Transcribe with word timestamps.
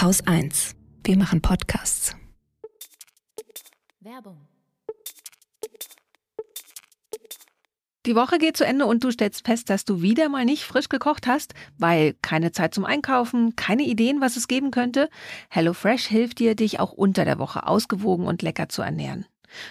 Haus 0.00 0.26
1. 0.26 0.76
Wir 1.04 1.18
machen 1.18 1.42
Podcasts. 1.42 2.16
Werbung. 4.00 4.48
Die 8.06 8.16
Woche 8.16 8.38
geht 8.38 8.56
zu 8.56 8.64
Ende 8.64 8.86
und 8.86 9.04
du 9.04 9.10
stellst 9.10 9.44
fest, 9.44 9.68
dass 9.68 9.84
du 9.84 10.00
wieder 10.00 10.30
mal 10.30 10.46
nicht 10.46 10.64
frisch 10.64 10.88
gekocht 10.88 11.26
hast, 11.26 11.52
weil 11.76 12.14
keine 12.22 12.50
Zeit 12.50 12.72
zum 12.72 12.86
Einkaufen, 12.86 13.56
keine 13.56 13.82
Ideen, 13.82 14.22
was 14.22 14.38
es 14.38 14.48
geben 14.48 14.70
könnte. 14.70 15.10
HelloFresh 15.50 16.06
hilft 16.06 16.38
dir, 16.38 16.54
dich 16.54 16.80
auch 16.80 16.92
unter 16.92 17.26
der 17.26 17.38
Woche 17.38 17.66
ausgewogen 17.66 18.26
und 18.26 18.40
lecker 18.40 18.70
zu 18.70 18.80
ernähren. 18.80 19.26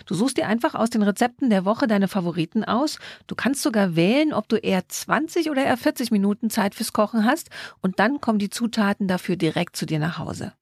Du 0.06 0.16
suchst 0.16 0.38
dir 0.38 0.48
einfach 0.48 0.76
aus 0.76 0.90
den 0.90 1.04
Rezepten 1.04 1.50
der 1.50 1.66
Woche 1.66 1.88
deine 1.88 2.08
Favoriten 2.08 2.64
aus. 2.64 3.00
Du 3.28 3.36
kannst 3.36 3.62
sogar 3.62 3.96
wählen, 3.96 4.34
ob 4.34 4.48
du 4.50 4.58
eher 4.58 4.88
20 4.88 5.50
oder 5.50 5.64
eher 5.64 5.78
40 5.78 6.12
Minuten 6.12 6.50
Zeit 6.50 6.76
fürs 6.76 6.94
Kochen 6.94 7.26
hast 7.26 7.50
und 7.82 8.00
dann 8.00 8.22
kommen 8.22 8.40
die 8.40 8.50
Zutaten 8.50 9.08
dafür 9.08 9.36
direkt 9.36 9.76
zu 9.76 9.86
dir 9.86 10.00
nach 10.00 10.18
Hause. 10.18 10.54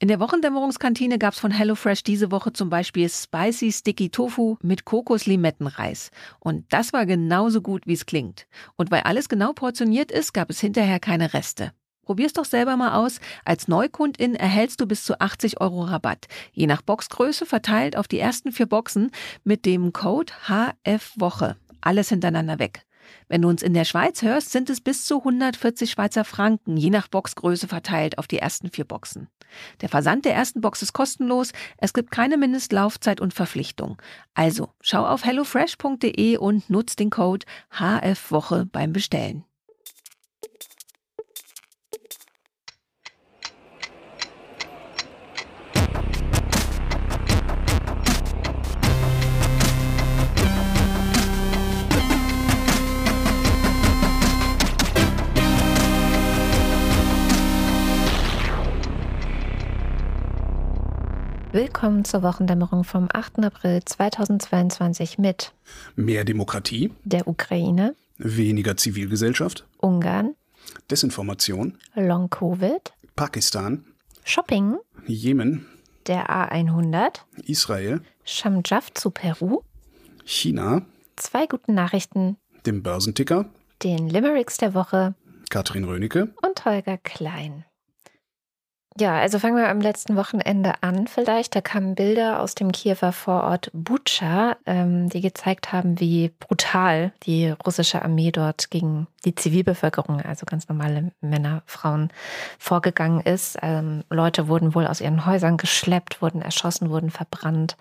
In 0.00 0.08
der 0.08 0.20
Wochendämmerungskantine 0.20 1.18
gab's 1.18 1.38
von 1.38 1.52
HelloFresh 1.52 2.02
diese 2.02 2.30
Woche 2.30 2.52
zum 2.52 2.68
Beispiel 2.68 3.08
Spicy 3.08 3.70
Sticky 3.70 4.10
Tofu 4.10 4.56
mit 4.60 4.84
Kokos-Limettenreis. 4.84 6.10
Und 6.40 6.70
das 6.72 6.92
war 6.92 7.06
genauso 7.06 7.62
gut, 7.62 7.86
wie 7.86 7.92
es 7.92 8.04
klingt. 8.04 8.46
Und 8.76 8.90
weil 8.90 9.02
alles 9.02 9.28
genau 9.28 9.52
portioniert 9.52 10.10
ist, 10.10 10.34
gab 10.34 10.50
es 10.50 10.60
hinterher 10.60 10.98
keine 10.98 11.32
Reste. 11.32 11.72
Probier's 12.04 12.32
doch 12.32 12.44
selber 12.44 12.76
mal 12.76 12.92
aus. 12.92 13.20
Als 13.44 13.68
Neukundin 13.68 14.34
erhältst 14.34 14.80
du 14.80 14.86
bis 14.86 15.04
zu 15.04 15.20
80 15.20 15.60
Euro 15.60 15.82
Rabatt. 15.82 16.26
Je 16.52 16.66
nach 16.66 16.82
Boxgröße 16.82 17.46
verteilt 17.46 17.96
auf 17.96 18.08
die 18.08 18.18
ersten 18.18 18.52
vier 18.52 18.66
Boxen 18.66 19.10
mit 19.42 19.64
dem 19.64 19.92
Code 19.92 20.32
HFWOCHE. 20.46 21.56
Alles 21.80 22.08
hintereinander 22.08 22.58
weg. 22.58 22.84
Wenn 23.28 23.42
du 23.42 23.48
uns 23.48 23.62
in 23.62 23.74
der 23.74 23.84
Schweiz 23.84 24.22
hörst, 24.22 24.50
sind 24.50 24.70
es 24.70 24.80
bis 24.80 25.04
zu 25.06 25.18
140 25.18 25.90
Schweizer 25.90 26.24
Franken, 26.24 26.76
je 26.76 26.90
nach 26.90 27.08
Boxgröße 27.08 27.68
verteilt 27.68 28.18
auf 28.18 28.26
die 28.26 28.38
ersten 28.38 28.70
vier 28.70 28.84
Boxen. 28.84 29.28
Der 29.80 29.88
Versand 29.88 30.24
der 30.24 30.34
ersten 30.34 30.60
Box 30.60 30.82
ist 30.82 30.92
kostenlos, 30.92 31.52
es 31.78 31.92
gibt 31.92 32.10
keine 32.10 32.36
Mindestlaufzeit 32.36 33.20
und 33.20 33.34
Verpflichtung. 33.34 34.00
Also 34.34 34.70
schau 34.80 35.06
auf 35.06 35.24
hellofresh.de 35.24 36.36
und 36.38 36.70
nutz 36.70 36.96
den 36.96 37.10
Code 37.10 37.46
HFWOCHE 37.70 38.66
beim 38.66 38.92
Bestellen. 38.92 39.44
Willkommen 61.54 62.04
zur 62.04 62.24
Wochendämmerung 62.24 62.82
vom 62.82 63.06
8. 63.12 63.38
April 63.44 63.80
2022 63.84 65.18
mit 65.18 65.52
Mehr 65.94 66.24
Demokratie, 66.24 66.90
der 67.04 67.28
Ukraine, 67.28 67.94
weniger 68.18 68.76
Zivilgesellschaft, 68.76 69.64
Ungarn, 69.78 70.34
Desinformation, 70.90 71.78
Long 71.94 72.28
Covid, 72.28 72.92
Pakistan, 73.14 73.84
Shopping, 74.24 74.78
Jemen, 75.06 75.64
der 76.08 76.28
A100, 76.28 77.20
Israel, 77.44 78.00
Shamjaf 78.24 78.92
zu 78.92 79.12
Peru, 79.12 79.62
China, 80.24 80.82
zwei 81.14 81.46
guten 81.46 81.74
Nachrichten, 81.74 82.36
dem 82.66 82.82
Börsenticker, 82.82 83.48
den 83.84 84.08
Limericks 84.08 84.56
der 84.56 84.74
Woche. 84.74 85.14
Katrin 85.50 85.84
Rönecke. 85.84 86.34
und 86.42 86.64
Holger 86.64 86.98
Klein. 86.98 87.64
Ja, 88.96 89.18
also 89.18 89.40
fangen 89.40 89.56
wir 89.56 89.68
am 89.70 89.80
letzten 89.80 90.14
Wochenende 90.14 90.74
an 90.82 91.08
vielleicht. 91.08 91.56
Da 91.56 91.60
kamen 91.60 91.96
Bilder 91.96 92.38
aus 92.40 92.54
dem 92.54 92.70
Kiewer 92.70 93.10
Vorort 93.10 93.68
Butscha, 93.72 94.56
ähm, 94.66 95.08
die 95.08 95.20
gezeigt 95.20 95.72
haben, 95.72 95.98
wie 95.98 96.30
brutal 96.38 97.12
die 97.24 97.48
russische 97.48 98.02
Armee 98.02 98.30
dort 98.30 98.70
gegen 98.70 99.08
die 99.24 99.34
Zivilbevölkerung, 99.34 100.20
also 100.20 100.46
ganz 100.46 100.68
normale 100.68 101.10
Männer, 101.20 101.64
Frauen, 101.66 102.12
vorgegangen 102.60 103.20
ist. 103.20 103.58
Ähm, 103.62 104.04
Leute 104.10 104.46
wurden 104.46 104.76
wohl 104.76 104.86
aus 104.86 105.00
ihren 105.00 105.26
Häusern 105.26 105.56
geschleppt, 105.56 106.22
wurden 106.22 106.40
erschossen, 106.40 106.88
wurden 106.90 107.10
verbrannt. 107.10 107.76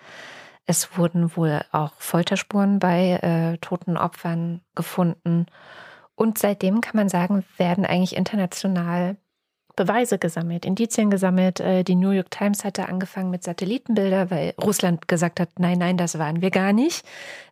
Es 0.66 0.98
wurden 0.98 1.38
wohl 1.38 1.62
auch 1.72 1.92
Folterspuren 2.00 2.80
bei 2.80 3.20
äh, 3.22 3.60
toten 3.60 3.98
Opfern 3.98 4.62
gefunden. 4.74 5.46
Und 6.16 6.40
seitdem 6.40 6.82
kann 6.82 6.96
man 6.98 7.10
sagen, 7.10 7.46
werden 7.58 7.86
eigentlich 7.86 8.16
international 8.16 9.18
Beweise 9.76 10.20
gesammelt, 10.20 10.66
Indizien 10.66 11.10
gesammelt. 11.10 11.60
Äh, 11.60 11.84
Die 11.84 11.96
New 11.96 12.12
York 12.12 12.30
Times 12.30 12.64
hatte 12.64 12.88
angefangen 12.88 13.32
mit 13.32 13.44
Satellitenbilder, 13.44 14.30
weil 14.30 14.54
Russland 14.62 15.08
gesagt 15.08 15.40
hat, 15.40 15.50
nein, 15.60 15.80
nein, 15.80 15.98
das 15.98 16.20
waren 16.20 16.42
wir 16.42 16.52
gar 16.52 16.74
nicht. 16.74 17.04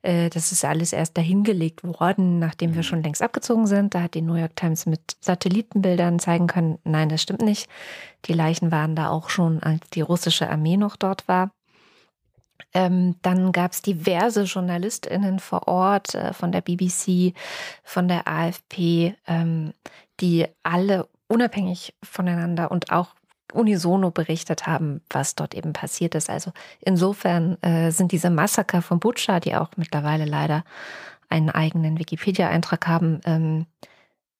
Äh, 0.04 0.30
Das 0.30 0.52
ist 0.52 0.64
alles 0.64 0.94
erst 0.94 1.18
dahingelegt 1.18 1.84
worden, 1.84 2.38
nachdem 2.40 2.76
wir 2.76 2.84
schon 2.84 3.02
längst 3.02 3.22
abgezogen 3.22 3.66
sind. 3.66 3.96
Da 3.96 4.04
hat 4.04 4.14
die 4.14 4.22
New 4.22 4.36
York 4.36 4.56
Times 4.56 4.86
mit 4.86 5.02
Satellitenbildern 5.20 6.20
zeigen 6.20 6.48
können, 6.48 6.78
nein, 6.84 7.10
das 7.10 7.22
stimmt 7.24 7.42
nicht. 7.42 7.68
Die 8.26 8.34
Leichen 8.34 8.72
waren 8.72 8.96
da 8.96 9.10
auch 9.10 9.30
schon, 9.30 9.64
als 9.64 9.82
die 9.94 10.02
russische 10.02 10.50
Armee 10.50 10.78
noch 10.78 10.96
dort 10.96 11.28
war. 11.28 11.52
Ähm, 12.74 13.16
dann 13.22 13.52
gab 13.52 13.72
es 13.72 13.82
diverse 13.82 14.44
JournalistInnen 14.44 15.40
vor 15.40 15.68
Ort 15.68 16.16
äh, 16.16 16.34
von 16.34 16.52
der 16.52 16.62
BBC, 16.62 17.34
von 17.84 18.08
der 18.08 18.28
AFP, 18.28 19.16
ähm, 19.28 19.74
die 20.20 20.46
alle 20.64 21.10
unabhängig 21.32 21.96
voneinander 22.04 22.72
und 22.72 22.92
auch 22.92 23.16
unisono 23.54 24.12
berichtet 24.12 24.68
haben, 24.68 25.02
was 25.10 25.36
dort 25.36 25.54
eben 25.54 25.74
passiert 25.74 26.16
ist. 26.16 26.30
Also 26.30 26.52
insofern 26.80 27.62
äh, 27.62 27.92
sind 27.92 28.12
diese 28.12 28.30
Massaker 28.30 28.82
von 28.82 29.00
Butscha, 29.00 29.40
die 29.40 29.56
auch 29.56 29.70
mittlerweile 29.76 30.26
leider 30.26 30.64
einen 31.30 31.50
eigenen 31.50 31.98
Wikipedia-Eintrag 32.00 32.88
haben, 32.88 33.22
ähm, 33.26 33.66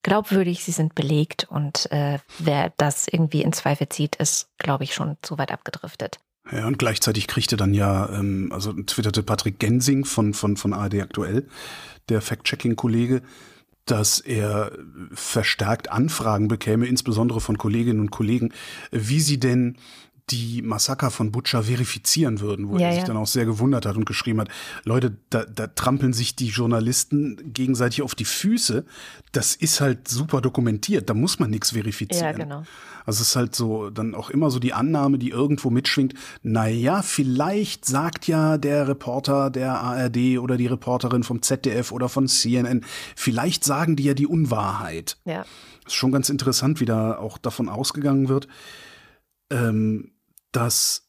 glaubwürdig, 0.04 0.64
sie 0.64 0.72
sind 0.72 0.96
belegt 0.96 1.46
und 1.50 1.92
äh, 1.92 2.20
wer 2.40 2.74
das 2.78 3.08
irgendwie 3.08 3.44
in 3.44 3.54
Zweifel 3.54 3.88
zieht, 3.90 4.16
ist, 4.18 4.50
glaube 4.58 4.84
ich, 4.84 4.94
schon 4.94 5.18
zu 5.22 5.38
weit 5.38 5.52
abgedriftet. 5.52 6.20
Ja, 6.52 6.66
und 6.66 6.80
gleichzeitig 6.80 7.28
kriegte 7.28 7.56
dann 7.56 7.74
ja, 7.74 8.10
ähm, 8.10 8.50
also 8.52 8.74
twitterte 8.74 9.24
Patrick 9.24 9.60
Gensing 9.60 10.06
von, 10.06 10.34
von, 10.34 10.58
von 10.58 10.74
ARD 10.74 11.02
aktuell, 11.02 11.48
der 12.10 12.22
Fact-Checking-Kollege, 12.22 13.22
dass 13.92 14.20
er 14.20 14.72
verstärkt 15.14 15.92
Anfragen 15.92 16.48
bekäme, 16.48 16.86
insbesondere 16.86 17.42
von 17.42 17.58
Kolleginnen 17.58 18.00
und 18.00 18.12
Kollegen, 18.12 18.54
wie 18.92 19.20
sie 19.20 19.40
denn 19.40 19.76
die 20.32 20.62
Massaker 20.62 21.12
von 21.12 21.32
Butscha 21.32 21.64
verifizieren 21.64 22.40
würden, 22.40 22.70
wo 22.70 22.78
Ja, 22.78 22.88
er 22.88 22.92
sich 22.94 23.02
ja. 23.02 23.08
dann 23.08 23.18
auch 23.18 23.28
sehr 23.28 23.46
gewundert 23.46 23.86
hat 23.86 23.96
und 23.98 24.06
geschrieben 24.06 24.40
hat, 24.42 24.50
Leute, 24.84 25.18
da, 25.30 25.46
da 25.46 25.68
trampeln 25.68 26.14
sich 26.14 26.36
die 26.36 26.48
Journalisten 26.48 27.38
gegenseitig 27.54 28.02
auf 28.02 28.16
die 28.16 28.26
Füße. 28.26 28.86
Das 29.32 29.56
ist 29.56 29.82
halt 29.82 30.08
super 30.08 30.42
dokumentiert, 30.42 31.10
da 31.10 31.14
muss 31.14 31.40
man 31.40 31.50
nichts 31.50 31.72
verifizieren. 31.72 32.26
Ja, 32.26 32.32
genau. 32.32 32.64
Also 33.06 33.22
es 33.22 33.30
ist 33.30 33.36
halt 33.36 33.56
so 33.56 33.90
dann 33.90 34.14
auch 34.14 34.30
immer 34.30 34.52
so 34.52 34.60
die 34.60 34.74
Annahme, 34.74 35.18
die 35.18 35.30
irgendwo 35.30 35.70
mitschwingt, 35.72 36.14
na 36.44 36.68
ja, 36.68 37.02
vielleicht 37.02 37.86
sagt 37.86 38.28
ja 38.28 38.58
der 38.60 38.88
Reporter 38.88 39.50
der 39.50 39.80
ARD 39.80 40.38
oder 40.40 40.56
die 40.58 40.68
Reporterin 40.68 41.24
vom 41.24 41.42
ZDF 41.42 41.92
oder 41.92 42.10
von 42.10 42.28
CNN, 42.28 42.86
vielleicht 43.16 43.64
sagen 43.64 43.96
die 43.96 44.04
ja 44.04 44.14
die 44.14 44.28
Unwahrheit. 44.28 45.18
Ja. 45.26 45.46
ist 45.86 45.96
schon 45.96 46.12
ganz 46.12 46.30
interessant, 46.30 46.80
wie 46.80 46.86
da 46.86 47.18
auch 47.18 47.40
davon 47.40 47.70
ausgegangen 47.70 48.30
wird, 48.30 48.48
ähm, 49.50 50.12
dass 50.52 51.08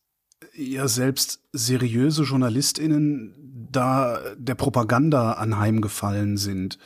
ja 0.54 0.88
selbst 0.88 1.40
seriöse 1.52 2.24
JournalistInnen 2.24 3.68
da 3.70 4.20
der 4.36 4.54
Propaganda 4.54 5.32
anheimgefallen 5.32 6.36
sind. 6.36 6.78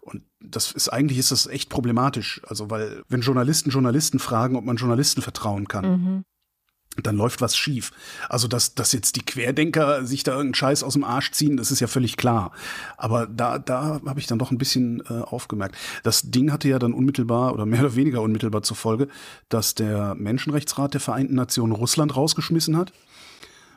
Und 0.00 0.22
das 0.40 0.72
ist 0.72 0.88
eigentlich 0.88 1.18
ist 1.18 1.32
das 1.32 1.46
echt 1.46 1.68
problematisch. 1.68 2.40
Also, 2.46 2.70
weil, 2.70 3.02
wenn 3.08 3.22
Journalisten 3.22 3.70
Journalisten 3.70 4.18
fragen, 4.18 4.56
ob 4.56 4.64
man 4.64 4.76
Journalisten 4.76 5.22
vertrauen 5.22 5.68
kann, 5.68 5.90
Mhm. 5.90 6.24
Dann 7.02 7.16
läuft 7.16 7.40
was 7.40 7.56
schief. 7.56 7.92
Also, 8.28 8.48
dass, 8.48 8.74
dass 8.74 8.92
jetzt 8.92 9.16
die 9.16 9.24
Querdenker 9.24 10.04
sich 10.04 10.22
da 10.22 10.32
irgendeinen 10.32 10.54
Scheiß 10.54 10.82
aus 10.82 10.94
dem 10.94 11.04
Arsch 11.04 11.32
ziehen, 11.32 11.56
das 11.56 11.70
ist 11.70 11.80
ja 11.80 11.86
völlig 11.86 12.16
klar. 12.16 12.52
Aber 12.96 13.26
da, 13.26 13.58
da 13.58 14.00
habe 14.06 14.20
ich 14.20 14.26
dann 14.26 14.38
doch 14.38 14.50
ein 14.50 14.58
bisschen 14.58 15.02
äh, 15.08 15.20
aufgemerkt. 15.22 15.76
Das 16.02 16.30
Ding 16.30 16.52
hatte 16.52 16.68
ja 16.68 16.78
dann 16.78 16.92
unmittelbar 16.92 17.52
oder 17.52 17.66
mehr 17.66 17.80
oder 17.80 17.96
weniger 17.96 18.22
unmittelbar 18.22 18.62
zur 18.62 18.76
Folge, 18.76 19.08
dass 19.48 19.74
der 19.74 20.14
Menschenrechtsrat 20.14 20.94
der 20.94 21.00
Vereinten 21.00 21.34
Nationen 21.34 21.72
Russland 21.72 22.16
rausgeschmissen 22.16 22.76
hat. 22.76 22.92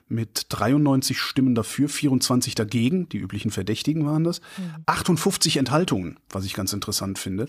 Mit 0.09 0.47
93 0.49 1.19
Stimmen 1.19 1.55
dafür, 1.55 1.87
24 1.87 2.55
dagegen, 2.55 3.07
die 3.09 3.17
üblichen 3.19 3.51
Verdächtigen 3.51 4.05
waren 4.05 4.23
das, 4.23 4.41
58 4.87 5.57
Enthaltungen, 5.57 6.17
was 6.29 6.45
ich 6.45 6.53
ganz 6.55 6.73
interessant 6.73 7.19
finde. 7.19 7.47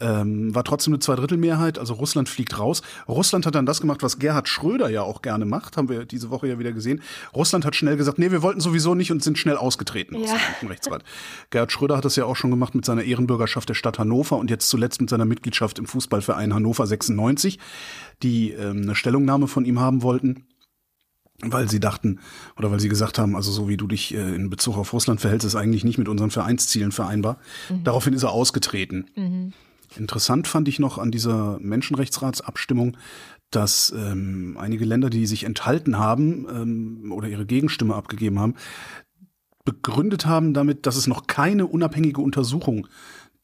Ähm, 0.00 0.52
war 0.54 0.64
trotzdem 0.64 0.92
eine 0.92 0.98
Zweidrittelmehrheit, 0.98 1.78
also 1.78 1.94
Russland 1.94 2.28
fliegt 2.28 2.58
raus. 2.58 2.82
Russland 3.08 3.46
hat 3.46 3.54
dann 3.54 3.64
das 3.64 3.80
gemacht, 3.80 4.02
was 4.02 4.18
Gerhard 4.18 4.48
Schröder 4.48 4.90
ja 4.90 5.02
auch 5.02 5.22
gerne 5.22 5.44
macht, 5.44 5.76
haben 5.76 5.88
wir 5.88 6.04
diese 6.04 6.30
Woche 6.30 6.48
ja 6.48 6.58
wieder 6.58 6.72
gesehen. 6.72 7.00
Russland 7.34 7.64
hat 7.64 7.76
schnell 7.76 7.96
gesagt, 7.96 8.18
nee, 8.18 8.32
wir 8.32 8.42
wollten 8.42 8.60
sowieso 8.60 8.94
nicht 8.96 9.12
und 9.12 9.22
sind 9.22 9.38
schnell 9.38 9.56
ausgetreten 9.56 10.16
aus 10.16 10.28
Ja. 10.30 10.36
dem. 10.60 10.68
Gerhard 11.50 11.72
Schröder 11.72 11.96
hat 11.96 12.04
das 12.04 12.16
ja 12.16 12.24
auch 12.24 12.36
schon 12.36 12.50
gemacht 12.50 12.74
mit 12.74 12.84
seiner 12.84 13.04
Ehrenbürgerschaft 13.04 13.68
der 13.68 13.74
Stadt 13.74 13.98
Hannover 13.98 14.36
und 14.36 14.50
jetzt 14.50 14.68
zuletzt 14.68 15.00
mit 15.00 15.08
seiner 15.10 15.24
Mitgliedschaft 15.24 15.78
im 15.78 15.86
Fußballverein 15.86 16.52
Hannover 16.52 16.86
96, 16.86 17.58
die 18.22 18.50
ähm, 18.50 18.82
eine 18.82 18.94
Stellungnahme 18.96 19.46
von 19.46 19.64
ihm 19.64 19.78
haben 19.80 20.02
wollten 20.02 20.44
weil 21.40 21.68
sie 21.68 21.80
dachten 21.80 22.20
oder 22.56 22.70
weil 22.70 22.80
sie 22.80 22.88
gesagt 22.88 23.18
haben, 23.18 23.36
also 23.36 23.50
so 23.50 23.68
wie 23.68 23.76
du 23.76 23.86
dich 23.86 24.14
äh, 24.14 24.34
in 24.34 24.50
Bezug 24.50 24.76
auf 24.76 24.92
Russland 24.92 25.20
verhältst, 25.20 25.46
ist 25.46 25.56
eigentlich 25.56 25.84
nicht 25.84 25.98
mit 25.98 26.08
unseren 26.08 26.30
Vereinszielen 26.30 26.92
vereinbar. 26.92 27.38
Daraufhin 27.82 28.14
ist 28.14 28.22
er 28.22 28.30
ausgetreten. 28.30 29.06
Interessant 29.96 30.48
fand 30.48 30.68
ich 30.68 30.78
noch 30.78 30.98
an 30.98 31.10
dieser 31.10 31.58
Menschenrechtsratsabstimmung, 31.60 32.96
dass 33.50 33.92
ähm, 33.96 34.56
einige 34.58 34.84
Länder, 34.84 35.10
die 35.10 35.26
sich 35.26 35.44
enthalten 35.44 35.98
haben 35.98 36.46
ähm, 36.50 37.12
oder 37.12 37.28
ihre 37.28 37.46
Gegenstimme 37.46 37.94
abgegeben 37.94 38.40
haben, 38.40 38.54
begründet 39.64 40.26
haben 40.26 40.54
damit, 40.54 40.86
dass 40.86 40.96
es 40.96 41.06
noch 41.06 41.26
keine 41.26 41.66
unabhängige 41.66 42.20
Untersuchung 42.20 42.88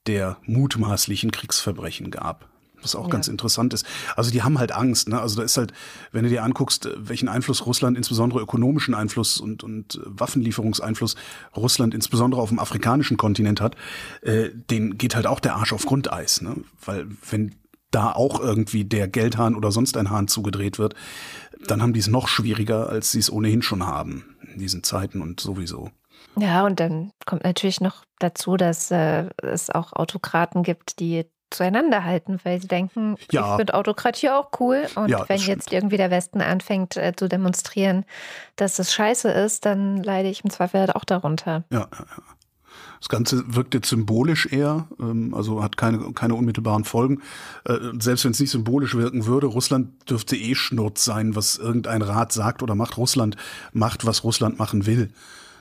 der 0.07 0.39
mutmaßlichen 0.47 1.31
Kriegsverbrechen 1.31 2.11
gab. 2.11 2.49
Was 2.83 2.95
auch 2.95 3.05
Ja. 3.07 3.11
ganz 3.11 3.29
interessant 3.29 3.75
ist. 3.75 3.87
Also 4.17 4.31
die 4.31 4.43
haben 4.43 4.59
halt 4.59 4.73
Angst. 4.73 5.09
Ne? 5.09 5.21
Also 5.21 5.37
da 5.37 5.43
ist 5.43 5.57
halt, 5.57 5.73
wenn 6.13 6.25
du 6.25 6.31
dir 6.31 6.43
anguckst, 6.43 6.87
äh, 6.87 6.95
welchen 6.97 7.29
Einfluss 7.29 7.67
Russland, 7.67 7.97
insbesondere 7.97 8.41
ökonomischen 8.41 8.95
Einfluss 8.95 9.39
und, 9.41 9.63
und 9.63 9.97
äh, 9.97 10.01
Waffenlieferungseinfluss 10.05 11.17
Russland 11.57 11.95
insbesondere 11.95 12.41
auf 12.41 12.49
dem 12.49 12.59
afrikanischen 12.59 13.17
Kontinent 13.17 13.61
hat, 13.61 13.77
äh, 14.23 14.51
den 14.53 14.99
geht 14.99 15.15
halt 15.15 15.27
auch 15.27 15.41
der 15.41 15.57
Arsch 15.57 15.73
auf 15.73 15.85
Grundeis. 15.87 16.41
Ne? 16.41 16.57
Weil 16.85 17.07
wenn 17.31 17.55
da 17.91 18.13
auch 18.13 18.41
irgendwie 18.41 18.85
der 18.85 19.09
Geldhahn 19.09 19.55
oder 19.57 19.73
sonst 19.73 19.97
ein 19.97 20.11
Hahn 20.11 20.29
zugedreht 20.29 20.79
wird, 20.79 20.95
dann 21.67 21.83
haben 21.83 21.93
die 21.93 22.01
es 22.01 22.07
noch 22.07 22.29
schwieriger, 22.29 22.89
als 22.89 23.11
sie 23.11 23.19
es 23.19 23.31
ohnehin 23.33 23.63
schon 23.63 23.85
haben 23.87 24.37
in 24.53 24.59
diesen 24.61 24.83
Zeiten 24.83 25.21
und 25.21 25.41
sowieso. 25.41 25.91
Ja, 26.37 26.65
und 26.65 26.79
dann 26.79 27.11
kommt 27.27 27.45
natürlich 27.45 27.81
noch 27.81 28.05
dazu, 28.21 28.57
dass 28.57 28.91
äh, 28.91 29.29
es 29.43 29.71
auch 29.71 29.93
Autokraten 29.93 30.63
gibt, 30.63 31.01
die 31.01 31.25
zueinander 31.51 32.05
halten, 32.05 32.39
weil 32.45 32.61
sie 32.61 32.69
denken, 32.69 33.17
Ja. 33.31 33.51
ich 33.53 33.57
finde 33.57 33.75
Autokratie 33.75 34.31
auch 34.31 34.51
cool. 34.61 34.87
Und 34.95 35.09
Ja, 35.09 35.29
wenn 35.29 35.39
stimmt. 35.39 35.57
jetzt 35.57 35.73
irgendwie 35.73 35.97
der 35.97 36.11
Westen 36.11 36.41
anfängt 36.41 36.97
äh, 36.97 37.13
zu 37.17 37.29
demonstrieren, 37.29 38.05
dass 38.57 38.79
es 38.79 38.93
scheiße 38.93 39.31
ist, 39.31 39.65
dann 39.67 40.03
leide 40.03 40.29
ich 40.29 40.45
im 40.45 40.51
Zweifel 40.51 40.81
halt 40.81 40.95
auch 40.97 41.05
darunter. 41.05 41.65
Ja, 41.71 41.81
ja, 41.81 41.87
ja. 41.99 42.23
Das 43.01 43.09
Ganze 43.09 43.43
wirkt 43.55 43.73
jetzt 43.73 43.89
symbolisch 43.89 44.47
eher, 44.53 44.87
ähm, 45.01 45.33
also 45.35 45.63
hat 45.63 45.79
keine, 45.79 46.13
keine 46.13 46.35
unmittelbaren 46.35 46.85
Folgen. 46.85 47.23
Äh, 47.65 47.79
selbst 47.99 48.25
wenn 48.27 48.33
es 48.33 48.41
nicht 48.41 48.51
symbolisch 48.51 48.95
wirken 48.95 49.25
würde, 49.25 49.47
Russland 49.47 49.89
dürfte 50.11 50.37
eh 50.37 50.55
Schnurz 50.55 51.03
sein, 51.05 51.35
was 51.35 51.57
irgendein 51.57 52.03
Rat 52.03 52.33
sagt 52.33 52.63
oder 52.63 52.75
macht. 52.75 52.99
Russland 52.99 53.37
macht, 53.73 54.05
was 54.05 54.23
Russland 54.23 54.59
machen 54.59 54.85
will. 54.85 55.09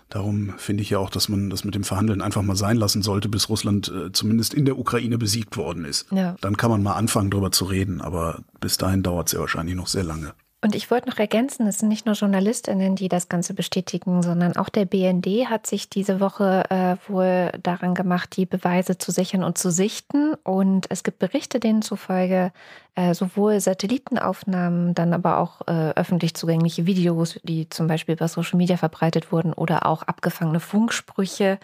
Darum 0.10 0.56
finde 0.58 0.82
ich 0.82 0.90
ja 0.90 0.98
auch, 0.98 1.12
dass 1.12 1.30
man 1.30 1.52
das 1.52 1.64
mit 1.64 1.76
dem 1.76 1.84
Verhandeln 1.84 2.22
einfach 2.22 2.42
mal 2.42 2.56
sein 2.56 2.78
lassen 2.78 3.04
sollte, 3.04 3.30
bis 3.30 3.48
Russland 3.48 3.90
äh, 3.90 4.12
zumindest 4.12 4.56
in 4.56 4.66
der 4.66 4.80
Ukraine 4.80 5.20
besiegt 5.20 5.56
worden 5.56 5.86
ist. 5.86 6.12
Ja. 6.12 6.36
Dann 6.42 6.58
kann 6.58 6.72
man 6.72 6.82
mal 6.82 6.94
anfangen, 6.94 7.30
darüber 7.30 7.52
zu 7.52 7.66
reden, 7.66 8.02
aber 8.02 8.40
bis 8.60 8.78
dahin 8.78 9.04
dauert 9.04 9.28
es 9.28 9.34
ja 9.34 9.40
wahrscheinlich 9.40 9.76
noch 9.76 9.88
sehr 9.88 10.04
lange. 10.04 10.34
Und 10.62 10.76
ich 10.76 10.92
wollte 10.92 11.10
noch 11.10 11.20
ergänzen, 11.20 11.68
es 11.68 11.80
sind 11.80 11.88
nicht 11.88 12.06
nur 12.06 12.16
JournalistInnen, 12.16 12.98
die 12.98 13.08
das 13.08 13.30
Ganze 13.30 13.54
bestätigen, 13.54 14.22
sondern 14.22 14.58
auch 14.58 14.68
der 14.68 14.84
BND 14.84 15.50
hat 15.50 15.66
sich 15.66 15.90
diese 15.90 16.20
Woche 16.20 16.66
äh, 16.70 16.98
wohl 17.10 17.52
daran 17.64 17.96
gemacht, 17.96 18.36
die 18.36 18.46
Beweise 18.46 18.98
zu 18.98 19.14
sichern 19.14 19.46
und 19.46 19.58
zu 19.58 19.72
sichten. 19.72 20.34
Und 20.44 20.88
es 20.90 21.04
gibt 21.04 21.20
Berichte, 21.20 21.62
denen 21.62 21.82
zufolge 21.82 22.52
äh, 22.96 23.14
sowohl 23.14 23.62
Satellitenaufnahmen, 23.62 24.96
dann 24.96 25.14
aber 25.14 25.38
auch 25.38 25.62
äh, 25.66 25.92
öffentlich 25.96 26.34
zugängliche 26.34 26.86
Videos, 26.86 27.40
die 27.44 27.70
zum 27.70 27.88
Beispiel 27.88 28.16
über 28.16 28.28
Social 28.28 28.58
Media 28.58 28.76
verbreitet 28.76 29.32
wurden 29.32 29.54
oder 29.54 29.86
auch 29.86 30.04
abgefangene 30.04 30.60
Funksprüche 30.60 31.58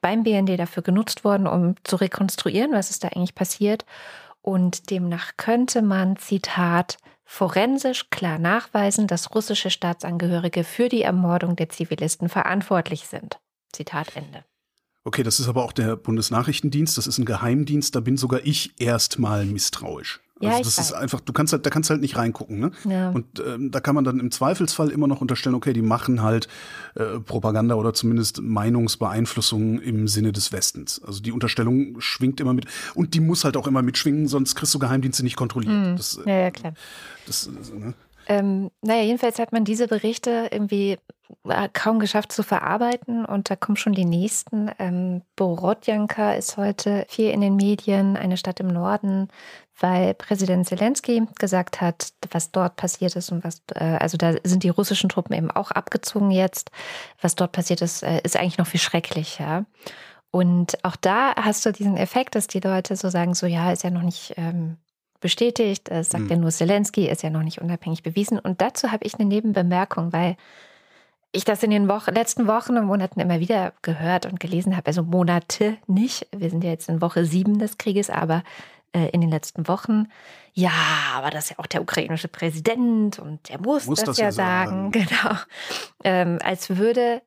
beim 0.00 0.22
BND 0.22 0.56
dafür 0.60 0.84
genutzt 0.84 1.24
worden, 1.24 1.48
um 1.48 1.74
zu 1.82 1.96
rekonstruieren, 1.96 2.70
was 2.70 2.90
ist 2.90 3.02
da 3.02 3.08
eigentlich 3.08 3.34
passiert. 3.34 3.84
Und 4.42 4.90
demnach 4.90 5.32
könnte 5.36 5.82
man, 5.82 6.16
Zitat, 6.16 6.98
forensisch 7.28 8.08
klar 8.08 8.38
nachweisen, 8.38 9.06
dass 9.06 9.34
russische 9.34 9.70
Staatsangehörige 9.70 10.64
für 10.64 10.88
die 10.88 11.02
Ermordung 11.02 11.56
der 11.56 11.68
Zivilisten 11.68 12.30
verantwortlich 12.30 13.06
sind. 13.06 13.38
Zitat 13.70 14.16
Ende. 14.16 14.44
Okay, 15.04 15.22
das 15.22 15.38
ist 15.38 15.46
aber 15.46 15.62
auch 15.62 15.72
der 15.72 15.96
Bundesnachrichtendienst, 15.96 16.96
das 16.96 17.06
ist 17.06 17.18
ein 17.18 17.26
Geheimdienst, 17.26 17.94
da 17.94 18.00
bin 18.00 18.16
sogar 18.16 18.40
ich 18.44 18.80
erstmal 18.80 19.44
misstrauisch. 19.44 20.20
Ja, 20.40 20.50
also 20.50 20.60
ich 20.60 20.66
das 20.66 20.78
ist 20.78 20.92
weiß. 20.92 21.00
einfach, 21.00 21.20
du 21.20 21.32
kannst 21.32 21.52
halt, 21.52 21.66
da 21.66 21.70
kannst 21.70 21.90
halt 21.90 22.00
nicht 22.00 22.16
reingucken, 22.16 22.60
ne? 22.60 22.70
Ja. 22.84 23.10
Und 23.10 23.26
ähm, 23.44 23.70
da 23.70 23.80
kann 23.80 23.94
man 23.94 24.04
dann 24.04 24.20
im 24.20 24.30
Zweifelsfall 24.30 24.90
immer 24.90 25.06
noch 25.06 25.20
unterstellen, 25.20 25.54
okay, 25.54 25.72
die 25.72 25.82
machen 25.82 26.22
halt 26.22 26.48
äh, 26.94 27.18
Propaganda 27.18 27.74
oder 27.74 27.92
zumindest 27.92 28.40
Meinungsbeeinflussung 28.40 29.80
im 29.80 30.06
Sinne 30.06 30.32
des 30.32 30.52
Westens. 30.52 31.02
Also 31.04 31.20
die 31.20 31.32
Unterstellung 31.32 32.00
schwingt 32.00 32.40
immer 32.40 32.52
mit 32.52 32.66
und 32.94 33.14
die 33.14 33.20
muss 33.20 33.44
halt 33.44 33.56
auch 33.56 33.66
immer 33.66 33.82
mitschwingen, 33.82 34.28
sonst 34.28 34.54
kriegst 34.54 34.74
du 34.74 34.78
Geheimdienste 34.78 35.24
nicht 35.24 35.36
kontrolliert. 35.36 35.98
Das, 35.98 36.18
äh, 36.24 36.30
ja, 36.30 36.38
ja, 36.38 36.50
klar. 36.50 36.74
das, 37.26 37.48
äh, 37.48 37.78
ne? 37.78 37.94
Ähm, 38.28 38.70
naja, 38.82 39.02
jedenfalls 39.04 39.38
hat 39.38 39.52
man 39.52 39.64
diese 39.64 39.88
Berichte 39.88 40.48
irgendwie 40.52 40.98
äh, 41.44 41.68
kaum 41.72 41.98
geschafft 41.98 42.30
zu 42.30 42.42
verarbeiten 42.42 43.24
und 43.24 43.48
da 43.48 43.56
kommen 43.56 43.76
schon 43.76 43.94
die 43.94 44.04
nächsten. 44.04 44.70
Ähm, 44.78 45.22
Borodjanka 45.34 46.34
ist 46.34 46.58
heute 46.58 47.06
viel 47.08 47.30
in 47.30 47.40
den 47.40 47.56
Medien, 47.56 48.16
eine 48.18 48.36
Stadt 48.36 48.60
im 48.60 48.68
Norden, 48.68 49.28
weil 49.80 50.14
Präsident 50.14 50.66
Zelensky 50.66 51.26
gesagt 51.38 51.80
hat, 51.80 52.12
was 52.30 52.50
dort 52.50 52.76
passiert 52.76 53.16
ist 53.16 53.30
und 53.30 53.44
was, 53.44 53.62
äh, 53.74 53.96
also 54.00 54.16
da 54.16 54.34
sind 54.44 54.62
die 54.64 54.68
russischen 54.68 55.08
Truppen 55.08 55.34
eben 55.34 55.50
auch 55.50 55.70
abgezogen 55.70 56.30
jetzt. 56.30 56.70
Was 57.20 57.36
dort 57.36 57.52
passiert 57.52 57.82
ist, 57.82 58.02
äh, 58.02 58.20
ist 58.22 58.36
eigentlich 58.36 58.58
noch 58.58 58.66
viel 58.66 58.80
schrecklicher. 58.80 59.66
Und 60.30 60.84
auch 60.84 60.96
da 60.96 61.34
hast 61.36 61.64
du 61.64 61.72
diesen 61.72 61.96
Effekt, 61.96 62.34
dass 62.34 62.46
die 62.46 62.60
Leute 62.60 62.96
so 62.96 63.08
sagen, 63.08 63.34
so 63.34 63.46
ja, 63.46 63.72
ist 63.72 63.84
ja 63.84 63.90
noch 63.90 64.02
nicht 64.02 64.34
ähm, 64.36 64.76
bestätigt, 65.20 65.90
das 65.90 66.10
sagt 66.10 66.24
Hm. 66.24 66.30
ja 66.30 66.36
nur 66.36 66.50
Zelensky, 66.50 67.08
ist 67.08 67.22
ja 67.22 67.30
noch 67.30 67.42
nicht 67.42 67.60
unabhängig 67.60 68.02
bewiesen. 68.02 68.38
Und 68.38 68.60
dazu 68.60 68.92
habe 68.92 69.04
ich 69.04 69.14
eine 69.14 69.24
Nebenbemerkung, 69.24 70.12
weil 70.12 70.36
ich 71.32 71.44
das 71.44 71.62
in 71.62 71.70
den 71.70 71.88
Wochen, 71.88 72.14
letzten 72.14 72.46
Wochen 72.46 72.76
und 72.78 72.86
Monaten 72.86 73.20
immer 73.20 73.38
wieder 73.40 73.72
gehört 73.82 74.26
und 74.26 74.40
gelesen 74.40 74.76
habe. 74.76 74.86
Also 74.86 75.02
Monate 75.02 75.76
nicht. 75.86 76.26
Wir 76.34 76.50
sind 76.50 76.64
ja 76.64 76.70
jetzt 76.70 76.88
in 76.88 77.02
Woche 77.02 77.24
sieben 77.24 77.58
des 77.58 77.78
Krieges, 77.78 78.08
aber 78.08 78.42
äh, 78.92 79.08
in 79.10 79.20
den 79.20 79.30
letzten 79.30 79.68
Wochen, 79.68 80.08
ja, 80.52 80.70
aber 81.14 81.30
das 81.30 81.44
ist 81.44 81.50
ja 81.50 81.58
auch 81.58 81.66
der 81.66 81.82
ukrainische 81.82 82.28
Präsident 82.28 83.18
und 83.18 83.48
der 83.48 83.60
muss, 83.60 83.86
Muss 83.86 84.00
das, 84.00 84.06
das 84.06 84.18
ja 84.18 84.32
sagen. 84.32 84.92
sagen. 84.92 84.92
Genau. 84.92 85.36
Ähm, 86.04 86.38
als 86.42 86.76
würde 86.76 87.22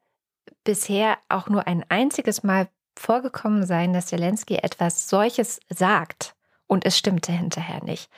bisher 0.63 1.17
auch 1.29 1.47
nur 1.47 1.67
ein 1.67 1.85
einziges 1.89 2.43
Mal 2.43 2.67
vorgekommen 2.97 3.65
sein, 3.65 3.93
dass 3.93 4.07
Zelensky 4.07 4.55
etwas 4.55 5.09
solches 5.09 5.59
sagt 5.69 6.35
und 6.67 6.85
es 6.85 6.97
stimmte 6.97 7.31
hinterher 7.31 7.83
nicht. 7.83 8.09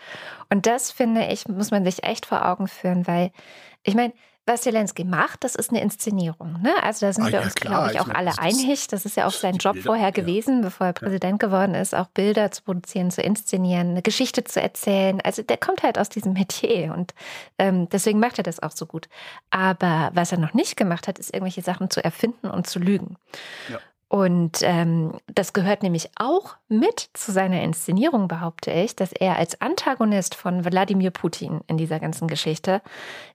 Und 0.49 0.65
das 0.65 0.91
finde 0.91 1.25
ich, 1.27 1.47
muss 1.47 1.71
man 1.71 1.85
sich 1.85 2.03
echt 2.03 2.25
vor 2.25 2.45
Augen 2.45 2.67
führen, 2.67 3.07
weil 3.07 3.31
ich 3.83 3.95
meine, 3.95 4.13
was 4.45 4.61
Zelensky 4.61 5.05
macht, 5.05 5.43
das 5.43 5.55
ist 5.55 5.69
eine 5.69 5.81
Inszenierung. 5.81 6.61
Ne? 6.61 6.73
Also 6.81 7.05
da 7.05 7.13
sind 7.13 7.23
Ah, 7.25 7.27
wir 7.27 7.39
ja, 7.39 7.45
uns, 7.45 7.55
glaube 7.55 7.87
ich, 7.87 7.93
Ich 7.93 8.01
auch 8.01 8.09
alle 8.09 8.27
das 8.31 8.39
einig. 8.39 8.87
Das 8.87 9.05
ist 9.05 9.15
ja 9.15 9.25
auch 9.25 9.31
sein 9.31 9.55
Job 9.55 9.73
Bilder, 9.73 9.87
vorher 9.87 10.07
ja. 10.07 10.11
gewesen, 10.11 10.61
bevor 10.61 10.87
er 10.87 10.93
Präsident 10.93 11.39
geworden 11.39 11.75
ist, 11.75 11.95
auch 11.95 12.07
Bilder 12.07 12.51
zu 12.51 12.61
produzieren, 12.63 13.09
zu 13.09 13.21
inszenieren, 13.21 13.91
eine 13.91 14.01
Geschichte 14.01 14.43
zu 14.43 14.61
erzählen. 14.61 15.21
Also 15.21 15.43
der 15.43 15.57
kommt 15.57 15.83
halt 15.83 15.97
aus 15.97 16.09
diesem 16.09 16.33
Metier 16.33 16.93
und 16.93 17.13
ähm, 17.57 17.87
deswegen 17.89 18.19
macht 18.19 18.37
er 18.37 18.43
das 18.43 18.61
auch 18.61 18.71
so 18.71 18.85
gut. 18.85 19.07
Aber 19.49 20.11
was 20.13 20.31
er 20.31 20.39
noch 20.39 20.53
nicht 20.53 20.75
gemacht 20.75 21.07
hat, 21.07 21.19
ist 21.19 21.33
irgendwelche 21.33 21.61
Sachen 21.61 21.89
zu 21.89 22.03
erfinden 22.03 22.49
und 22.49 22.67
zu 22.67 22.79
lügen. 22.79 23.15
Und 24.13 24.59
ähm, 24.61 25.17
das 25.25 25.53
gehört 25.53 25.81
nämlich 25.81 26.11
auch 26.17 26.55
mit 26.67 27.09
zu 27.13 27.31
seiner 27.31 27.63
Inszenierung, 27.63 28.27
behaupte 28.27 28.69
ich, 28.69 28.95
dass 28.95 29.11
er 29.11 29.37
als 29.39 29.59
Antagonist 29.59 30.35
von 30.35 30.63
Wladimir 30.65 31.09
Putin 31.09 31.61
in 31.65 31.77
dieser 31.77 31.99
ganzen 31.99 32.27
Geschichte 32.27 32.83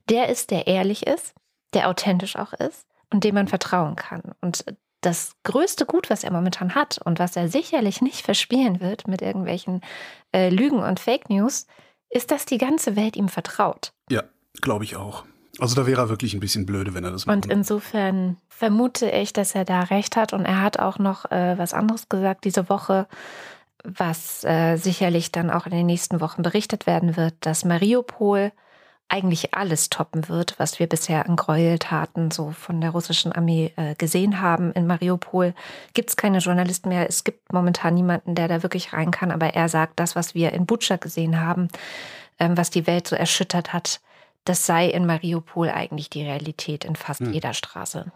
der 0.07 0.29
ist, 0.29 0.51
der 0.51 0.67
ehrlich 0.67 1.05
ist, 1.05 1.33
der 1.73 1.89
authentisch 1.89 2.37
auch 2.37 2.53
ist 2.53 2.87
und 3.11 3.25
dem 3.25 3.35
man 3.35 3.49
vertrauen 3.49 3.97
kann. 3.97 4.21
Und 4.39 4.63
das 5.01 5.33
größte 5.43 5.85
Gut, 5.85 6.09
was 6.09 6.23
er 6.23 6.31
momentan 6.31 6.75
hat 6.75 6.97
und 7.03 7.19
was 7.19 7.35
er 7.35 7.49
sicherlich 7.49 8.01
nicht 8.01 8.21
verspielen 8.21 8.79
wird 8.79 9.05
mit 9.05 9.21
irgendwelchen 9.21 9.81
äh, 10.33 10.47
Lügen 10.47 10.79
und 10.79 11.01
Fake 11.01 11.29
News, 11.29 11.67
ist, 12.09 12.31
dass 12.31 12.45
die 12.45 12.57
ganze 12.57 12.95
Welt 12.95 13.17
ihm 13.17 13.27
vertraut. 13.27 13.91
Ja, 14.09 14.23
glaube 14.61 14.85
ich 14.85 14.95
auch. 14.95 15.25
Also 15.59 15.75
da 15.75 15.85
wäre 15.85 16.01
er 16.01 16.09
wirklich 16.09 16.33
ein 16.33 16.39
bisschen 16.39 16.65
blöde, 16.65 16.93
wenn 16.93 17.03
er 17.03 17.11
das 17.11 17.25
macht. 17.25 17.35
Und 17.35 17.45
insofern 17.47 18.37
vermute 18.49 19.09
ich, 19.09 19.33
dass 19.33 19.55
er 19.55 19.65
da 19.65 19.81
recht 19.81 20.15
hat. 20.15 20.33
Und 20.33 20.45
er 20.45 20.61
hat 20.61 20.79
auch 20.79 20.99
noch 20.99 21.29
äh, 21.31 21.57
was 21.57 21.73
anderes 21.73 22.09
gesagt 22.09 22.45
diese 22.45 22.69
Woche, 22.69 23.07
was 23.83 24.43
äh, 24.43 24.77
sicherlich 24.77 25.31
dann 25.31 25.49
auch 25.49 25.65
in 25.65 25.71
den 25.71 25.85
nächsten 25.85 26.21
Wochen 26.21 26.41
berichtet 26.41 26.87
werden 26.87 27.15
wird, 27.15 27.33
dass 27.41 27.65
Mariupol 27.65 28.51
eigentlich 29.09 29.55
alles 29.55 29.89
toppen 29.89 30.29
wird, 30.29 30.59
was 30.59 30.79
wir 30.79 30.87
bisher 30.87 31.27
an 31.27 31.35
Gräueltaten 31.35 32.29
so 32.29 32.51
von 32.51 32.79
der 32.79 32.91
russischen 32.91 33.31
Armee 33.31 33.73
äh, 33.75 33.95
gesehen 33.95 34.39
haben. 34.39 34.71
In 34.73 34.85
Mariupol 34.85 35.55
gibt 35.93 36.09
es 36.11 36.15
keine 36.15 36.37
Journalisten 36.37 36.89
mehr. 36.89 37.09
Es 37.09 37.23
gibt 37.23 37.51
momentan 37.51 37.95
niemanden, 37.95 38.35
der 38.35 38.47
da 38.47 38.61
wirklich 38.61 38.93
rein 38.93 39.09
kann. 39.09 39.31
Aber 39.31 39.47
er 39.47 39.67
sagt, 39.67 39.99
das, 39.99 40.15
was 40.15 40.35
wir 40.35 40.53
in 40.53 40.67
Butscha 40.67 40.97
gesehen 40.97 41.41
haben, 41.41 41.69
ähm, 42.37 42.55
was 42.55 42.69
die 42.69 42.85
Welt 42.85 43.07
so 43.07 43.15
erschüttert 43.15 43.73
hat, 43.73 43.99
das 44.43 44.65
sei 44.65 44.87
in 44.87 45.05
Mariupol 45.05 45.69
eigentlich 45.69 46.09
die 46.09 46.23
Realität 46.23 46.85
in 46.85 46.95
fast 46.95 47.21
hm. 47.21 47.33
jeder 47.33 47.53
Straße. 47.53 48.11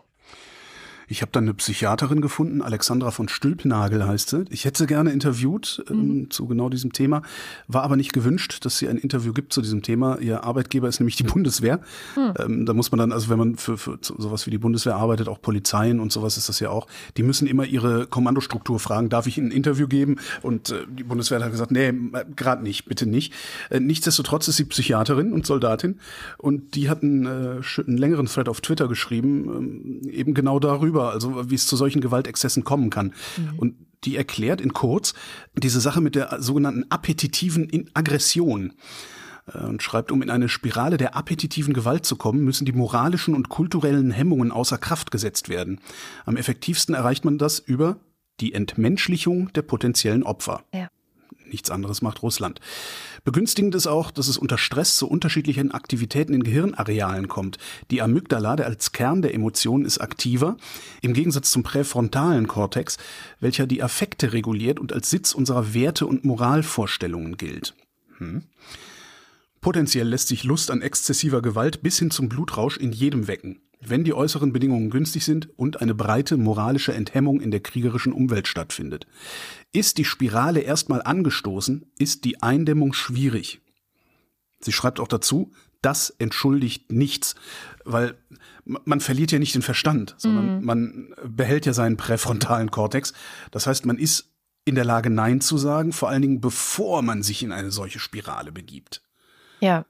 Ich 1.07 1.21
habe 1.21 1.31
dann 1.31 1.45
eine 1.45 1.53
Psychiaterin 1.53 2.21
gefunden, 2.21 2.61
Alexandra 2.61 3.11
von 3.11 3.27
Stülpnagel 3.27 4.05
heißt 4.05 4.29
sie. 4.29 4.45
Ich 4.49 4.65
hätte 4.65 4.79
sie 4.83 4.87
gerne 4.87 5.11
interviewt 5.11 5.83
ähm, 5.89 5.97
mhm. 5.97 6.29
zu 6.29 6.47
genau 6.47 6.69
diesem 6.69 6.93
Thema, 6.93 7.21
war 7.67 7.83
aber 7.83 7.95
nicht 7.95 8.13
gewünscht, 8.13 8.65
dass 8.65 8.77
sie 8.77 8.87
ein 8.87 8.97
Interview 8.97 9.33
gibt 9.33 9.53
zu 9.53 9.61
diesem 9.61 9.81
Thema. 9.81 10.19
Ihr 10.19 10.43
Arbeitgeber 10.43 10.87
ist 10.87 10.99
nämlich 10.99 11.15
die 11.15 11.23
Bundeswehr. 11.33 11.79
Mhm. 12.15 12.33
Ähm, 12.39 12.65
da 12.65 12.73
muss 12.73 12.91
man 12.91 12.99
dann, 12.99 13.11
also 13.11 13.29
wenn 13.29 13.37
man 13.37 13.55
für, 13.55 13.77
für 13.77 13.97
sowas 14.01 14.45
wie 14.45 14.51
die 14.51 14.57
Bundeswehr 14.57 14.95
arbeitet, 14.95 15.27
auch 15.27 15.41
Polizeien 15.41 15.99
und 15.99 16.11
sowas 16.11 16.37
ist 16.37 16.49
das 16.49 16.59
ja 16.59 16.69
auch, 16.69 16.87
die 17.17 17.23
müssen 17.23 17.47
immer 17.47 17.65
ihre 17.65 18.07
Kommandostruktur 18.07 18.79
fragen, 18.79 19.09
darf 19.09 19.27
ich 19.27 19.37
Ihnen 19.37 19.47
ein 19.47 19.51
Interview 19.51 19.87
geben? 19.87 20.17
Und 20.41 20.71
äh, 20.71 20.85
die 20.89 21.03
Bundeswehr 21.03 21.43
hat 21.43 21.51
gesagt, 21.51 21.71
nee, 21.71 21.93
gerade 22.35 22.63
nicht, 22.63 22.85
bitte 22.85 23.05
nicht. 23.05 23.33
Äh, 23.69 23.79
nichtsdestotrotz 23.79 24.47
ist 24.47 24.57
sie 24.57 24.65
Psychiaterin 24.65 25.33
und 25.33 25.45
Soldatin 25.45 25.99
und 26.37 26.75
die 26.75 26.89
hat 26.89 27.03
einen, 27.03 27.25
äh, 27.25 27.61
einen 27.85 27.97
längeren 27.97 28.27
Thread 28.27 28.49
auf 28.49 28.61
Twitter 28.61 28.87
geschrieben, 28.87 30.01
ähm, 30.03 30.09
eben 30.09 30.33
genau 30.33 30.59
darüber 30.59 30.92
darüber, 30.93 31.11
also 31.11 31.49
wie 31.49 31.55
es 31.55 31.67
zu 31.67 31.75
solchen 31.75 32.01
Gewaltexzessen 32.01 32.63
kommen 32.63 32.89
kann. 32.89 33.13
Mhm. 33.37 33.59
Und 33.59 33.75
die 34.03 34.15
erklärt 34.15 34.61
in 34.61 34.73
kurz 34.73 35.13
diese 35.55 35.79
Sache 35.79 36.01
mit 36.01 36.15
der 36.15 36.41
sogenannten 36.41 36.85
appetitiven 36.89 37.89
Aggression 37.93 38.73
äh, 39.53 39.59
und 39.59 39.81
schreibt, 39.81 40.11
um 40.11 40.21
in 40.21 40.29
eine 40.29 40.49
Spirale 40.49 40.97
der 40.97 41.15
appetitiven 41.15 41.73
Gewalt 41.73 42.05
zu 42.05 42.15
kommen, 42.15 42.43
müssen 42.43 42.65
die 42.65 42.73
moralischen 42.73 43.35
und 43.35 43.49
kulturellen 43.49 44.11
Hemmungen 44.11 44.51
außer 44.51 44.77
Kraft 44.77 45.11
gesetzt 45.11 45.49
werden. 45.49 45.79
Am 46.25 46.37
effektivsten 46.37 46.95
erreicht 46.95 47.25
man 47.25 47.37
das 47.37 47.59
über 47.59 47.97
die 48.39 48.53
Entmenschlichung 48.53 49.53
der 49.53 49.61
potenziellen 49.61 50.23
Opfer. 50.23 50.63
Ja. 50.73 50.89
Nichts 51.53 51.69
anderes 51.69 52.01
macht 52.01 52.23
Russland. 52.23 52.59
Begünstigend 53.23 53.75
ist 53.75 53.87
auch, 53.87 54.11
dass 54.11 54.27
es 54.27 54.37
unter 54.37 54.57
Stress 54.57 54.97
zu 54.97 55.07
unterschiedlichen 55.07 55.71
Aktivitäten 55.71 56.33
in 56.33 56.43
Gehirnarealen 56.43 57.27
kommt. 57.27 57.59
Die 57.91 58.01
Amygdala, 58.01 58.55
der 58.55 58.65
als 58.65 58.91
Kern 58.91 59.21
der 59.21 59.35
Emotionen 59.35 59.85
ist 59.85 59.99
aktiver, 59.99 60.57
im 61.01 61.13
Gegensatz 61.13 61.51
zum 61.51 61.61
präfrontalen 61.61 62.47
Kortex, 62.47 62.97
welcher 63.39 63.67
die 63.67 63.83
Affekte 63.83 64.33
reguliert 64.33 64.79
und 64.79 64.91
als 64.91 65.11
Sitz 65.11 65.33
unserer 65.33 65.75
Werte- 65.75 66.07
und 66.07 66.25
Moralvorstellungen 66.25 67.37
gilt. 67.37 67.75
Hm. 68.17 68.43
Potenziell 69.61 70.07
lässt 70.07 70.27
sich 70.27 70.43
Lust 70.43 70.71
an 70.71 70.81
exzessiver 70.81 71.41
Gewalt 71.41 71.83
bis 71.83 71.99
hin 71.99 72.09
zum 72.09 72.29
Blutrausch 72.29 72.77
in 72.77 72.91
jedem 72.91 73.27
wecken 73.27 73.61
wenn 73.89 74.03
die 74.03 74.13
äußeren 74.13 74.53
Bedingungen 74.53 74.89
günstig 74.89 75.25
sind 75.25 75.49
und 75.57 75.81
eine 75.81 75.93
breite 75.93 76.37
moralische 76.37 76.93
Enthemmung 76.93 77.41
in 77.41 77.51
der 77.51 77.59
kriegerischen 77.59 78.13
Umwelt 78.13 78.47
stattfindet. 78.47 79.07
Ist 79.71 79.97
die 79.97 80.05
Spirale 80.05 80.61
erstmal 80.61 81.01
angestoßen, 81.01 81.85
ist 81.97 82.25
die 82.25 82.41
Eindämmung 82.41 82.93
schwierig. 82.93 83.61
Sie 84.59 84.71
schreibt 84.71 84.99
auch 84.99 85.07
dazu, 85.07 85.51
das 85.81 86.11
entschuldigt 86.11 86.91
nichts, 86.91 87.35
weil 87.83 88.15
man 88.63 89.01
verliert 89.01 89.31
ja 89.31 89.39
nicht 89.39 89.53
den 89.53 89.61
Verstand, 89.61 90.15
sondern 90.17 90.59
mhm. 90.59 90.65
man 90.65 91.15
behält 91.25 91.65
ja 91.65 91.73
seinen 91.73 91.97
präfrontalen 91.97 92.71
Kortex. 92.71 93.13
Das 93.51 93.67
heißt, 93.67 93.85
man 93.85 93.97
ist 93.97 94.31
in 94.65 94.75
der 94.75 94.85
Lage, 94.85 95.09
Nein 95.09 95.41
zu 95.41 95.57
sagen, 95.57 95.91
vor 95.91 96.09
allen 96.09 96.21
Dingen 96.21 96.41
bevor 96.41 97.01
man 97.01 97.21
sich 97.21 97.43
in 97.43 97.51
eine 97.51 97.71
solche 97.71 97.99
Spirale 97.99 98.53
begibt. 98.53 99.01
Ja. 99.59 99.85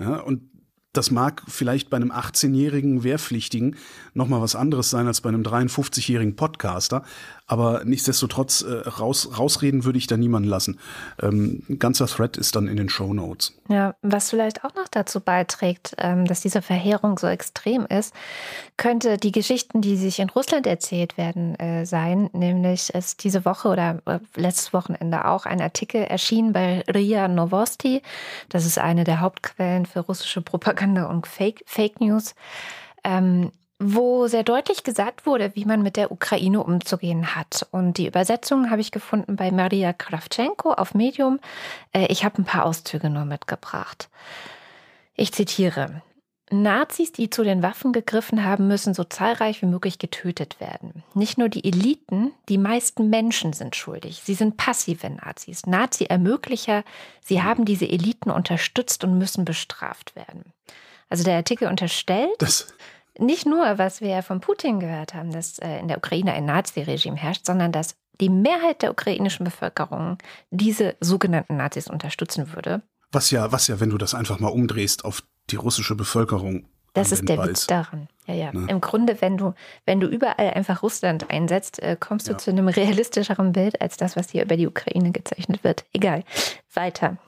Ja, 0.00 0.16
und 0.16 0.50
das 0.96 1.10
mag 1.10 1.42
vielleicht 1.46 1.90
bei 1.90 1.96
einem 1.96 2.10
18-jährigen 2.10 3.04
Wehrpflichtigen 3.04 3.76
noch 4.14 4.28
mal 4.28 4.40
was 4.40 4.54
anderes 4.54 4.90
sein 4.90 5.06
als 5.06 5.20
bei 5.20 5.28
einem 5.28 5.42
53-jährigen 5.42 6.36
Podcaster, 6.36 7.04
aber 7.46 7.84
nichtsdestotrotz 7.84 8.62
äh, 8.62 8.88
raus, 8.88 9.38
rausreden 9.38 9.84
würde 9.84 9.98
ich 9.98 10.06
da 10.06 10.16
niemanden 10.16 10.48
lassen. 10.48 10.78
Ähm, 11.22 11.62
ein 11.68 11.78
ganzer 11.78 12.06
Thread 12.06 12.36
ist 12.36 12.56
dann 12.56 12.66
in 12.66 12.76
den 12.76 12.88
Show 12.88 13.14
Notes. 13.14 13.54
Ja, 13.68 13.94
was 14.02 14.30
vielleicht 14.30 14.64
auch 14.64 14.74
noch 14.74 14.88
dazu 14.88 15.20
beiträgt, 15.20 15.94
ähm, 15.98 16.24
dass 16.24 16.40
diese 16.40 16.60
Verheerung 16.60 17.18
so 17.18 17.28
extrem 17.28 17.86
ist, 17.86 18.14
könnte 18.76 19.16
die 19.16 19.32
Geschichten, 19.32 19.80
die 19.80 19.96
sich 19.96 20.18
in 20.18 20.28
Russland 20.30 20.66
erzählt 20.66 21.16
werden, 21.16 21.54
äh, 21.56 21.86
sein. 21.86 22.30
Nämlich 22.32 22.90
ist 22.90 23.22
diese 23.22 23.44
Woche 23.44 23.68
oder 23.68 24.02
äh, 24.06 24.18
letztes 24.34 24.72
Wochenende 24.72 25.26
auch 25.26 25.46
ein 25.46 25.60
Artikel 25.60 26.02
erschienen 26.02 26.52
bei 26.52 26.82
RIA 26.92 27.28
Novosti. 27.28 28.02
Das 28.48 28.66
ist 28.66 28.78
eine 28.78 29.04
der 29.04 29.20
Hauptquellen 29.20 29.86
für 29.86 30.00
russische 30.00 30.42
Propaganda 30.42 31.06
und 31.06 31.26
Fake, 31.26 31.62
Fake 31.66 32.00
News. 32.00 32.34
Ähm, 33.04 33.52
wo 33.78 34.26
sehr 34.26 34.42
deutlich 34.42 34.84
gesagt 34.84 35.26
wurde, 35.26 35.54
wie 35.54 35.66
man 35.66 35.82
mit 35.82 35.96
der 35.96 36.10
Ukraine 36.10 36.62
umzugehen 36.62 37.34
hat. 37.34 37.66
Und 37.72 37.98
die 37.98 38.06
Übersetzung 38.06 38.70
habe 38.70 38.80
ich 38.80 38.90
gefunden 38.90 39.36
bei 39.36 39.50
Maria 39.50 39.92
Kravchenko 39.92 40.72
auf 40.72 40.94
Medium. 40.94 41.38
Äh, 41.92 42.06
ich 42.06 42.24
habe 42.24 42.40
ein 42.40 42.46
paar 42.46 42.64
Auszüge 42.64 43.10
nur 43.10 43.24
mitgebracht. 43.24 44.08
Ich 45.14 45.32
zitiere. 45.32 46.02
Nazis, 46.50 47.10
die 47.10 47.28
zu 47.28 47.42
den 47.42 47.62
Waffen 47.62 47.92
gegriffen 47.92 48.44
haben, 48.44 48.68
müssen 48.68 48.94
so 48.94 49.02
zahlreich 49.02 49.62
wie 49.62 49.66
möglich 49.66 49.98
getötet 49.98 50.60
werden. 50.60 51.02
Nicht 51.12 51.38
nur 51.38 51.48
die 51.48 51.64
Eliten, 51.64 52.32
die 52.48 52.58
meisten 52.58 53.10
Menschen 53.10 53.52
sind 53.52 53.74
schuldig. 53.74 54.22
Sie 54.24 54.34
sind 54.34 54.56
passive 54.56 55.10
Nazis, 55.10 55.66
Nazi-Ermöglicher. 55.66 56.84
Sie 57.20 57.42
haben 57.42 57.64
diese 57.64 57.88
Eliten 57.88 58.30
unterstützt 58.30 59.02
und 59.02 59.18
müssen 59.18 59.44
bestraft 59.44 60.14
werden. 60.14 60.52
Also 61.08 61.24
der 61.24 61.36
Artikel 61.36 61.68
unterstellt, 61.68 62.34
das 62.38 62.72
nicht 63.18 63.46
nur, 63.46 63.78
was 63.78 64.00
wir 64.00 64.22
von 64.22 64.40
Putin 64.40 64.80
gehört 64.80 65.14
haben, 65.14 65.32
dass 65.32 65.58
äh, 65.58 65.78
in 65.78 65.88
der 65.88 65.98
Ukraine 65.98 66.32
ein 66.32 66.44
Nazi-Regime 66.44 67.16
herrscht, 67.16 67.46
sondern 67.46 67.72
dass 67.72 67.96
die 68.20 68.28
Mehrheit 68.28 68.82
der 68.82 68.90
ukrainischen 68.90 69.44
Bevölkerung 69.44 70.18
diese 70.50 70.96
sogenannten 71.00 71.56
Nazis 71.56 71.88
unterstützen 71.88 72.54
würde. 72.54 72.82
Was 73.12 73.30
ja, 73.30 73.52
was 73.52 73.68
ja, 73.68 73.80
wenn 73.80 73.90
du 73.90 73.98
das 73.98 74.14
einfach 74.14 74.40
mal 74.40 74.48
umdrehst 74.48 75.04
auf 75.04 75.22
die 75.50 75.56
russische 75.56 75.94
Bevölkerung. 75.94 76.66
Das 76.94 77.12
ist 77.12 77.28
der 77.28 77.44
Witz 77.44 77.66
daran. 77.66 78.08
Ja, 78.26 78.34
ja. 78.34 78.52
Ne? 78.52 78.66
Im 78.70 78.80
Grunde, 78.80 79.20
wenn 79.20 79.36
du, 79.36 79.52
wenn 79.84 80.00
du 80.00 80.06
überall 80.06 80.50
einfach 80.50 80.82
Russland 80.82 81.30
einsetzt, 81.30 81.82
äh, 81.82 81.96
kommst 81.98 82.26
du 82.26 82.32
ja. 82.32 82.38
zu 82.38 82.50
einem 82.50 82.68
realistischeren 82.68 83.52
Bild 83.52 83.80
als 83.82 83.96
das, 83.98 84.16
was 84.16 84.30
hier 84.30 84.44
über 84.44 84.56
die 84.56 84.66
Ukraine 84.66 85.12
gezeichnet 85.12 85.62
wird. 85.62 85.84
Egal. 85.92 86.24
Weiter. 86.72 87.18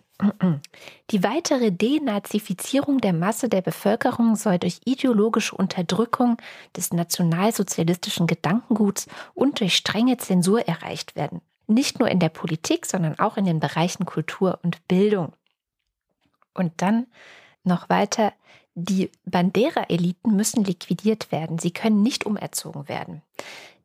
Die 1.11 1.23
weitere 1.23 1.71
Denazifizierung 1.71 2.99
der 2.99 3.13
Masse 3.13 3.49
der 3.49 3.63
Bevölkerung 3.63 4.35
soll 4.35 4.59
durch 4.59 4.81
ideologische 4.85 5.55
Unterdrückung 5.55 6.39
des 6.77 6.93
nationalsozialistischen 6.93 8.27
Gedankenguts 8.27 9.07
und 9.35 9.61
durch 9.61 9.77
strenge 9.77 10.17
Zensur 10.17 10.67
erreicht 10.67 11.15
werden. 11.15 11.41
Nicht 11.69 12.01
nur 12.01 12.09
in 12.09 12.19
der 12.19 12.31
Politik, 12.31 12.87
sondern 12.87 13.19
auch 13.19 13.37
in 13.37 13.45
den 13.45 13.61
Bereichen 13.61 14.07
Kultur 14.07 14.59
und 14.63 14.87
Bildung. 14.89 15.35
Und 16.53 16.73
dann 16.79 17.07
noch 17.63 17.89
weiter, 17.89 18.33
die 18.75 19.11
Bandera-Eliten 19.25 20.35
müssen 20.35 20.65
liquidiert 20.65 21.31
werden. 21.31 21.59
Sie 21.59 21.71
können 21.71 22.03
nicht 22.03 22.27
umerzogen 22.27 22.89
werden. 22.89 23.23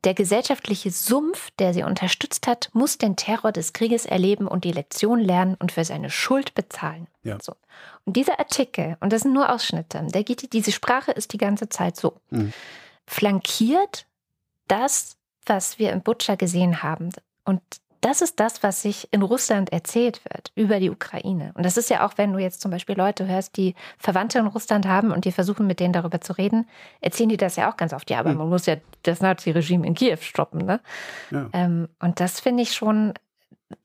Der 0.03 0.13
gesellschaftliche 0.13 0.91
Sumpf, 0.91 1.51
der 1.59 1.73
sie 1.73 1.83
unterstützt 1.83 2.45
hat, 2.45 2.69
muss 2.73 2.97
den 2.97 3.15
Terror 3.15 3.51
des 3.51 3.71
Krieges 3.71 4.05
erleben 4.05 4.47
und 4.47 4.65
die 4.65 4.73
Lektion 4.73 5.19
lernen 5.19 5.55
und 5.59 5.71
für 5.71 5.85
seine 5.85 6.09
Schuld 6.09 6.53
bezahlen. 6.55 7.07
Ja. 7.23 7.37
So. 7.41 7.55
Und 8.03 8.17
dieser 8.17 8.39
Artikel, 8.39 8.97
und 8.99 9.13
das 9.13 9.21
sind 9.21 9.33
nur 9.33 9.49
Ausschnitte, 9.49 10.05
der 10.13 10.23
geht, 10.23 10.51
diese 10.51 10.73
Sprache 10.73 11.11
ist 11.11 11.31
die 11.31 11.37
ganze 11.37 11.69
Zeit 11.69 11.95
so, 11.95 12.19
mhm. 12.31 12.51
flankiert 13.07 14.05
das, 14.67 15.17
was 15.45 15.79
wir 15.79 15.91
in 15.93 16.01
Butcher 16.01 16.35
gesehen 16.35 16.83
haben. 16.83 17.09
Und 17.45 17.61
das 18.03 18.21
ist 18.21 18.39
das, 18.39 18.63
was 18.63 18.81
sich 18.81 19.07
in 19.11 19.21
Russland 19.21 19.71
erzählt 19.71 20.21
wird 20.25 20.51
über 20.55 20.79
die 20.79 20.89
Ukraine. 20.89 21.51
Und 21.55 21.65
das 21.65 21.77
ist 21.77 21.89
ja 21.89 22.05
auch, 22.05 22.17
wenn 22.17 22.33
du 22.33 22.39
jetzt 22.39 22.59
zum 22.59 22.69
Beispiel 22.69 22.97
Leute 22.97 23.27
hörst, 23.27 23.55
die 23.55 23.75
Verwandte 23.97 24.39
in 24.39 24.47
Russland 24.47 24.85
haben 24.85 25.11
und 25.11 25.23
die 25.23 25.31
versuchen, 25.31 25.67
mit 25.67 25.79
denen 25.79 25.93
darüber 25.93 26.19
zu 26.19 26.33
reden, 26.33 26.67
erzählen 26.99 27.29
die 27.29 27.37
das 27.37 27.55
ja 27.55 27.71
auch 27.71 27.77
ganz 27.77 27.93
oft. 27.93 28.09
Ja, 28.09 28.19
aber 28.19 28.31
hm. 28.31 28.39
man 28.39 28.49
muss 28.49 28.65
ja 28.65 28.75
das 29.03 29.21
Nazi-Regime 29.21 29.87
in 29.87 29.93
Kiew 29.93 30.17
stoppen. 30.19 30.65
Ne? 30.65 30.81
Ja. 31.31 31.49
Ähm, 31.53 31.87
und 31.99 32.19
das 32.19 32.41
finde 32.41 32.63
ich 32.63 32.73
schon 32.73 33.13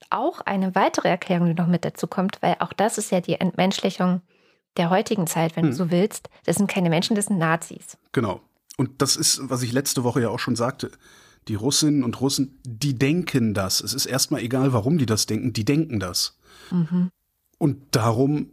auch 0.09 0.41
eine 0.41 0.75
weitere 0.75 1.07
Erklärung, 1.07 1.47
die 1.47 1.53
noch 1.53 1.67
mit 1.67 1.85
dazu 1.85 2.05
kommt, 2.07 2.41
weil 2.41 2.57
auch 2.59 2.73
das 2.73 2.97
ist 2.97 3.11
ja 3.11 3.21
die 3.21 3.39
Entmenschlichung 3.39 4.21
der 4.75 4.89
heutigen 4.89 5.27
Zeit, 5.27 5.55
wenn 5.55 5.63
hm. 5.63 5.71
du 5.71 5.77
so 5.77 5.91
willst. 5.91 6.29
Das 6.45 6.57
sind 6.57 6.69
keine 6.69 6.89
Menschen, 6.89 7.15
das 7.15 7.27
sind 7.27 7.37
Nazis. 7.37 7.97
Genau. 8.11 8.41
Und 8.75 9.01
das 9.01 9.15
ist, 9.15 9.49
was 9.49 9.61
ich 9.61 9.71
letzte 9.71 10.03
Woche 10.03 10.21
ja 10.21 10.29
auch 10.29 10.39
schon 10.39 10.55
sagte 10.55 10.91
die 11.49 11.55
Russinnen 11.55 12.03
und 12.03 12.21
Russen, 12.21 12.59
die 12.63 12.93
denken 12.93 13.53
das. 13.53 13.81
Es 13.81 13.93
ist 13.93 14.05
erstmal 14.05 14.41
egal, 14.41 14.71
warum 14.71 14.97
die 14.97 15.05
das 15.05 15.25
denken, 15.25 15.51
die 15.51 15.65
denken 15.65 15.99
das. 15.99 16.37
Mhm. 16.71 17.09
Und 17.57 17.77
darum 17.91 18.51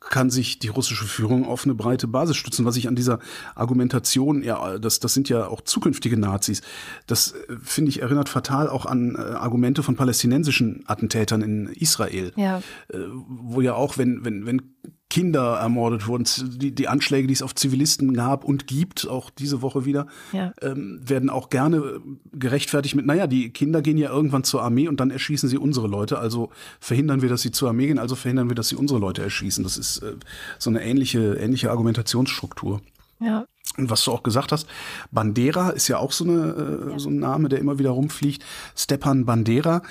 kann 0.00 0.30
sich 0.30 0.58
die 0.58 0.68
russische 0.68 1.04
Führung 1.04 1.44
auf 1.44 1.64
eine 1.64 1.74
breite 1.74 2.06
Basis 2.06 2.36
stützen. 2.36 2.64
Was 2.64 2.76
ich 2.76 2.88
an 2.88 2.96
dieser 2.96 3.18
Argumentation, 3.54 4.42
ja, 4.42 4.78
das, 4.78 5.00
das 5.00 5.12
sind 5.12 5.28
ja 5.28 5.48
auch 5.48 5.60
zukünftige 5.60 6.16
Nazis, 6.16 6.62
das 7.06 7.32
äh, 7.32 7.56
finde 7.62 7.90
ich 7.90 8.00
erinnert 8.00 8.28
fatal 8.28 8.68
auch 8.68 8.86
an 8.86 9.16
äh, 9.16 9.18
Argumente 9.18 9.82
von 9.82 9.96
palästinensischen 9.96 10.84
Attentätern 10.86 11.42
in 11.42 11.66
Israel. 11.66 12.32
Ja. 12.36 12.58
Äh, 12.88 12.98
wo 13.26 13.60
ja 13.60 13.74
auch, 13.74 13.98
wenn, 13.98 14.24
wenn, 14.24 14.46
wenn 14.46 14.62
Kinder 15.10 15.56
ermordet 15.56 16.06
wurden, 16.06 16.26
die, 16.58 16.74
die 16.74 16.86
Anschläge, 16.88 17.26
die 17.26 17.32
es 17.32 17.42
auf 17.42 17.54
Zivilisten 17.54 18.12
gab 18.12 18.44
und 18.44 18.66
gibt, 18.66 19.08
auch 19.08 19.30
diese 19.30 19.62
Woche 19.62 19.84
wieder, 19.86 20.06
Ja. 20.32 20.52
ähm, 20.60 21.00
werden 21.02 21.30
auch 21.30 21.48
gerne 21.48 22.00
gerechtfertigt 22.32 22.94
mit, 22.94 23.06
naja, 23.06 23.26
die 23.26 23.50
Kinder 23.50 23.80
gehen 23.80 23.96
ja 23.96 24.10
irgendwann 24.10 24.44
zur 24.44 24.62
Armee 24.62 24.86
und 24.86 25.00
dann 25.00 25.10
erschießen 25.10 25.48
sie 25.48 25.56
unsere 25.56 25.88
Leute, 25.88 26.18
also 26.18 26.50
verhindern 26.78 27.22
wir, 27.22 27.30
dass 27.30 27.40
sie 27.40 27.52
zur 27.52 27.68
Armee 27.70 27.86
gehen, 27.86 27.98
also 27.98 28.16
verhindern 28.16 28.48
wir, 28.50 28.54
dass 28.54 28.68
sie 28.68 28.76
unsere 28.76 29.00
Leute 29.00 29.22
erschießen. 29.22 29.64
Das 29.64 29.78
ist 29.78 29.98
äh, 29.98 30.12
so 30.58 30.68
eine 30.68 30.82
ähnliche, 30.82 31.34
ähnliche 31.34 31.70
Argumentationsstruktur. 31.70 32.82
Ja. 33.20 33.46
Und 33.76 33.90
was 33.90 34.04
du 34.04 34.12
auch 34.12 34.22
gesagt 34.22 34.52
hast, 34.52 34.66
Bandera 35.10 35.70
ist 35.70 35.88
ja 35.88 35.98
auch 35.98 36.12
so, 36.12 36.24
eine, 36.24 36.92
äh, 36.94 36.98
so 36.98 37.10
ein 37.10 37.18
Name, 37.18 37.48
der 37.48 37.58
immer 37.60 37.78
wieder 37.78 37.90
rumfliegt. 37.90 38.44
Stepan 38.76 39.24
Bandera, 39.24 39.82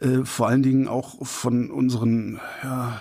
äh, 0.00 0.24
vor 0.24 0.48
allen 0.48 0.62
Dingen 0.62 0.88
auch 0.88 1.24
von 1.24 1.70
unseren, 1.70 2.40
ja, 2.62 3.00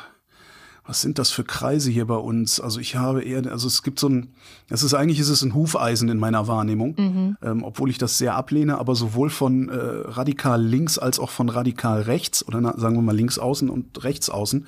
was 0.88 1.02
sind 1.02 1.18
das 1.18 1.32
für 1.32 1.44
Kreise 1.44 1.90
hier 1.90 2.06
bei 2.06 2.16
uns? 2.16 2.60
Also 2.60 2.80
ich 2.80 2.96
habe 2.96 3.24
eher, 3.24 3.52
also 3.52 3.68
es 3.68 3.82
gibt 3.82 4.00
so 4.00 4.08
ein, 4.08 4.34
es 4.70 4.84
ist 4.84 4.94
eigentlich 4.94 5.20
ist 5.20 5.30
es 5.30 5.42
ein 5.42 5.54
Hufeisen 5.56 6.10
in 6.10 6.20
meiner 6.20 6.48
Wahrnehmung, 6.48 6.96
ähm, 7.42 7.64
obwohl 7.64 7.90
ich 7.90 7.98
das 7.98 8.18
sehr 8.18 8.36
ablehne, 8.36 8.78
aber 8.78 8.96
sowohl 8.96 9.30
von 9.30 9.70
äh, 9.70 9.76
radikal 9.76 10.62
links 10.62 11.00
als 11.00 11.20
auch 11.20 11.32
von 11.32 11.50
radikal 11.50 12.02
rechts 12.02 12.48
oder 12.48 12.62
na, 12.62 12.78
sagen 12.78 12.96
wir 12.96 13.02
mal 13.02 13.16
links 13.16 13.40
außen 13.40 13.70
und 13.70 14.04
rechts 14.04 14.30
außen 14.30 14.68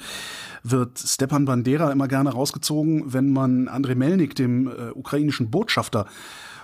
wird 0.64 1.00
Stepan 1.00 1.46
Bandera 1.46 1.92
immer 1.92 2.08
gerne 2.08 2.32
rausgezogen, 2.32 3.14
wenn 3.14 3.32
man 3.32 3.68
Andrei 3.68 3.96
Melnik, 3.96 4.36
dem 4.36 4.68
äh, 4.68 4.90
ukrainischen 4.94 5.50
Botschafter, 5.50 6.08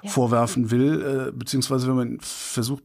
vorwerfen 0.06 0.70
will, 0.70 1.30
äh, 1.30 1.32
beziehungsweise 1.32 1.88
wenn 1.88 1.96
man 1.96 2.18
versucht, 2.20 2.84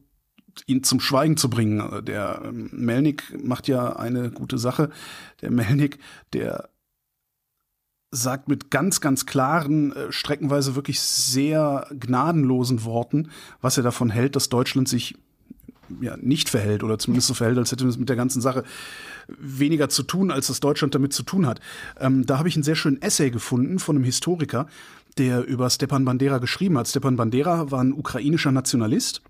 ihn 0.67 0.83
zum 0.83 0.99
Schweigen 0.99 1.37
zu 1.37 1.49
bringen. 1.49 2.05
Der 2.05 2.41
ähm, 2.45 2.69
Melnik 2.71 3.23
macht 3.43 3.67
ja 3.67 3.95
eine 3.95 4.31
gute 4.31 4.57
Sache. 4.57 4.89
Der 5.41 5.51
Melnik, 5.51 5.99
der 6.33 6.69
sagt 8.11 8.47
mit 8.47 8.71
ganz, 8.71 9.01
ganz 9.01 9.25
klaren, 9.25 9.93
äh, 9.93 10.11
streckenweise 10.11 10.75
wirklich 10.75 10.99
sehr 10.99 11.87
gnadenlosen 11.91 12.83
Worten, 12.83 13.29
was 13.61 13.77
er 13.77 13.83
davon 13.83 14.09
hält, 14.09 14.35
dass 14.35 14.49
Deutschland 14.49 14.87
sich 14.87 15.15
ja, 16.01 16.17
nicht 16.17 16.49
verhält 16.49 16.83
oder 16.83 16.99
zumindest 16.99 17.27
so 17.27 17.33
verhält, 17.33 17.57
als 17.57 17.71
hätte 17.71 17.87
es 17.87 17.97
mit 17.97 18.09
der 18.09 18.15
ganzen 18.15 18.41
Sache 18.41 18.63
weniger 19.27 19.89
zu 19.89 20.03
tun, 20.03 20.31
als 20.31 20.47
das 20.47 20.59
Deutschland 20.59 20.95
damit 20.95 21.13
zu 21.13 21.23
tun 21.23 21.47
hat. 21.47 21.59
Ähm, 21.99 22.25
da 22.25 22.37
habe 22.37 22.47
ich 22.47 22.55
einen 22.55 22.63
sehr 22.63 22.75
schönen 22.75 23.01
Essay 23.01 23.31
gefunden 23.31 23.79
von 23.79 23.95
einem 23.95 24.05
Historiker, 24.05 24.67
der 25.17 25.45
über 25.45 25.69
Stepan 25.69 26.05
Bandera 26.05 26.37
geschrieben 26.37 26.77
hat. 26.77 26.87
Stepan 26.87 27.15
Bandera 27.15 27.71
war 27.71 27.81
ein 27.81 27.93
ukrainischer 27.93 28.51
Nationalist 28.51 29.21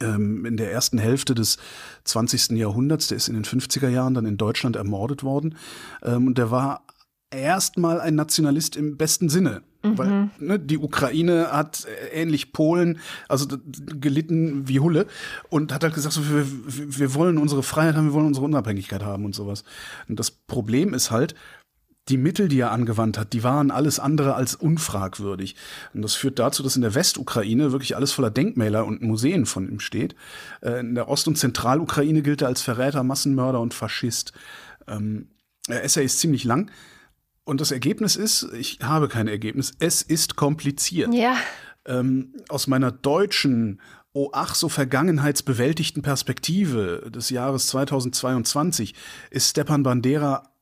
in 0.00 0.56
der 0.56 0.72
ersten 0.72 0.98
Hälfte 0.98 1.34
des 1.34 1.58
20. 2.04 2.50
Jahrhunderts. 2.50 3.08
Der 3.08 3.16
ist 3.16 3.28
in 3.28 3.34
den 3.34 3.44
50er 3.44 3.88
Jahren 3.88 4.14
dann 4.14 4.26
in 4.26 4.36
Deutschland 4.36 4.76
ermordet 4.76 5.22
worden. 5.22 5.56
Ähm, 6.02 6.26
und 6.26 6.38
der 6.38 6.50
war 6.50 6.86
erstmal 7.30 8.00
ein 8.00 8.14
Nationalist 8.14 8.76
im 8.76 8.96
besten 8.96 9.28
Sinne. 9.28 9.62
Weil 9.84 10.30
ne, 10.38 10.58
die 10.58 10.78
Ukraine 10.78 11.52
hat 11.52 11.84
äh, 11.84 12.22
ähnlich 12.22 12.52
Polen, 12.52 13.00
also 13.28 13.46
gelitten 14.00 14.66
wie 14.66 14.80
Hulle 14.80 15.06
und 15.50 15.74
hat 15.74 15.84
halt 15.84 15.94
gesagt, 15.94 16.14
so, 16.14 16.22
wir 16.26 16.46
wir 16.98 17.14
wollen 17.14 17.36
unsere 17.36 17.62
Freiheit 17.62 17.94
haben, 17.94 18.06
wir 18.06 18.14
wollen 18.14 18.26
unsere 18.26 18.46
Unabhängigkeit 18.46 19.02
haben 19.02 19.26
und 19.26 19.34
sowas. 19.34 19.62
Und 20.08 20.18
das 20.18 20.30
Problem 20.30 20.94
ist 20.94 21.10
halt, 21.10 21.34
die 22.08 22.18
Mittel, 22.18 22.48
die 22.48 22.60
er 22.60 22.70
angewandt 22.70 23.18
hat, 23.18 23.32
die 23.32 23.42
waren 23.42 23.70
alles 23.70 23.98
andere 23.98 24.34
als 24.34 24.54
unfragwürdig. 24.54 25.56
Und 25.94 26.02
das 26.02 26.14
führt 26.14 26.38
dazu, 26.38 26.62
dass 26.62 26.76
in 26.76 26.82
der 26.82 26.94
Westukraine 26.94 27.72
wirklich 27.72 27.96
alles 27.96 28.12
voller 28.12 28.30
Denkmäler 28.30 28.84
und 28.84 29.02
Museen 29.02 29.46
von 29.46 29.68
ihm 29.68 29.80
steht. 29.80 30.14
Äh, 30.60 30.80
In 30.80 30.94
der 30.94 31.08
Ost- 31.08 31.28
und 31.28 31.36
Zentralukraine 31.36 32.22
gilt 32.22 32.42
er 32.42 32.48
als 32.48 32.60
Verräter, 32.60 33.02
Massenmörder 33.02 33.60
und 33.60 33.72
Faschist. 33.72 34.32
Ähm, 34.86 35.28
der 35.68 35.82
Essay 35.82 36.04
ist 36.04 36.20
ziemlich 36.20 36.44
lang. 36.44 36.70
Und 37.44 37.60
das 37.60 37.70
Ergebnis 37.70 38.16
ist, 38.16 38.48
ich 38.54 38.78
habe 38.82 39.08
kein 39.08 39.28
Ergebnis, 39.28 39.74
es 39.78 40.02
ist 40.02 40.36
kompliziert. 40.36 41.12
Ja. 41.14 41.36
Ähm, 41.86 42.34
aus 42.48 42.66
meiner 42.66 42.90
deutschen, 42.90 43.80
oh 44.12 44.30
ach 44.32 44.54
so 44.54 44.68
vergangenheitsbewältigten 44.68 46.02
Perspektive 46.02 47.10
des 47.10 47.30
Jahres 47.30 47.66
2022 47.68 48.94
ist 49.30 49.50
Stepan 49.50 49.82
Bandera 49.82 50.53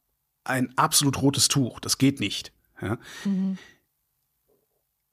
ein 0.45 0.77
absolut 0.77 1.21
rotes 1.23 1.49
Tuch. 1.49 1.81
Das 1.81 1.99
geht 1.99 2.21
nicht. 2.21 2.53
Ja? 2.81 2.99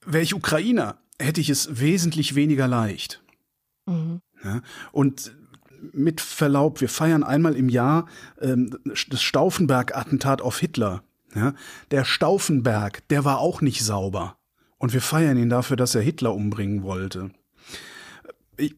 Wäre 0.04 0.22
ich 0.22 0.34
Ukrainer, 0.34 0.98
hätte 1.18 1.40
ich 1.40 1.50
es 1.50 1.80
wesentlich 1.80 2.34
weniger 2.34 2.66
leicht. 2.66 3.22
Mhm. 3.86 4.20
Ja? 4.42 4.62
Und 4.92 5.36
mit 5.92 6.20
Verlaub, 6.20 6.80
wir 6.80 6.88
feiern 6.88 7.24
einmal 7.24 7.56
im 7.56 7.68
Jahr 7.68 8.06
ähm, 8.40 8.78
das 8.84 9.22
Stauffenberg-Attentat 9.22 10.42
auf 10.42 10.58
Hitler. 10.58 11.02
Ja? 11.34 11.54
Der 11.90 12.04
Stauffenberg, 12.04 13.06
der 13.08 13.24
war 13.24 13.38
auch 13.38 13.60
nicht 13.60 13.82
sauber. 13.84 14.36
Und 14.78 14.92
wir 14.92 15.02
feiern 15.02 15.36
ihn 15.36 15.50
dafür, 15.50 15.76
dass 15.76 15.94
er 15.94 16.02
Hitler 16.02 16.34
umbringen 16.34 16.82
wollte. 16.82 17.30
Ich, 18.60 18.76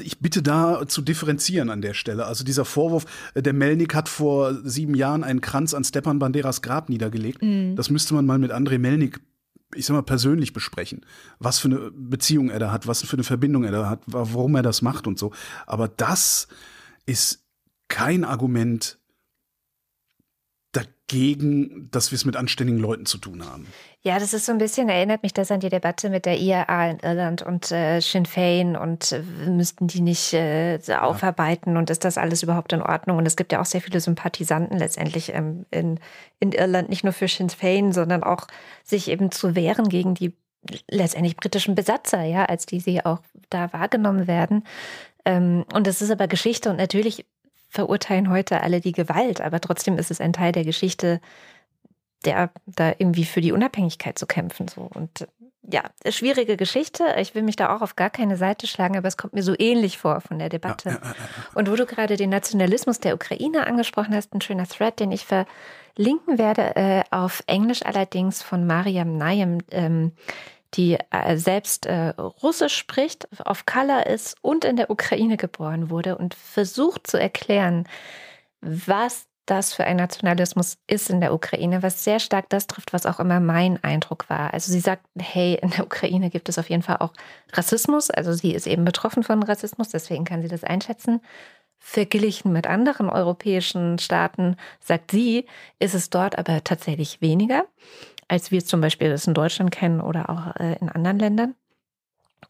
ich 0.00 0.18
bitte 0.20 0.42
da 0.42 0.86
zu 0.86 1.02
differenzieren 1.02 1.70
an 1.70 1.80
der 1.80 1.94
Stelle. 1.94 2.26
Also 2.26 2.44
dieser 2.44 2.64
Vorwurf, 2.64 3.06
äh, 3.34 3.42
der 3.42 3.52
Melnik 3.52 3.94
hat 3.94 4.08
vor 4.08 4.54
sieben 4.64 4.94
Jahren 4.94 5.24
einen 5.24 5.40
Kranz 5.40 5.74
an 5.74 5.84
Stepan 5.84 6.18
Banderas 6.18 6.62
Grab 6.62 6.88
niedergelegt. 6.88 7.42
Das 7.76 7.90
müsste 7.90 8.14
man 8.14 8.26
mal 8.26 8.38
mit 8.38 8.52
André 8.52 8.78
Melnik, 8.78 9.20
ich 9.74 9.86
sag 9.86 9.94
mal, 9.94 10.02
persönlich 10.02 10.52
besprechen. 10.52 11.06
Was 11.38 11.58
für 11.58 11.68
eine 11.68 11.90
Beziehung 11.92 12.50
er 12.50 12.58
da 12.58 12.72
hat, 12.72 12.86
was 12.86 13.02
für 13.02 13.16
eine 13.16 13.24
Verbindung 13.24 13.64
er 13.64 13.72
da 13.72 13.88
hat, 13.88 14.02
warum 14.06 14.54
er 14.56 14.62
das 14.62 14.82
macht 14.82 15.06
und 15.06 15.18
so. 15.18 15.32
Aber 15.66 15.88
das 15.88 16.48
ist 17.06 17.44
kein 17.88 18.24
Argument 18.24 18.99
dagegen, 20.72 21.88
dass 21.90 22.12
wir 22.12 22.16
es 22.16 22.24
mit 22.24 22.36
anständigen 22.36 22.80
Leuten 22.80 23.06
zu 23.06 23.18
tun 23.18 23.44
haben. 23.44 23.66
Ja, 24.02 24.18
das 24.18 24.32
ist 24.32 24.46
so 24.46 24.52
ein 24.52 24.58
bisschen, 24.58 24.88
erinnert 24.88 25.22
mich 25.22 25.34
das 25.34 25.50
an 25.50 25.60
die 25.60 25.68
Debatte 25.68 26.08
mit 26.08 26.24
der 26.24 26.38
IAA 26.38 26.90
in 26.90 26.98
Irland 27.00 27.42
und 27.42 27.70
äh, 27.70 28.00
Sinn 28.00 28.24
Fein 28.26 28.76
und 28.76 29.12
äh, 29.12 29.22
müssten 29.48 29.88
die 29.88 30.00
nicht 30.00 30.32
äh, 30.32 30.78
aufarbeiten 30.98 31.76
und 31.76 31.90
ist 31.90 32.04
das 32.04 32.16
alles 32.16 32.42
überhaupt 32.42 32.72
in 32.72 32.82
Ordnung? 32.82 33.18
Und 33.18 33.26
es 33.26 33.36
gibt 33.36 33.52
ja 33.52 33.60
auch 33.60 33.66
sehr 33.66 33.80
viele 33.80 34.00
Sympathisanten 34.00 34.78
letztendlich 34.78 35.34
ähm, 35.34 35.66
in, 35.70 35.98
in 36.38 36.52
Irland, 36.52 36.88
nicht 36.88 37.04
nur 37.04 37.12
für 37.12 37.28
Sinn 37.28 37.50
Fein, 37.50 37.92
sondern 37.92 38.22
auch 38.22 38.46
sich 38.84 39.08
eben 39.08 39.30
zu 39.32 39.54
wehren 39.54 39.88
gegen 39.88 40.14
die 40.14 40.32
letztendlich 40.88 41.36
britischen 41.36 41.74
Besatzer, 41.74 42.22
ja, 42.22 42.44
als 42.44 42.66
die 42.66 42.80
sie 42.80 43.04
auch 43.04 43.20
da 43.48 43.72
wahrgenommen 43.72 44.26
werden. 44.26 44.64
Ähm, 45.24 45.64
und 45.74 45.86
das 45.86 46.00
ist 46.00 46.10
aber 46.10 46.28
Geschichte 46.28 46.70
und 46.70 46.76
natürlich 46.76 47.26
verurteilen 47.70 48.28
heute 48.28 48.62
alle 48.62 48.80
die 48.80 48.92
Gewalt, 48.92 49.40
aber 49.40 49.60
trotzdem 49.60 49.96
ist 49.96 50.10
es 50.10 50.20
ein 50.20 50.32
Teil 50.32 50.52
der 50.52 50.64
Geschichte, 50.64 51.20
der 52.24 52.50
da 52.66 52.90
irgendwie 52.98 53.24
für 53.24 53.40
die 53.40 53.52
Unabhängigkeit 53.52 54.18
zu 54.18 54.26
kämpfen. 54.26 54.68
So. 54.68 54.90
Und 54.92 55.22
äh, 55.22 55.26
ja, 55.72 55.82
schwierige 56.10 56.56
Geschichte. 56.56 57.04
Ich 57.18 57.34
will 57.34 57.42
mich 57.42 57.56
da 57.56 57.74
auch 57.74 57.80
auf 57.80 57.94
gar 57.94 58.10
keine 58.10 58.36
Seite 58.36 58.66
schlagen, 58.66 58.96
aber 58.96 59.08
es 59.08 59.16
kommt 59.16 59.34
mir 59.34 59.42
so 59.42 59.54
ähnlich 59.58 59.98
vor 59.98 60.20
von 60.20 60.38
der 60.38 60.48
Debatte. 60.48 61.00
Und 61.54 61.70
wo 61.70 61.76
du 61.76 61.86
gerade 61.86 62.16
den 62.16 62.30
Nationalismus 62.30 62.98
der 62.98 63.14
Ukraine 63.14 63.66
angesprochen 63.66 64.14
hast, 64.14 64.34
ein 64.34 64.40
schöner 64.40 64.66
Thread, 64.66 64.98
den 64.98 65.12
ich 65.12 65.26
verlinken 65.26 66.38
werde, 66.38 66.76
äh, 66.76 67.04
auf 67.10 67.42
Englisch 67.46 67.84
allerdings 67.84 68.42
von 68.42 68.66
Mariam 68.66 69.16
Nayem, 69.16 69.58
ähm, 69.70 70.12
die 70.74 70.98
äh, 71.10 71.36
selbst 71.36 71.86
äh, 71.86 72.08
Russisch 72.10 72.76
spricht, 72.76 73.28
auf 73.46 73.66
Color 73.66 74.06
ist 74.06 74.36
und 74.42 74.64
in 74.64 74.76
der 74.76 74.90
Ukraine 74.90 75.36
geboren 75.36 75.90
wurde 75.90 76.16
und 76.16 76.34
versucht 76.34 77.06
zu 77.06 77.18
erklären, 77.18 77.88
was 78.60 79.26
das 79.50 79.74
für 79.74 79.84
ein 79.84 79.96
Nationalismus 79.96 80.78
ist 80.86 81.10
in 81.10 81.20
der 81.20 81.34
Ukraine, 81.34 81.82
was 81.82 82.04
sehr 82.04 82.20
stark 82.20 82.48
das 82.50 82.68
trifft, 82.68 82.92
was 82.92 83.04
auch 83.04 83.18
immer 83.18 83.40
mein 83.40 83.82
Eindruck 83.82 84.30
war. 84.30 84.54
Also 84.54 84.70
sie 84.70 84.80
sagt, 84.80 85.04
hey, 85.18 85.58
in 85.60 85.70
der 85.70 85.84
Ukraine 85.84 86.30
gibt 86.30 86.48
es 86.48 86.58
auf 86.58 86.70
jeden 86.70 86.82
Fall 86.82 86.98
auch 86.98 87.12
Rassismus. 87.52 88.10
Also 88.10 88.32
sie 88.32 88.54
ist 88.54 88.68
eben 88.68 88.84
betroffen 88.84 89.24
von 89.24 89.42
Rassismus, 89.42 89.88
deswegen 89.88 90.24
kann 90.24 90.42
sie 90.42 90.48
das 90.48 90.62
einschätzen. 90.62 91.20
Verglichen 91.82 92.52
mit 92.52 92.66
anderen 92.66 93.08
europäischen 93.08 93.98
Staaten, 93.98 94.56
sagt 94.80 95.10
sie, 95.10 95.46
ist 95.78 95.94
es 95.94 96.10
dort 96.10 96.38
aber 96.38 96.62
tatsächlich 96.62 97.20
weniger, 97.22 97.64
als 98.30 98.52
wir 98.52 98.64
zum 98.64 98.80
Beispiel 98.80 99.10
das 99.10 99.26
in 99.26 99.34
Deutschland 99.34 99.72
kennen 99.72 100.00
oder 100.00 100.30
auch 100.30 100.54
äh, 100.60 100.76
in 100.80 100.88
anderen 100.88 101.18
Ländern. 101.18 101.54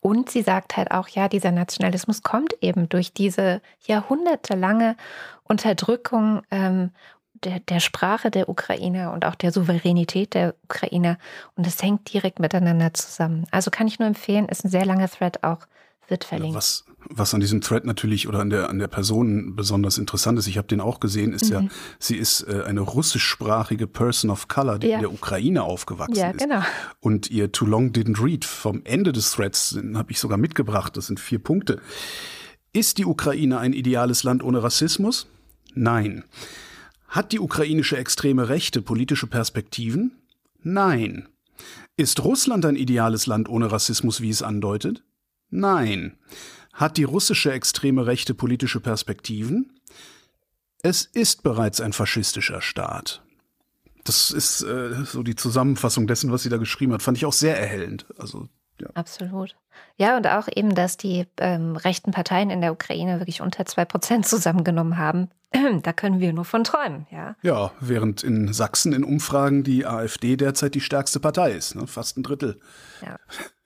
Und 0.01 0.29
sie 0.29 0.43
sagt 0.43 0.77
halt 0.77 0.90
auch, 0.90 1.09
ja, 1.09 1.29
dieser 1.29 1.53
Nationalismus 1.53 2.23
kommt 2.23 2.55
eben 2.61 2.90
durch 2.90 3.14
diese 3.14 3.62
jahrhundertelange 3.87 4.95
Unterdrückung 5.43 6.43
ähm, 6.51 6.90
der, 7.33 7.61
der 7.61 7.81
Sprache 7.81 8.31
der 8.31 8.51
Ukrainer 8.51 9.12
und 9.12 9.25
auch 9.25 9.35
der 9.35 9.53
Souveränität 9.53 10.35
der 10.35 10.55
Ukrainer. 10.64 11.16
Und 11.57 11.66
es 11.66 11.83
hängt 11.83 12.12
direkt 12.12 12.40
miteinander 12.40 12.93
zusammen. 12.93 13.47
Also 13.51 13.71
kann 13.71 13.88
ich 13.88 13.99
nur 13.99 14.09
empfehlen, 14.09 14.51
ist 14.51 14.64
ein 14.64 14.71
sehr 14.71 14.85
langer 14.85 15.09
Thread 15.09 15.43
auch, 15.45 15.66
wird 16.11 16.25
verlinkt. 16.25 16.55
Was, 16.57 16.85
was 17.09 17.33
an 17.35 17.40
diesem 17.40 17.61
Thread 17.61 17.85
natürlich 17.85 18.29
oder 18.29 18.40
an 18.40 18.51
der, 18.51 18.68
an 18.68 18.79
der 18.79 18.88
Person 18.88 19.57
besonders 19.57 19.96
interessant 19.99 20.38
ist, 20.38 20.46
ich 20.46 20.59
habe 20.59 20.68
den 20.68 20.81
auch 20.81 21.01
gesehen, 21.01 21.33
ist 21.33 21.49
ja, 21.49 21.62
sie 21.99 22.16
ist 22.16 22.42
äh, 22.42 22.62
eine 22.66 22.81
russischsprachige 22.81 23.87
Person 23.87 24.31
of 24.31 24.49
Color, 24.49 24.79
die 24.79 24.88
Ja. 24.88 24.96
in 24.96 25.01
der 25.03 25.12
Ukraine 25.12 25.62
aufgewachsen 25.62 26.16
Ja, 26.16 26.31
ist. 26.31 26.38
genau. 26.38 26.62
Und 27.01 27.31
ihr 27.31 27.53
Too 27.53 27.66
Long 27.66 27.92
Didn't 27.92 28.23
Read 28.23 28.44
vom 28.44 28.83
Ende 28.85 29.12
des 29.12 29.33
Threads 29.33 29.79
habe 29.94 30.11
ich 30.12 30.18
sogar 30.20 30.38
mitgebracht. 30.38 30.96
Das 30.96 31.07
sind 31.07 31.20
vier 31.20 31.38
Punkte. 31.38 31.81
Ist 32.73 32.99
die 32.99 33.07
Ukraine 33.07 33.59
ein 33.59 33.73
ideales 33.73 34.23
Land 34.23 34.42
ohne 34.42 34.62
Rassismus? 34.62 35.27
Nein. 35.75 36.25
Hat 37.09 37.33
die 37.33 37.40
ukrainische 37.40 37.96
extreme 37.96 38.49
Rechte 38.49 38.83
politische 38.83 39.27
Perspektiven? 39.27 40.12
Nein. 40.62 41.29
Ist 41.96 42.23
Russland 42.25 42.64
ein 42.64 42.77
ideales 42.77 43.27
Land 43.27 43.49
ohne 43.49 43.73
Rassismus, 43.73 44.20
wie 44.20 44.31
es 44.31 44.42
andeutet? 44.42 45.03
Nein. 45.51 46.17
Hat 46.73 46.97
die 46.97 47.05
russische 47.05 47.53
extreme 47.53 48.07
Rechte 48.07 48.35
politische 48.35 48.81
Perspektiven? 48.81 49.81
Es 50.83 51.03
ist 51.05 51.43
bereits 51.43 51.81
ein 51.81 51.93
faschistischer 51.93 52.63
Staat. 52.63 53.23
Das 54.05 54.31
ist 54.31 54.63
äh, 54.63 55.05
so 55.05 55.23
die 55.23 55.37
Zusammenfassung 55.37 56.07
dessen, 56.07 56.33
was 56.33 56.43
sie 56.43 56.49
da 56.49 56.57
geschrieben 56.57 56.93
hat. 56.95 57.03
Fand 57.03 57.19
ich 57.19 57.27
auch 57.27 57.35
sehr 57.35 57.59
erhellend. 57.59 58.07
Also 58.17 58.49
ja. 58.81 58.89
Absolut. 58.95 59.57
Ja, 59.97 60.17
und 60.17 60.27
auch 60.27 60.49
eben, 60.55 60.75
dass 60.75 60.97
die 60.97 61.27
ähm, 61.37 61.77
rechten 61.77 62.13
Parteien 62.13 62.51
in 62.51 62.61
der 62.61 62.73
Ukraine 62.73 63.21
wirklich 63.21 63.43
unter 63.43 63.67
zwei 63.67 63.85
Prozent 63.85 64.27
zusammengenommen 64.27 64.97
haben. 64.97 65.29
da 65.83 65.93
können 65.93 66.21
wir 66.21 66.33
nur 66.33 66.45
von 66.45 66.65
träumen, 66.65 67.07
ja. 67.11 67.37
Ja, 67.43 67.73
während 67.81 68.23
in 68.23 68.53
Sachsen 68.53 68.93
in 68.93 69.05
Umfragen 69.05 69.65
die 69.65 69.85
AfD 69.85 70.37
derzeit 70.37 70.75
die 70.75 70.81
stärkste 70.81 71.21
Partei 71.21 71.53
ist, 71.53 71.75
ne? 71.75 71.87
fast 71.87 72.17
ein 72.17 72.23
Drittel. 72.23 72.61
Ja. 73.03 73.17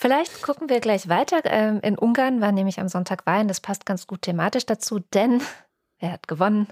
Vielleicht 0.00 0.40
gucken 0.40 0.70
wir 0.70 0.80
gleich 0.80 1.10
weiter. 1.10 1.42
Ähm, 1.44 1.80
in 1.82 1.98
Ungarn 1.98 2.40
war 2.40 2.52
nämlich 2.52 2.80
am 2.80 2.88
Sonntag 2.88 3.26
Wahlen. 3.26 3.48
Das 3.48 3.60
passt 3.60 3.84
ganz 3.84 4.06
gut 4.06 4.22
thematisch 4.22 4.64
dazu, 4.64 5.00
denn 5.12 5.42
wer 6.00 6.12
hat 6.12 6.26
gewonnen? 6.26 6.68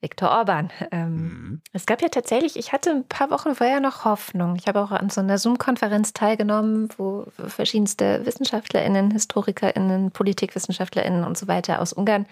Viktor 0.00 0.30
Orban. 0.30 0.70
Ähm, 0.90 1.12
mhm. 1.12 1.62
Es 1.74 1.84
gab 1.84 2.00
ja 2.00 2.08
tatsächlich, 2.08 2.56
ich 2.56 2.72
hatte 2.72 2.88
ein 2.88 3.04
paar 3.06 3.30
Wochen 3.30 3.54
vorher 3.54 3.80
noch 3.80 4.06
Hoffnung. 4.06 4.56
Ich 4.56 4.66
habe 4.66 4.80
auch 4.80 4.92
an 4.92 5.10
so 5.10 5.20
einer 5.20 5.36
Zoom-Konferenz 5.36 6.14
teilgenommen, 6.14 6.88
wo 6.96 7.26
verschiedenste 7.48 8.24
WissenschaftlerInnen, 8.24 9.10
HistorikerInnen, 9.10 10.10
PolitikwissenschaftlerInnen 10.12 11.24
und 11.24 11.36
so 11.36 11.48
weiter 11.48 11.82
aus 11.82 11.92
Ungarn 11.92 12.24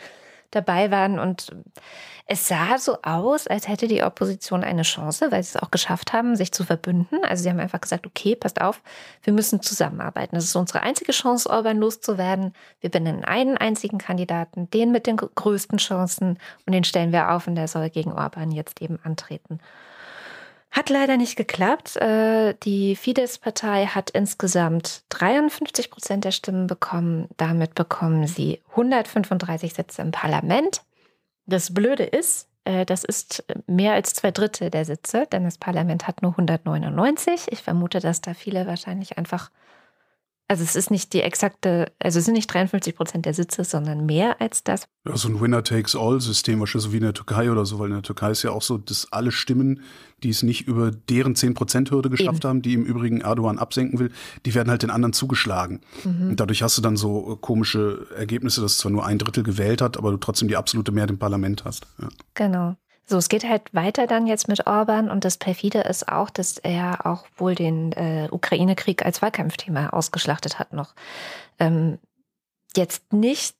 dabei 0.50 0.90
waren. 0.90 1.18
Und 1.18 1.50
es 2.26 2.46
sah 2.46 2.78
so 2.78 2.98
aus, 3.02 3.46
als 3.46 3.68
hätte 3.68 3.88
die 3.88 4.02
Opposition 4.02 4.62
eine 4.62 4.82
Chance, 4.82 5.30
weil 5.30 5.42
sie 5.42 5.56
es 5.56 5.62
auch 5.62 5.70
geschafft 5.70 6.12
haben, 6.12 6.37
sich 6.37 6.52
zu 6.52 6.64
verbünden. 6.64 7.24
Also 7.24 7.42
sie 7.42 7.50
haben 7.50 7.61
einfach 7.61 7.80
gesagt, 7.80 8.06
okay, 8.06 8.37
passt 8.37 8.61
auf, 8.61 8.82
wir 9.22 9.32
müssen 9.32 9.62
zusammenarbeiten. 9.62 10.34
Das 10.34 10.44
ist 10.44 10.56
unsere 10.56 10.82
einzige 10.82 11.12
Chance, 11.12 11.48
Orban 11.48 11.78
loszuwerden. 11.78 12.52
Wir 12.80 12.90
benennen 12.90 13.24
einen 13.24 13.56
einzigen 13.56 13.98
Kandidaten, 13.98 14.68
den 14.70 14.92
mit 14.92 15.06
den 15.06 15.16
größten 15.16 15.78
Chancen 15.78 16.38
und 16.66 16.72
den 16.72 16.84
stellen 16.84 17.12
wir 17.12 17.30
auf 17.30 17.46
und 17.46 17.54
der 17.54 17.68
soll 17.68 17.88
gegen 17.90 18.12
Orban 18.12 18.50
jetzt 18.52 18.82
eben 18.82 18.98
antreten. 19.02 19.61
Hat 20.70 20.90
leider 20.90 21.16
nicht 21.16 21.37
geklappt. 21.37 21.96
Äh, 21.96 22.54
die 22.62 22.94
Fidesz-Partei 22.94 23.87
hat 23.87 24.11
insgesamt 24.11 25.02
53 25.09 25.90
Prozent 25.90 26.24
der 26.24 26.31
Stimmen 26.31 26.66
bekommen. 26.66 27.28
Damit 27.37 27.74
bekommen 27.74 28.26
sie 28.26 28.61
135 28.70 29.72
Sitze 29.72 30.02
im 30.02 30.11
Parlament. 30.11 30.83
Das 31.46 31.72
Blöde 31.72 32.04
ist, 32.04 32.48
äh, 32.64 32.85
das 32.85 33.02
ist 33.02 33.44
mehr 33.66 33.94
als 33.94 34.12
zwei 34.12 34.31
Drittel 34.31 34.70
der 34.70 34.85
Sitze, 34.85 35.26
denn 35.33 35.44
das 35.44 35.57
Parlament 35.57 36.07
hat 36.07 36.20
nur 36.20 36.33
199. 36.33 37.46
Ich 37.50 37.62
vermute, 37.62 38.00
dass 38.00 38.20
da 38.20 38.35
viele 38.35 38.66
wahrscheinlich 38.66 39.16
einfach 39.16 39.50
also 40.48 40.64
es 40.64 40.76
ist 40.76 40.90
nicht 40.90 41.12
die 41.12 41.20
exakte, 41.20 41.92
also 41.98 42.18
es 42.18 42.24
sind 42.24 42.32
nicht 42.32 42.52
53 42.52 42.96
Prozent 42.96 43.26
der 43.26 43.34
Sitze, 43.34 43.64
sondern 43.64 44.06
mehr 44.06 44.40
als 44.40 44.64
das. 44.64 44.88
Ja, 45.06 45.14
so 45.14 45.28
ein 45.28 45.40
Winner-Takes-All-System, 45.40 46.58
wahrscheinlich 46.58 46.84
so 46.87 46.92
wie 46.92 46.96
in 46.96 47.02
der 47.02 47.12
Türkei 47.12 47.50
oder 47.50 47.66
so, 47.66 47.78
weil 47.78 47.88
in 47.88 47.94
der 47.94 48.02
Türkei 48.02 48.30
ist 48.30 48.42
ja 48.42 48.50
auch 48.50 48.62
so, 48.62 48.78
dass 48.78 49.12
alle 49.12 49.30
Stimmen, 49.30 49.82
die 50.22 50.30
es 50.30 50.42
nicht 50.42 50.66
über 50.66 50.90
deren 50.90 51.34
10%-Hürde 51.34 52.08
geschafft 52.08 52.44
Eben. 52.44 52.48
haben, 52.48 52.62
die 52.62 52.72
im 52.72 52.84
Übrigen 52.84 53.20
Erdogan 53.20 53.58
absenken 53.58 53.98
will, 53.98 54.11
die 54.46 54.54
werden 54.54 54.70
halt 54.70 54.82
den 54.82 54.90
anderen 54.90 55.12
zugeschlagen. 55.12 55.82
Mhm. 56.04 56.30
Und 56.30 56.40
dadurch 56.40 56.62
hast 56.62 56.78
du 56.78 56.82
dann 56.82 56.96
so 56.96 57.37
komische 57.40 58.06
Ergebnisse, 58.16 58.62
dass 58.62 58.78
zwar 58.78 58.90
nur 58.90 59.04
ein 59.04 59.18
Drittel 59.18 59.42
gewählt 59.42 59.82
hat, 59.82 59.98
aber 59.98 60.12
du 60.12 60.16
trotzdem 60.16 60.48
die 60.48 60.56
absolute 60.56 60.92
Mehrheit 60.92 61.11
im 61.11 61.18
Parlament 61.18 61.66
hast. 61.66 61.87
Ja. 62.00 62.08
Genau. 62.32 62.76
So, 63.11 63.16
es 63.16 63.31
geht 63.31 63.49
halt 63.49 63.73
weiter 63.73 64.07
dann 64.07 64.27
jetzt 64.27 64.49
mit 64.49 64.66
Orban 64.66 65.11
und 65.11 65.25
das 65.25 65.38
perfide 65.38 65.81
ist 65.81 66.09
auch, 66.09 66.29
dass 66.29 66.59
er 66.59 67.07
auch 67.07 67.25
wohl 67.38 67.55
den 67.55 67.92
äh, 67.92 68.29
Ukraine-Krieg 68.31 69.03
als 69.03 69.23
Wahlkampfthema 69.23 69.88
ausgeschlachtet 69.88 70.59
hat 70.59 70.75
noch. 70.75 70.94
Ähm, 71.59 71.99
jetzt 72.77 73.11
nicht 73.11 73.57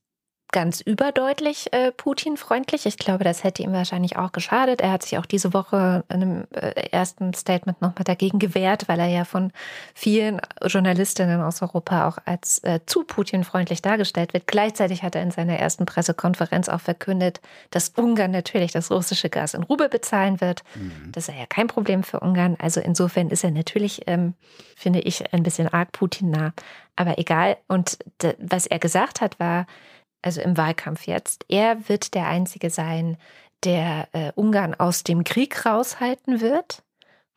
ganz 0.51 0.81
überdeutlich 0.81 1.73
äh, 1.73 1.93
Putin-freundlich. 1.93 2.87
Ich 2.87 2.97
glaube, 2.97 3.25
das 3.25 3.45
hätte 3.45 3.63
ihm 3.63 3.73
wahrscheinlich 3.73 4.17
auch 4.17 4.33
geschadet. 4.33 4.81
Er 4.81 4.93
hat 4.93 5.03
sich 5.03 5.19
auch 5.19 5.27
diese 5.27 5.53
Woche 5.53 6.05
in 6.09 6.23
einem 6.23 6.45
äh, 6.53 6.89
ersten 6.91 7.35
Statement 7.35 7.83
nochmal 7.83 8.05
dagegen 8.05 8.39
gewehrt, 8.39 8.89
weil 8.89 8.99
er 9.01 9.09
ja 9.09 9.25
von 9.25 9.53
vielen 9.95 10.41
Journalistinnen 10.65 11.43
aus 11.43 11.61
Europa 11.61 12.09
auch 12.09 12.19
als 12.25 12.59
äh, 12.65 12.81
zu 12.87 13.05
Putin-freundlich 13.05 13.83
dargestellt 13.83 14.33
wird. 14.33 14.47
Gleichzeitig 14.47 15.03
hat 15.03 15.15
er 15.15 15.23
in 15.23 15.31
seiner 15.31 15.59
ersten 15.59 15.87
Pressekonferenz 15.87 16.69
auch 16.69 16.81
verkündet, 16.81 17.41
dass 17.71 17.91
Ungarn 17.91 18.31
natürlich 18.31 18.73
das 18.73 18.91
russische 18.91 19.29
Gas 19.29 19.55
in 19.55 19.63
Rubel 19.63 19.89
bezahlen 19.89 20.41
wird. 20.41 20.63
Mhm. 20.75 21.13
Das 21.13 21.29
ist 21.29 21.37
ja 21.37 21.47
kein 21.47 21.67
Problem 21.67 22.03
für 22.03 22.21
Ungarn. 22.21 22.57
Also 22.59 22.81
insofern 22.81 23.29
ist 23.29 23.45
er 23.45 23.51
natürlich, 23.51 24.03
ähm, 24.07 24.35
finde 24.77 25.01
ich, 25.01 25.33
ein 25.35 25.43
bisschen 25.43 25.69
arg 25.69 25.93
Putin-nah. 25.93 26.53
Aber 26.97 27.19
egal. 27.19 27.59
Und 27.69 27.99
was 28.39 28.67
er 28.67 28.81
gesagt 28.81 29.21
hat, 29.21 29.39
war, 29.39 29.67
also 30.29 30.43
im 30.43 30.59
Wahlkampf 30.59 31.07
jetzt, 31.07 31.47
er 31.49 31.88
wird 31.88 32.12
der 32.14 32.27
Einzige 32.27 32.69
sein, 32.69 33.17
der 33.64 34.09
äh, 34.12 34.31
Ungarn 34.35 34.75
aus 34.75 35.03
dem 35.03 35.25
Krieg 35.25 35.64
raushalten 35.64 36.43
wird. 36.43 36.83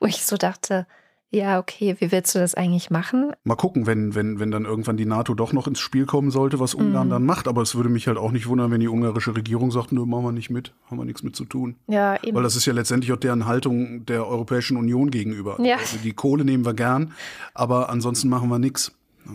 Wo 0.01 0.07
ich 0.07 0.25
so 0.25 0.35
dachte, 0.35 0.87
ja, 1.29 1.57
okay, 1.57 1.95
wie 1.99 2.11
willst 2.11 2.35
du 2.35 2.39
das 2.39 2.53
eigentlich 2.53 2.89
machen? 2.89 3.31
Mal 3.45 3.55
gucken, 3.55 3.87
wenn, 3.87 4.13
wenn, 4.13 4.41
wenn 4.41 4.51
dann 4.51 4.65
irgendwann 4.65 4.97
die 4.97 5.05
NATO 5.05 5.33
doch 5.35 5.53
noch 5.53 5.67
ins 5.67 5.79
Spiel 5.79 6.05
kommen 6.05 6.31
sollte, 6.31 6.59
was 6.59 6.73
Ungarn 6.73 7.07
mm. 7.07 7.11
dann 7.11 7.25
macht. 7.25 7.47
Aber 7.47 7.61
es 7.61 7.75
würde 7.75 7.87
mich 7.87 8.07
halt 8.07 8.17
auch 8.17 8.31
nicht 8.31 8.47
wundern, 8.47 8.71
wenn 8.71 8.81
die 8.81 8.89
ungarische 8.89 9.33
Regierung 9.37 9.71
sagt, 9.71 9.93
nö, 9.93 10.05
machen 10.05 10.25
wir 10.25 10.31
nicht 10.33 10.49
mit, 10.49 10.73
haben 10.89 10.97
wir 10.97 11.05
nichts 11.05 11.23
mit 11.23 11.37
zu 11.37 11.45
tun. 11.45 11.77
Ja, 11.87 12.21
eben. 12.21 12.35
Weil 12.35 12.43
das 12.43 12.57
ist 12.57 12.65
ja 12.65 12.73
letztendlich 12.73 13.13
auch 13.13 13.17
deren 13.17 13.45
Haltung 13.45 14.05
der 14.05 14.27
Europäischen 14.27 14.75
Union 14.75 15.11
gegenüber. 15.11 15.55
Ja. 15.61 15.77
Also 15.77 15.97
die 16.03 16.11
Kohle 16.11 16.43
nehmen 16.43 16.65
wir 16.65 16.73
gern, 16.73 17.13
aber 17.53 17.89
ansonsten 17.89 18.27
machen 18.27 18.49
wir 18.49 18.59
nichts. 18.59 18.91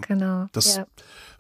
Genau. 0.07 0.47
Das 0.53 0.77
ja. 0.77 0.87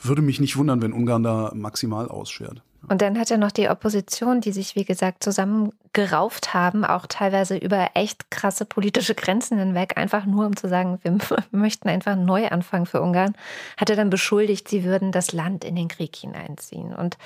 Würde 0.01 0.23
mich 0.23 0.41
nicht 0.41 0.57
wundern, 0.57 0.83
wenn 0.83 0.93
Ungarn 0.93 1.23
da 1.23 1.53
maximal 1.55 2.09
ausschert. 2.09 2.63
Und 2.89 3.03
dann 3.03 3.19
hat 3.19 3.31
er 3.31 3.39
noch 3.39 3.51
die 3.51 3.69
Opposition, 3.69 4.41
die 4.41 4.53
sich, 4.53 4.77
wie 4.77 4.85
gesagt, 4.85 5.25
zusammengerauft 5.25 6.55
haben, 6.55 6.85
auch 6.85 7.07
teilweise 7.07 7.57
über 7.57 7.91
echt 7.95 8.31
krasse 8.31 8.65
politische 8.65 9.15
Grenzen 9.15 9.59
hinweg, 9.59 9.97
einfach 9.97 10.25
nur 10.25 10.47
um 10.47 10.57
zu 10.57 10.69
sagen, 10.69 11.01
wir 11.03 11.19
möchten 11.51 11.89
einfach 11.89 12.13
einen 12.13 12.27
Neuanfang 12.27 12.87
für 12.87 13.03
Ungarn, 13.03 13.35
hat 13.77 13.91
er 13.91 13.97
dann 13.97 14.11
beschuldigt, 14.11 14.69
sie 14.69 14.85
würden 14.85 15.11
das 15.11 15.33
Land 15.33 15.65
in 15.65 15.75
den 15.75 15.89
Krieg 15.89 16.15
hineinziehen. 16.15 16.95
Und 16.95 17.19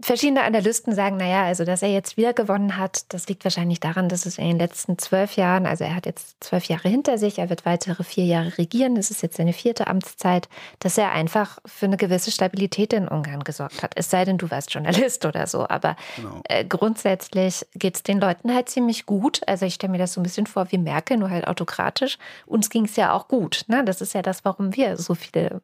Verschiedene 0.00 0.44
Analysten 0.44 0.94
sagen, 0.94 1.16
naja, 1.16 1.42
also 1.42 1.64
dass 1.64 1.82
er 1.82 1.90
jetzt 1.90 2.16
wieder 2.16 2.32
gewonnen 2.32 2.76
hat, 2.76 3.12
das 3.12 3.26
liegt 3.26 3.44
wahrscheinlich 3.44 3.80
daran, 3.80 4.08
dass 4.08 4.26
es 4.26 4.38
in 4.38 4.46
den 4.46 4.58
letzten 4.58 4.96
zwölf 4.96 5.34
Jahren, 5.34 5.66
also 5.66 5.82
er 5.82 5.96
hat 5.96 6.06
jetzt 6.06 6.36
zwölf 6.38 6.66
Jahre 6.66 6.88
hinter 6.88 7.18
sich, 7.18 7.40
er 7.40 7.50
wird 7.50 7.66
weitere 7.66 8.04
vier 8.04 8.24
Jahre 8.24 8.58
regieren, 8.58 8.94
das 8.94 9.10
ist 9.10 9.22
jetzt 9.22 9.38
seine 9.38 9.52
vierte 9.52 9.88
Amtszeit, 9.88 10.48
dass 10.78 10.98
er 10.98 11.10
einfach 11.10 11.58
für 11.66 11.86
eine 11.86 11.96
gewisse 11.96 12.30
Stabilität 12.30 12.92
in 12.92 13.08
Ungarn 13.08 13.42
gesorgt 13.42 13.82
hat. 13.82 13.92
Es 13.96 14.08
sei 14.08 14.24
denn, 14.24 14.38
du 14.38 14.50
warst 14.52 14.72
Journalist 14.72 15.24
oder 15.24 15.48
so, 15.48 15.68
aber 15.68 15.96
genau. 16.14 16.42
äh, 16.44 16.64
grundsätzlich 16.64 17.66
geht 17.74 17.96
es 17.96 18.02
den 18.04 18.20
Leuten 18.20 18.54
halt 18.54 18.68
ziemlich 18.68 19.04
gut. 19.04 19.40
Also 19.48 19.66
ich 19.66 19.74
stelle 19.74 19.90
mir 19.90 19.98
das 19.98 20.12
so 20.12 20.20
ein 20.20 20.22
bisschen 20.22 20.46
vor 20.46 20.70
wie 20.70 20.78
Merkel, 20.78 21.16
nur 21.16 21.30
halt 21.30 21.48
autokratisch. 21.48 22.18
Uns 22.46 22.70
ging 22.70 22.84
es 22.84 22.94
ja 22.94 23.12
auch 23.12 23.26
gut. 23.26 23.64
Ne? 23.66 23.84
Das 23.84 24.00
ist 24.00 24.14
ja 24.14 24.22
das, 24.22 24.44
warum 24.44 24.76
wir 24.76 24.96
so 24.96 25.16
viele 25.16 25.60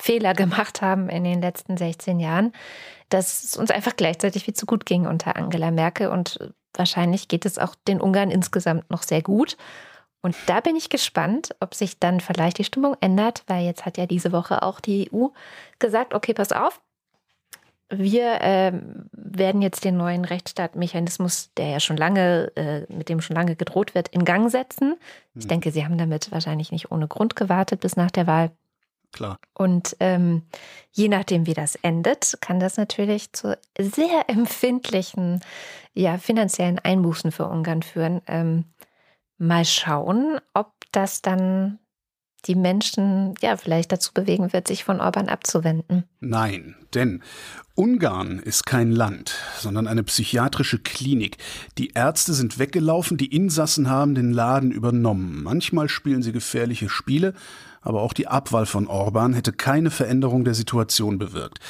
Fehler 0.00 0.34
gemacht 0.34 0.82
haben 0.82 1.08
in 1.08 1.24
den 1.24 1.40
letzten 1.40 1.76
16 1.76 2.20
Jahren 2.20 2.52
dass 3.10 3.42
es 3.42 3.56
uns 3.56 3.70
einfach 3.70 3.96
gleichzeitig 3.96 4.44
viel 4.44 4.54
zu 4.54 4.66
gut 4.66 4.86
ging 4.86 5.06
unter 5.06 5.36
Angela 5.36 5.70
Merkel 5.70 6.08
und 6.08 6.38
wahrscheinlich 6.72 7.28
geht 7.28 7.44
es 7.44 7.58
auch 7.58 7.74
den 7.86 8.00
Ungarn 8.00 8.30
insgesamt 8.30 8.88
noch 8.88 9.02
sehr 9.02 9.20
gut. 9.20 9.56
Und 10.22 10.36
da 10.46 10.60
bin 10.60 10.76
ich 10.76 10.90
gespannt, 10.90 11.54
ob 11.60 11.74
sich 11.74 11.98
dann 11.98 12.20
vielleicht 12.20 12.58
die 12.58 12.64
Stimmung 12.64 12.96
ändert, 13.00 13.42
weil 13.46 13.64
jetzt 13.64 13.84
hat 13.84 13.98
ja 13.98 14.06
diese 14.06 14.32
Woche 14.32 14.62
auch 14.62 14.80
die 14.80 15.10
EU 15.12 15.28
gesagt, 15.78 16.14
okay, 16.14 16.34
pass 16.34 16.52
auf, 16.52 16.80
wir 17.92 18.40
äh, 18.40 18.72
werden 19.10 19.62
jetzt 19.62 19.84
den 19.84 19.96
neuen 19.96 20.24
Rechtsstaatmechanismus, 20.24 21.50
der 21.56 21.70
ja 21.70 21.80
schon 21.80 21.96
lange, 21.96 22.52
äh, 22.54 22.92
mit 22.92 23.08
dem 23.08 23.20
schon 23.20 23.34
lange 23.34 23.56
gedroht 23.56 23.96
wird, 23.96 24.08
in 24.08 24.24
Gang 24.24 24.48
setzen. 24.48 24.96
Ich 25.34 25.42
hm. 25.42 25.48
denke, 25.48 25.72
Sie 25.72 25.84
haben 25.84 25.98
damit 25.98 26.30
wahrscheinlich 26.30 26.70
nicht 26.70 26.92
ohne 26.92 27.08
Grund 27.08 27.34
gewartet 27.34 27.80
bis 27.80 27.96
nach 27.96 28.12
der 28.12 28.28
Wahl. 28.28 28.52
Klar. 29.12 29.38
Und 29.54 29.96
ähm, 30.00 30.42
je 30.92 31.08
nachdem, 31.08 31.46
wie 31.46 31.54
das 31.54 31.74
endet, 31.76 32.38
kann 32.40 32.60
das 32.60 32.76
natürlich 32.76 33.32
zu 33.32 33.58
sehr 33.78 34.24
empfindlichen 34.28 35.40
ja, 35.94 36.18
finanziellen 36.18 36.78
Einbußen 36.78 37.32
für 37.32 37.46
Ungarn 37.46 37.82
führen. 37.82 38.22
Ähm, 38.26 38.64
mal 39.38 39.64
schauen, 39.64 40.38
ob 40.54 40.72
das 40.92 41.22
dann 41.22 41.78
die 42.46 42.54
Menschen 42.54 43.34
ja 43.42 43.56
vielleicht 43.56 43.92
dazu 43.92 44.12
bewegen 44.14 44.52
wird, 44.52 44.66
sich 44.66 44.84
von 44.84 45.00
Orban 45.00 45.28
abzuwenden. 45.28 46.04
Nein, 46.20 46.74
denn 46.94 47.22
Ungarn 47.74 48.38
ist 48.38 48.64
kein 48.64 48.92
Land, 48.92 49.34
sondern 49.58 49.86
eine 49.86 50.02
psychiatrische 50.02 50.78
Klinik. 50.78 51.36
Die 51.76 51.90
Ärzte 51.90 52.32
sind 52.32 52.58
weggelaufen, 52.58 53.18
die 53.18 53.34
Insassen 53.34 53.90
haben 53.90 54.14
den 54.14 54.32
Laden 54.32 54.70
übernommen. 54.70 55.42
Manchmal 55.42 55.88
spielen 55.88 56.22
sie 56.22 56.32
gefährliche 56.32 56.88
Spiele, 56.88 57.34
aber 57.80 58.02
auch 58.02 58.12
die 58.12 58.28
Abwahl 58.28 58.66
von 58.66 58.86
Orban 58.86 59.32
hätte 59.32 59.52
keine 59.52 59.90
Veränderung 59.90 60.44
der 60.44 60.54
Situation 60.54 61.18
bewirkt. 61.18 61.60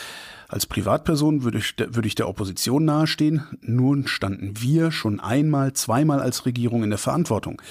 Als 0.48 0.66
Privatperson 0.66 1.44
würde 1.44 1.58
ich, 1.58 1.76
würde 1.78 2.08
ich 2.08 2.16
der 2.16 2.28
Opposition 2.28 2.84
nahestehen. 2.84 3.44
Nun 3.60 4.08
standen 4.08 4.60
wir 4.60 4.90
schon 4.90 5.20
einmal, 5.20 5.74
zweimal 5.74 6.20
als 6.20 6.44
Regierung 6.44 6.82
in 6.82 6.90
der 6.90 6.98
Verantwortung. 6.98 7.62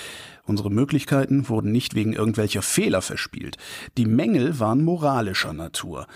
Unsere 0.45 0.69
Möglichkeiten 0.69 1.49
wurden 1.49 1.73
nicht 1.73 1.93
wegen 1.93 2.13
irgendwelcher 2.13 2.61
Fehler 2.61 3.01
verspielt. 3.01 3.57
Die 3.97 4.05
Mängel 4.05 4.59
waren 4.59 4.83
moralischer 4.83 5.51
Natur. 5.51 6.07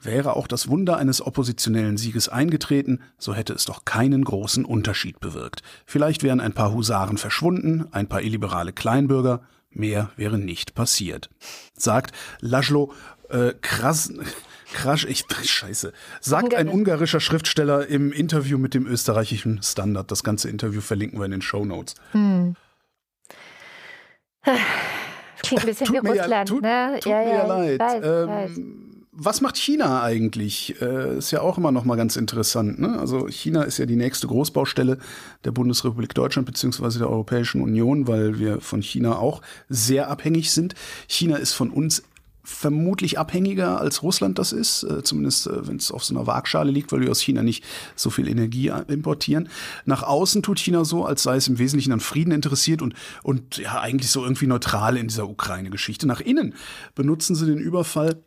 Wäre 0.00 0.36
auch 0.36 0.46
das 0.46 0.68
Wunder 0.68 0.96
eines 0.96 1.20
oppositionellen 1.20 1.98
Sieges 1.98 2.28
eingetreten, 2.28 3.00
so 3.18 3.34
hätte 3.34 3.52
es 3.52 3.66
doch 3.66 3.84
keinen 3.84 4.24
großen 4.24 4.64
Unterschied 4.64 5.20
bewirkt. 5.20 5.62
Vielleicht 5.84 6.22
wären 6.22 6.40
ein 6.40 6.52
paar 6.52 6.72
Husaren 6.72 7.18
verschwunden, 7.18 7.86
ein 7.92 8.06
paar 8.06 8.22
illiberale 8.22 8.72
Kleinbürger, 8.72 9.42
mehr 9.78 10.10
wäre 10.16 10.38
nicht 10.38 10.74
passiert. 10.74 11.30
Sagt 11.76 12.14
Laszlo 12.40 12.92
äh, 13.28 13.52
Kras 13.60 14.12
Krasch, 14.72 15.04
ich, 15.04 15.24
scheiße. 15.44 15.92
Sagt 16.20 16.54
ein 16.54 16.68
ungarischer 16.68 17.20
Schriftsteller 17.20 17.86
im 17.86 18.12
Interview 18.12 18.58
mit 18.58 18.74
dem 18.74 18.86
österreichischen 18.86 19.62
Standard. 19.62 20.10
Das 20.10 20.24
ganze 20.24 20.50
Interview 20.50 20.80
verlinken 20.80 21.18
wir 21.20 21.24
in 21.24 21.30
den 21.30 21.42
Show 21.42 21.64
Notes. 21.64 21.94
Hm. 22.12 22.56
Klingt 25.42 25.62
ein 25.62 25.66
bisschen 25.66 25.86
tut 25.86 26.02
wie 26.02 26.08
Russland, 26.08 26.30
ja, 26.30 26.44
tut, 26.44 26.62
ne? 26.62 26.98
Tut 27.00 27.12
ja, 27.12 27.18
mir 27.20 27.28
ja, 27.28 27.46
leid. 27.46 27.80
Weiß, 27.80 28.50
ähm. 28.50 28.85
Was 29.18 29.40
macht 29.40 29.56
China 29.56 30.02
eigentlich? 30.02 30.78
Äh, 30.82 31.16
ist 31.16 31.30
ja 31.30 31.40
auch 31.40 31.56
immer 31.56 31.72
noch 31.72 31.86
mal 31.86 31.96
ganz 31.96 32.16
interessant. 32.16 32.78
Ne? 32.78 32.98
Also 32.98 33.28
China 33.28 33.62
ist 33.62 33.78
ja 33.78 33.86
die 33.86 33.96
nächste 33.96 34.26
Großbaustelle 34.26 34.98
der 35.42 35.52
Bundesrepublik 35.52 36.12
Deutschland 36.12 36.44
beziehungsweise 36.44 36.98
der 36.98 37.08
Europäischen 37.08 37.62
Union, 37.62 38.06
weil 38.08 38.38
wir 38.38 38.60
von 38.60 38.82
China 38.82 39.16
auch 39.16 39.40
sehr 39.70 40.10
abhängig 40.10 40.52
sind. 40.52 40.74
China 41.08 41.36
ist 41.36 41.54
von 41.54 41.70
uns 41.70 42.02
vermutlich 42.44 43.18
abhängiger 43.18 43.80
als 43.80 44.02
Russland 44.02 44.38
das 44.38 44.52
ist, 44.52 44.84
äh, 44.84 45.02
zumindest 45.02 45.46
äh, 45.46 45.66
wenn 45.66 45.76
es 45.76 45.90
auf 45.90 46.04
so 46.04 46.14
einer 46.14 46.26
Waagschale 46.26 46.70
liegt, 46.70 46.92
weil 46.92 47.00
wir 47.00 47.10
aus 47.10 47.20
China 47.20 47.42
nicht 47.42 47.64
so 47.96 48.08
viel 48.10 48.28
Energie 48.28 48.68
äh, 48.68 48.84
importieren. 48.86 49.48
Nach 49.86 50.02
außen 50.02 50.42
tut 50.42 50.60
China 50.60 50.84
so, 50.84 51.06
als 51.06 51.22
sei 51.22 51.36
es 51.36 51.48
im 51.48 51.58
Wesentlichen 51.58 51.92
an 51.92 52.00
Frieden 52.00 52.32
interessiert 52.32 52.82
und, 52.82 52.94
und 53.22 53.56
ja 53.56 53.80
eigentlich 53.80 54.10
so 54.10 54.22
irgendwie 54.22 54.46
neutral 54.46 54.96
in 54.98 55.08
dieser 55.08 55.28
Ukraine-Geschichte. 55.28 56.06
Nach 56.06 56.20
innen 56.20 56.54
benutzen 56.94 57.34
sie 57.34 57.46
den 57.46 57.58
Überfall 57.58 58.22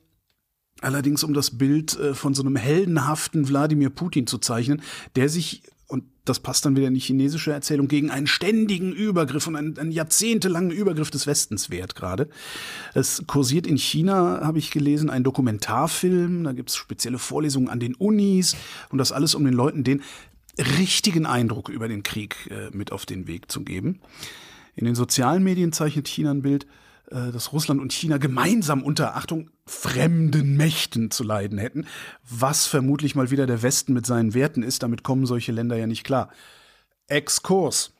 allerdings 0.82 1.24
um 1.24 1.34
das 1.34 1.58
Bild 1.58 1.98
von 2.14 2.34
so 2.34 2.42
einem 2.44 2.56
heldenhaften 2.56 3.48
Wladimir 3.48 3.90
Putin 3.90 4.28
zu 4.28 4.38
zeichnen, 4.38 4.82
der 5.16 5.30
sich 5.30 5.64
und 5.90 6.04
das 6.24 6.40
passt 6.40 6.66
dann 6.66 6.76
wieder 6.76 6.88
in 6.88 6.94
die 6.94 7.00
chinesische 7.00 7.52
Erzählung, 7.52 7.88
gegen 7.88 8.12
einen 8.12 8.28
ständigen 8.28 8.94
Übergriff 8.94 9.48
und 9.48 9.56
einen, 9.56 9.78
einen 9.80 9.92
jahrzehntelangen 9.92 10.70
Übergriff 10.70 11.10
des 11.10 11.26
Westens 11.26 11.72
wert 11.72 11.96
gerade. 11.96 12.30
Es 12.94 13.24
kursiert 13.26 13.66
in 13.66 13.78
China, 13.78 14.42
habe 14.44 14.60
ich 14.60 14.70
gelesen, 14.70 15.10
ein 15.10 15.24
Dokumentarfilm, 15.24 16.44
da 16.44 16.52
gibt 16.52 16.70
es 16.70 16.76
spezielle 16.76 17.18
Vorlesungen 17.18 17.70
an 17.70 17.80
den 17.80 17.96
Unis 17.96 18.56
und 18.90 19.00
das 19.00 19.12
alles, 19.12 19.34
um 19.34 19.44
den 19.44 19.56
Leuten 19.56 19.84
den 19.84 20.04
richtigen 20.78 21.26
Eindruck 21.26 21.70
über 21.70 21.88
den 21.88 22.04
Krieg 22.04 22.36
äh, 22.52 22.70
mit 22.76 22.92
auf 22.92 23.08
den 23.08 23.26
Weg 23.26 23.52
zu 23.52 23.62
geben. 23.62 24.00
In 24.76 24.86
den 24.86 24.94
sozialen 24.94 25.44
Medien 25.44 25.72
zeichnet 25.74 26.08
China 26.08 26.30
ein 26.30 26.44
Bild, 26.44 26.66
äh, 26.66 26.68
dass 27.10 27.54
Russland 27.54 27.82
und 27.82 27.94
China 27.94 28.18
gemeinsam 28.18 28.84
unter 28.84 29.16
Achtung 29.16 29.50
fremden 29.66 30.56
Mächten 30.58 31.12
zu 31.12 31.24
leiden 31.24 31.58
hätten, 31.58 31.88
was 32.30 32.68
vermutlich 32.68 33.16
mal 33.16 33.32
wieder 33.32 33.48
der 33.48 33.62
Westen 33.62 33.94
mit 33.94 34.06
seinen 34.06 34.34
Werten 34.34 34.64
ist. 34.64 34.84
Damit 34.84 35.04
kommen 35.04 35.26
solche 35.26 35.52
Länder 35.52 35.76
ja 35.76 35.88
nicht 35.88 36.04
klar. 36.04 36.30
Exkurs. 37.08 37.94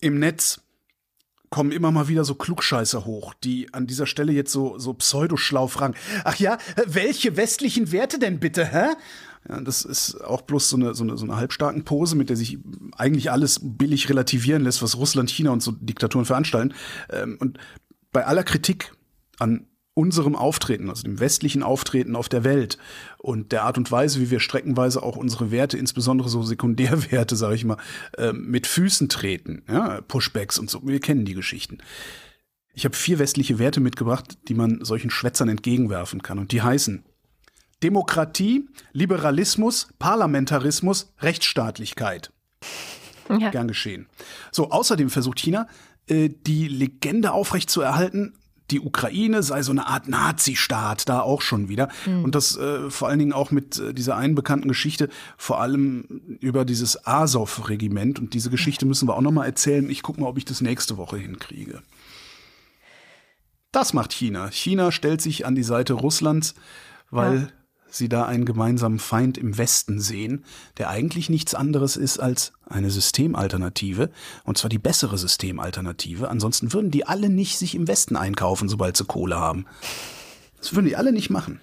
Im 0.00 0.18
Netz 0.18 0.60
kommen 1.50 1.70
immer 1.70 1.92
mal 1.92 2.08
wieder 2.08 2.24
so 2.24 2.34
Klugscheißer 2.34 3.04
hoch, 3.04 3.32
die 3.32 3.72
an 3.72 3.86
dieser 3.86 4.06
Stelle 4.06 4.32
jetzt 4.32 4.50
so, 4.50 4.76
so 4.76 4.92
pseudoschlau 4.92 5.68
fragen. 5.68 5.94
Ach 6.24 6.34
ja, 6.34 6.58
welche 6.84 7.36
westlichen 7.36 7.92
Werte 7.92 8.18
denn 8.18 8.40
bitte, 8.40 8.66
hä? 8.66 8.86
Ja, 9.48 9.60
das 9.60 9.84
ist 9.84 10.22
auch 10.22 10.42
bloß 10.42 10.70
so 10.70 10.76
eine, 10.76 10.94
so, 10.94 11.04
eine, 11.04 11.18
so 11.18 11.24
eine 11.24 11.36
halbstarken 11.36 11.84
Pose, 11.84 12.16
mit 12.16 12.30
der 12.30 12.36
sich 12.36 12.58
eigentlich 12.96 13.30
alles 13.30 13.60
billig 13.62 14.08
relativieren 14.08 14.62
lässt, 14.62 14.82
was 14.82 14.96
Russland, 14.96 15.30
China 15.30 15.50
und 15.50 15.62
so 15.62 15.72
Diktaturen 15.72 16.24
veranstalten. 16.24 16.74
Ähm, 17.10 17.36
und 17.38 17.58
bei 18.10 18.26
aller 18.26 18.44
Kritik 18.44 18.92
an 19.38 19.66
unserem 19.94 20.34
Auftreten, 20.34 20.88
also 20.88 21.04
dem 21.04 21.20
westlichen 21.20 21.62
Auftreten 21.62 22.16
auf 22.16 22.28
der 22.28 22.42
Welt 22.42 22.78
und 23.18 23.52
der 23.52 23.62
Art 23.62 23.78
und 23.78 23.90
Weise, 23.92 24.20
wie 24.20 24.30
wir 24.30 24.40
streckenweise 24.40 25.02
auch 25.02 25.16
unsere 25.16 25.50
Werte, 25.50 25.78
insbesondere 25.78 26.28
so 26.28 26.42
Sekundärwerte, 26.42 27.36
sage 27.36 27.54
ich 27.54 27.64
mal, 27.64 27.76
äh, 28.18 28.32
mit 28.32 28.66
Füßen 28.66 29.08
treten, 29.08 29.62
ja, 29.68 30.00
Pushbacks 30.00 30.58
und 30.58 30.68
so. 30.68 30.80
Wir 30.84 31.00
kennen 31.00 31.24
die 31.24 31.34
Geschichten. 31.34 31.78
Ich 32.72 32.84
habe 32.84 32.96
vier 32.96 33.20
westliche 33.20 33.60
Werte 33.60 33.80
mitgebracht, 33.80 34.36
die 34.48 34.54
man 34.54 34.84
solchen 34.84 35.10
Schwätzern 35.10 35.48
entgegenwerfen 35.48 36.22
kann. 36.22 36.40
Und 36.40 36.50
die 36.50 36.62
heißen 36.62 37.04
Demokratie, 37.84 38.66
Liberalismus, 38.92 39.88
Parlamentarismus, 39.98 41.12
Rechtsstaatlichkeit. 41.20 42.32
Ja. 43.28 43.50
Gern 43.50 43.68
geschehen. 43.68 44.06
So, 44.52 44.70
außerdem 44.70 45.10
versucht 45.10 45.38
China, 45.38 45.68
äh, 46.06 46.30
die 46.30 46.66
Legende 46.66 47.32
aufrechtzuerhalten, 47.32 48.34
die 48.70 48.80
Ukraine 48.80 49.42
sei 49.42 49.62
so 49.62 49.70
eine 49.70 49.86
Art 49.86 50.08
Nazi-Staat, 50.08 51.10
da 51.10 51.20
auch 51.20 51.42
schon 51.42 51.68
wieder. 51.68 51.90
Mhm. 52.06 52.24
Und 52.24 52.34
das 52.34 52.56
äh, 52.56 52.88
vor 52.90 53.08
allen 53.08 53.18
Dingen 53.18 53.34
auch 53.34 53.50
mit 53.50 53.78
äh, 53.78 53.92
dieser 53.92 54.16
einen 54.16 54.34
bekannten 54.34 54.68
Geschichte, 54.68 55.10
vor 55.36 55.60
allem 55.60 56.38
über 56.40 56.64
dieses 56.64 57.06
Azov-Regiment. 57.06 58.18
Und 58.18 58.32
diese 58.32 58.48
Geschichte 58.48 58.86
müssen 58.86 59.06
wir 59.06 59.14
auch 59.14 59.20
noch 59.20 59.32
mal 59.32 59.44
erzählen. 59.44 59.90
Ich 59.90 60.02
gucke 60.02 60.22
mal, 60.22 60.28
ob 60.28 60.38
ich 60.38 60.46
das 60.46 60.62
nächste 60.62 60.96
Woche 60.96 61.18
hinkriege. 61.18 61.82
Das 63.72 63.92
macht 63.92 64.14
China. 64.14 64.50
China 64.50 64.90
stellt 64.90 65.20
sich 65.20 65.44
an 65.44 65.54
die 65.54 65.62
Seite 65.62 65.92
Russlands, 65.92 66.54
weil 67.10 67.34
ja 67.34 67.48
sie 67.94 68.08
da 68.08 68.26
einen 68.26 68.44
gemeinsamen 68.44 68.98
Feind 68.98 69.38
im 69.38 69.56
Westen 69.56 70.00
sehen, 70.00 70.44
der 70.78 70.90
eigentlich 70.90 71.28
nichts 71.30 71.54
anderes 71.54 71.96
ist 71.96 72.18
als 72.18 72.52
eine 72.66 72.90
Systemalternative, 72.90 74.10
und 74.44 74.58
zwar 74.58 74.68
die 74.68 74.78
bessere 74.78 75.18
Systemalternative. 75.18 76.28
Ansonsten 76.28 76.72
würden 76.72 76.90
die 76.90 77.06
alle 77.06 77.28
nicht 77.28 77.58
sich 77.58 77.74
im 77.74 77.88
Westen 77.88 78.16
einkaufen, 78.16 78.68
sobald 78.68 78.96
sie 78.96 79.04
Kohle 79.04 79.36
haben. 79.36 79.66
Das 80.58 80.74
würden 80.74 80.86
die 80.86 80.96
alle 80.96 81.12
nicht 81.12 81.30
machen. 81.30 81.60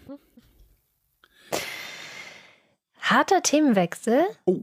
Harter 3.00 3.41
Themenwechsel. 3.41 4.24
Oh. 4.46 4.62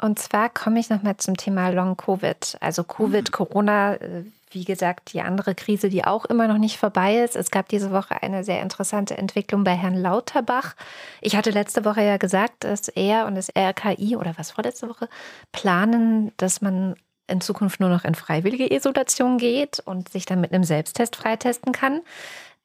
Und 0.00 0.18
zwar 0.18 0.48
komme 0.48 0.80
ich 0.80 0.90
nochmal 0.90 1.16
zum 1.18 1.36
Thema 1.36 1.68
Long 1.68 1.96
Covid. 1.96 2.56
Also 2.60 2.82
Covid, 2.82 3.28
mhm. 3.28 3.32
Corona, 3.32 3.94
äh, 3.94 4.24
wie 4.52 4.64
gesagt, 4.64 5.12
die 5.12 5.20
andere 5.20 5.54
Krise, 5.54 5.88
die 5.88 6.04
auch 6.04 6.24
immer 6.24 6.48
noch 6.48 6.58
nicht 6.58 6.78
vorbei 6.78 7.18
ist. 7.18 7.36
Es 7.36 7.50
gab 7.50 7.68
diese 7.68 7.90
Woche 7.90 8.22
eine 8.22 8.44
sehr 8.44 8.62
interessante 8.62 9.16
Entwicklung 9.16 9.64
bei 9.64 9.74
Herrn 9.74 9.96
Lauterbach. 9.96 10.74
Ich 11.20 11.36
hatte 11.36 11.50
letzte 11.50 11.84
Woche 11.84 12.02
ja 12.02 12.16
gesagt, 12.16 12.64
dass 12.64 12.88
er 12.88 13.26
und 13.26 13.34
das 13.34 13.50
RKI 13.56 14.16
oder 14.16 14.34
was 14.36 14.50
vorletzte 14.50 14.88
Woche 14.88 15.08
planen, 15.52 16.32
dass 16.36 16.60
man 16.60 16.96
in 17.28 17.40
Zukunft 17.40 17.80
nur 17.80 17.88
noch 17.88 18.04
in 18.04 18.14
freiwillige 18.14 18.72
Isolation 18.72 19.38
geht 19.38 19.80
und 19.80 20.08
sich 20.08 20.26
dann 20.26 20.40
mit 20.40 20.52
einem 20.52 20.64
Selbsttest 20.64 21.16
freitesten 21.16 21.72
kann. 21.72 22.00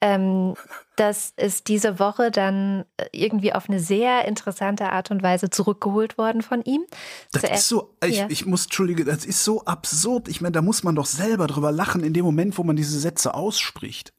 Ähm, 0.00 0.54
das 0.94 1.32
ist 1.36 1.66
diese 1.66 1.98
Woche 1.98 2.30
dann 2.30 2.84
äh, 2.96 3.06
irgendwie 3.12 3.52
auf 3.52 3.68
eine 3.68 3.80
sehr 3.80 4.26
interessante 4.26 4.92
Art 4.92 5.10
und 5.10 5.22
Weise 5.22 5.50
zurückgeholt 5.50 6.18
worden 6.18 6.42
von 6.42 6.62
ihm. 6.62 6.84
Das 7.32 7.42
Zuerst, 7.42 7.60
ist 7.62 7.68
so, 7.68 7.94
ich, 8.04 8.18
ja. 8.18 8.26
ich 8.28 8.46
muss, 8.46 8.64
entschuldige, 8.64 9.04
das 9.04 9.24
ist 9.24 9.42
so 9.42 9.64
absurd. 9.64 10.28
Ich 10.28 10.40
meine, 10.40 10.52
da 10.52 10.62
muss 10.62 10.84
man 10.84 10.94
doch 10.94 11.06
selber 11.06 11.48
drüber 11.48 11.72
lachen 11.72 12.04
in 12.04 12.12
dem 12.12 12.24
Moment, 12.24 12.58
wo 12.58 12.62
man 12.62 12.76
diese 12.76 12.98
Sätze 12.98 13.34
ausspricht. 13.34 14.12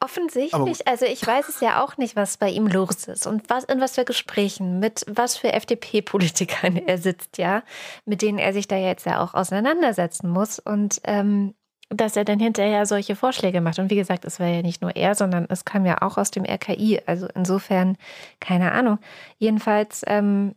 Offensichtlich, 0.00 0.88
also 0.88 1.06
ich 1.06 1.24
weiß 1.24 1.48
es 1.48 1.60
ja 1.60 1.82
auch 1.82 1.96
nicht, 1.96 2.16
was 2.16 2.36
bei 2.36 2.50
ihm 2.50 2.66
los 2.66 3.06
ist 3.06 3.26
und 3.26 3.48
was 3.48 3.64
in 3.64 3.80
was 3.80 3.94
für 3.94 4.04
Gesprächen, 4.04 4.80
mit 4.80 5.04
was 5.06 5.36
für 5.36 5.52
FDP-Politikern 5.52 6.76
er 6.86 6.98
sitzt, 6.98 7.38
ja, 7.38 7.62
mit 8.04 8.22
denen 8.22 8.38
er 8.38 8.52
sich 8.52 8.66
da 8.66 8.76
jetzt 8.76 9.06
ja 9.06 9.22
auch 9.22 9.34
auseinandersetzen 9.34 10.28
muss. 10.28 10.58
Und 10.58 11.00
ähm, 11.04 11.54
dass 11.90 12.16
er 12.16 12.24
dann 12.24 12.38
hinterher 12.38 12.86
solche 12.86 13.16
Vorschläge 13.16 13.60
macht. 13.60 13.78
Und 13.80 13.90
wie 13.90 13.96
gesagt, 13.96 14.24
es 14.24 14.38
war 14.38 14.46
ja 14.46 14.62
nicht 14.62 14.80
nur 14.80 14.94
er, 14.94 15.14
sondern 15.14 15.46
es 15.48 15.64
kam 15.64 15.84
ja 15.84 16.00
auch 16.02 16.18
aus 16.18 16.30
dem 16.30 16.44
RKI. 16.44 17.02
Also 17.04 17.26
insofern, 17.34 17.96
keine 18.38 18.72
Ahnung. 18.72 18.98
Jedenfalls 19.38 20.02
ähm, 20.06 20.54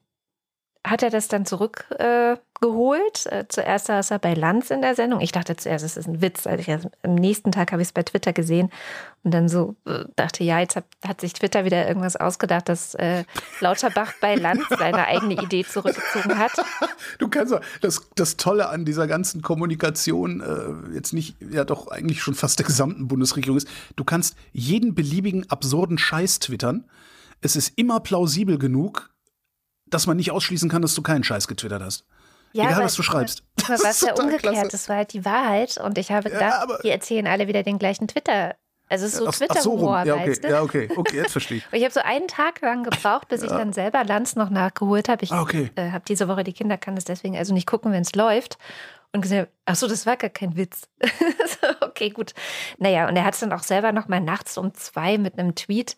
hat 0.86 1.02
er 1.02 1.10
das 1.10 1.28
dann 1.28 1.46
zurückgeholt. 1.46 2.00
Äh, 2.00 2.38
äh, 2.64 3.46
zuerst 3.50 3.88
saß 3.88 4.12
er 4.12 4.20
bei 4.20 4.34
Lanz 4.34 4.70
in 4.70 4.82
der 4.82 4.96
Sendung. 4.96 5.22
Ich 5.22 5.32
dachte 5.32 5.56
zuerst, 5.56 5.84
es 5.84 5.98
ist 5.98 6.08
ein 6.08 6.22
Witz. 6.22 6.48
Also 6.48 6.62
ich, 6.62 6.88
am 7.04 7.16
nächsten 7.16 7.52
Tag 7.52 7.72
habe 7.72 7.82
ich 7.82 7.90
es 7.90 7.92
bei 7.92 8.04
Twitter 8.04 8.34
gesehen 8.34 8.70
und 9.24 9.34
dann 9.34 9.50
so 9.50 9.76
äh, 9.86 10.06
dachte, 10.16 10.44
ja, 10.44 10.60
jetzt 10.60 10.76
hat, 10.76 10.86
hat, 11.06 11.22
sich 11.22 11.34
Twitter 11.34 11.66
wieder 11.66 11.88
irgendwas 11.88 12.16
ausgedacht, 12.16 12.70
dass 12.70 12.96
äh, 12.96 13.24
Lauterbach 13.60 14.14
bei 14.22 14.36
Lanz 14.36 14.64
seine 14.70 15.08
eigene 15.08 15.42
Idee 15.42 15.66
zurückgezogen 15.66 16.38
hat. 16.38 16.54
Du 17.20 17.28
kannst 17.28 17.54
das, 17.82 18.10
das 18.16 18.38
Tolle 18.38 18.70
an 18.70 18.86
dieser 18.86 19.08
ganzen 19.08 19.42
Kommunikation, 19.42 20.42
äh, 20.42 20.96
jetzt 20.96 21.14
nicht, 21.14 21.36
ja 21.42 21.64
doch 21.64 21.88
eigentlich 21.88 22.22
schon 22.22 22.34
fast 22.34 22.60
der 22.60 22.66
gesamten 22.66 23.08
Bundesregierung 23.08 23.58
ist, 23.58 23.68
du 23.96 24.04
kannst 24.04 24.36
jeden 24.52 24.96
beliebigen 24.96 25.50
absurden 25.50 25.98
Scheiß 25.98 26.40
twittern. 26.40 26.86
Es 27.42 27.56
ist 27.56 27.74
immer 27.78 28.00
plausibel 28.00 28.58
genug, 28.58 29.10
dass 29.86 30.08
man 30.08 30.18
nicht 30.18 30.32
ausschließen 30.32 30.70
kann, 30.70 30.82
dass 30.82 30.96
du 30.96 31.02
keinen 31.02 31.24
Scheiß 31.24 31.48
getwittert 31.48 31.82
hast. 31.82 32.06
Ja, 32.54 32.66
Egal, 32.66 32.84
was 32.86 32.96
du 32.96 33.04
schreibst. 33.04 33.44
Das 33.68 33.84
war 33.84 33.90
es 33.92 34.02
ja 34.02 34.14
umgekehrt. 34.14 34.54
Klasse. 34.54 34.68
Das 34.70 34.90
war 34.90 34.98
halt 34.98 35.14
die 35.14 35.26
Wahrheit. 35.26 35.78
Und 35.78 35.98
ich 35.98 36.12
habe 36.12 36.30
gedacht, 36.30 36.70
ja, 36.70 36.78
die 36.84 36.90
erzählen 36.90 37.28
alle 37.28 37.48
wieder 37.48 37.64
den 37.64 37.80
gleichen 37.80 38.08
Twitter. 38.08 38.56
Also 38.90 39.06
es 39.06 39.14
ist 39.14 39.20
so 39.20 39.26
so 39.26 39.32
Twitter-Humor, 39.32 40.00
rum. 40.00 40.08
Ja, 40.08 40.16
okay. 40.16 40.30
weißt 40.30 40.44
du? 40.44 40.50
Ja, 40.50 40.62
okay. 40.62 40.90
Okay, 40.96 41.16
jetzt 41.18 41.32
verstehe 41.32 41.58
ich. 41.58 41.66
Und 41.72 41.78
Ich 41.80 41.84
habe 41.84 41.94
so 41.94 42.02
einen 42.02 42.28
Tag 42.28 42.62
lang 42.62 42.84
gebraucht, 42.84 43.28
bis 43.30 43.42
ich 43.42 43.50
dann 43.50 43.74
selber 43.74 44.04
Lanz 44.04 44.36
noch 44.36 44.52
nachgeholt 44.52 45.10
habe. 45.10 45.24
Ich 45.24 45.32
Ah, 45.32 45.42
okay. 45.42 45.72
äh, 45.76 45.90
habe 45.92 46.04
diese 46.08 46.28
Woche 46.28 46.44
die 46.44 46.54
Kinder, 46.54 46.78
kann 46.78 46.96
das 46.96 47.06
deswegen 47.06 47.36
also 47.36 47.54
nicht 47.54 47.66
gucken, 47.66 47.92
wenn 47.92 48.04
es 48.04 48.14
läuft. 48.14 48.58
Und 49.12 49.22
gesagt, 49.22 49.50
ach 49.66 49.76
so, 49.76 49.88
das 49.88 50.06
war 50.06 50.18
gar 50.18 50.30
kein 50.30 50.56
Witz. 50.58 50.84
So, 51.10 51.68
okay, 51.88 52.10
gut. 52.10 52.34
Naja, 52.78 53.08
und 53.08 53.16
er 53.16 53.24
hat 53.24 53.36
es 53.36 53.40
dann 53.40 53.54
auch 53.54 53.64
selber 53.64 53.92
noch 53.94 54.08
mal 54.08 54.20
nachts 54.20 54.58
um 54.58 54.74
zwei 54.74 55.18
mit 55.18 55.40
einem 55.40 55.56
Tweet, 55.56 55.96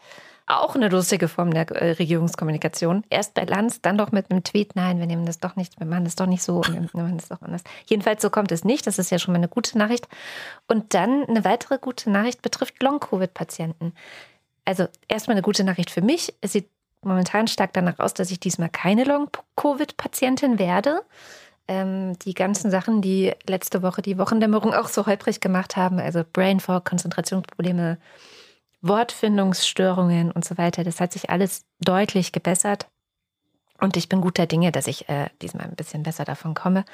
auch 0.48 0.76
eine 0.76 0.90
lustige 0.90 1.28
Form 1.28 1.54
der 1.54 1.70
äh, 1.72 1.92
Regierungskommunikation. 1.92 3.04
Erst 3.10 3.34
bei 3.34 3.46
Lanz, 3.46 3.82
dann 3.82 3.98
doch 3.98 4.12
mit 4.12 4.30
einem 4.30 4.44
Tweet, 4.44 4.76
nein, 4.76 5.00
wir 5.00 5.08
nehmen 5.08 5.26
das 5.26 5.40
doch 5.40 5.56
nicht, 5.56 5.80
wir 5.80 5.88
machen 5.88 6.04
das 6.04 6.16
doch 6.16 6.28
nicht 6.28 6.44
so, 6.44 6.62
wir 6.64 6.82
machen 6.94 7.18
das 7.18 7.30
doch 7.30 7.42
anders. 7.42 7.64
Jedenfalls 7.88 8.22
so 8.22 8.30
kommt 8.30 8.52
es 8.52 8.64
nicht, 8.64 8.86
das 8.86 9.00
ist 9.00 9.10
ja 9.10 9.18
schon 9.18 9.34
mal 9.34 9.40
eine 9.40 9.48
gute 9.48 9.78
Nachricht. 9.78 10.08
Und 10.68 10.94
dann 10.94 11.26
eine 11.26 11.44
weitere 11.44 11.80
gute 11.80 12.10
Nachricht 12.12 12.42
betrifft 12.42 12.82
Long-Covid-Patienten. 12.82 13.94
Also 14.66 14.88
erstmal 15.08 15.36
eine 15.36 15.44
gute 15.44 15.64
Nachricht 15.64 15.90
für 15.90 16.02
mich. 16.02 16.34
Es 16.42 16.54
sieht 16.54 16.70
momentan 17.02 17.48
stark 17.48 17.74
danach 17.74 18.00
aus, 18.00 18.14
dass 18.14 18.32
ich 18.32 18.40
diesmal 18.40 18.70
keine 18.70 19.04
Long-Covid-Patientin 19.04 20.60
werde. 20.60 21.02
Ähm, 21.68 22.18
die 22.20 22.36
ganzen 22.36 22.70
Sachen, 22.70 23.02
die 23.02 23.34
letzte 23.48 23.82
Woche 23.82 24.04
die 24.04 24.20
Wochendämmerung 24.20 24.76
auch 24.76 24.88
so 24.88 25.08
holprig 25.08 25.40
gemacht 25.40 25.76
haben, 25.76 26.00
also 26.00 26.24
Brain 26.32 26.60
Fog, 26.60 26.86
Konzentrationsprobleme, 26.86 27.98
Wortfindungsstörungen 28.88 30.32
und 30.32 30.46
so 30.46 30.58
weiter, 30.58 30.84
das 30.84 31.00
hat 31.00 31.14
sich 31.14 31.30
alles 31.30 31.66
deutlich 31.80 32.32
gebessert. 32.32 32.88
Und 33.82 33.98
ich 33.98 34.08
bin 34.08 34.22
guter 34.22 34.46
Dinge, 34.46 34.72
dass 34.72 34.88
ich 34.88 35.10
äh, 35.10 35.28
diesmal 35.42 35.66
ein 35.66 35.76
bisschen 35.76 36.04
besser 36.04 36.24
davon 36.24 36.54
komme. 36.54 36.86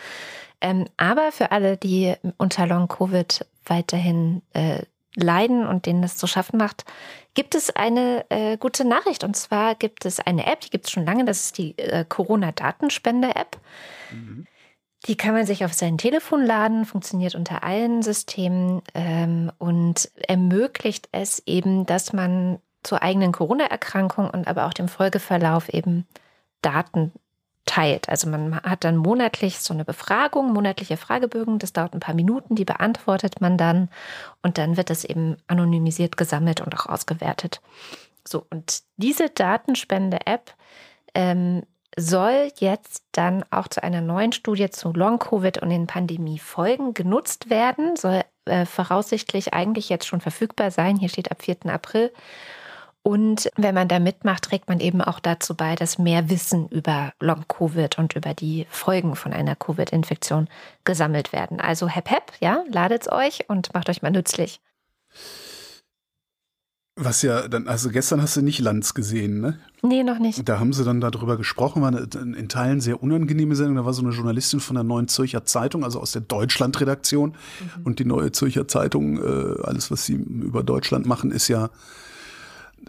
Ähm, 0.61 0.87
aber 0.97 1.31
für 1.31 1.51
alle, 1.51 1.77
die 1.77 2.15
unter 2.37 2.65
Long-Covid 2.65 3.45
weiterhin 3.65 4.41
äh, 4.53 4.81
leiden 5.15 5.67
und 5.67 5.85
denen 5.85 6.01
das 6.01 6.17
zu 6.17 6.25
schaffen 6.25 6.57
macht, 6.57 6.85
gibt 7.33 7.53
es 7.55 7.69
eine 7.69 8.25
äh, 8.29 8.57
gute 8.57 8.85
Nachricht. 8.85 9.23
Und 9.23 9.35
zwar 9.35 9.75
gibt 9.75 10.05
es 10.05 10.19
eine 10.19 10.47
App, 10.47 10.61
die 10.61 10.69
gibt 10.69 10.85
es 10.85 10.91
schon 10.91 11.05
lange, 11.05 11.25
das 11.25 11.45
ist 11.45 11.57
die 11.57 11.77
äh, 11.77 12.05
Corona-Datenspende-App. 12.07 13.57
Die 15.07 15.17
kann 15.17 15.33
man 15.33 15.45
sich 15.45 15.65
auf 15.65 15.73
sein 15.73 15.97
Telefon 15.97 16.45
laden, 16.45 16.85
funktioniert 16.85 17.33
unter 17.33 17.63
allen 17.63 18.03
Systemen 18.03 18.83
ähm, 18.93 19.51
und 19.57 20.11
ermöglicht 20.27 21.09
es 21.11 21.41
eben, 21.47 21.85
dass 21.87 22.13
man 22.13 22.59
zur 22.83 23.01
eigenen 23.01 23.31
Corona-Erkrankung 23.31 24.29
und 24.29 24.47
aber 24.47 24.65
auch 24.65 24.73
dem 24.73 24.87
Folgeverlauf 24.87 25.69
eben 25.69 26.07
Daten 26.61 27.11
teilt. 27.65 28.09
Also 28.09 28.27
man 28.27 28.55
hat 28.61 28.83
dann 28.83 28.97
monatlich 28.97 29.59
so 29.59 29.73
eine 29.73 29.85
Befragung, 29.85 30.51
monatliche 30.51 30.97
Fragebögen, 30.97 31.59
das 31.59 31.73
dauert 31.73 31.93
ein 31.93 31.99
paar 31.99 32.15
Minuten, 32.15 32.55
die 32.55 32.65
beantwortet 32.65 33.39
man 33.41 33.57
dann 33.57 33.89
und 34.41 34.57
dann 34.57 34.77
wird 34.77 34.89
das 34.89 35.03
eben 35.03 35.37
anonymisiert 35.47 36.17
gesammelt 36.17 36.61
und 36.61 36.75
auch 36.75 36.87
ausgewertet. 36.87 37.61
So, 38.27 38.45
und 38.49 38.83
diese 38.97 39.29
Datenspende-App 39.29 40.53
ähm, 41.13 41.63
soll 41.97 42.51
jetzt 42.57 43.03
dann 43.11 43.43
auch 43.51 43.67
zu 43.67 43.83
einer 43.83 44.01
neuen 44.01 44.31
Studie 44.31 44.69
zu 44.69 44.93
Long-Covid 44.93 45.57
und 45.59 45.69
den 45.69 45.87
Pandemiefolgen 45.87 46.93
genutzt 46.93 47.49
werden, 47.49 47.95
soll 47.95 48.21
äh, 48.45 48.65
voraussichtlich 48.65 49.53
eigentlich 49.53 49.89
jetzt 49.89 50.07
schon 50.07 50.21
verfügbar 50.21 50.71
sein. 50.71 50.97
Hier 50.97 51.09
steht 51.09 51.31
ab 51.31 51.41
4. 51.41 51.65
April. 51.67 52.11
Und 53.03 53.49
wenn 53.55 53.73
man 53.73 53.87
da 53.87 53.99
mitmacht, 53.99 54.43
trägt 54.43 54.69
man 54.69 54.79
eben 54.79 55.01
auch 55.01 55.19
dazu 55.19 55.55
bei, 55.55 55.75
dass 55.75 55.97
mehr 55.97 56.29
Wissen 56.29 56.67
über 56.69 57.13
Long-Covid 57.19 57.97
und 57.97 58.15
über 58.15 58.35
die 58.35 58.67
Folgen 58.69 59.15
von 59.15 59.33
einer 59.33 59.55
Covid-Infektion 59.55 60.47
gesammelt 60.83 61.33
werden. 61.33 61.59
Also 61.59 61.87
hep 61.87 62.11
hep, 62.11 62.31
ja, 62.39 62.63
ladet's 62.69 63.11
euch 63.11 63.49
und 63.49 63.73
macht 63.73 63.89
euch 63.89 64.03
mal 64.03 64.11
nützlich. 64.11 64.61
Was 66.97 67.21
ja 67.21 67.47
dann, 67.47 67.69
also 67.69 67.89
gestern 67.89 68.21
hast 68.21 68.35
du 68.35 68.41
nicht 68.41 68.59
Lanz 68.59 68.93
gesehen, 68.93 69.39
ne? 69.39 69.57
Nee, 69.81 70.03
noch 70.03 70.19
nicht. 70.19 70.47
Da 70.47 70.59
haben 70.59 70.73
sie 70.73 70.83
dann 70.83 70.99
darüber 70.99 71.37
gesprochen, 71.37 71.81
war 71.81 71.87
eine, 71.87 72.07
in 72.37 72.49
Teilen 72.49 72.81
sehr 72.81 73.01
unangenehme 73.01 73.55
Sendung. 73.55 73.77
Da 73.77 73.85
war 73.85 73.93
so 73.93 74.01
eine 74.01 74.11
Journalistin 74.11 74.59
von 74.59 74.75
der 74.75 74.83
Neuen 74.83 75.07
Zürcher 75.07 75.45
Zeitung, 75.45 75.85
also 75.85 76.01
aus 76.01 76.11
der 76.11 76.21
Deutschland-Redaktion. 76.21 77.35
Und 77.85 77.99
die 77.99 78.05
Neue 78.05 78.33
Zürcher 78.33 78.67
Zeitung, 78.67 79.17
äh, 79.17 79.61
alles, 79.63 79.89
was 79.89 80.05
sie 80.05 80.15
über 80.15 80.63
Deutschland 80.63 81.05
machen, 81.05 81.31
ist 81.31 81.47
ja 81.47 81.69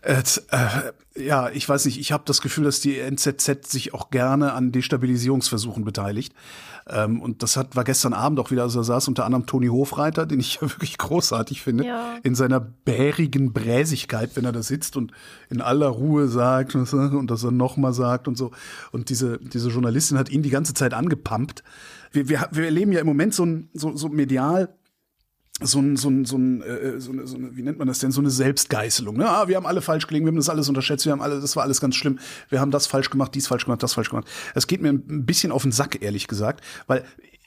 äh, 0.03 0.23
äh, 0.51 0.93
ja, 1.27 1.51
ich 1.51 1.69
weiß 1.69 1.85
nicht, 1.87 1.99
ich 2.01 2.13
habe 2.13 2.25
das 2.27 2.41
Gefühl, 2.41 2.65
dass 2.65 2.81
die 2.81 2.99
NZZ 2.99 3.71
sich 3.71 3.95
auch 3.95 4.11
gerne 4.11 4.53
an 4.53 4.73
Destabilisierungsversuchen 4.73 5.85
beteiligt. 5.85 6.35
Ähm, 6.89 7.21
und 7.21 7.43
das 7.43 7.57
hat, 7.57 7.77
war 7.77 7.85
gestern 7.85 8.13
Abend 8.13 8.41
auch 8.41 8.51
wieder, 8.51 8.63
also 8.63 8.81
da 8.81 8.85
saß 8.85 9.09
unter 9.09 9.25
anderem 9.25 9.47
Toni 9.47 9.69
Hofreiter, 9.69 10.27
den 10.27 10.41
ich 10.41 10.55
ja 10.61 10.63
wirklich 10.63 10.99
großartig 10.99 11.63
finde, 11.63 11.87
Ja. 11.87 12.17
in 12.23 12.35
seiner 12.35 12.61
bärigen 12.61 13.53
Bräsigkeit, 13.53 14.31
wenn 14.35 14.45
er 14.45 14.53
da 14.53 14.63
sitzt 14.63 14.97
und 14.97 15.13
in 15.51 15.61
aller 15.61 15.89
Ruhe 15.89 16.29
sagt 16.29 16.75
und 16.75 17.31
das 17.31 17.43
dann 17.43 17.57
nochmal 17.57 17.93
sagt 17.93 18.27
und 18.27 18.37
so. 18.37 18.51
Und 18.91 19.11
diese, 19.11 19.39
diese 19.39 19.69
Journalistin 19.69 20.19
hat 20.19 20.29
ihn 20.31 20.43
die 20.43 20.51
ganze 20.51 20.75
Zeit 20.75 20.95
angepumpt. 20.95 21.63
Wir, 22.11 22.29
wir, 22.29 22.49
wir 22.51 22.65
erleben 22.65 22.93
ja 22.93 23.01
im 23.01 23.07
Moment 23.07 23.35
so, 23.35 23.45
ein, 23.45 23.69
so, 23.75 23.97
so 23.97 24.09
medial 24.09 24.69
so 25.65 25.81
ein, 25.81 25.97
so 25.97 26.09
ein, 26.09 26.25
so 26.25 26.37
ein, 26.37 26.63
äh, 26.63 27.01
so 27.01 27.13
eine, 27.13 27.27
so 27.27 27.37
eine, 27.37 27.57
wie 27.57 27.63
nennt 27.63 27.79
man 27.79 27.89
das 27.89 27.99
denn, 27.99 28.13
so 28.13 28.21
eine 28.21 28.31
Selbstgeißelung. 28.31 29.17
Ne? 29.17 29.29
Ah, 29.29 29.49
wir 29.49 29.57
haben 29.57 29.67
alle 29.67 29.83
falsch 29.83 30.07
gelegen, 30.07 30.25
wir 30.27 30.31
haben 30.31 30.37
das 30.37 30.49
alles 30.49 30.69
unterschätzt, 30.69 31.05
wir 31.05 31.13
haben 31.13 31.23
alle, 31.23 31.41
das 31.41 31.57
war 31.57 31.63
alles 31.63 31.81
ganz 31.81 31.97
schlimm, 31.97 32.19
wir 32.49 32.61
haben 32.61 32.71
das 32.71 32.87
falsch 32.87 33.11
gemacht, 33.11 33.35
dies 33.35 33.47
falsch 33.47 33.65
gemacht, 33.65 33.83
das 33.83 33.95
falsch 33.95 34.11
gemacht. 34.11 34.29
Es 34.55 34.67
geht 34.67 34.83
mir 34.83 34.91
ein 34.91 35.27
bisschen 35.27 35.53
auf 35.53 35.63
den 35.63 35.73
Sack, 35.73 36.03
ehrlich 36.03 36.29
gesagt, 36.29 36.63
weil, 36.87 37.05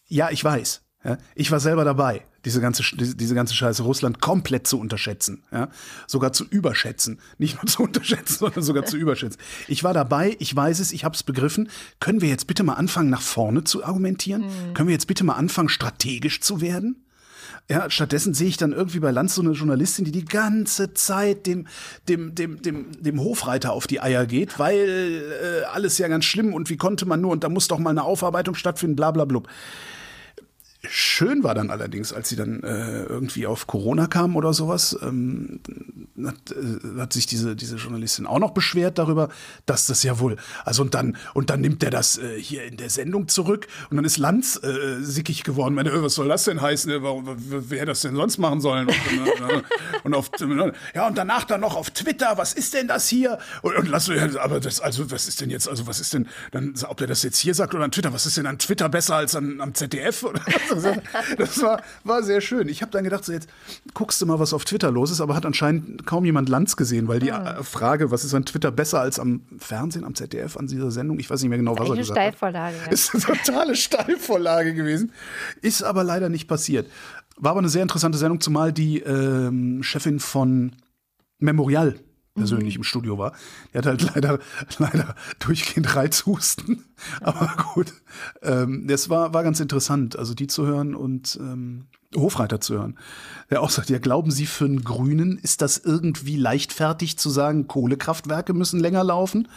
ja, 0.07 0.29
ich 0.29 0.43
weiß, 0.43 0.81
ja, 1.03 1.17
ich 1.35 1.51
war 1.51 1.59
selber 1.59 1.85
dabei, 1.85 2.25
diese 2.45 2.59
ganze, 2.61 2.83
diese, 2.95 3.35
ganze 3.35 3.53
Scheiße 3.53 3.83
Russland 3.83 4.21
komplett 4.21 4.65
zu 4.65 4.79
unterschätzen, 4.79 5.43
ja, 5.51 5.69
sogar 6.07 6.33
zu 6.33 6.45
überschätzen, 6.45 7.19
nicht 7.37 7.55
nur 7.55 7.65
zu 7.67 7.83
unterschätzen, 7.83 8.39
sondern 8.39 8.63
sogar 8.63 8.85
zu 8.85 8.97
überschätzen. 8.97 9.39
Ich 9.67 9.83
war 9.83 9.93
dabei, 9.93 10.35
ich 10.39 10.55
weiß 10.55 10.79
es, 10.79 10.91
ich 10.91 11.05
habe 11.05 11.15
es 11.15 11.21
begriffen. 11.21 11.69
Können 11.99 12.21
wir 12.21 12.29
jetzt 12.29 12.47
bitte 12.47 12.63
mal 12.63 12.73
anfangen, 12.73 13.11
nach 13.11 13.21
vorne 13.21 13.63
zu 13.63 13.85
argumentieren? 13.85 14.45
Können 14.73 14.87
wir 14.87 14.93
jetzt 14.93 15.07
bitte 15.07 15.23
mal 15.23 15.35
anfangen, 15.35 15.69
strategisch 15.69 16.41
zu 16.41 16.59
werden? 16.59 17.04
Ja, 17.67 17.89
stattdessen 17.89 18.35
sehe 18.35 18.47
ich 18.47 18.57
dann 18.57 18.73
irgendwie 18.73 18.99
bei 18.99 19.09
Lanz 19.09 19.33
so 19.33 19.41
eine 19.41 19.53
Journalistin, 19.53 20.05
die 20.05 20.11
die 20.11 20.25
ganze 20.25 20.93
Zeit 20.93 21.47
dem, 21.47 21.65
dem, 22.07 22.35
dem, 22.35 22.61
dem, 22.61 22.91
dem 23.01 23.19
Hofreiter 23.19 23.73
auf 23.73 23.87
die 23.87 23.99
Eier 23.99 24.27
geht, 24.27 24.59
weil 24.59 25.23
äh, 25.41 25.63
alles 25.73 25.97
ja 25.97 26.07
ganz 26.07 26.25
schlimm 26.25 26.53
und 26.53 26.69
wie 26.69 26.77
konnte 26.77 27.07
man 27.07 27.21
nur 27.21 27.31
und 27.31 27.43
da 27.43 27.49
muss 27.49 27.67
doch 27.67 27.79
mal 27.79 27.89
eine 27.89 28.03
Aufarbeitung 28.03 28.53
stattfinden, 28.53 28.95
bla 28.95 29.09
bla 29.09 29.25
blub. 29.25 29.47
Schön 30.89 31.43
war 31.43 31.55
dann 31.55 31.69
allerdings, 31.69 32.13
als 32.13 32.29
sie 32.29 32.35
dann 32.35 32.63
äh, 32.63 33.03
irgendwie 33.03 33.47
auf 33.47 33.67
Corona 33.67 34.07
kam 34.07 34.35
oder 34.35 34.53
sowas, 34.53 34.97
ähm, 35.01 35.59
hat, 36.23 36.35
äh, 36.51 36.99
hat 36.99 37.13
sich 37.13 37.25
diese, 37.27 37.55
diese 37.55 37.75
Journalistin 37.75 38.25
auch 38.25 38.39
noch 38.39 38.51
beschwert 38.51 38.97
darüber, 38.97 39.29
dass 39.65 39.85
das 39.87 40.03
ja 40.03 40.19
wohl, 40.19 40.37
also 40.63 40.83
und 40.83 40.93
dann, 40.93 41.17
und 41.33 41.49
dann 41.49 41.61
nimmt 41.61 41.83
er 41.83 41.91
das 41.91 42.17
äh, 42.17 42.39
hier 42.39 42.65
in 42.65 42.77
der 42.77 42.89
Sendung 42.89 43.27
zurück 43.27 43.67
und 43.89 43.97
dann 43.97 44.05
ist 44.05 44.17
Lanz 44.17 44.59
äh, 44.63 45.01
sickig 45.01 45.43
geworden. 45.43 45.75
Meine, 45.75 45.89
äh, 45.89 46.01
was 46.01 46.15
soll 46.15 46.27
das 46.27 46.45
denn 46.45 46.61
heißen? 46.61 46.91
Äh, 46.91 47.01
Warum, 47.01 47.25
wer 47.27 47.79
hätte 47.79 47.87
das 47.87 48.01
denn 48.01 48.15
sonst 48.15 48.37
machen 48.37 48.61
sollen? 48.61 48.87
Und, 48.87 48.95
und 50.03 50.13
auf, 50.13 50.31
ja, 50.93 51.07
und 51.07 51.17
danach 51.17 51.43
dann 51.43 51.61
noch 51.61 51.75
auf 51.75 51.91
Twitter, 51.91 52.37
was 52.37 52.53
ist 52.53 52.73
denn 52.73 52.87
das 52.87 53.07
hier? 53.07 53.37
Und, 53.61 53.75
und 53.75 53.89
lass, 53.89 54.09
aber 54.09 54.59
das, 54.59 54.79
also, 54.81 55.11
was 55.11 55.27
ist 55.27 55.41
denn 55.41 55.49
jetzt, 55.49 55.69
also 55.69 55.87
was 55.87 55.99
ist 55.99 56.13
denn, 56.13 56.27
dann, 56.51 56.73
ob 56.87 56.97
der 56.97 57.07
das 57.07 57.23
jetzt 57.23 57.37
hier 57.37 57.53
sagt 57.53 57.73
oder 57.73 57.83
an 57.83 57.91
Twitter, 57.91 58.13
was 58.13 58.25
ist 58.25 58.37
denn 58.37 58.47
an 58.47 58.57
Twitter 58.57 58.89
besser 58.89 59.15
als 59.15 59.35
an, 59.35 59.61
am 59.61 59.73
ZDF? 59.73 60.23
Oder 60.23 60.41
so? 60.69 60.74
Das 61.37 61.61
war, 61.61 61.81
war 62.03 62.23
sehr 62.23 62.41
schön. 62.41 62.67
Ich 62.67 62.81
habe 62.81 62.91
dann 62.91 63.03
gedacht, 63.03 63.25
so 63.25 63.31
jetzt 63.31 63.49
guckst 63.93 64.21
du 64.21 64.25
mal, 64.25 64.39
was 64.39 64.53
auf 64.53 64.65
Twitter 64.65 64.91
los 64.91 65.11
ist, 65.11 65.21
aber 65.21 65.35
hat 65.35 65.45
anscheinend 65.45 66.05
kaum 66.05 66.25
jemand 66.25 66.49
Lanz 66.49 66.75
gesehen, 66.75 67.07
weil 67.07 67.19
die 67.19 67.29
äh, 67.29 67.63
Frage, 67.63 68.11
was 68.11 68.23
ist 68.23 68.33
an 68.33 68.45
Twitter 68.45 68.71
besser 68.71 69.01
als 69.01 69.19
am 69.19 69.41
Fernsehen, 69.57 70.03
am 70.03 70.15
ZDF, 70.15 70.57
an 70.57 70.67
dieser 70.67 70.91
Sendung, 70.91 71.19
ich 71.19 71.29
weiß 71.29 71.41
nicht 71.41 71.49
mehr 71.49 71.57
genau, 71.57 71.77
was 71.77 71.89
er 71.89 71.95
gesagt 71.95 72.19
hat. 72.19 72.25
Steilvorlage. 72.25 72.75
ja. 72.85 72.91
Ist 72.91 73.13
eine 73.13 73.23
totale 73.23 73.75
Steilvorlage 73.75 74.73
gewesen. 74.73 75.11
Ist 75.61 75.83
aber 75.83 76.03
leider 76.03 76.29
nicht 76.29 76.47
passiert. 76.47 76.89
War 77.37 77.51
aber 77.51 77.59
eine 77.59 77.69
sehr 77.69 77.81
interessante 77.81 78.17
Sendung, 78.17 78.39
zumal 78.39 78.71
die 78.71 78.99
ähm, 78.99 79.83
Chefin 79.83 80.19
von 80.19 80.73
Memorial 81.39 81.95
persönlich 82.35 82.75
im 82.75 82.83
Studio 82.83 83.17
war. 83.17 83.33
Die 83.73 83.77
hat 83.77 83.85
halt 83.85 84.01
leider, 84.15 84.39
leider 84.77 85.15
durchgehend 85.39 85.95
Reizhusten. 85.95 86.83
Aber 87.21 87.55
gut. 87.73 87.93
Ähm, 88.41 88.87
das 88.87 89.09
war, 89.09 89.33
war 89.33 89.43
ganz 89.43 89.59
interessant, 89.59 90.17
also 90.17 90.33
die 90.33 90.47
zu 90.47 90.65
hören 90.65 90.95
und 90.95 91.37
ähm, 91.41 91.85
Hofreiter 92.15 92.61
zu 92.61 92.75
hören. 92.75 92.97
Der 93.49 93.61
auch 93.61 93.69
sagt, 93.69 93.89
ja, 93.89 93.99
glauben 93.99 94.31
Sie 94.31 94.45
für 94.45 94.65
einen 94.65 94.83
Grünen, 94.83 95.37
ist 95.37 95.61
das 95.61 95.77
irgendwie 95.77 96.35
leichtfertig 96.35 97.17
zu 97.17 97.29
sagen, 97.29 97.67
Kohlekraftwerke 97.67 98.53
müssen 98.53 98.79
länger 98.79 99.03
laufen? 99.03 99.47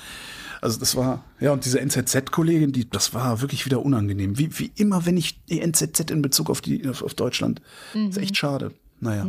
Also 0.60 0.80
das 0.80 0.96
war, 0.96 1.24
ja, 1.38 1.52
und 1.52 1.64
diese 1.64 1.80
NZZ-Kollegin, 1.80 2.72
die, 2.72 2.88
das 2.88 3.14
war 3.14 3.40
wirklich 3.40 3.64
wieder 3.64 3.84
unangenehm. 3.84 4.38
Wie, 4.38 4.58
wie 4.58 4.72
immer, 4.74 5.06
wenn 5.06 5.16
ich 5.16 5.44
die 5.44 5.60
NZZ 5.60 6.10
in 6.10 6.20
Bezug 6.20 6.50
auf 6.50 6.60
die, 6.60 6.88
auf, 6.88 7.02
auf 7.02 7.14
Deutschland. 7.14 7.62
Ist 7.94 8.18
echt 8.18 8.36
schade. 8.36 8.72
Naja. 9.00 9.28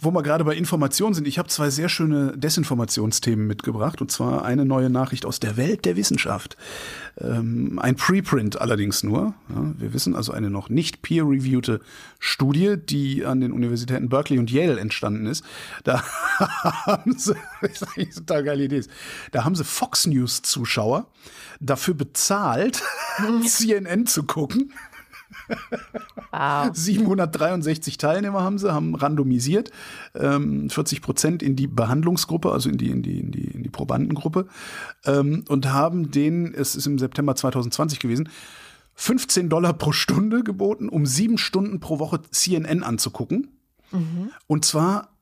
Wo 0.00 0.10
wir 0.12 0.22
gerade 0.22 0.44
bei 0.44 0.54
Informationen 0.54 1.14
sind, 1.14 1.26
ich 1.26 1.38
habe 1.38 1.48
zwei 1.48 1.70
sehr 1.70 1.88
schöne 1.88 2.36
Desinformationsthemen 2.36 3.46
mitgebracht. 3.46 4.00
Und 4.00 4.10
zwar 4.12 4.44
eine 4.44 4.64
neue 4.64 4.90
Nachricht 4.90 5.26
aus 5.26 5.40
der 5.40 5.56
Welt 5.56 5.84
der 5.84 5.96
Wissenschaft. 5.96 6.56
Ähm, 7.20 7.78
ein 7.78 7.96
Preprint 7.96 8.60
allerdings 8.60 9.02
nur. 9.02 9.34
Ja, 9.48 9.72
wir 9.76 9.92
wissen 9.92 10.14
also 10.14 10.32
eine 10.32 10.50
noch 10.50 10.68
nicht 10.68 11.02
peer-reviewte 11.02 11.80
Studie, 12.18 12.76
die 12.76 13.24
an 13.24 13.40
den 13.40 13.52
Universitäten 13.52 14.08
Berkeley 14.08 14.38
und 14.38 14.50
Yale 14.50 14.78
entstanden 14.78 15.26
ist. 15.26 15.44
Da 15.84 16.02
haben 16.38 17.18
sie, 17.18 17.34
das 17.60 17.82
ist 17.96 18.18
total 18.18 18.44
geile 18.44 18.64
Idee, 18.64 18.82
da 19.32 19.44
haben 19.44 19.54
sie 19.54 19.64
Fox 19.64 20.06
News-Zuschauer 20.06 21.06
dafür 21.60 21.94
bezahlt, 21.94 22.82
CNN 23.44 24.06
zu 24.06 24.24
gucken. 24.24 24.72
Wow. 26.30 26.70
763 26.74 27.98
Teilnehmer 27.98 28.42
haben 28.42 28.58
sie, 28.58 28.72
haben 28.72 28.94
randomisiert, 28.94 29.70
ähm, 30.14 30.70
40 30.70 31.02
Prozent 31.02 31.42
in 31.42 31.56
die 31.56 31.66
Behandlungsgruppe, 31.66 32.52
also 32.52 32.68
in 32.68 32.78
die, 32.78 32.90
in 32.90 33.02
die, 33.02 33.20
in 33.20 33.30
die, 33.30 33.44
in 33.44 33.62
die 33.62 33.70
Probandengruppe, 33.70 34.46
ähm, 35.04 35.44
und 35.48 35.72
haben 35.72 36.10
denen, 36.10 36.54
es 36.54 36.76
ist 36.76 36.86
im 36.86 36.98
September 36.98 37.34
2020 37.34 37.98
gewesen, 37.98 38.28
15 38.94 39.48
Dollar 39.48 39.74
pro 39.74 39.92
Stunde 39.92 40.42
geboten, 40.42 40.88
um 40.88 41.06
sieben 41.06 41.38
Stunden 41.38 41.78
pro 41.78 41.98
Woche 42.00 42.20
CNN 42.30 42.82
anzugucken. 42.82 43.48
Und 44.48 44.64
zwar 44.64 45.16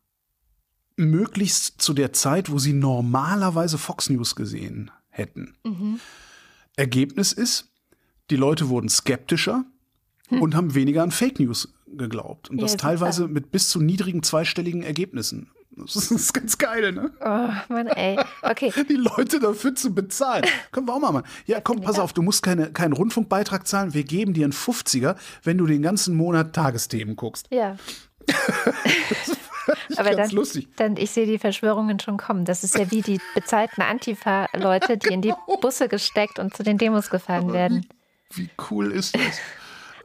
möglichst 0.97 1.81
zu 1.83 1.93
der 1.93 2.13
Zeit, 2.15 2.51
wo 2.51 2.59
sie 2.59 2.73
normalerweise 2.73 3.77
Fox 3.79 4.09
News 4.09 4.35
gesehen 4.35 4.91
hätten. 5.09 5.55
Ergebnis 6.75 7.33
ist, 7.33 7.71
die 8.31 8.37
Leute 8.37 8.71
wurden 8.71 8.89
skeptischer 8.89 9.65
und 10.31 10.55
haben 10.55 10.75
weniger 10.75 11.03
an 11.03 11.11
Fake 11.11 11.39
News 11.41 11.73
geglaubt. 11.87 12.51
Und 12.51 12.59
Ja, 12.59 12.63
das 12.63 12.73
super. 12.73 12.83
teilweise 12.83 13.29
mit 13.29 13.51
bis 13.51 13.69
zu 13.69 13.81
niedrigen 13.81 14.23
zweistelligen 14.23 14.83
Ergebnissen. 14.83 15.51
Das 15.79 16.11
ist 16.11 16.33
ganz 16.33 16.57
geil, 16.57 16.91
ne? 16.93 17.11
Oh, 17.21 17.73
Mann, 17.73 17.87
ey. 17.89 18.19
Okay. 18.43 18.73
Die 18.89 18.95
Leute 18.95 19.39
dafür 19.41 19.75
zu 19.75 19.95
bezahlen. 19.95 20.45
Können 20.73 20.89
wir 20.89 20.95
auch 20.95 21.01
mal 21.01 21.13
machen. 21.13 21.27
Ja, 21.45 21.61
komm, 21.61 21.83
pass 21.83 21.99
auf, 21.99 22.15
du 22.15 22.23
musst 22.23 22.43
keine, 22.43 22.73
keinen 22.73 22.95
Rundfunkbeitrag 22.95 23.67
zahlen. 23.69 23.93
Wir 23.93 24.05
geben 24.05 24.33
dir 24.33 24.45
einen 24.45 24.55
50er, 24.55 25.17
wenn 25.43 25.59
du 25.59 25.67
den 25.67 25.83
ganzen 25.83 26.17
Monat 26.17 26.55
Tagesthemen 26.55 27.15
guckst. 27.15 27.47
Ja. 27.51 27.77
Aber 29.97 30.13
dann, 30.15 30.31
lustig. 30.31 30.69
dann, 30.77 30.97
ich 30.97 31.11
sehe 31.11 31.27
die 31.27 31.39
Verschwörungen 31.39 31.99
schon 32.01 32.17
kommen. 32.17 32.45
Das 32.45 32.65
ist 32.65 32.79
ja 32.79 32.91
wie 32.91 33.03
die 33.03 33.21
bezahlten 33.35 33.83
Antifa-Leute, 33.83 34.97
die 34.97 35.13
in 35.13 35.23
die 35.23 35.35
Busse 35.61 35.89
gesteckt 35.89 36.39
und 36.39 36.57
zu 36.57 36.63
den 36.63 36.79
Demos 36.79 37.11
gefahren 37.11 37.53
werden. 37.53 37.87
Wie 38.33 38.49
cool 38.71 38.93
ist 38.93 39.15
das? 39.15 39.23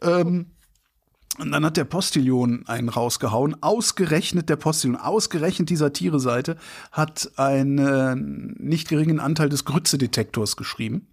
Ähm, 0.02 0.48
und 1.40 1.52
dann 1.52 1.66
hat 1.66 1.78
der 1.78 1.86
Postillion 1.86 2.66
einen 2.68 2.90
rausgehauen. 2.90 3.56
Ausgerechnet 3.64 4.50
der 4.50 4.58
Postillion, 4.58 5.00
ausgerechnet 5.00 5.70
die 5.70 5.78
Satire-Seite, 5.78 6.58
hat 6.92 7.32
einen 7.38 8.56
nicht 8.60 8.90
geringen 8.90 9.20
Anteil 9.20 9.50
des 9.50 9.66
Grütze-Detektors 9.66 10.58
geschrieben. 10.58 11.08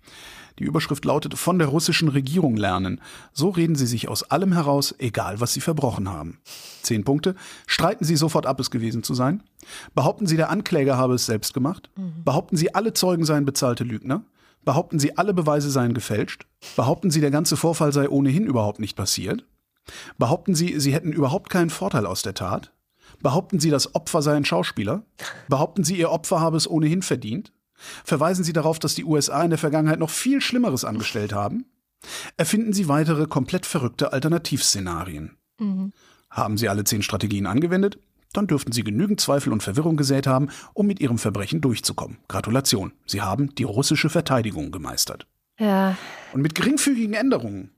Die 0.58 0.64
Überschrift 0.64 1.04
lautete 1.04 1.36
von 1.36 1.58
der 1.60 1.68
russischen 1.68 2.08
Regierung 2.08 2.56
lernen. 2.56 3.00
So 3.32 3.50
reden 3.50 3.76
sie 3.76 3.86
sich 3.86 4.08
aus 4.08 4.24
allem 4.24 4.52
heraus, 4.52 4.92
egal 4.98 5.40
was 5.40 5.52
sie 5.52 5.60
verbrochen 5.60 6.08
haben. 6.10 6.38
Zehn 6.82 7.04
Punkte. 7.04 7.36
Streiten 7.66 8.04
sie 8.04 8.16
sofort 8.16 8.44
ab, 8.44 8.58
es 8.58 8.72
gewesen 8.72 9.04
zu 9.04 9.14
sein. 9.14 9.44
Behaupten 9.94 10.26
sie, 10.26 10.36
der 10.36 10.50
Ankläger 10.50 10.96
habe 10.96 11.14
es 11.14 11.26
selbst 11.26 11.54
gemacht. 11.54 11.90
Behaupten 12.24 12.56
sie, 12.56 12.74
alle 12.74 12.92
Zeugen 12.92 13.24
seien 13.24 13.44
bezahlte 13.44 13.84
Lügner. 13.84 14.24
Behaupten 14.68 14.98
sie, 14.98 15.16
alle 15.16 15.32
Beweise 15.32 15.70
seien 15.70 15.94
gefälscht. 15.94 16.46
Behaupten 16.76 17.10
sie, 17.10 17.22
der 17.22 17.30
ganze 17.30 17.56
Vorfall 17.56 17.90
sei 17.90 18.06
ohnehin 18.06 18.44
überhaupt 18.44 18.80
nicht 18.80 18.96
passiert. 18.96 19.46
Behaupten 20.18 20.54
sie, 20.54 20.78
sie 20.78 20.92
hätten 20.92 21.10
überhaupt 21.10 21.48
keinen 21.48 21.70
Vorteil 21.70 22.04
aus 22.04 22.20
der 22.20 22.34
Tat. 22.34 22.70
Behaupten 23.22 23.60
sie, 23.60 23.70
das 23.70 23.94
Opfer 23.94 24.20
sei 24.20 24.36
ein 24.36 24.44
Schauspieler. 24.44 25.06
Behaupten 25.48 25.84
sie, 25.84 25.96
ihr 25.96 26.10
Opfer 26.10 26.40
habe 26.40 26.58
es 26.58 26.68
ohnehin 26.68 27.00
verdient. 27.00 27.50
Verweisen 28.04 28.44
Sie 28.44 28.52
darauf, 28.52 28.78
dass 28.78 28.94
die 28.94 29.04
USA 29.06 29.42
in 29.42 29.48
der 29.48 29.58
Vergangenheit 29.58 30.00
noch 30.00 30.10
viel 30.10 30.42
Schlimmeres 30.42 30.84
angestellt 30.84 31.32
haben? 31.32 31.64
Erfinden 32.36 32.74
Sie 32.74 32.88
weitere 32.88 33.26
komplett 33.26 33.64
verrückte 33.64 34.12
Alternativszenarien? 34.12 35.38
Haben 36.28 36.58
Sie 36.58 36.68
alle 36.68 36.84
zehn 36.84 37.00
Strategien 37.00 37.46
angewendet? 37.46 37.98
Dann 38.32 38.46
dürften 38.46 38.72
Sie 38.72 38.84
genügend 38.84 39.20
Zweifel 39.20 39.52
und 39.52 39.62
Verwirrung 39.62 39.96
gesät 39.96 40.26
haben, 40.26 40.48
um 40.74 40.86
mit 40.86 41.00
Ihrem 41.00 41.18
Verbrechen 41.18 41.60
durchzukommen. 41.60 42.18
Gratulation, 42.28 42.92
Sie 43.06 43.22
haben 43.22 43.54
die 43.54 43.64
russische 43.64 44.10
Verteidigung 44.10 44.70
gemeistert. 44.70 45.26
Ja, 45.58 45.96
Und 46.32 46.42
mit 46.42 46.54
geringfügigen 46.54 47.14
Änderungen 47.14 47.72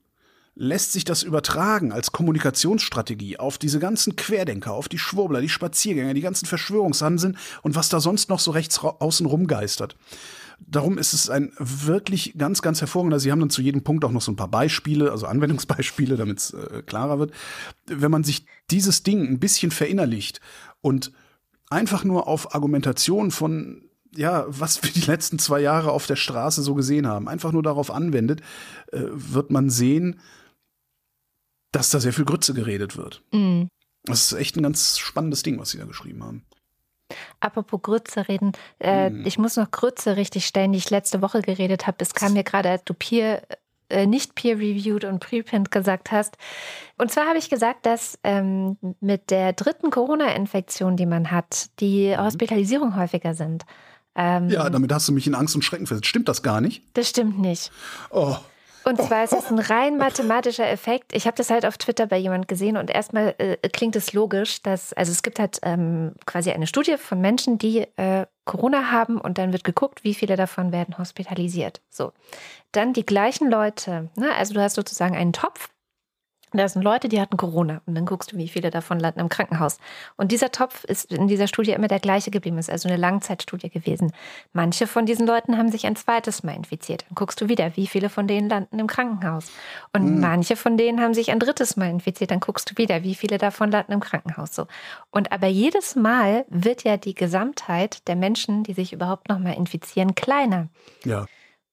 lässt 0.53 0.91
sich 0.91 1.05
das 1.05 1.23
übertragen 1.23 1.91
als 1.91 2.11
Kommunikationsstrategie 2.11 3.37
auf 3.37 3.57
diese 3.57 3.79
ganzen 3.79 4.15
Querdenker, 4.15 4.73
auf 4.73 4.89
die 4.89 4.99
Schwurbler, 4.99 5.41
die 5.41 5.49
Spaziergänger, 5.49 6.13
die 6.13 6.21
ganzen 6.21 6.45
Verschwörungshanseln 6.45 7.37
und 7.63 7.75
was 7.75 7.89
da 7.89 7.99
sonst 7.99 8.29
noch 8.29 8.39
so 8.39 8.51
rechts 8.51 8.79
außen 8.79 9.25
rumgeistert. 9.25 9.95
Darum 10.67 10.97
ist 10.97 11.13
es 11.13 11.29
ein 11.29 11.51
wirklich 11.57 12.35
ganz, 12.37 12.61
ganz 12.61 12.81
hervorragender. 12.81 13.19
Sie 13.19 13.31
haben 13.31 13.39
dann 13.39 13.49
zu 13.49 13.61
jedem 13.61 13.83
Punkt 13.83 14.05
auch 14.05 14.11
noch 14.11 14.21
so 14.21 14.31
ein 14.31 14.37
paar 14.37 14.47
Beispiele, 14.47 15.11
also 15.11 15.25
Anwendungsbeispiele, 15.25 16.15
damit 16.15 16.37
es 16.37 16.53
äh, 16.53 16.83
klarer 16.85 17.19
wird. 17.19 17.31
Wenn 17.87 18.11
man 18.11 18.23
sich 18.23 18.45
dieses 18.69 19.03
Ding 19.03 19.27
ein 19.27 19.39
bisschen 19.39 19.71
verinnerlicht 19.71 20.39
und 20.81 21.11
einfach 21.69 22.03
nur 22.03 22.27
auf 22.27 22.55
Argumentation 22.55 23.31
von 23.31 23.83
ja, 24.13 24.45
was 24.47 24.83
wir 24.83 24.91
die 24.91 25.07
letzten 25.07 25.39
zwei 25.39 25.61
Jahre 25.61 25.91
auf 25.91 26.05
der 26.05 26.17
Straße 26.17 26.61
so 26.61 26.75
gesehen 26.75 27.07
haben, 27.07 27.29
einfach 27.29 27.51
nur 27.51 27.63
darauf 27.63 27.91
anwendet, 27.91 28.41
äh, 28.91 29.03
wird 29.09 29.51
man 29.51 29.69
sehen, 29.69 30.19
dass 31.71 31.89
da 31.89 31.99
sehr 31.99 32.13
viel 32.13 32.25
Grütze 32.25 32.53
geredet 32.53 32.97
wird. 32.97 33.23
mm. 33.31 33.63
Das 34.03 34.31
ist 34.31 34.33
echt 34.33 34.57
ein 34.57 34.63
ganz 34.63 34.97
spannendes 34.97 35.43
Ding, 35.43 35.59
was 35.59 35.69
sie 35.69 35.77
da 35.77 35.85
geschrieben 35.85 36.23
haben. 36.23 36.43
Apropos 37.39 37.81
Grütze 37.81 38.27
reden, 38.27 38.51
äh, 38.79 39.07
Hm. 39.09 39.25
ich 39.25 39.37
muss 39.37 39.55
noch 39.57 39.71
Grütze 39.71 40.15
richtig 40.17 40.45
stellen, 40.45 40.71
die 40.71 40.77
ich 40.79 40.89
letzte 40.89 41.21
Woche 41.21 41.41
geredet 41.41 41.87
habe. 41.87 41.97
Es 41.99 42.13
kam 42.13 42.33
mir 42.33 42.43
gerade, 42.43 42.69
als 42.69 42.83
du 42.85 42.93
peer, 42.93 43.41
äh, 43.89 44.05
nicht 44.05 44.35
peer-reviewed 44.35 45.03
und 45.05 45.19
preprint 45.19 45.69
gesagt 45.71 46.11
hast. 46.11 46.37
Und 46.97 47.11
zwar 47.11 47.27
habe 47.27 47.37
ich 47.37 47.49
gesagt, 47.49 47.85
dass 47.85 48.17
ähm, 48.23 48.77
mit 49.01 49.29
der 49.31 49.53
dritten 49.53 49.89
Corona-Infektion, 49.89 50.95
die 50.97 51.05
man 51.05 51.31
hat, 51.31 51.69
die 51.79 52.15
Hospitalisierungen 52.17 52.95
häufiger 52.95 53.33
sind. 53.33 53.63
Ähm, 54.15 54.45
Mhm. 54.45 54.49
Ja, 54.51 54.69
damit 54.69 54.91
hast 54.93 55.07
du 55.07 55.13
mich 55.13 55.25
in 55.27 55.35
Angst 55.35 55.55
und 55.55 55.61
Schrecken 55.63 55.87
versetzt. 55.87 56.07
Stimmt 56.07 56.27
das 56.29 56.41
gar 56.43 56.59
nicht? 56.61 56.83
Das 56.93 57.09
stimmt 57.09 57.39
nicht. 57.39 57.71
Oh, 58.09 58.35
Und 58.83 59.01
zwar 59.01 59.23
ist 59.23 59.33
es 59.33 59.51
ein 59.51 59.59
rein 59.59 59.97
mathematischer 59.97 60.67
Effekt. 60.67 61.13
Ich 61.13 61.27
habe 61.27 61.37
das 61.37 61.49
halt 61.49 61.65
auf 61.65 61.77
Twitter 61.77 62.07
bei 62.07 62.17
jemand 62.17 62.47
gesehen 62.47 62.77
und 62.77 62.89
erstmal 62.89 63.35
äh, 63.37 63.57
klingt 63.69 63.95
es 63.95 64.13
logisch, 64.13 64.61
dass, 64.63 64.93
also 64.93 65.11
es 65.11 65.21
gibt 65.21 65.39
halt 65.39 65.59
ähm, 65.63 66.13
quasi 66.25 66.51
eine 66.51 66.67
Studie 66.67 66.97
von 66.97 67.21
Menschen, 67.21 67.57
die 67.57 67.87
äh, 67.97 68.25
Corona 68.45 68.91
haben 68.91 69.19
und 69.19 69.37
dann 69.37 69.51
wird 69.51 69.63
geguckt, 69.63 70.03
wie 70.03 70.15
viele 70.15 70.35
davon 70.35 70.71
werden 70.71 70.97
hospitalisiert. 70.97 71.81
So. 71.89 72.11
Dann 72.71 72.93
die 72.93 73.05
gleichen 73.05 73.49
Leute, 73.49 74.09
ne? 74.15 74.33
also 74.35 74.53
du 74.53 74.61
hast 74.61 74.75
sozusagen 74.75 75.15
einen 75.15 75.33
Topf. 75.33 75.69
Da 76.53 76.67
sind 76.67 76.81
Leute, 76.81 77.07
die 77.07 77.21
hatten 77.21 77.37
Corona 77.37 77.81
und 77.85 77.95
dann 77.95 78.05
guckst 78.05 78.31
du, 78.31 78.37
wie 78.37 78.47
viele 78.47 78.71
davon 78.71 78.99
landen 78.99 79.19
im 79.19 79.29
Krankenhaus. 79.29 79.77
Und 80.17 80.31
dieser 80.31 80.51
Topf 80.51 80.83
ist 80.83 81.11
in 81.11 81.27
dieser 81.27 81.47
Studie 81.47 81.71
immer 81.71 81.87
der 81.87 81.99
gleiche 81.99 82.29
geblieben, 82.29 82.57
ist 82.57 82.69
also 82.69 82.89
eine 82.89 82.97
Langzeitstudie 82.97 83.69
gewesen. 83.69 84.11
Manche 84.51 84.87
von 84.87 85.05
diesen 85.05 85.25
Leuten 85.25 85.57
haben 85.57 85.71
sich 85.71 85.85
ein 85.85 85.95
zweites 85.95 86.43
Mal 86.43 86.55
infiziert. 86.55 87.05
Dann 87.07 87.15
guckst 87.15 87.39
du 87.39 87.47
wieder, 87.47 87.75
wie 87.77 87.87
viele 87.87 88.09
von 88.09 88.27
denen 88.27 88.49
landen 88.49 88.79
im 88.79 88.87
Krankenhaus. 88.87 89.51
Und 89.93 90.19
manche 90.19 90.55
von 90.55 90.77
denen 90.77 90.99
haben 90.99 91.13
sich 91.13 91.31
ein 91.31 91.39
drittes 91.39 91.77
Mal 91.77 91.89
infiziert. 91.89 92.31
Dann 92.31 92.39
guckst 92.41 92.69
du 92.69 92.77
wieder, 92.77 93.03
wie 93.03 93.15
viele 93.15 93.37
davon 93.37 93.71
landen 93.71 93.93
im 93.93 93.99
Krankenhaus. 94.01 94.53
So. 94.53 94.67
Und 95.09 95.31
aber 95.31 95.47
jedes 95.47 95.95
Mal 95.95 96.45
wird 96.49 96.83
ja 96.83 96.97
die 96.97 97.15
Gesamtheit 97.15 98.07
der 98.07 98.15
Menschen, 98.15 98.63
die 98.63 98.73
sich 98.73 98.93
überhaupt 98.93 99.29
noch 99.29 99.39
mal 99.39 99.53
infizieren, 99.53 100.15
kleiner. 100.15 100.67
ja. 101.05 101.25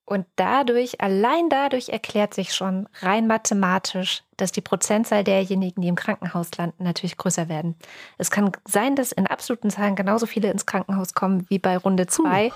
Und 0.08 0.24
dadurch, 0.36 1.02
allein 1.02 1.50
dadurch 1.50 1.90
erklärt 1.90 2.32
sich 2.32 2.54
schon 2.54 2.88
rein 3.00 3.26
mathematisch, 3.26 4.22
dass 4.38 4.52
die 4.52 4.62
Prozentzahl 4.62 5.22
derjenigen, 5.22 5.82
die 5.82 5.88
im 5.88 5.96
Krankenhaus 5.96 6.48
landen, 6.56 6.82
natürlich 6.82 7.18
größer 7.18 7.50
werden. 7.50 7.74
Es 8.16 8.30
kann 8.30 8.50
sein, 8.66 8.96
dass 8.96 9.12
in 9.12 9.26
absoluten 9.26 9.68
Zahlen 9.68 9.96
genauso 9.96 10.24
viele 10.24 10.50
ins 10.50 10.64
Krankenhaus 10.64 11.12
kommen 11.12 11.44
wie 11.50 11.58
bei 11.58 11.76
Runde 11.76 12.06
zwei. 12.06 12.52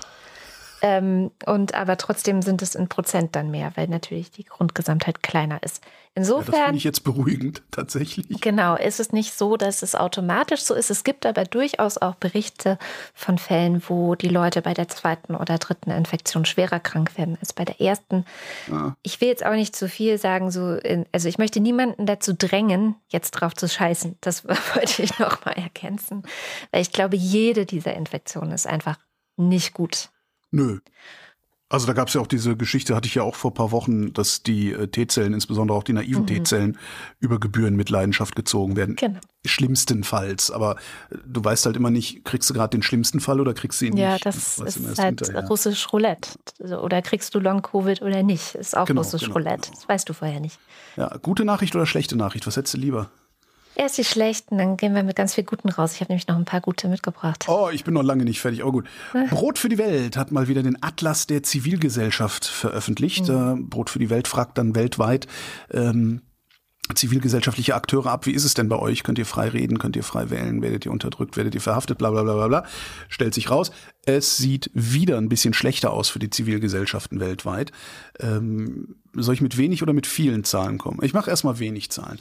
Ähm, 0.85 1.31
und 1.45 1.75
aber 1.75 1.95
trotzdem 1.95 2.41
sind 2.41 2.61
es 2.61 2.75
in 2.75 2.89
Prozent 2.89 3.37
dann 3.37 3.49
mehr, 3.49 3.71
weil 3.75 3.87
natürlich 3.87 4.31
die 4.31 4.43
Grundgesamtheit 4.43 5.23
kleiner 5.23 5.63
ist. 5.63 5.81
ja 5.81 5.89
das 6.13 6.27
Insofern 6.27 6.65
finde 6.65 6.77
ich 6.77 6.83
jetzt 6.83 7.05
beruhigend, 7.05 7.63
tatsächlich. 7.71 8.41
Genau, 8.41 8.75
ist 8.75 8.99
es 8.99 9.13
nicht 9.13 9.33
so, 9.33 9.55
dass 9.55 9.81
es 9.81 9.95
automatisch 9.95 10.61
so 10.61 10.73
ist. 10.73 10.91
Es 10.91 11.05
gibt 11.05 11.25
aber 11.25 11.45
durchaus 11.45 11.97
auch 11.97 12.15
Berichte 12.15 12.77
von 13.13 13.37
Fällen, 13.37 13.81
wo 13.87 14.15
die 14.15 14.27
Leute 14.27 14.61
bei 14.61 14.73
der 14.73 14.89
zweiten 14.89 15.35
oder 15.35 15.57
dritten 15.57 15.89
Infektion 15.89 16.43
schwerer 16.43 16.81
krank 16.81 17.17
werden 17.17 17.37
als 17.39 17.53
bei 17.53 17.63
der 17.63 17.79
ersten. 17.79 18.25
Ja. 18.69 18.97
Ich 19.03 19.21
will 19.21 19.29
jetzt 19.29 19.45
auch 19.45 19.53
nicht 19.53 19.77
zu 19.77 19.87
viel 19.87 20.17
sagen, 20.17 20.51
so 20.51 20.73
in, 20.73 21.05
also 21.13 21.29
ich 21.29 21.37
möchte 21.37 21.61
niemanden 21.61 22.05
dazu 22.05 22.33
drängen, 22.33 22.95
jetzt 23.07 23.31
drauf 23.31 23.53
zu 23.53 23.69
scheißen. 23.69 24.17
Das 24.19 24.45
wollte 24.75 25.01
ich 25.01 25.17
noch 25.17 25.45
mal 25.45 25.53
ergänzen, 25.53 26.23
weil 26.71 26.81
ich 26.81 26.91
glaube, 26.91 27.15
jede 27.15 27.65
dieser 27.65 27.93
Infektionen 27.93 28.51
ist 28.51 28.67
einfach 28.67 28.97
nicht 29.37 29.73
gut. 29.73 30.09
Nö. 30.53 30.79
Also 31.67 31.87
da 31.87 31.93
gab 31.93 32.07
es 32.07 32.13
ja 32.13 32.21
auch 32.21 32.27
diese 32.27 32.55
Geschichte, 32.55 32.95
hatte 32.95 33.07
ich 33.07 33.15
ja 33.15 33.23
auch 33.23 33.33
vor 33.33 33.51
paar 33.55 33.71
Wochen, 33.71 34.13
dass 34.13 34.43
die 34.43 34.71
äh, 34.71 34.87
T-Zellen, 34.87 35.33
insbesondere 35.33 35.75
auch 35.75 35.81
die 35.81 35.93
naiven 35.93 36.21
mhm. 36.21 36.27
T-Zellen, 36.27 36.77
über 37.19 37.39
Gebühren 37.39 37.75
mit 37.75 37.89
Leidenschaft 37.89 38.35
gezogen 38.35 38.75
werden. 38.75 38.95
Genau. 38.95 39.19
Schlimmstenfalls. 39.43 40.51
Aber 40.51 40.75
äh, 41.09 41.15
du 41.25 41.43
weißt 41.43 41.65
halt 41.65 41.75
immer 41.75 41.89
nicht, 41.89 42.23
kriegst 42.25 42.47
du 42.47 42.53
gerade 42.53 42.77
den 42.77 42.83
schlimmsten 42.83 43.19
Fall 43.19 43.41
oder 43.41 43.55
kriegst 43.55 43.81
du 43.81 43.85
ihn 43.85 43.97
ja, 43.97 44.13
nicht. 44.13 44.25
Ja, 44.25 44.31
das 44.31 44.59
ist 44.59 44.99
halt 44.99 45.21
hinterher. 45.21 45.47
russisch 45.47 45.91
Roulette. 45.91 46.29
Oder 46.59 47.01
kriegst 47.01 47.33
du 47.33 47.39
Long-Covid 47.39 48.03
oder 48.03 48.21
nicht. 48.21 48.53
Ist 48.53 48.77
auch 48.77 48.85
genau, 48.85 49.01
russisch 49.01 49.23
genau, 49.23 49.33
Roulette. 49.33 49.71
Genau. 49.71 49.79
Das 49.79 49.89
weißt 49.89 50.07
du 50.07 50.13
vorher 50.13 50.39
nicht. 50.39 50.59
Ja, 50.95 51.17
gute 51.23 51.43
Nachricht 51.43 51.75
oder 51.75 51.87
schlechte 51.87 52.15
Nachricht? 52.15 52.45
Was 52.45 52.55
hättest 52.55 52.75
du 52.75 52.77
lieber? 52.77 53.09
Erst 53.75 53.97
die 53.97 54.03
schlechten, 54.03 54.57
dann 54.57 54.77
gehen 54.77 54.93
wir 54.93 55.03
mit 55.03 55.15
ganz 55.15 55.33
viel 55.33 55.43
Guten 55.43 55.69
raus. 55.69 55.93
Ich 55.93 56.01
habe 56.01 56.11
nämlich 56.11 56.27
noch 56.27 56.35
ein 56.35 56.45
paar 56.45 56.61
gute 56.61 56.87
mitgebracht. 56.87 57.45
Oh, 57.47 57.69
ich 57.71 57.83
bin 57.83 57.93
noch 57.93 58.03
lange 58.03 58.23
nicht 58.23 58.39
fertig. 58.39 58.63
Oh 58.63 58.71
gut. 58.71 58.87
Brot 59.29 59.57
für 59.57 59.69
die 59.69 59.77
Welt 59.77 60.15
hat 60.15 60.31
mal 60.31 60.47
wieder 60.47 60.61
den 60.61 60.81
Atlas 60.81 61.25
der 61.27 61.43
Zivilgesellschaft 61.43 62.45
veröffentlicht. 62.45 63.27
Mhm. 63.29 63.69
Brot 63.69 63.89
für 63.89 63.99
die 63.99 64.09
Welt 64.09 64.27
fragt 64.27 64.57
dann 64.57 64.75
weltweit 64.75 65.27
ähm, 65.71 66.21
zivilgesellschaftliche 66.93 67.75
Akteure 67.75 68.07
ab. 68.07 68.25
Wie 68.25 68.33
ist 68.33 68.43
es 68.43 68.53
denn 68.53 68.67
bei 68.67 68.77
euch? 68.77 69.03
Könnt 69.03 69.17
ihr 69.17 69.25
frei 69.25 69.47
reden? 69.47 69.79
Könnt 69.79 69.95
ihr 69.95 70.03
frei 70.03 70.29
wählen? 70.29 70.61
Werdet 70.61 70.85
ihr 70.85 70.91
unterdrückt? 70.91 71.37
Werdet 71.37 71.55
ihr 71.55 71.61
verhaftet? 71.61 71.97
Bla 71.97 72.11
bla 72.11 72.23
bla 72.23 72.33
bla 72.33 72.47
bla. 72.47 72.65
Stellt 73.07 73.33
sich 73.33 73.49
raus, 73.49 73.71
es 74.05 74.37
sieht 74.37 74.69
wieder 74.73 75.17
ein 75.17 75.29
bisschen 75.29 75.53
schlechter 75.53 75.91
aus 75.91 76.09
für 76.09 76.19
die 76.19 76.29
Zivilgesellschaften 76.29 77.19
weltweit. 77.21 77.71
Ähm, 78.19 78.95
soll 79.13 79.33
ich 79.33 79.41
mit 79.41 79.57
wenig 79.57 79.81
oder 79.81 79.93
mit 79.93 80.07
vielen 80.07 80.43
Zahlen 80.43 80.77
kommen? 80.77 80.99
Ich 81.03 81.13
mache 81.13 81.29
erstmal 81.29 81.59
wenig 81.59 81.89
Zahlen. 81.89 82.19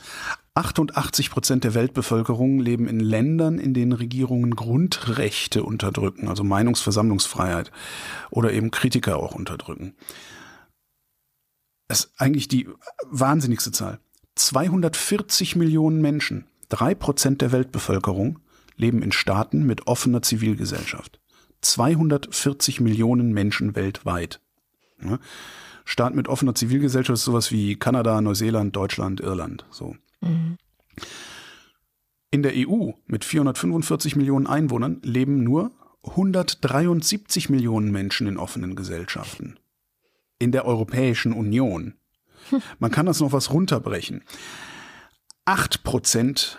88 0.54 1.30
Prozent 1.30 1.64
der 1.64 1.74
Weltbevölkerung 1.74 2.60
leben 2.60 2.86
in 2.86 3.00
Ländern, 3.00 3.58
in 3.58 3.74
denen 3.74 3.92
Regierungen 3.92 4.54
Grundrechte 4.54 5.64
unterdrücken, 5.64 6.28
also 6.28 6.44
Meinungsversammlungsfreiheit 6.44 7.72
oder 8.30 8.52
eben 8.52 8.70
Kritiker 8.70 9.16
auch 9.16 9.34
unterdrücken. 9.34 9.94
Das 11.88 12.04
ist 12.04 12.12
eigentlich 12.16 12.48
die 12.48 12.68
wahnsinnigste 13.10 13.72
Zahl. 13.72 13.98
240 14.34 15.56
Millionen 15.56 16.00
Menschen, 16.00 16.46
drei 16.68 16.94
Prozent 16.94 17.40
der 17.40 17.52
Weltbevölkerung, 17.52 18.38
leben 18.76 19.02
in 19.02 19.12
Staaten 19.12 19.64
mit 19.64 19.86
offener 19.86 20.22
Zivilgesellschaft. 20.22 21.20
240 21.60 22.80
Millionen 22.80 23.32
Menschen 23.32 23.76
weltweit. 23.76 24.40
Ja. 25.02 25.18
Staat 25.84 26.14
mit 26.14 26.28
offener 26.28 26.54
Zivilgesellschaft 26.54 27.18
ist 27.18 27.24
sowas 27.24 27.50
wie 27.50 27.76
Kanada, 27.76 28.20
Neuseeland, 28.20 28.74
Deutschland, 28.74 29.20
Irland. 29.20 29.64
So. 29.70 29.96
Mhm. 30.20 30.56
In 32.30 32.42
der 32.42 32.52
EU 32.54 32.92
mit 33.06 33.24
445 33.24 34.16
Millionen 34.16 34.46
Einwohnern 34.46 35.00
leben 35.02 35.42
nur 35.42 35.72
173 36.04 37.50
Millionen 37.50 37.92
Menschen 37.92 38.26
in 38.26 38.38
offenen 38.38 38.74
Gesellschaften. 38.74 39.58
In 40.38 40.50
der 40.50 40.64
Europäischen 40.64 41.32
Union 41.32 41.94
man 42.78 42.90
kann 42.90 43.06
das 43.06 43.20
noch 43.20 43.32
was 43.32 43.50
runterbrechen. 43.50 44.22
Acht 45.44 45.82
Prozent 45.84 46.58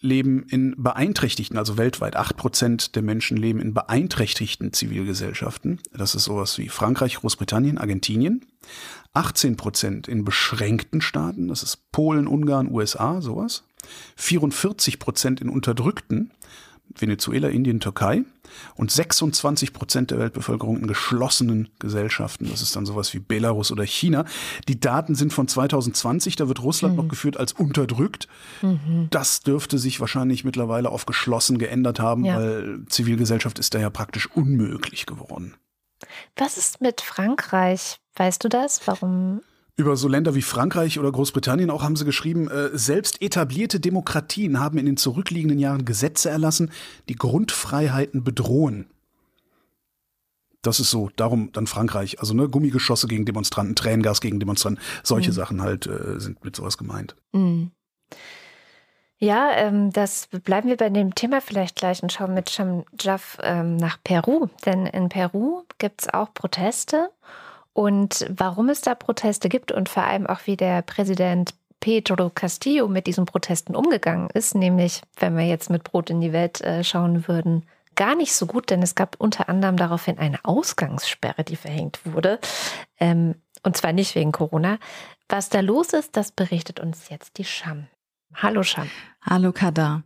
leben 0.00 0.44
in 0.44 0.74
beeinträchtigten, 0.78 1.58
also 1.58 1.76
weltweit 1.76 2.16
acht 2.16 2.36
Prozent 2.36 2.96
der 2.96 3.02
Menschen 3.02 3.36
leben 3.36 3.60
in 3.60 3.74
beeinträchtigten 3.74 4.72
Zivilgesellschaften. 4.72 5.80
Das 5.92 6.14
ist 6.14 6.24
sowas 6.24 6.56
wie 6.58 6.68
Frankreich, 6.68 7.16
Großbritannien, 7.16 7.78
Argentinien. 7.78 8.46
18 9.12 9.56
Prozent 9.56 10.08
in 10.08 10.24
beschränkten 10.24 11.00
Staaten, 11.00 11.48
das 11.48 11.62
ist 11.62 11.90
Polen, 11.92 12.26
Ungarn, 12.26 12.70
USA, 12.70 13.20
sowas. 13.20 13.64
44 14.16 14.98
Prozent 14.98 15.40
in 15.40 15.48
unterdrückten, 15.48 16.30
Venezuela, 16.98 17.48
Indien, 17.48 17.80
Türkei 17.80 18.24
und 18.74 18.90
26 18.90 19.72
Prozent 19.72 20.10
der 20.10 20.18
Weltbevölkerung 20.18 20.78
in 20.78 20.86
geschlossenen 20.86 21.68
Gesellschaften. 21.78 22.48
Das 22.50 22.62
ist 22.62 22.74
dann 22.74 22.86
sowas 22.86 23.14
wie 23.14 23.20
Belarus 23.20 23.70
oder 23.70 23.84
China. 23.84 24.24
Die 24.68 24.80
Daten 24.80 25.14
sind 25.14 25.32
von 25.32 25.48
2020, 25.48 26.36
da 26.36 26.48
wird 26.48 26.62
Russland 26.62 26.96
mhm. 26.96 27.02
noch 27.02 27.08
geführt 27.08 27.36
als 27.36 27.52
unterdrückt. 27.52 28.28
Mhm. 28.62 29.08
Das 29.10 29.40
dürfte 29.40 29.78
sich 29.78 30.00
wahrscheinlich 30.00 30.44
mittlerweile 30.44 30.90
auf 30.90 31.06
geschlossen 31.06 31.58
geändert 31.58 32.00
haben, 32.00 32.24
ja. 32.24 32.36
weil 32.36 32.84
Zivilgesellschaft 32.88 33.58
ist 33.58 33.74
da 33.74 33.78
ja 33.78 33.90
praktisch 33.90 34.28
unmöglich 34.34 35.06
geworden. 35.06 35.54
Was 36.36 36.56
ist 36.56 36.80
mit 36.80 37.00
Frankreich? 37.00 38.00
Weißt 38.16 38.42
du 38.42 38.48
das? 38.48 38.86
Warum 38.86 39.42
über 39.80 39.96
so 39.96 40.08
Länder 40.08 40.34
wie 40.34 40.42
Frankreich 40.42 40.98
oder 40.98 41.10
Großbritannien 41.10 41.70
auch 41.70 41.82
haben 41.82 41.96
sie 41.96 42.04
geschrieben, 42.04 42.48
äh, 42.48 42.70
selbst 42.72 43.20
etablierte 43.22 43.80
Demokratien 43.80 44.60
haben 44.60 44.78
in 44.78 44.86
den 44.86 44.96
zurückliegenden 44.96 45.58
Jahren 45.58 45.84
Gesetze 45.84 46.30
erlassen, 46.30 46.70
die 47.08 47.16
Grundfreiheiten 47.16 48.22
bedrohen. 48.22 48.86
Das 50.62 50.78
ist 50.78 50.90
so, 50.90 51.10
darum 51.16 51.52
dann 51.52 51.66
Frankreich. 51.66 52.20
Also 52.20 52.34
ne, 52.34 52.48
Gummigeschosse 52.48 53.08
gegen 53.08 53.24
Demonstranten, 53.24 53.74
Tränengas 53.74 54.20
gegen 54.20 54.38
Demonstranten, 54.40 54.82
solche 55.02 55.30
mhm. 55.30 55.34
Sachen 55.34 55.62
halt 55.62 55.86
äh, 55.86 56.20
sind 56.20 56.44
mit 56.44 56.54
sowas 56.54 56.76
gemeint. 56.76 57.16
Mhm. 57.32 57.70
Ja, 59.22 59.52
ähm, 59.52 59.92
das 59.92 60.28
bleiben 60.28 60.68
wir 60.68 60.78
bei 60.78 60.88
dem 60.88 61.14
Thema 61.14 61.42
vielleicht 61.42 61.76
gleich 61.76 62.02
und 62.02 62.10
schauen 62.10 62.32
mit 62.32 62.48
Shamjaf 62.48 63.38
ähm, 63.42 63.76
nach 63.76 63.98
Peru. 64.02 64.48
Denn 64.64 64.86
in 64.86 65.10
Peru 65.10 65.64
gibt 65.78 66.02
es 66.02 66.14
auch 66.14 66.32
Proteste 66.32 67.10
und 67.80 68.26
warum 68.28 68.68
es 68.68 68.82
da 68.82 68.94
Proteste 68.94 69.48
gibt 69.48 69.72
und 69.72 69.88
vor 69.88 70.02
allem 70.04 70.26
auch 70.26 70.40
wie 70.44 70.58
der 70.58 70.82
Präsident 70.82 71.54
Pedro 71.80 72.28
Castillo 72.28 72.88
mit 72.88 73.06
diesen 73.06 73.24
Protesten 73.24 73.74
umgegangen 73.74 74.28
ist, 74.34 74.54
nämlich 74.54 75.00
wenn 75.18 75.34
wir 75.34 75.46
jetzt 75.46 75.70
mit 75.70 75.82
Brot 75.82 76.10
in 76.10 76.20
die 76.20 76.34
Welt 76.34 76.60
äh, 76.60 76.84
schauen 76.84 77.26
würden, 77.26 77.64
gar 77.96 78.16
nicht 78.16 78.34
so 78.34 78.44
gut, 78.44 78.68
denn 78.68 78.82
es 78.82 78.94
gab 78.94 79.16
unter 79.18 79.48
anderem 79.48 79.78
daraufhin 79.78 80.18
eine 80.18 80.44
Ausgangssperre, 80.44 81.42
die 81.42 81.56
verhängt 81.56 82.00
wurde. 82.04 82.38
Ähm, 82.98 83.36
und 83.62 83.78
zwar 83.78 83.94
nicht 83.94 84.14
wegen 84.14 84.32
Corona. 84.32 84.78
Was 85.30 85.48
da 85.48 85.60
los 85.60 85.94
ist, 85.94 86.18
das 86.18 86.32
berichtet 86.32 86.80
uns 86.80 87.08
jetzt 87.08 87.38
die 87.38 87.44
Scham. 87.44 87.86
Hallo 88.34 88.62
Scham. 88.62 88.90
Hallo 89.22 89.52
Kada. 89.52 90.02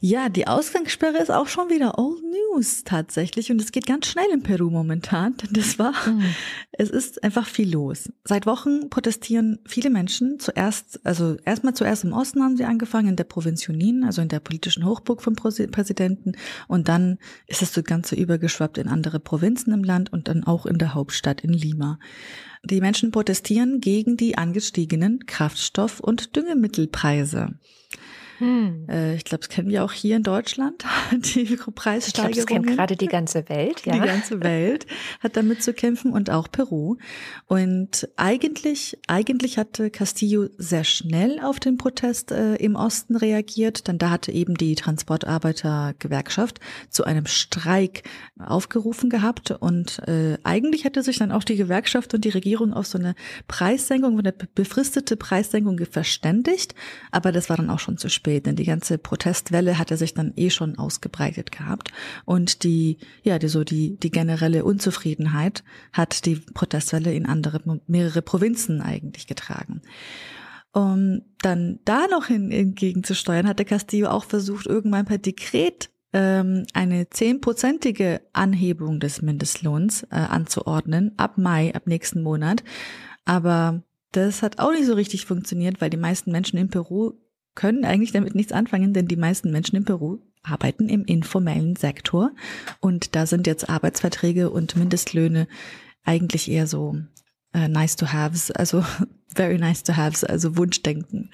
Ja, 0.00 0.28
die 0.28 0.46
Ausgangssperre 0.46 1.18
ist 1.18 1.30
auch 1.32 1.48
schon 1.48 1.70
wieder 1.70 1.98
Old 1.98 2.22
News 2.22 2.84
tatsächlich 2.84 3.50
und 3.50 3.60
es 3.60 3.72
geht 3.72 3.84
ganz 3.84 4.06
schnell 4.06 4.30
in 4.32 4.44
Peru 4.44 4.70
momentan, 4.70 5.36
denn 5.38 5.52
das 5.52 5.76
war, 5.80 5.92
mhm. 6.06 6.22
es 6.70 6.88
ist 6.88 7.24
einfach 7.24 7.48
viel 7.48 7.72
los. 7.72 8.08
Seit 8.22 8.46
Wochen 8.46 8.90
protestieren 8.90 9.58
viele 9.66 9.90
Menschen 9.90 10.38
zuerst, 10.38 11.04
also 11.04 11.36
erstmal 11.44 11.74
zuerst 11.74 12.04
im 12.04 12.12
Osten 12.12 12.44
haben 12.44 12.56
sie 12.56 12.64
angefangen, 12.64 13.08
in 13.08 13.16
der 13.16 13.24
Provinz 13.24 13.66
Junin, 13.66 14.04
also 14.04 14.22
in 14.22 14.28
der 14.28 14.38
politischen 14.38 14.86
Hochburg 14.86 15.20
vom 15.20 15.34
Präsidenten 15.34 16.34
und 16.68 16.88
dann 16.88 17.18
ist 17.48 17.62
es 17.62 17.74
so 17.74 17.82
ganz 17.82 18.10
so 18.10 18.14
übergeschwappt 18.14 18.78
in 18.78 18.86
andere 18.86 19.18
Provinzen 19.18 19.72
im 19.72 19.82
Land 19.82 20.12
und 20.12 20.28
dann 20.28 20.44
auch 20.44 20.64
in 20.64 20.78
der 20.78 20.94
Hauptstadt 20.94 21.40
in 21.40 21.52
Lima. 21.52 21.98
Die 22.62 22.80
Menschen 22.80 23.10
protestieren 23.10 23.80
gegen 23.80 24.16
die 24.16 24.38
angestiegenen 24.38 25.26
Kraftstoff- 25.26 25.98
und 25.98 26.36
Düngemittelpreise. 26.36 27.58
Hm. 28.38 28.86
Äh, 28.88 29.16
ich 29.16 29.24
glaube, 29.24 29.40
das 29.40 29.48
kennen 29.48 29.68
wir 29.68 29.84
auch 29.84 29.92
hier 29.92 30.16
in 30.16 30.22
Deutschland, 30.22 30.84
die 31.12 31.44
Preissteigerungen. 31.44 32.04
Ich 32.06 32.12
glaube, 32.14 32.34
das 32.34 32.46
kennt 32.46 32.66
gerade 32.66 32.96
die 32.96 33.06
ganze 33.08 33.48
Welt. 33.48 33.84
Ja. 33.84 33.94
Die 33.94 34.00
ganze 34.00 34.42
Welt 34.42 34.86
hat 35.20 35.36
damit 35.36 35.62
zu 35.62 35.72
kämpfen 35.72 36.12
und 36.12 36.30
auch 36.30 36.48
Peru. 36.50 36.96
Und 37.46 38.08
eigentlich, 38.16 38.98
eigentlich 39.08 39.58
hatte 39.58 39.90
Castillo 39.90 40.46
sehr 40.56 40.84
schnell 40.84 41.40
auf 41.40 41.58
den 41.58 41.78
Protest 41.78 42.30
äh, 42.30 42.54
im 42.56 42.76
Osten 42.76 43.16
reagiert, 43.16 43.88
denn 43.88 43.98
da 43.98 44.10
hatte 44.10 44.30
eben 44.30 44.54
die 44.54 44.76
Transportarbeitergewerkschaft 44.76 46.60
zu 46.90 47.04
einem 47.04 47.26
Streik 47.26 48.04
aufgerufen 48.38 49.10
gehabt 49.10 49.50
und 49.50 49.98
äh, 50.06 50.38
eigentlich 50.44 50.84
hätte 50.84 51.02
sich 51.02 51.18
dann 51.18 51.32
auch 51.32 51.42
die 51.42 51.56
Gewerkschaft 51.56 52.14
und 52.14 52.24
die 52.24 52.28
Regierung 52.28 52.72
auf 52.72 52.86
so 52.86 52.98
eine 52.98 53.16
Preissenkung, 53.48 54.18
eine 54.18 54.32
befristete 54.32 55.16
Preissenkung 55.16 55.78
verständigt, 55.90 56.76
aber 57.10 57.32
das 57.32 57.50
war 57.50 57.56
dann 57.56 57.70
auch 57.70 57.80
schon 57.80 57.98
zu 57.98 58.08
spät 58.08 58.27
spät, 58.28 58.44
denn 58.44 58.56
die 58.56 58.64
ganze 58.64 58.98
Protestwelle 58.98 59.78
hatte 59.78 59.96
sich 59.96 60.12
dann 60.12 60.34
eh 60.36 60.50
schon 60.50 60.78
ausgebreitet 60.78 61.50
gehabt 61.50 61.92
und 62.26 62.62
die, 62.62 62.98
ja, 63.22 63.38
die, 63.38 63.48
so 63.48 63.64
die, 63.64 63.96
die 63.96 64.10
generelle 64.10 64.64
Unzufriedenheit 64.64 65.64
hat 65.94 66.26
die 66.26 66.36
Protestwelle 66.36 67.14
in 67.14 67.24
andere, 67.24 67.80
mehrere 67.86 68.20
Provinzen 68.20 68.82
eigentlich 68.82 69.26
getragen. 69.26 69.80
Um 70.74 71.22
dann 71.40 71.78
da 71.86 72.06
noch 72.08 72.26
hin, 72.26 72.50
entgegenzusteuern, 72.50 73.48
hatte 73.48 73.64
Castillo 73.64 74.10
auch 74.10 74.24
versucht, 74.24 74.66
irgendwann 74.66 75.06
per 75.06 75.16
Dekret 75.16 75.88
ähm, 76.12 76.66
eine 76.74 77.08
zehnprozentige 77.08 78.20
Anhebung 78.34 79.00
des 79.00 79.22
Mindestlohns 79.22 80.02
äh, 80.04 80.16
anzuordnen, 80.16 81.12
ab 81.16 81.38
Mai, 81.38 81.74
ab 81.74 81.86
nächsten 81.86 82.22
Monat. 82.22 82.62
Aber 83.24 83.82
das 84.12 84.42
hat 84.42 84.58
auch 84.58 84.72
nicht 84.72 84.86
so 84.86 84.92
richtig 84.92 85.24
funktioniert, 85.24 85.80
weil 85.80 85.90
die 85.90 85.96
meisten 85.96 86.30
Menschen 86.30 86.58
in 86.58 86.68
Peru 86.68 87.14
können 87.58 87.84
eigentlich 87.84 88.12
damit 88.12 88.36
nichts 88.36 88.52
anfangen, 88.52 88.94
denn 88.94 89.08
die 89.08 89.16
meisten 89.16 89.50
Menschen 89.50 89.74
in 89.74 89.84
Peru 89.84 90.18
arbeiten 90.44 90.88
im 90.88 91.04
informellen 91.04 91.74
Sektor 91.74 92.30
und 92.78 93.16
da 93.16 93.26
sind 93.26 93.48
jetzt 93.48 93.68
Arbeitsverträge 93.68 94.48
und 94.50 94.76
Mindestlöhne 94.76 95.48
eigentlich 96.04 96.48
eher 96.48 96.68
so 96.68 96.94
äh, 97.52 97.66
nice 97.66 97.96
to 97.96 98.12
haves, 98.12 98.52
also 98.52 98.84
very 99.26 99.58
nice 99.58 99.82
to 99.82 99.96
haves, 99.96 100.22
also 100.22 100.56
Wunschdenken. 100.56 101.32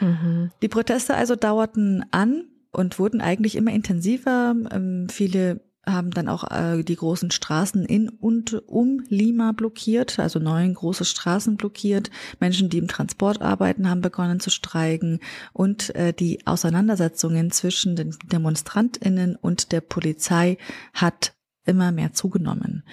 Mhm. 0.00 0.50
Die 0.62 0.68
Proteste 0.68 1.14
also 1.14 1.36
dauerten 1.36 2.04
an 2.10 2.42
und 2.72 2.98
wurden 2.98 3.20
eigentlich 3.20 3.54
immer 3.54 3.70
intensiver. 3.70 4.56
Ähm, 4.72 5.06
viele 5.10 5.60
haben 5.84 6.10
dann 6.12 6.28
auch 6.28 6.48
äh, 6.50 6.82
die 6.82 6.96
großen 6.96 7.30
Straßen 7.30 7.84
in 7.84 8.08
und 8.08 8.62
um 8.68 9.02
Lima 9.08 9.52
blockiert, 9.52 10.18
also 10.18 10.38
neun 10.38 10.74
große 10.74 11.04
Straßen 11.04 11.56
blockiert. 11.56 12.10
Menschen, 12.38 12.68
die 12.68 12.78
im 12.78 12.88
Transport 12.88 13.42
arbeiten, 13.42 13.88
haben 13.88 14.00
begonnen 14.00 14.38
zu 14.38 14.50
streiken 14.50 15.20
und 15.52 15.94
äh, 15.94 16.12
die 16.12 16.46
Auseinandersetzungen 16.46 17.50
zwischen 17.50 17.96
den 17.96 18.16
Demonstrantinnen 18.24 19.36
und 19.36 19.72
der 19.72 19.80
Polizei 19.80 20.56
hat 20.94 21.34
immer 21.64 21.90
mehr 21.90 22.12
zugenommen. 22.12 22.84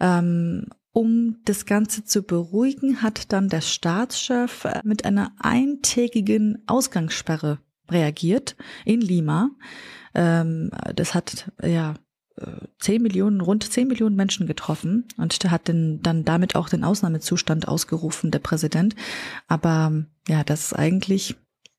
Ähm, 0.00 0.66
um 0.92 1.38
das 1.44 1.66
Ganze 1.66 2.04
zu 2.04 2.22
beruhigen, 2.22 3.02
hat 3.02 3.32
dann 3.32 3.48
der 3.48 3.60
Staatschef 3.60 4.64
äh, 4.64 4.80
mit 4.84 5.04
einer 5.04 5.32
eintägigen 5.38 6.62
Ausgangssperre 6.66 7.58
reagiert 7.90 8.56
in 8.84 9.00
Lima. 9.00 9.50
Ähm, 10.14 10.70
das 10.94 11.14
hat 11.14 11.52
ja 11.62 11.94
10 12.80 13.02
Millionen, 13.02 13.40
rund 13.40 13.70
10 13.70 13.86
Millionen 13.86 14.16
Menschen 14.16 14.46
getroffen 14.46 15.06
und 15.18 15.38
hat 15.50 15.68
den, 15.68 16.02
dann 16.02 16.24
damit 16.24 16.56
auch 16.56 16.68
den 16.68 16.82
Ausnahmezustand 16.82 17.68
ausgerufen, 17.68 18.30
der 18.30 18.40
Präsident. 18.40 18.96
Aber 19.46 20.04
ja, 20.28 20.42
das 20.42 20.66
ist 20.66 20.72
eigentlich 20.72 21.36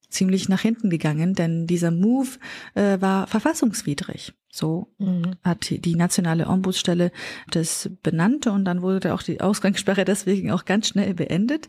ziemlich 0.10 0.50
nach 0.50 0.62
hinten 0.62 0.90
gegangen, 0.90 1.34
denn 1.34 1.68
dieser 1.68 1.92
Move 1.92 2.30
äh, 2.74 3.00
war 3.02 3.28
verfassungswidrig. 3.28 4.34
So 4.56 4.88
mhm. 5.00 5.36
hat 5.44 5.70
die 5.70 5.96
nationale 5.96 6.48
Ombudsstelle 6.48 7.12
das 7.52 7.90
benannt 8.04 8.48
und 8.48 8.64
dann 8.64 8.82
wurde 8.82 9.14
auch 9.14 9.22
die 9.22 9.42
Ausgangssperre 9.42 10.06
deswegen 10.06 10.52
auch 10.52 10.64
ganz 10.64 10.88
schnell 10.88 11.14
beendet. 11.14 11.68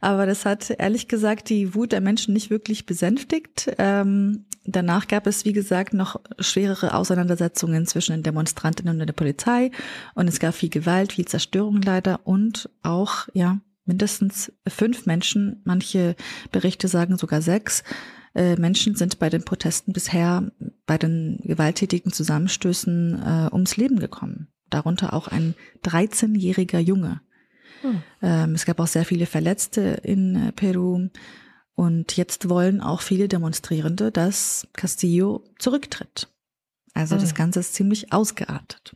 Aber 0.00 0.26
das 0.26 0.44
hat 0.44 0.70
ehrlich 0.70 1.06
gesagt 1.06 1.48
die 1.48 1.74
Wut 1.76 1.92
der 1.92 2.00
Menschen 2.00 2.34
nicht 2.34 2.50
wirklich 2.50 2.86
besänftigt. 2.86 3.72
Ähm, 3.78 4.46
danach 4.64 5.06
gab 5.06 5.28
es, 5.28 5.44
wie 5.44 5.52
gesagt, 5.52 5.94
noch 5.94 6.20
schwerere 6.40 6.94
Auseinandersetzungen 6.94 7.86
zwischen 7.86 8.12
den 8.14 8.22
Demonstrantinnen 8.24 9.00
und 9.00 9.06
der 9.06 9.14
Polizei 9.14 9.70
und 10.14 10.26
es 10.26 10.40
gab 10.40 10.54
viel 10.54 10.70
Gewalt, 10.70 11.12
viel 11.12 11.26
Zerstörung 11.26 11.82
leider 11.82 12.20
und 12.24 12.68
auch, 12.82 13.28
ja, 13.32 13.60
mindestens 13.84 14.52
fünf 14.66 15.06
Menschen, 15.06 15.60
manche 15.64 16.16
Berichte 16.50 16.88
sagen 16.88 17.16
sogar 17.16 17.42
sechs, 17.42 17.84
äh, 18.34 18.56
Menschen 18.56 18.96
sind 18.96 19.18
bei 19.18 19.30
den 19.30 19.44
Protesten 19.44 19.92
bisher 19.92 20.50
bei 20.86 20.98
den 20.98 21.38
gewalttätigen 21.42 22.12
Zusammenstößen 22.12 23.22
äh, 23.22 23.52
ums 23.52 23.76
Leben 23.76 23.98
gekommen. 23.98 24.48
Darunter 24.70 25.12
auch 25.12 25.28
ein 25.28 25.54
13-jähriger 25.84 26.80
Junge. 26.80 27.20
Hm. 27.82 28.02
Ähm, 28.22 28.54
es 28.54 28.64
gab 28.64 28.80
auch 28.80 28.86
sehr 28.88 29.04
viele 29.04 29.26
Verletzte 29.26 30.00
in 30.02 30.36
äh, 30.36 30.52
Peru. 30.52 31.08
Und 31.76 32.16
jetzt 32.16 32.48
wollen 32.48 32.80
auch 32.80 33.02
viele 33.02 33.28
Demonstrierende, 33.28 34.10
dass 34.10 34.66
Castillo 34.72 35.44
zurücktritt. 35.58 36.28
Also 36.92 37.14
hm. 37.14 37.22
das 37.22 37.34
Ganze 37.34 37.60
ist 37.60 37.74
ziemlich 37.74 38.12
ausgeartet. 38.12 38.94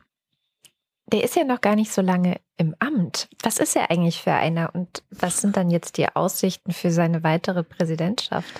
Der 1.11 1.23
ist 1.23 1.35
ja 1.35 1.43
noch 1.43 1.61
gar 1.61 1.75
nicht 1.75 1.91
so 1.91 2.01
lange 2.01 2.39
im 2.57 2.75
Amt. 2.79 3.29
Was 3.41 3.57
ist 3.57 3.75
er 3.75 3.89
eigentlich 3.89 4.21
für 4.21 4.33
einer 4.33 4.75
und 4.75 5.03
was 5.09 5.41
sind 5.41 5.57
dann 5.57 5.71
jetzt 5.71 5.97
die 5.97 6.07
Aussichten 6.07 6.71
für 6.71 6.91
seine 6.91 7.23
weitere 7.23 7.63
Präsidentschaft? 7.63 8.53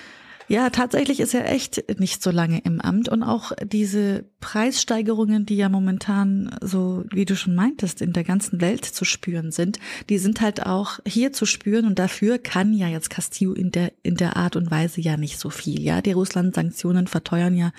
Ja, 0.50 0.68
tatsächlich 0.70 1.20
ist 1.20 1.32
er 1.32 1.48
echt 1.48 2.00
nicht 2.00 2.24
so 2.24 2.32
lange 2.32 2.58
im 2.64 2.80
Amt 2.80 3.08
und 3.08 3.22
auch 3.22 3.52
diese 3.64 4.24
Preissteigerungen, 4.40 5.46
die 5.46 5.54
ja 5.54 5.68
momentan 5.68 6.50
so, 6.60 7.04
wie 7.12 7.24
du 7.24 7.36
schon 7.36 7.54
meintest, 7.54 8.02
in 8.02 8.12
der 8.12 8.24
ganzen 8.24 8.60
Welt 8.60 8.84
zu 8.84 9.04
spüren 9.04 9.52
sind, 9.52 9.78
die 10.08 10.18
sind 10.18 10.40
halt 10.40 10.66
auch 10.66 10.98
hier 11.06 11.32
zu 11.32 11.46
spüren 11.46 11.86
und 11.86 12.00
dafür 12.00 12.38
kann 12.38 12.72
ja 12.72 12.88
jetzt 12.88 13.10
Castillo 13.10 13.52
in 13.52 13.70
der 13.70 13.92
in 14.02 14.16
der 14.16 14.36
Art 14.36 14.56
und 14.56 14.72
Weise 14.72 15.00
ja 15.00 15.16
nicht 15.16 15.38
so 15.38 15.50
viel. 15.50 15.80
Ja, 15.80 16.02
die 16.02 16.10
Russland-Sanktionen 16.10 17.06
verteuern 17.06 17.56
ja 17.56 17.70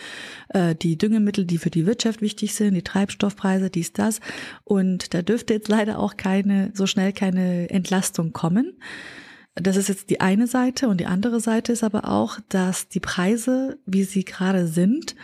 äh, 0.48 0.74
die 0.74 0.98
Düngemittel, 0.98 1.44
die 1.44 1.58
für 1.58 1.72
die 1.72 1.86
Wirtschaft 1.86 2.22
wichtig 2.22 2.56
sind, 2.56 2.74
die 2.74 2.84
Treibstoffpreise, 2.84 3.70
dies 3.70 3.92
das 3.92 4.22
und 4.64 5.14
da 5.14 5.22
dürfte 5.22 5.56
jetzt 5.56 5.68
leider 5.68 6.00
auch 6.00 6.16
keine 6.16 6.72
so 6.74 6.88
schnell 6.88 7.12
keine 7.12 7.70
Entlastung 7.70 8.32
kommen. 8.32 8.78
Das 9.56 9.76
ist 9.76 9.90
jetzt 9.90 10.10
die 10.10 10.22
eine 10.22 10.48
Seite 10.48 10.88
und 10.88 11.00
die 11.00 11.06
andere 11.06 11.40
Seite 11.40 11.74
ist 11.74 11.84
aber 11.84 12.08
auch, 12.08 12.40
dass 12.50 12.88
die 12.88 13.02
Preise, 13.02 13.80
wie 13.86 14.04
sie 14.04 14.24
gerade 14.24 14.68
sind, 14.68 15.16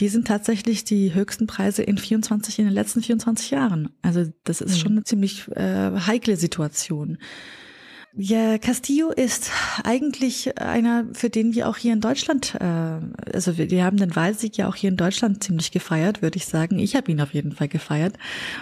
die 0.00 0.08
sind 0.08 0.26
tatsächlich 0.26 0.84
die 0.84 1.14
höchsten 1.14 1.46
Preise 1.46 1.82
in 1.82 1.98
24, 1.98 2.58
in 2.58 2.66
den 2.66 2.74
letzten 2.74 3.02
24 3.02 3.50
Jahren. 3.50 3.90
Also 4.02 4.24
das 4.44 4.60
ist 4.60 4.78
schon 4.78 4.92
eine 4.92 5.04
ziemlich 5.04 5.48
äh, 5.52 5.92
heikle 6.06 6.36
Situation. 6.36 7.18
Ja, 8.14 8.58
Castillo 8.58 9.08
ist 9.08 9.50
eigentlich 9.84 10.58
einer, 10.60 11.06
für 11.14 11.30
den 11.30 11.54
wir 11.54 11.66
auch 11.66 11.78
hier 11.78 11.94
in 11.94 12.02
Deutschland, 12.02 12.54
äh, 12.56 13.00
also 13.32 13.56
wir, 13.56 13.70
wir 13.70 13.84
haben 13.84 13.96
den 13.96 14.14
Wahlsieg 14.14 14.58
ja 14.58 14.68
auch 14.68 14.74
hier 14.74 14.90
in 14.90 14.98
Deutschland 14.98 15.42
ziemlich 15.42 15.70
gefeiert, 15.70 16.20
würde 16.20 16.36
ich 16.36 16.44
sagen. 16.44 16.78
Ich 16.78 16.94
habe 16.94 17.10
ihn 17.10 17.22
auf 17.22 17.32
jeden 17.32 17.52
Fall 17.52 17.68
gefeiert. 17.68 18.18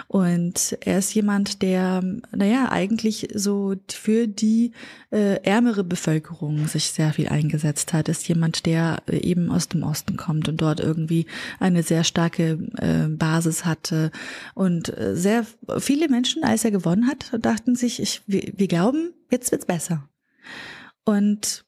Und 0.07 0.77
er 0.79 0.99
ist 0.99 1.13
jemand, 1.13 1.61
der, 1.61 2.01
naja, 2.33 2.71
eigentlich 2.71 3.27
so 3.33 3.75
für 3.91 4.25
die 4.25 4.71
äh, 5.11 5.43
ärmere 5.43 5.83
Bevölkerung 5.83 6.69
sich 6.69 6.85
sehr 6.85 7.11
viel 7.11 7.27
eingesetzt 7.27 7.91
hat. 7.91 8.07
Ist 8.07 8.29
jemand, 8.29 8.65
der 8.65 9.03
eben 9.11 9.51
aus 9.51 9.67
dem 9.67 9.83
Osten 9.83 10.15
kommt 10.15 10.47
und 10.47 10.61
dort 10.61 10.79
irgendwie 10.79 11.25
eine 11.59 11.83
sehr 11.83 12.05
starke 12.05 12.57
äh, 12.77 13.09
Basis 13.09 13.65
hatte. 13.65 14.11
Und 14.53 14.97
äh, 14.97 15.13
sehr 15.17 15.45
viele 15.79 16.07
Menschen, 16.07 16.45
als 16.45 16.63
er 16.63 16.71
gewonnen 16.71 17.09
hat, 17.09 17.33
dachten 17.45 17.75
sich, 17.75 18.01
ich, 18.01 18.21
wir, 18.27 18.53
wir 18.55 18.69
glauben, 18.69 19.13
jetzt 19.31 19.51
wird's 19.51 19.65
besser. 19.65 20.07
Und 21.03 21.65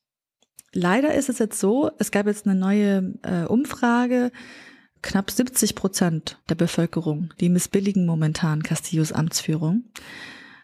leider 0.74 1.14
ist 1.14 1.30
es 1.30 1.40
jetzt 1.40 1.60
so, 1.60 1.92
es 1.98 2.12
gab 2.12 2.28
jetzt 2.28 2.46
eine 2.46 2.60
neue 2.60 3.14
äh, 3.24 3.46
Umfrage, 3.46 4.32
knapp 5.02 5.32
70 5.32 5.76
Prozent 5.76 6.42
der 6.50 6.56
Bevölkerung, 6.56 7.34
die 7.40 7.50
missbilligen 7.50 8.06
momentan 8.06 8.64
Castillos 8.64 9.12
Amtsführung. 9.12 9.84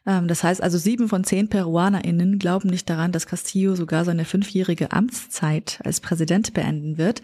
Ähm, 0.06 0.28
das 0.28 0.44
heißt 0.44 0.62
also, 0.62 0.78
sieben 0.78 1.10
von 1.10 1.24
zehn 1.24 1.50
PeruanerInnen 1.50 2.40
glauben 2.40 2.70
nicht 2.70 2.90
daran, 2.90 3.12
dass 3.12 3.28
Castillo 3.28 3.76
sogar 3.76 4.06
seine 4.06 4.26
fünfjährige 4.26 4.92
Amtszeit 4.92 5.80
als 5.84 6.00
Präsident 6.00 6.54
beenden 6.54 6.98
wird. 6.98 7.22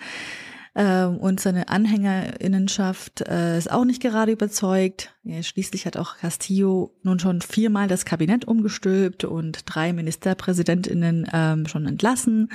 Ähm, 0.77 1.17
und 1.17 1.39
seine 1.39 1.69
Anhängerinnenschaft 1.69 3.21
äh, 3.21 3.57
ist 3.57 3.71
auch 3.71 3.85
nicht 3.85 4.01
gerade 4.01 4.33
überzeugt. 4.33 5.15
Ja, 5.23 5.41
schließlich 5.41 5.85
hat 5.85 5.95
auch 5.95 6.17
Castillo 6.17 6.93
nun 7.01 7.17
schon 7.17 7.41
viermal 7.41 7.87
das 7.87 8.03
Kabinett 8.03 8.45
umgestülpt 8.45 9.23
und 9.23 9.61
drei 9.65 9.93
Ministerpräsidentinnen 9.93 11.29
ähm, 11.31 11.65
schon 11.67 11.85
entlassen. 11.85 12.49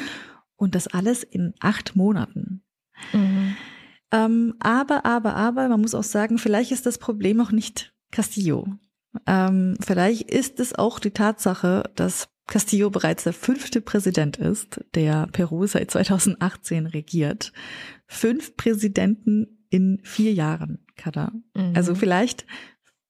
Und 0.57 0.75
das 0.75 0.89
alles 0.89 1.23
in 1.23 1.55
acht 1.61 1.97
Monaten. 1.97 2.63
Mhm. 3.15 3.57
Ähm, 4.13 4.55
aber, 4.61 5.07
aber, 5.07 5.35
aber, 5.35 5.69
man 5.69 5.81
muss 5.81 5.95
auch 5.95 6.05
sagen, 6.05 6.37
vielleicht 6.37 6.73
ist 6.73 6.85
das 6.85 6.99
Problem 6.99 7.41
auch 7.41 7.53
nicht 7.53 7.95
Castillo. 8.11 8.67
Ähm, 9.27 9.77
vielleicht 9.81 10.31
ist 10.31 10.61
es 10.61 10.75
auch 10.75 10.99
die 10.99 11.13
Tatsache, 11.13 11.85
dass 11.95 12.29
Castillo 12.51 12.91
bereits 12.91 13.25
der 13.25 13.33
fünfte 13.33 13.81
Präsident 13.81 14.37
ist, 14.37 14.81
der 14.95 15.29
Peru 15.29 15.67
seit 15.67 15.91
2018 15.91 16.87
regiert. 16.87 17.53
Fünf 18.07 18.57
Präsidenten 18.57 19.65
in 19.71 20.01
vier 20.03 20.33
Jahren, 20.35 20.81
Kada. 20.97 21.33
Mhm. 21.55 21.73
Also 21.75 21.95
vielleicht, 21.95 22.45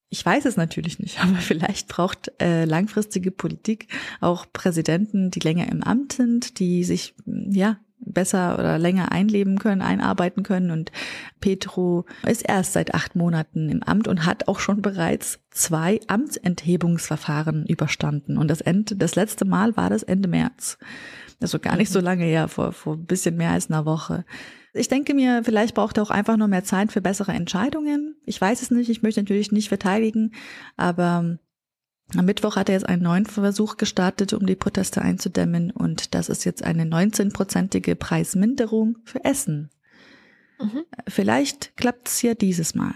ich 0.09 0.23
weiß 0.23 0.45
es 0.45 0.57
natürlich 0.57 0.99
nicht, 0.99 1.19
aber 1.23 1.35
vielleicht 1.37 1.87
braucht 1.87 2.31
äh, 2.39 2.65
langfristige 2.65 3.31
Politik 3.31 3.87
auch 4.21 4.45
Präsidenten, 4.53 5.31
die 5.31 5.39
länger 5.39 5.67
im 5.69 5.83
Amt 5.83 6.13
sind, 6.13 6.59
die 6.59 6.83
sich 6.83 7.15
ja 7.25 7.79
besser 8.01 8.57
oder 8.57 8.77
länger 8.77 9.11
einleben 9.11 9.59
können, 9.59 9.81
einarbeiten 9.81 10.43
können. 10.43 10.71
Und 10.71 10.91
Petro 11.39 12.05
ist 12.25 12.47
erst 12.47 12.73
seit 12.73 12.93
acht 12.93 13.15
Monaten 13.15 13.69
im 13.69 13.83
Amt 13.83 14.07
und 14.07 14.25
hat 14.25 14.47
auch 14.47 14.59
schon 14.59 14.81
bereits 14.81 15.39
zwei 15.51 15.99
Amtsenthebungsverfahren 16.07 17.65
überstanden. 17.65 18.37
Und 18.37 18.47
das 18.49 18.61
Ende, 18.61 18.95
das 18.95 19.15
letzte 19.15 19.45
Mal 19.45 19.77
war 19.77 19.89
das 19.89 20.03
Ende 20.03 20.27
März. 20.27 20.77
Also 21.41 21.59
gar 21.59 21.75
nicht 21.77 21.91
so 21.91 21.99
mhm. 21.99 22.05
lange 22.05 22.25
her, 22.25 22.47
vor, 22.47 22.71
vor 22.71 22.95
ein 22.95 23.05
bisschen 23.05 23.35
mehr 23.35 23.51
als 23.51 23.69
einer 23.69 23.85
Woche. 23.85 24.25
Ich 24.73 24.87
denke 24.87 25.13
mir, 25.13 25.41
vielleicht 25.43 25.75
braucht 25.75 25.97
er 25.97 26.03
auch 26.03 26.11
einfach 26.11 26.37
nur 26.37 26.47
mehr 26.47 26.63
Zeit 26.63 26.91
für 26.91 27.01
bessere 27.01 27.33
Entscheidungen. 27.33 28.15
Ich 28.25 28.39
weiß 28.39 28.61
es 28.61 28.71
nicht, 28.71 28.89
ich 28.89 29.01
möchte 29.01 29.21
natürlich 29.21 29.51
nicht 29.51 29.67
verteidigen, 29.67 30.33
aber 30.77 31.39
am 32.17 32.25
Mittwoch 32.25 32.55
hat 32.55 32.69
er 32.69 32.75
jetzt 32.75 32.87
einen 32.87 33.03
neuen 33.03 33.25
Versuch 33.25 33.77
gestartet, 33.77 34.33
um 34.33 34.45
die 34.45 34.55
Proteste 34.55 35.01
einzudämmen. 35.01 35.71
Und 35.71 36.13
das 36.13 36.29
ist 36.29 36.43
jetzt 36.43 36.63
eine 36.63 36.83
19-prozentige 36.83 37.95
Preisminderung 37.95 38.97
für 39.03 39.23
Essen. 39.23 39.69
Mhm. 40.59 40.83
Vielleicht 41.07 41.75
klappt 41.77 42.09
es 42.09 42.21
ja 42.21 42.33
dieses 42.33 42.75
Mal. 42.75 42.93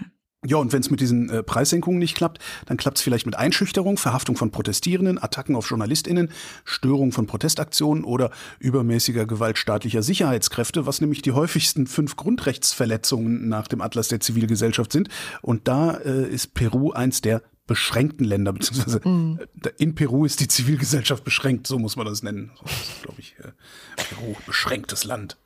Ja, 0.48 0.58
und 0.58 0.72
wenn 0.72 0.80
es 0.80 0.90
mit 0.90 1.00
diesen 1.00 1.28
äh, 1.28 1.42
Preissenkungen 1.42 1.98
nicht 1.98 2.16
klappt, 2.16 2.38
dann 2.66 2.76
klappt 2.76 2.98
es 2.98 3.02
vielleicht 3.02 3.26
mit 3.26 3.36
Einschüchterung, 3.36 3.96
Verhaftung 3.96 4.36
von 4.36 4.52
Protestierenden, 4.52 5.20
Attacken 5.20 5.56
auf 5.56 5.68
JournalistInnen, 5.68 6.30
Störung 6.64 7.10
von 7.10 7.26
Protestaktionen 7.26 8.04
oder 8.04 8.30
übermäßiger 8.60 9.26
Gewalt 9.26 9.58
staatlicher 9.58 10.02
Sicherheitskräfte, 10.02 10.86
was 10.86 11.00
nämlich 11.00 11.22
die 11.22 11.32
häufigsten 11.32 11.86
fünf 11.88 12.16
Grundrechtsverletzungen 12.16 13.48
nach 13.48 13.66
dem 13.66 13.80
Atlas 13.80 14.08
der 14.08 14.20
Zivilgesellschaft 14.20 14.92
sind. 14.92 15.08
Und 15.42 15.66
da 15.66 15.96
äh, 15.96 16.28
ist 16.28 16.54
Peru 16.54 16.92
eins 16.92 17.22
der 17.22 17.42
beschränkten 17.66 18.24
Länder, 18.24 18.52
beziehungsweise 18.52 19.00
mm. 19.06 19.40
in 19.78 19.94
Peru 19.94 20.24
ist 20.24 20.40
die 20.40 20.48
Zivilgesellschaft 20.48 21.24
beschränkt, 21.24 21.66
so 21.66 21.78
muss 21.78 21.96
man 21.96 22.06
das 22.06 22.22
nennen. 22.22 22.52
So 22.64 23.02
glaube 23.02 23.20
ich, 23.20 23.36
äh, 23.38 23.52
Peru, 23.96 24.34
beschränktes 24.46 25.04
Land. 25.04 25.36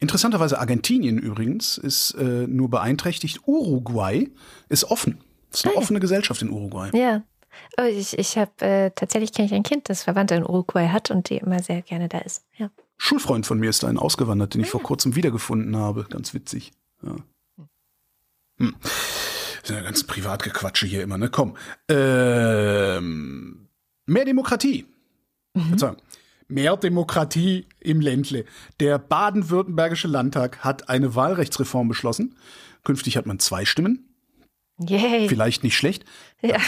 Interessanterweise 0.00 0.58
Argentinien 0.58 1.18
übrigens 1.18 1.78
ist 1.78 2.12
äh, 2.12 2.46
nur 2.46 2.70
beeinträchtigt. 2.70 3.40
Uruguay 3.46 4.30
ist 4.68 4.84
offen. 4.84 5.18
Es 5.52 5.60
ist 5.60 5.64
eine 5.66 5.72
Ah, 5.72 5.76
ja. 5.76 5.82
offene 5.82 6.00
Gesellschaft 6.00 6.42
in 6.42 6.50
Uruguay. 6.50 6.90
Ja. 6.94 7.22
Oh, 7.78 7.82
ich 7.82 8.18
ich 8.18 8.38
habe 8.38 8.64
äh, 8.64 8.90
tatsächlich 8.94 9.32
kenne 9.32 9.46
ich 9.46 9.54
ein 9.54 9.62
Kind, 9.62 9.88
das 9.88 10.02
Verwandte 10.04 10.34
in 10.36 10.44
Uruguay 10.44 10.88
hat 10.88 11.10
und 11.10 11.28
die 11.28 11.36
immer 11.36 11.62
sehr 11.62 11.82
gerne 11.82 12.08
da 12.08 12.18
ist. 12.18 12.44
Ja. 12.56 12.70
Schulfreund 12.96 13.46
von 13.46 13.58
mir 13.58 13.70
ist 13.70 13.82
dahin 13.82 13.98
ausgewandert, 13.98 14.54
den 14.54 14.62
ich 14.62 14.70
vor 14.70 14.82
kurzem 14.82 15.16
wiedergefunden 15.16 15.76
habe. 15.76 16.06
Ganz 16.08 16.32
witzig. 16.34 16.72
Ja. 17.02 17.16
Hm. 18.58 18.74
Das 19.60 19.68
sind 19.68 19.76
ja 19.76 19.82
ganz 19.82 20.04
Privatgequatsche 20.04 20.86
hier 20.86 21.02
immer, 21.02 21.18
ne? 21.18 21.28
Komm. 21.28 21.56
Ähm, 21.88 23.68
mehr 24.06 24.24
Demokratie. 24.24 24.86
Verzeihung. 25.68 25.96
Mehr 26.48 26.76
Demokratie 26.76 27.66
im 27.78 28.00
Ländle. 28.00 28.44
Der 28.80 28.98
baden-württembergische 28.98 30.08
Landtag 30.08 30.64
hat 30.64 30.88
eine 30.88 31.14
Wahlrechtsreform 31.14 31.88
beschlossen. 31.88 32.36
Künftig 32.82 33.16
hat 33.16 33.26
man 33.26 33.38
zwei 33.38 33.64
Stimmen. 33.64 34.08
Yay. 34.78 35.28
Vielleicht 35.28 35.62
nicht 35.62 35.76
schlecht. 35.76 36.04
Ja. 36.40 36.58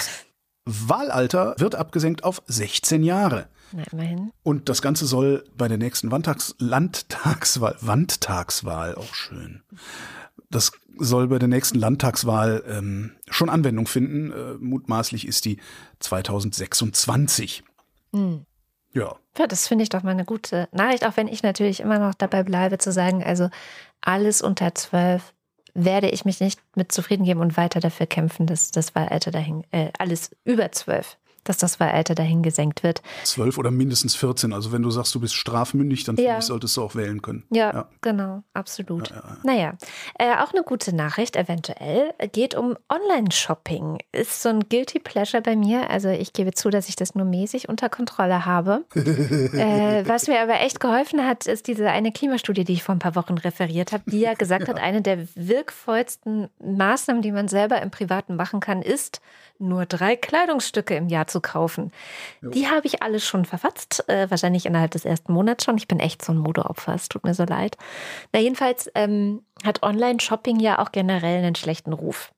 Wahlalter 0.64 1.56
wird 1.58 1.74
abgesenkt 1.74 2.22
auf 2.22 2.42
16 2.46 3.02
Jahre. 3.02 3.48
Na, 3.72 3.82
immerhin. 3.90 4.32
Und 4.42 4.68
das 4.68 4.82
Ganze 4.82 5.06
soll 5.06 5.44
bei 5.56 5.66
der 5.66 5.78
nächsten 5.78 6.10
Landtags 6.10 6.54
Landtagswahl, 6.58 7.76
Wandtagswahl, 7.80 8.94
auch 8.94 9.14
schön. 9.14 9.62
Das 10.52 10.72
soll 10.98 11.28
bei 11.28 11.38
der 11.38 11.48
nächsten 11.48 11.78
Landtagswahl 11.78 12.62
ähm, 12.68 13.12
schon 13.28 13.48
Anwendung 13.48 13.86
finden. 13.86 14.30
Äh, 14.30 14.54
mutmaßlich 14.60 15.26
ist 15.26 15.44
die 15.44 15.58
2026. 16.00 17.64
Hm. 18.12 18.46
Ja, 18.94 19.16
Ja, 19.38 19.46
das 19.46 19.68
finde 19.68 19.84
ich 19.84 19.88
doch 19.88 20.02
mal 20.02 20.10
eine 20.10 20.26
gute 20.26 20.68
Nachricht, 20.70 21.06
auch 21.06 21.16
wenn 21.16 21.28
ich 21.28 21.42
natürlich 21.42 21.80
immer 21.80 21.98
noch 21.98 22.14
dabei 22.14 22.42
bleibe 22.42 22.76
zu 22.78 22.92
sagen, 22.92 23.24
also 23.24 23.48
alles 24.02 24.42
unter 24.42 24.74
zwölf 24.74 25.32
werde 25.74 26.10
ich 26.10 26.24
mich 26.26 26.40
nicht 26.40 26.60
mit 26.76 26.92
zufrieden 26.92 27.24
geben 27.24 27.40
und 27.40 27.56
weiter 27.56 27.80
dafür 27.80 28.06
kämpfen, 28.06 28.46
dass 28.46 28.70
das 28.70 28.94
Wahlalter 28.94 29.30
dahin, 29.30 29.64
äh, 29.70 29.90
alles 29.98 30.30
über 30.44 30.70
zwölf, 30.72 31.16
dass 31.44 31.56
das 31.58 31.80
Wahlalter 31.80 32.14
dahin 32.14 32.42
gesenkt 32.42 32.82
wird. 32.82 33.02
12 33.24 33.58
oder 33.58 33.70
mindestens 33.70 34.14
14. 34.14 34.52
Also 34.52 34.72
wenn 34.72 34.82
du 34.82 34.90
sagst, 34.90 35.14
du 35.14 35.20
bist 35.20 35.34
strafmündig, 35.34 36.04
dann 36.04 36.16
finde 36.16 36.30
Ja. 36.30 36.38
ich, 36.38 36.44
solltest 36.44 36.76
du 36.76 36.82
auch 36.82 36.94
wählen 36.94 37.20
können. 37.22 37.44
Ja, 37.50 37.72
Ja. 37.72 37.88
genau, 38.00 38.42
absolut. 38.54 39.12
Naja, 39.44 39.74
äh, 40.18 40.32
auch 40.36 40.52
eine 40.52 40.62
gute 40.62 40.94
Nachricht 40.94 41.36
eventuell 41.36 42.12
geht 42.32 42.54
um 42.54 42.76
Online-Shopping. 42.88 43.98
Ist 44.12 44.42
so 44.42 44.48
ein 44.48 44.68
Guilty 44.68 44.98
Pleasure 44.98 45.42
bei 45.42 45.56
mir. 45.56 45.90
Also 45.90 46.08
ich 46.08 46.32
gebe 46.32 46.52
zu, 46.52 46.70
dass 46.70 46.88
ich 46.88 46.96
das 46.96 47.14
nur 47.14 47.24
mäßig 47.24 47.68
unter 47.68 47.88
Kontrolle 47.88 48.46
habe. 48.46 48.84
äh, 48.94 50.02
was 50.06 50.28
mir 50.28 50.40
aber 50.42 50.60
echt 50.60 50.80
geholfen 50.80 51.26
hat, 51.26 51.46
ist 51.46 51.66
diese 51.66 51.88
eine 51.90 52.12
Klimastudie, 52.12 52.64
die 52.64 52.74
ich 52.74 52.82
vor 52.82 52.94
ein 52.94 52.98
paar 53.00 53.14
Wochen 53.16 53.34
referiert 53.38 53.92
habe, 53.92 54.04
die 54.10 54.20
ja 54.20 54.34
gesagt 54.38 54.68
hat, 54.68 54.78
eine 54.78 55.02
der 55.02 55.26
wirkvollsten 55.34 56.48
Maßnahmen, 56.64 57.22
die 57.22 57.32
man 57.32 57.48
selber 57.48 57.80
im 57.82 57.90
Privaten 57.90 58.36
machen 58.36 58.60
kann, 58.60 58.82
ist, 58.82 59.20
nur 59.58 59.86
drei 59.86 60.16
Kleidungsstücke 60.16 60.94
im 60.96 61.08
Jahr 61.08 61.26
zu 61.32 61.40
kaufen. 61.40 61.90
Die 62.42 62.68
habe 62.68 62.86
ich 62.86 63.02
alle 63.02 63.18
schon 63.18 63.44
verfatzt, 63.44 64.08
äh, 64.08 64.30
wahrscheinlich 64.30 64.66
innerhalb 64.66 64.92
des 64.92 65.04
ersten 65.04 65.32
Monats 65.32 65.64
schon. 65.64 65.76
Ich 65.78 65.88
bin 65.88 65.98
echt 65.98 66.24
so 66.24 66.32
ein 66.32 66.38
Modeopfer, 66.38 66.94
es 66.94 67.08
tut 67.08 67.24
mir 67.24 67.34
so 67.34 67.44
leid. 67.44 67.76
Na, 68.32 68.40
jedenfalls 68.40 68.90
ähm, 68.94 69.42
hat 69.64 69.82
Online-Shopping 69.82 70.60
ja 70.60 70.78
auch 70.78 70.92
generell 70.92 71.38
einen 71.38 71.54
schlechten 71.54 71.92
Ruf. 71.92 72.32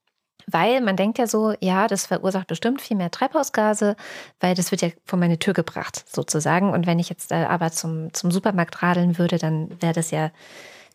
Weil 0.47 0.81
man 0.81 0.95
denkt 0.95 1.17
ja 1.17 1.27
so, 1.27 1.53
ja, 1.59 1.87
das 1.87 2.05
verursacht 2.05 2.47
bestimmt 2.47 2.81
viel 2.81 2.97
mehr 2.97 3.09
Treibhausgase, 3.09 3.95
weil 4.39 4.53
das 4.53 4.71
wird 4.71 4.81
ja 4.81 4.89
vor 5.03 5.17
meine 5.17 5.39
Tür 5.39 5.53
gebracht, 5.53 6.05
sozusagen. 6.07 6.71
Und 6.71 6.85
wenn 6.85 6.99
ich 6.99 7.09
jetzt 7.09 7.31
äh, 7.31 7.45
aber 7.45 7.71
zum, 7.71 8.13
zum 8.13 8.31
Supermarkt 8.31 8.81
radeln 8.83 9.17
würde, 9.17 9.37
dann 9.37 9.69
wäre 9.81 9.93
das 9.93 10.11
ja 10.11 10.31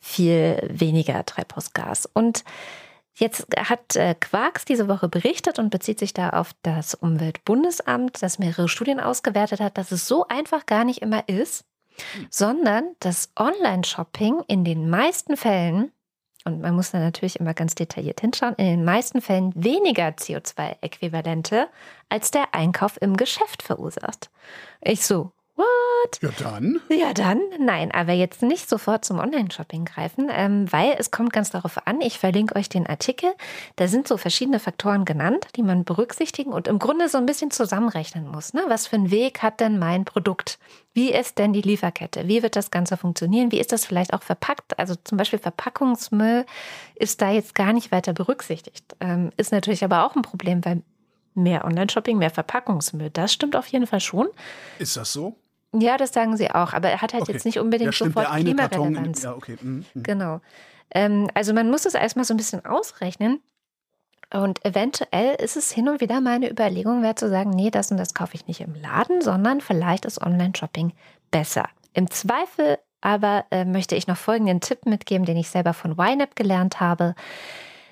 viel 0.00 0.62
weniger 0.70 1.26
Treibhausgas. 1.26 2.08
Und 2.12 2.44
Jetzt 3.20 3.46
hat 3.54 3.96
äh, 3.96 4.14
Quarks 4.14 4.64
diese 4.64 4.88
Woche 4.88 5.06
berichtet 5.10 5.58
und 5.58 5.68
bezieht 5.68 5.98
sich 5.98 6.14
da 6.14 6.30
auf 6.30 6.52
das 6.62 6.94
Umweltbundesamt, 6.94 8.22
das 8.22 8.38
mehrere 8.38 8.66
Studien 8.66 8.98
ausgewertet 8.98 9.60
hat, 9.60 9.76
dass 9.76 9.92
es 9.92 10.08
so 10.08 10.26
einfach 10.28 10.64
gar 10.64 10.84
nicht 10.84 11.02
immer 11.02 11.28
ist, 11.28 11.66
sondern 12.30 12.96
dass 12.98 13.30
Online-Shopping 13.38 14.42
in 14.48 14.64
den 14.64 14.88
meisten 14.88 15.36
Fällen, 15.36 15.92
und 16.46 16.62
man 16.62 16.74
muss 16.74 16.92
da 16.92 16.98
natürlich 16.98 17.38
immer 17.38 17.52
ganz 17.52 17.74
detailliert 17.74 18.22
hinschauen, 18.22 18.54
in 18.54 18.64
den 18.64 18.84
meisten 18.86 19.20
Fällen 19.20 19.52
weniger 19.54 20.08
CO2-Äquivalente 20.08 21.66
als 22.08 22.30
der 22.30 22.54
Einkauf 22.54 22.96
im 23.02 23.18
Geschäft 23.18 23.62
verursacht. 23.62 24.30
Ich 24.80 25.04
so? 25.04 25.30
Ja, 26.20 26.30
dann. 26.38 26.80
Ja, 26.88 27.12
dann 27.14 27.40
nein, 27.58 27.90
aber 27.92 28.12
jetzt 28.12 28.42
nicht 28.42 28.68
sofort 28.68 29.04
zum 29.04 29.18
Online-Shopping 29.18 29.84
greifen, 29.84 30.28
ähm, 30.30 30.70
weil 30.72 30.94
es 30.98 31.10
kommt 31.10 31.32
ganz 31.32 31.50
darauf 31.50 31.86
an. 31.86 32.00
Ich 32.00 32.18
verlinke 32.18 32.56
euch 32.56 32.68
den 32.68 32.86
Artikel. 32.86 33.32
Da 33.76 33.88
sind 33.88 34.08
so 34.08 34.16
verschiedene 34.16 34.60
Faktoren 34.60 35.04
genannt, 35.04 35.46
die 35.56 35.62
man 35.62 35.84
berücksichtigen 35.84 36.52
und 36.52 36.68
im 36.68 36.78
Grunde 36.78 37.08
so 37.08 37.18
ein 37.18 37.26
bisschen 37.26 37.50
zusammenrechnen 37.50 38.28
muss. 38.28 38.52
Ne? 38.52 38.62
Was 38.68 38.86
für 38.86 38.96
einen 38.96 39.10
Weg 39.10 39.42
hat 39.42 39.60
denn 39.60 39.78
mein 39.78 40.04
Produkt? 40.04 40.58
Wie 40.92 41.12
ist 41.12 41.38
denn 41.38 41.52
die 41.52 41.62
Lieferkette? 41.62 42.26
Wie 42.26 42.42
wird 42.42 42.56
das 42.56 42.70
Ganze 42.70 42.96
funktionieren? 42.96 43.52
Wie 43.52 43.60
ist 43.60 43.72
das 43.72 43.84
vielleicht 43.84 44.12
auch 44.12 44.22
verpackt? 44.22 44.78
Also 44.78 44.96
zum 45.04 45.18
Beispiel 45.18 45.38
Verpackungsmüll 45.38 46.44
ist 46.96 47.22
da 47.22 47.30
jetzt 47.30 47.54
gar 47.54 47.72
nicht 47.72 47.92
weiter 47.92 48.12
berücksichtigt. 48.12 48.84
Ähm, 49.00 49.30
ist 49.36 49.52
natürlich 49.52 49.84
aber 49.84 50.04
auch 50.04 50.16
ein 50.16 50.22
Problem, 50.22 50.64
weil 50.64 50.82
mehr 51.34 51.64
Online-Shopping, 51.64 52.18
mehr 52.18 52.30
Verpackungsmüll. 52.30 53.10
Das 53.10 53.32
stimmt 53.32 53.56
auf 53.56 53.66
jeden 53.68 53.86
Fall 53.86 54.00
schon. 54.00 54.28
Ist 54.78 54.96
das 54.96 55.12
so? 55.12 55.36
Ja, 55.72 55.96
das 55.96 56.12
sagen 56.12 56.36
sie 56.36 56.50
auch, 56.50 56.72
aber 56.72 56.88
er 56.90 57.00
hat 57.00 57.12
halt 57.12 57.22
Okay. 57.24 57.32
jetzt 57.32 57.44
nicht 57.44 57.58
unbedingt 57.58 57.88
ja, 57.88 57.92
stimmt, 57.92 58.14
sofort 58.14 58.32
eine 58.32 58.54
Karton. 58.54 58.86
Klimarelevanz. 58.86 59.22
ja, 59.22 59.34
okay. 59.34 59.56
mhm, 59.60 59.84
mhm. 59.94 60.02
Genau. 60.02 60.40
Ähm, 60.92 61.28
also 61.34 61.52
man 61.54 61.70
muss 61.70 61.84
es 61.86 61.94
erstmal 61.94 62.24
so 62.24 62.34
ein 62.34 62.36
bisschen 62.36 62.64
ausrechnen. 62.64 63.40
Und 64.32 64.64
eventuell 64.64 65.34
ist 65.36 65.56
es 65.56 65.72
hin 65.72 65.88
und 65.88 66.00
wieder 66.00 66.20
mal 66.20 66.34
eine 66.36 66.50
Überlegung 66.50 67.02
wert 67.02 67.18
zu 67.18 67.28
sagen, 67.28 67.50
nee, 67.50 67.70
das 67.70 67.90
und 67.90 67.96
das 67.96 68.14
kaufe 68.14 68.34
ich 68.34 68.46
nicht 68.46 68.60
im 68.60 68.74
Laden, 68.74 69.22
sondern 69.22 69.60
vielleicht 69.60 70.04
ist 70.04 70.20
Online-Shopping 70.20 70.92
besser. 71.32 71.68
Im 71.94 72.10
Zweifel 72.10 72.78
aber 73.00 73.46
äh, 73.50 73.64
möchte 73.64 73.96
ich 73.96 74.06
noch 74.06 74.16
folgenden 74.16 74.60
Tipp 74.60 74.86
mitgeben, 74.86 75.24
den 75.24 75.36
ich 75.36 75.48
selber 75.48 75.72
von 75.72 75.96
YNAB 75.98 76.36
gelernt 76.36 76.80
habe. 76.80 77.14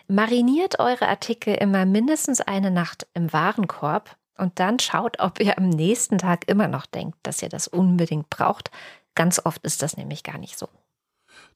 Mariniert 0.06 0.78
eure 0.78 1.08
Artikel 1.08 1.54
immer 1.54 1.86
mindestens 1.86 2.40
eine 2.40 2.70
Nacht 2.70 3.06
im 3.14 3.32
Warenkorb 3.32 4.16
und 4.38 4.58
dann 4.58 4.78
schaut, 4.78 5.20
ob 5.20 5.40
ihr 5.40 5.58
am 5.58 5.68
nächsten 5.68 6.18
Tag 6.18 6.48
immer 6.48 6.68
noch 6.68 6.86
denkt, 6.86 7.18
dass 7.22 7.42
ihr 7.42 7.48
das 7.48 7.68
unbedingt 7.68 8.30
braucht. 8.30 8.70
Ganz 9.14 9.40
oft 9.44 9.62
ist 9.64 9.82
das 9.82 9.96
nämlich 9.96 10.22
gar 10.22 10.38
nicht 10.38 10.58
so. 10.58 10.68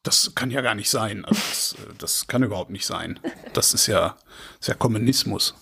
Das 0.02 0.34
kann 0.34 0.50
ja 0.50 0.60
gar 0.60 0.74
nicht 0.74 0.90
sein. 0.90 1.24
Also 1.24 1.40
das, 1.48 1.72
äh, 1.74 1.94
das 1.98 2.26
kann 2.26 2.42
überhaupt 2.42 2.70
nicht 2.70 2.86
sein. 2.86 3.20
Das 3.52 3.72
ist 3.72 3.86
ja, 3.86 4.16
ist 4.60 4.68
ja 4.68 4.74
Kommunismus. 4.74 5.54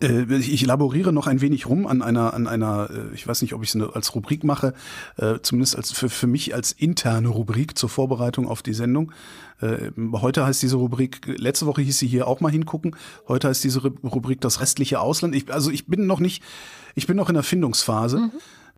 Äh, 0.00 0.34
Ich 0.36 0.62
elaboriere 0.62 1.12
noch 1.12 1.26
ein 1.26 1.40
wenig 1.40 1.66
rum 1.66 1.86
an 1.86 2.02
einer, 2.02 2.34
an 2.34 2.46
einer, 2.46 2.90
äh, 2.90 3.14
ich 3.14 3.26
weiß 3.26 3.42
nicht, 3.42 3.54
ob 3.54 3.62
ich 3.62 3.74
es 3.74 3.80
als 3.80 4.14
Rubrik 4.14 4.44
mache, 4.44 4.74
äh, 5.16 5.38
zumindest 5.42 5.76
als 5.76 5.92
für, 5.92 6.08
für 6.08 6.26
mich 6.26 6.54
als 6.54 6.72
interne 6.72 7.28
Rubrik 7.28 7.76
zur 7.78 7.88
Vorbereitung 7.88 8.48
auf 8.48 8.62
die 8.62 8.74
Sendung. 8.74 9.12
Heute 10.12 10.44
heißt 10.44 10.62
diese 10.62 10.76
Rubrik, 10.76 11.20
letzte 11.38 11.64
Woche 11.66 11.80
hieß 11.80 11.98
sie 11.98 12.08
hier 12.08 12.26
auch 12.26 12.40
mal 12.40 12.50
hingucken. 12.50 12.96
Heute 13.28 13.48
heißt 13.48 13.62
diese 13.64 13.80
Rubrik 13.82 14.40
das 14.40 14.60
restliche 14.60 15.00
Ausland. 15.00 15.34
Ich, 15.34 15.50
also 15.50 15.70
ich 15.70 15.86
bin 15.86 16.06
noch 16.06 16.20
nicht, 16.20 16.42
ich 16.96 17.06
bin 17.06 17.16
noch 17.16 17.28
in 17.28 17.34
der 17.34 17.44
Findungsphase. 17.44 18.30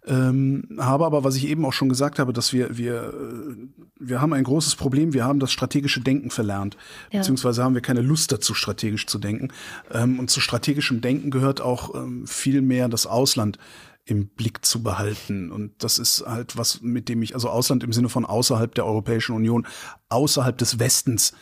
Ähm, 0.07 0.69
habe 0.79 1.05
aber, 1.05 1.25
was 1.25 1.35
ich 1.35 1.49
eben 1.49 1.65
auch 1.65 1.73
schon 1.73 1.89
gesagt 1.89 2.19
habe, 2.21 2.33
dass 2.33 2.53
wir, 2.53 2.77
wir, 2.79 3.13
äh, 3.13 3.57
wir 3.99 4.21
haben 4.21 4.33
ein 4.33 4.45
großes 4.45 4.77
Problem, 4.77 5.13
wir 5.13 5.25
haben 5.25 5.41
das 5.41 5.51
strategische 5.51 6.01
Denken 6.01 6.31
verlernt, 6.31 6.77
Ja. 7.11 7.19
beziehungsweise 7.21 7.65
haben 7.65 7.75
wir 7.75 7.83
keine 7.83 8.03
Lust 8.03 8.31
dazu, 8.31 8.55
strategisch 8.55 9.07
zu 9.07 9.19
denken. 9.19 9.49
Ähm, 9.93 10.21
und 10.21 10.31
zu 10.31 10.41
strategischem 10.41 11.01
Denken 11.01 11.31
gehört 11.31 11.61
auch 11.61 11.95
ähm, 11.95 12.27
viel 12.27 12.63
mehr 12.63 12.89
das 12.89 13.07
Ausland 13.07 13.59
im 14.05 14.29
Blick 14.29 14.65
zu 14.65 14.85
behalten. 14.85 15.51
Und 15.51 15.73
das 15.83 15.99
ist 15.99 16.25
halt 16.25 16.57
was, 16.57 16.81
mit 16.83 17.09
dem 17.09 17.23
ich, 17.23 17.35
also 17.35 17.49
Ausland 17.49 17.83
im 17.83 17.93
Sinne 17.93 18.09
von 18.09 18.25
außerhalb 18.25 18.73
der 18.77 18.87
Europäischen 18.87 19.35
Union, 19.35 19.67
außerhalb 20.09 20.57
des 20.57 20.79
Westens, 20.79 21.33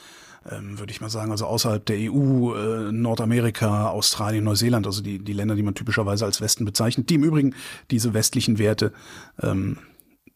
ähm, 0.51 0.79
würde 0.79 0.93
ich 0.93 1.01
mal 1.01 1.11
sagen, 1.11 1.31
also 1.31 1.47
außerhalb 1.47 1.85
der 1.85 1.97
EU, 1.99 2.55
äh, 2.55 2.93
Nordamerika, 2.93 3.89
Australien, 3.89 4.45
Neuseeland, 4.45 4.87
also 4.87 5.03
die, 5.03 5.19
die 5.19 5.33
Länder, 5.33 5.55
die 5.55 5.63
man 5.63 5.75
typischerweise 5.75 6.25
als 6.25 6.41
Westen 6.41 6.65
bezeichnet, 6.65 7.11
die 7.11 7.15
im 7.15 7.25
Übrigen 7.25 7.55
diese 7.91 8.15
westlichen 8.15 8.59
Werte 8.59 8.93
ähm, 9.43 9.79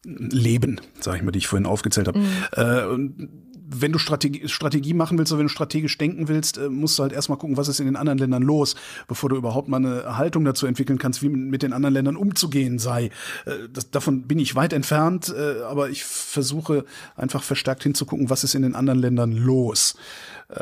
leben, 0.04 0.80
sage 1.00 1.18
ich 1.18 1.22
mal, 1.22 1.32
die 1.32 1.38
ich 1.38 1.48
vorhin 1.48 1.66
aufgezählt 1.66 2.08
habe. 2.08 2.20
Äh, 2.52 2.86
und 2.86 3.47
wenn 3.70 3.92
du 3.92 3.98
Strategie, 3.98 4.48
Strategie 4.48 4.94
machen 4.94 5.18
willst 5.18 5.32
oder 5.32 5.40
wenn 5.40 5.46
du 5.46 5.52
strategisch 5.52 5.98
denken 5.98 6.28
willst, 6.28 6.58
äh, 6.58 6.68
musst 6.68 6.98
du 6.98 7.02
halt 7.02 7.12
erstmal 7.12 7.38
gucken, 7.38 7.56
was 7.56 7.68
ist 7.68 7.80
in 7.80 7.86
den 7.86 7.96
anderen 7.96 8.18
Ländern 8.18 8.42
los, 8.42 8.74
bevor 9.06 9.28
du 9.28 9.36
überhaupt 9.36 9.68
mal 9.68 9.76
eine 9.76 10.16
Haltung 10.16 10.44
dazu 10.44 10.66
entwickeln 10.66 10.98
kannst, 10.98 11.22
wie 11.22 11.28
mit 11.28 11.62
den 11.62 11.72
anderen 11.72 11.94
Ländern 11.94 12.16
umzugehen 12.16 12.78
sei. 12.78 13.06
Äh, 13.44 13.68
das, 13.72 13.90
davon 13.90 14.22
bin 14.22 14.38
ich 14.38 14.54
weit 14.54 14.72
entfernt, 14.72 15.34
äh, 15.36 15.62
aber 15.62 15.90
ich 15.90 16.04
versuche 16.04 16.84
einfach 17.16 17.42
verstärkt 17.42 17.82
hinzugucken, 17.82 18.30
was 18.30 18.44
ist 18.44 18.54
in 18.54 18.62
den 18.62 18.74
anderen 18.74 19.00
Ländern 19.00 19.32
los. 19.32 19.96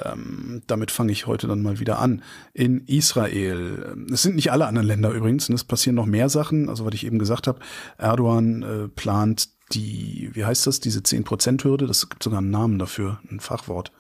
Ähm, 0.05 0.63
damit 0.67 0.91
fange 0.91 1.13
ich 1.13 1.29
heute 1.29 1.47
dann 1.47 1.63
mal 1.63 1.79
wieder 1.79 2.01
an. 2.01 2.23
In 2.55 2.85
Israel, 2.87 3.93
ähm, 3.93 4.07
es 4.13 4.23
sind 4.23 4.35
nicht 4.35 4.51
alle 4.51 4.67
anderen 4.67 4.89
Länder 4.89 5.11
übrigens, 5.11 5.49
und 5.49 5.55
es 5.55 5.65
passieren 5.65 5.95
noch 5.95 6.07
mehr 6.07 6.29
Sachen. 6.29 6.69
Also 6.69 6.85
was 6.85 6.95
ich 6.95 7.07
eben 7.07 7.21
gesagt 7.21 7.47
habe, 7.47 7.61
Erdogan 7.99 8.91
plant 8.97 9.56
die, 9.73 10.31
wie 10.33 10.45
heißt 10.45 10.67
das, 10.67 10.81
diese 10.81 11.01
10%-Hürde, 11.01 11.87
das 11.87 12.09
gibt 12.09 12.23
sogar 12.23 12.39
einen 12.39 12.51
Namen 12.51 12.79
dafür, 12.79 13.21
ein 13.31 13.41
Fachwort 13.41 13.93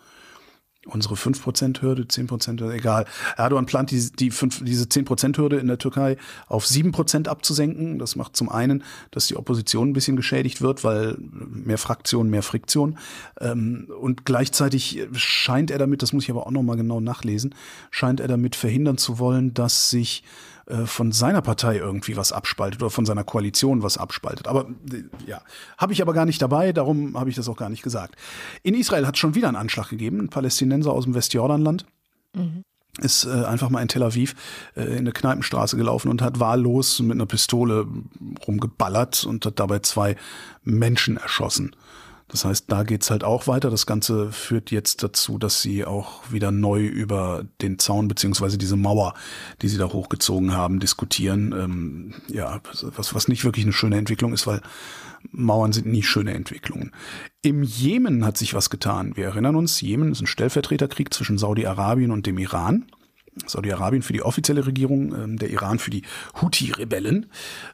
unsere 0.87 1.14
5%-Hürde, 1.14 2.05
10%, 2.05 2.73
egal. 2.73 3.07
Erdogan 3.37 3.67
plant 3.67 3.91
die, 3.91 4.11
die 4.12 4.31
fünf, 4.31 4.62
diese 4.64 4.85
10%-Hürde 4.85 5.59
in 5.59 5.67
der 5.67 5.79
Türkei 5.79 6.17
auf 6.47 6.64
7% 6.64 7.29
abzusenken. 7.29 7.99
Das 7.99 8.17
macht 8.17 8.37
zum 8.37 8.49
einen, 8.49 8.85
dass 9.11 9.27
die 9.27 9.37
Opposition 9.37 9.91
ein 9.91 9.93
bisschen 9.93 10.17
geschädigt 10.17 10.62
wird, 10.62 10.85
weil 10.85 11.17
mehr 11.19 11.79
Fraktion, 11.79 12.31
mehr 12.31 12.43
Friktion. 12.43 12.99
Ähm, 13.41 13.89
und 14.01 14.25
gleichzeitig 14.25 15.07
scheint 15.12 15.71
er 15.71 15.79
damit, 15.79 16.03
das 16.03 16.12
muss 16.12 16.25
ich 16.25 16.31
aber 16.31 16.47
auch 16.47 16.53
nochmal 16.53 16.77
genau 16.77 17.01
nachlesen, 17.01 17.55
scheint 17.91 18.21
er 18.21 18.29
damit 18.29 18.57
verhindern 18.57 18.99
zu 18.99 19.19
wollen, 19.19 19.55
dass 19.55 19.91
sich 19.91 20.23
äh, 20.67 20.87
von 20.87 21.12
seiner 21.12 21.43
Partei 21.43 21.77
irgendwie 21.77 22.17
was 22.17 22.33
abspaltet 22.33 22.83
oder 22.83 22.91
von 22.91 23.07
seiner 23.07 23.25
Koalition 23.25 23.83
was 23.83 23.99
abspaltet. 23.99 24.49
Aber 24.49 24.69
äh, 24.93 25.05
ja, 25.27 25.41
habe 25.79 25.93
ich 25.93 26.03
aber 26.03 26.12
gar 26.12 26.27
nicht 26.27 26.43
dabei, 26.43 26.73
darum 26.73 27.19
habe 27.19 27.31
ich 27.31 27.37
das 27.37 27.49
auch 27.49 27.57
gar 27.57 27.69
nicht 27.69 27.83
gesagt. 27.83 28.17
In 28.62 28.75
Israel 28.75 29.07
hat 29.07 29.14
es 29.14 29.21
schon 29.21 29.35
wieder 29.35 29.49
einen 29.49 29.57
Anschlag 29.57 29.89
gegeben, 29.89 30.21
ein 30.21 30.29
Palästinenser 30.29 30.93
aus 30.93 31.05
dem 31.05 31.14
Westjordanland. 31.14 31.87
Mhm 32.35 32.64
ist 32.99 33.27
äh, 33.27 33.45
einfach 33.45 33.71
mal 33.71 33.83
in 33.83 33.89
Tel 33.89 34.03
Aviv 34.03 34.35
äh, 34.75 34.85
in 34.85 34.99
eine 34.99 35.12
Kneipenstraße 35.12 35.77
gelaufen 35.77 36.09
und 36.09 36.23
hat 36.23 36.41
wahllos 36.41 37.01
mit 37.01 37.12
einer 37.12 37.27
Pistole 37.27 37.87
rumgeballert 38.47 39.25
und 39.25 39.45
hat 39.45 39.61
dabei 39.61 39.81
zwei 39.81 40.17
Menschen 40.62 41.17
erschossen. 41.17 41.77
Das 42.29 42.45
heißt, 42.45 42.64
da 42.68 42.83
geht's 42.83 43.11
halt 43.11 43.22
auch 43.22 43.47
weiter. 43.47 43.70
Das 43.70 43.87
Ganze 43.87 44.33
führt 44.33 44.70
jetzt 44.70 45.03
dazu, 45.03 45.39
dass 45.39 45.62
sie 45.62 45.85
auch 45.85 46.31
wieder 46.31 46.51
neu 46.51 46.85
über 46.85 47.45
den 47.62 47.79
Zaun 47.79 48.09
beziehungsweise 48.09 48.59
diese 48.59 48.77
Mauer, 48.77 49.14
die 49.62 49.68
sie 49.68 49.79
da 49.79 49.93
hochgezogen 49.93 50.53
haben, 50.53 50.81
diskutieren. 50.81 51.53
Ähm, 51.53 52.14
ja, 52.29 52.61
was, 52.97 53.14
was 53.14 53.29
nicht 53.29 53.45
wirklich 53.45 53.64
eine 53.64 53.72
schöne 53.72 53.97
Entwicklung 53.97 54.33
ist, 54.33 54.47
weil 54.47 54.61
Mauern 55.31 55.72
sind 55.72 55.87
nie 55.87 56.03
schöne 56.03 56.35
Entwicklungen. 56.35 56.93
Im 57.43 57.62
Jemen 57.62 58.24
hat 58.24 58.37
sich 58.37 58.55
was 58.55 58.70
getan. 58.70 59.16
Wir 59.16 59.27
erinnern 59.27 59.57
uns, 59.57 59.81
Jemen 59.81 60.12
ist 60.12 60.20
ein 60.20 60.27
Stellvertreterkrieg 60.27 61.14
zwischen 61.14 61.39
Saudi-Arabien 61.39 62.11
und 62.11 62.27
dem 62.27 62.39
Iran. 62.39 62.87
Saudi-Arabien 63.47 64.03
für 64.03 64.12
die 64.12 64.22
offizielle 64.22 64.66
Regierung, 64.66 65.14
ähm, 65.14 65.39
der 65.39 65.51
Iran 65.51 65.78
für 65.78 65.91
die 65.91 66.03
Houthi-Rebellen. 66.41 67.26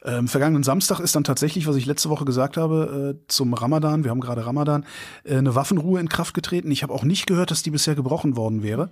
Ähm, 0.04 0.28
vergangenen 0.28 0.62
Samstag 0.62 1.00
ist 1.00 1.14
dann 1.14 1.24
tatsächlich, 1.24 1.66
was 1.66 1.76
ich 1.76 1.86
letzte 1.86 2.10
Woche 2.10 2.24
gesagt 2.24 2.56
habe, 2.56 3.16
äh, 3.16 3.24
zum 3.28 3.54
Ramadan, 3.54 4.04
wir 4.04 4.10
haben 4.10 4.20
gerade 4.20 4.44
Ramadan, 4.44 4.84
äh, 5.24 5.36
eine 5.36 5.54
Waffenruhe 5.54 6.00
in 6.00 6.08
Kraft 6.08 6.34
getreten. 6.34 6.70
Ich 6.70 6.82
habe 6.82 6.92
auch 6.92 7.04
nicht 7.04 7.26
gehört, 7.26 7.50
dass 7.50 7.62
die 7.62 7.70
bisher 7.70 7.94
gebrochen 7.94 8.36
worden 8.36 8.62
wäre. 8.62 8.90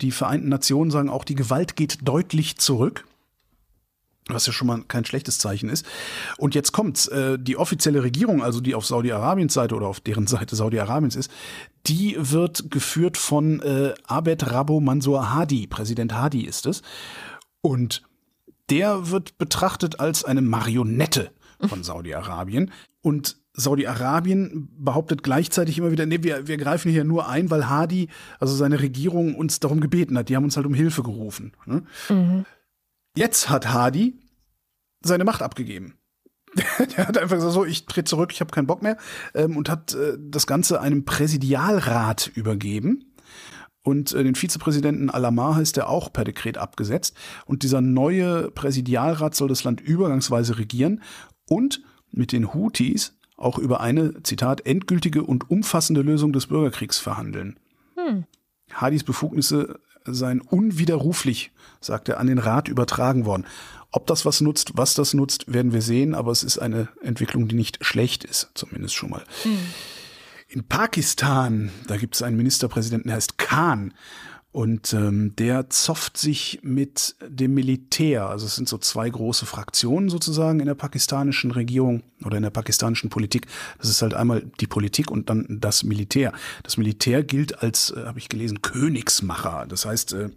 Die 0.00 0.10
Vereinten 0.10 0.48
Nationen 0.48 0.90
sagen 0.90 1.08
auch, 1.08 1.24
die 1.24 1.34
Gewalt 1.34 1.76
geht 1.76 1.98
deutlich 2.02 2.58
zurück 2.58 3.04
was 4.28 4.46
ja 4.46 4.52
schon 4.52 4.66
mal 4.66 4.82
kein 4.86 5.04
schlechtes 5.04 5.38
Zeichen 5.38 5.68
ist. 5.68 5.86
Und 6.36 6.54
jetzt 6.54 6.72
kommt's, 6.72 7.08
äh, 7.08 7.38
die 7.38 7.56
offizielle 7.56 8.02
Regierung, 8.02 8.42
also 8.42 8.60
die 8.60 8.74
auf 8.74 8.86
Saudi-Arabiens 8.86 9.54
Seite 9.54 9.74
oder 9.74 9.86
auf 9.86 10.00
deren 10.00 10.26
Seite 10.26 10.56
Saudi-Arabiens 10.56 11.16
ist, 11.16 11.30
die 11.86 12.16
wird 12.18 12.70
geführt 12.70 13.16
von 13.16 13.60
äh, 13.60 13.94
Abed 14.06 14.50
Rabo 14.50 14.80
Mansour 14.80 15.34
Hadi, 15.34 15.66
Präsident 15.66 16.14
Hadi 16.14 16.42
ist 16.42 16.66
es. 16.66 16.82
Und 17.60 18.02
der 18.70 19.10
wird 19.10 19.38
betrachtet 19.38 20.00
als 20.00 20.24
eine 20.24 20.42
Marionette 20.42 21.30
von 21.66 21.82
Saudi-Arabien. 21.82 22.70
Und 23.00 23.36
Saudi-Arabien 23.54 24.68
behauptet 24.78 25.22
gleichzeitig 25.22 25.78
immer 25.78 25.90
wieder, 25.90 26.06
nee, 26.06 26.22
wir, 26.22 26.46
wir 26.46 26.56
greifen 26.56 26.92
hier 26.92 27.04
nur 27.04 27.28
ein, 27.28 27.50
weil 27.50 27.68
Hadi, 27.68 28.08
also 28.38 28.54
seine 28.54 28.80
Regierung, 28.80 29.34
uns 29.34 29.58
darum 29.58 29.80
gebeten 29.80 30.16
hat. 30.16 30.28
Die 30.28 30.36
haben 30.36 30.44
uns 30.44 30.56
halt 30.56 30.66
um 30.66 30.74
Hilfe 30.74 31.02
gerufen. 31.02 31.52
Ne? 31.66 31.82
Mhm. 32.08 32.44
Jetzt 33.18 33.50
hat 33.50 33.72
Hadi 33.72 34.16
seine 35.00 35.24
Macht 35.24 35.42
abgegeben. 35.42 35.94
Der 36.96 37.08
hat 37.08 37.18
einfach 37.18 37.34
gesagt, 37.34 37.52
so, 37.52 37.64
ich 37.64 37.84
trete 37.86 38.04
zurück, 38.04 38.30
ich 38.32 38.40
habe 38.40 38.52
keinen 38.52 38.68
Bock 38.68 38.80
mehr 38.80 38.96
ähm, 39.34 39.56
und 39.56 39.68
hat 39.68 39.92
äh, 39.94 40.16
das 40.20 40.46
Ganze 40.46 40.80
einem 40.80 41.04
Präsidialrat 41.04 42.30
übergeben. 42.36 43.12
Und 43.82 44.12
äh, 44.12 44.22
den 44.22 44.36
Vizepräsidenten 44.36 45.10
Alamar 45.10 45.60
ist 45.60 45.76
er 45.78 45.88
auch 45.88 46.12
per 46.12 46.22
Dekret 46.22 46.58
abgesetzt. 46.58 47.16
Und 47.44 47.64
dieser 47.64 47.80
neue 47.80 48.52
Präsidialrat 48.52 49.34
soll 49.34 49.48
das 49.48 49.64
Land 49.64 49.80
übergangsweise 49.80 50.56
regieren 50.56 51.02
und 51.48 51.82
mit 52.12 52.30
den 52.30 52.54
Houthis 52.54 53.18
auch 53.36 53.58
über 53.58 53.80
eine, 53.80 54.22
Zitat, 54.22 54.64
endgültige 54.64 55.24
und 55.24 55.50
umfassende 55.50 56.02
Lösung 56.02 56.32
des 56.32 56.46
Bürgerkriegs 56.46 56.98
verhandeln. 57.00 57.58
Hm. 57.96 58.26
Hadis 58.72 59.02
Befugnisse 59.02 59.80
seien 60.14 60.40
unwiderruflich, 60.40 61.52
sagt 61.80 62.08
er, 62.08 62.18
an 62.18 62.26
den 62.26 62.38
Rat 62.38 62.68
übertragen 62.68 63.24
worden. 63.24 63.46
Ob 63.90 64.06
das 64.06 64.26
was 64.26 64.40
nutzt, 64.40 64.72
was 64.74 64.94
das 64.94 65.14
nutzt, 65.14 65.52
werden 65.52 65.72
wir 65.72 65.82
sehen, 65.82 66.14
aber 66.14 66.30
es 66.30 66.42
ist 66.42 66.58
eine 66.58 66.88
Entwicklung, 67.02 67.48
die 67.48 67.56
nicht 67.56 67.78
schlecht 67.84 68.24
ist, 68.24 68.50
zumindest 68.54 68.94
schon 68.94 69.10
mal. 69.10 69.24
Hm. 69.42 69.58
In 70.48 70.64
Pakistan, 70.64 71.70
da 71.86 71.96
gibt 71.96 72.14
es 72.14 72.22
einen 72.22 72.36
Ministerpräsidenten, 72.36 73.08
der 73.08 73.16
heißt 73.16 73.38
Khan. 73.38 73.94
Und 74.58 74.92
ähm, 74.92 75.36
der 75.36 75.70
zofft 75.70 76.16
sich 76.16 76.58
mit 76.62 77.14
dem 77.24 77.54
Militär. 77.54 78.28
Also 78.28 78.46
es 78.46 78.56
sind 78.56 78.68
so 78.68 78.76
zwei 78.76 79.08
große 79.08 79.46
Fraktionen 79.46 80.08
sozusagen 80.08 80.58
in 80.58 80.66
der 80.66 80.74
pakistanischen 80.74 81.52
Regierung 81.52 82.02
oder 82.24 82.38
in 82.38 82.42
der 82.42 82.50
pakistanischen 82.50 83.08
Politik. 83.08 83.46
Das 83.78 83.88
ist 83.88 84.02
halt 84.02 84.14
einmal 84.14 84.50
die 84.58 84.66
Politik 84.66 85.12
und 85.12 85.30
dann 85.30 85.46
das 85.60 85.84
Militär. 85.84 86.32
Das 86.64 86.76
Militär 86.76 87.22
gilt 87.22 87.62
als, 87.62 87.92
äh, 87.92 88.04
habe 88.04 88.18
ich 88.18 88.28
gelesen, 88.28 88.60
Königsmacher. 88.60 89.64
Das 89.68 89.86
heißt, 89.86 90.14
äh, 90.14 90.30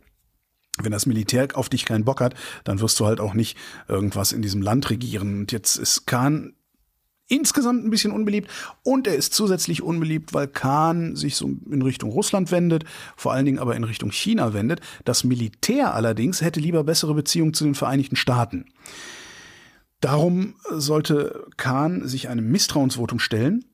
wenn 0.78 0.92
das 0.92 1.08
Militär 1.08 1.48
auf 1.56 1.70
dich 1.70 1.86
keinen 1.86 2.06
Bock 2.06 2.22
hat, 2.22 2.36
dann 2.64 2.80
wirst 2.80 3.00
du 3.00 3.08
halt 3.08 3.20
auch 3.20 3.34
nicht 3.34 3.58
irgendwas 3.88 4.34
in 4.34 4.44
diesem 4.44 4.62
Land 4.62 4.92
regieren. 4.92 5.40
Und 5.40 5.52
jetzt 5.52 5.78
ist 5.78 6.06
Khan 6.06 6.54
insgesamt 7.32 7.86
ein 7.86 7.90
bisschen 7.90 8.12
unbeliebt 8.12 8.50
und 8.84 9.08
er 9.08 9.16
ist 9.16 9.34
zusätzlich 9.34 9.82
unbeliebt, 9.82 10.34
weil 10.34 10.48
Khan 10.48 11.16
sich 11.16 11.36
so 11.36 11.50
in 11.70 11.82
Richtung 11.82 12.12
Russland 12.12 12.52
wendet, 12.52 12.84
vor 13.16 13.32
allen 13.32 13.46
Dingen 13.46 13.60
aber 13.60 13.76
in 13.76 13.84
Richtung 13.84 14.12
China 14.12 14.54
wendet. 14.54 14.82
Das 15.06 15.24
Militär 15.24 15.96
allerdings 15.96 16.42
hätte 16.42 16.60
lieber 16.60 16.84
bessere 16.84 17.14
Beziehungen 17.14 17.54
zu 17.54 17.64
den 17.64 17.76
Vereinigten 17.76 18.16
Staaten. 18.16 18.66
Darum 20.02 20.56
sollte 20.72 21.46
Khan 21.58 22.08
sich 22.08 22.28
einem 22.28 22.52
Misstrauensvotum 22.52 23.20
stellen, 23.20 23.66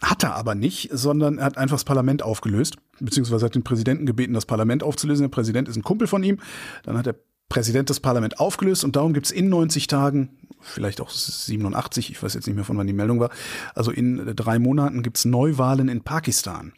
hat 0.00 0.22
er 0.22 0.34
aber 0.34 0.54
nicht, 0.54 0.88
sondern 0.92 1.38
er 1.38 1.44
hat 1.44 1.58
einfach 1.58 1.74
das 1.74 1.84
Parlament 1.84 2.22
aufgelöst, 2.22 2.76
beziehungsweise 3.00 3.44
hat 3.44 3.54
den 3.54 3.64
Präsidenten 3.64 4.06
gebeten, 4.06 4.32
das 4.32 4.46
Parlament 4.46 4.82
aufzulösen. 4.82 5.24
Der 5.24 5.28
Präsident 5.28 5.68
ist 5.68 5.76
ein 5.76 5.82
Kumpel 5.82 6.06
von 6.06 6.22
ihm. 6.22 6.38
Dann 6.84 6.96
hat 6.96 7.06
der 7.06 7.16
Präsident 7.50 7.90
das 7.90 8.00
Parlament 8.00 8.40
aufgelöst 8.40 8.84
und 8.84 8.96
darum 8.96 9.12
gibt 9.12 9.26
es 9.26 9.32
in 9.32 9.48
90 9.50 9.88
Tagen, 9.88 10.30
vielleicht 10.60 11.00
auch 11.00 11.10
87, 11.10 12.10
ich 12.10 12.22
weiß 12.22 12.34
jetzt 12.34 12.46
nicht 12.46 12.56
mehr, 12.56 12.64
von 12.64 12.76
wann 12.76 12.86
die 12.86 12.92
Meldung 12.92 13.20
war, 13.20 13.30
also 13.74 13.90
in 13.90 14.34
drei 14.36 14.58
Monaten 14.58 15.02
gibt 15.02 15.18
es 15.18 15.24
Neuwahlen 15.24 15.88
in 15.88 16.02
Pakistan. 16.02 16.72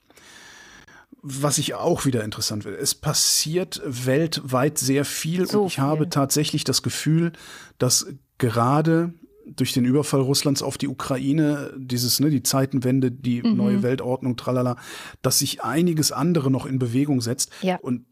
Was 1.24 1.58
ich 1.58 1.74
auch 1.74 2.04
wieder 2.04 2.24
interessant 2.24 2.64
finde, 2.64 2.78
es 2.78 2.96
passiert 2.96 3.80
weltweit 3.84 4.78
sehr 4.78 5.04
viel 5.04 5.46
so 5.46 5.60
und 5.60 5.66
ich 5.68 5.74
viel. 5.74 5.84
habe 5.84 6.08
tatsächlich 6.08 6.64
das 6.64 6.82
Gefühl, 6.82 7.32
dass 7.78 8.06
gerade 8.38 9.14
durch 9.46 9.72
den 9.72 9.84
Überfall 9.84 10.20
Russlands 10.20 10.62
auf 10.62 10.78
die 10.78 10.88
Ukraine, 10.88 11.72
dieses, 11.76 12.20
ne, 12.20 12.30
die 12.30 12.42
Zeitenwende, 12.42 13.10
die 13.10 13.42
mhm. 13.42 13.56
neue 13.56 13.82
Weltordnung, 13.82 14.36
tralala, 14.36 14.76
dass 15.20 15.38
sich 15.38 15.62
einiges 15.62 16.12
andere 16.12 16.50
noch 16.50 16.66
in 16.66 16.78
Bewegung 16.78 17.20
setzt. 17.20 17.50
Ja. 17.62 17.76
Und 17.76 18.04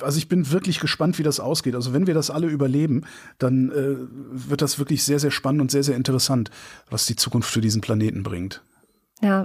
also 0.00 0.18
ich 0.18 0.28
bin 0.28 0.50
wirklich 0.50 0.80
gespannt, 0.80 1.18
wie 1.18 1.22
das 1.22 1.40
ausgeht. 1.40 1.74
Also 1.74 1.92
wenn 1.92 2.06
wir 2.06 2.14
das 2.14 2.30
alle 2.30 2.48
überleben, 2.48 3.02
dann 3.38 3.70
äh, 3.70 3.96
wird 4.48 4.62
das 4.62 4.78
wirklich 4.78 5.04
sehr, 5.04 5.18
sehr 5.18 5.30
spannend 5.30 5.60
und 5.60 5.70
sehr, 5.70 5.82
sehr 5.82 5.96
interessant, 5.96 6.50
was 6.90 7.06
die 7.06 7.16
Zukunft 7.16 7.50
für 7.50 7.60
diesen 7.60 7.80
Planeten 7.80 8.22
bringt. 8.22 8.62
Ja, 9.22 9.44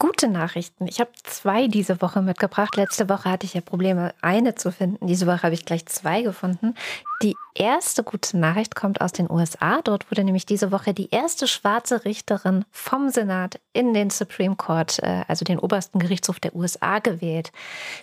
Gute 0.00 0.28
Nachrichten. 0.28 0.86
Ich 0.86 1.00
habe 1.00 1.10
zwei 1.24 1.66
diese 1.66 2.00
Woche 2.00 2.22
mitgebracht. 2.22 2.76
Letzte 2.76 3.08
Woche 3.08 3.28
hatte 3.28 3.46
ich 3.46 3.54
ja 3.54 3.60
Probleme, 3.60 4.14
eine 4.20 4.54
zu 4.54 4.70
finden. 4.70 5.08
Diese 5.08 5.26
Woche 5.26 5.42
habe 5.42 5.54
ich 5.54 5.64
gleich 5.64 5.86
zwei 5.86 6.22
gefunden. 6.22 6.74
Die 7.20 7.34
erste 7.56 8.04
gute 8.04 8.38
Nachricht 8.38 8.76
kommt 8.76 9.00
aus 9.00 9.10
den 9.10 9.28
USA. 9.28 9.82
Dort 9.82 10.08
wurde 10.08 10.22
nämlich 10.22 10.46
diese 10.46 10.70
Woche 10.70 10.94
die 10.94 11.10
erste 11.10 11.48
schwarze 11.48 12.04
Richterin 12.04 12.64
vom 12.70 13.08
Senat 13.08 13.60
in 13.72 13.92
den 13.92 14.10
Supreme 14.10 14.54
Court, 14.54 15.00
äh, 15.02 15.24
also 15.26 15.44
den 15.44 15.58
obersten 15.58 15.98
Gerichtshof 15.98 16.38
der 16.38 16.54
USA, 16.54 17.00
gewählt. 17.00 17.50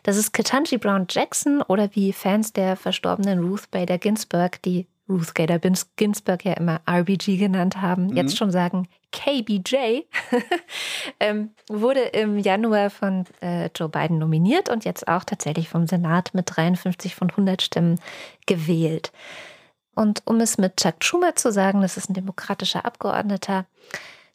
Das 0.04 0.18
ist 0.18 0.34
Ketanji 0.34 0.78
Brown 0.78 1.06
Jackson 1.10 1.62
oder 1.62 1.90
wie 1.94 2.12
Fans 2.12 2.52
der 2.52 2.76
verstorbenen 2.76 3.40
Ruth 3.40 3.72
Bader 3.72 4.00
Ginsburg, 4.00 4.62
die 4.64 4.86
Ruth 5.08 5.34
Bader 5.34 5.60
Ginsburg 5.96 6.46
ja 6.46 6.54
immer 6.54 6.82
RBG 6.90 7.38
genannt 7.38 7.82
haben, 7.82 8.08
mhm. 8.08 8.16
jetzt 8.16 8.38
schon 8.38 8.52
sagen 8.52 8.88
KBJ, 9.12 10.02
ähm, 11.20 11.52
wurde 11.70 12.02
im 12.02 12.38
Januar 12.38 12.90
von 12.90 13.26
äh, 13.42 13.70
Joe 13.76 13.88
Biden 13.88 14.18
nominiert 14.18 14.68
und 14.70 14.84
jetzt 14.84 15.08
auch 15.08 15.24
tatsächlich 15.24 15.70
vom 15.70 15.88
Senat 15.88 16.34
mit 16.34 16.52
53 16.54 17.16
von 17.16 17.30
100 17.30 17.62
Stimmen 17.62 18.00
gewählt. 18.46 19.14
Und 19.96 20.24
um 20.26 20.42
es 20.42 20.58
mit 20.58 20.78
Chuck 20.78 21.04
Schumer 21.04 21.36
zu 21.36 21.52
sagen, 21.52 21.82
das 21.82 21.96
ist 21.96 22.10
ein 22.10 22.14
demokratischer 22.14 22.84
Abgeordneter, 22.84 23.66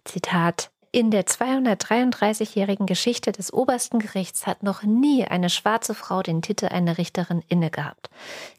Zitat, 0.05 0.71
in 0.93 1.11
der 1.11 1.25
233-jährigen 1.25 2.87
Geschichte 2.87 3.31
des 3.33 3.53
obersten 3.53 4.01
Gerichts 4.01 4.47
hat 4.47 4.63
noch 4.63 4.83
nie 4.83 5.25
eine 5.25 5.49
schwarze 5.49 5.95
Frau 5.95 6.23
den 6.23 6.43
Titel 6.43 6.67
einer 6.67 6.99
Richterin 6.99 7.43
inne 7.49 7.71
gehabt. 7.71 8.11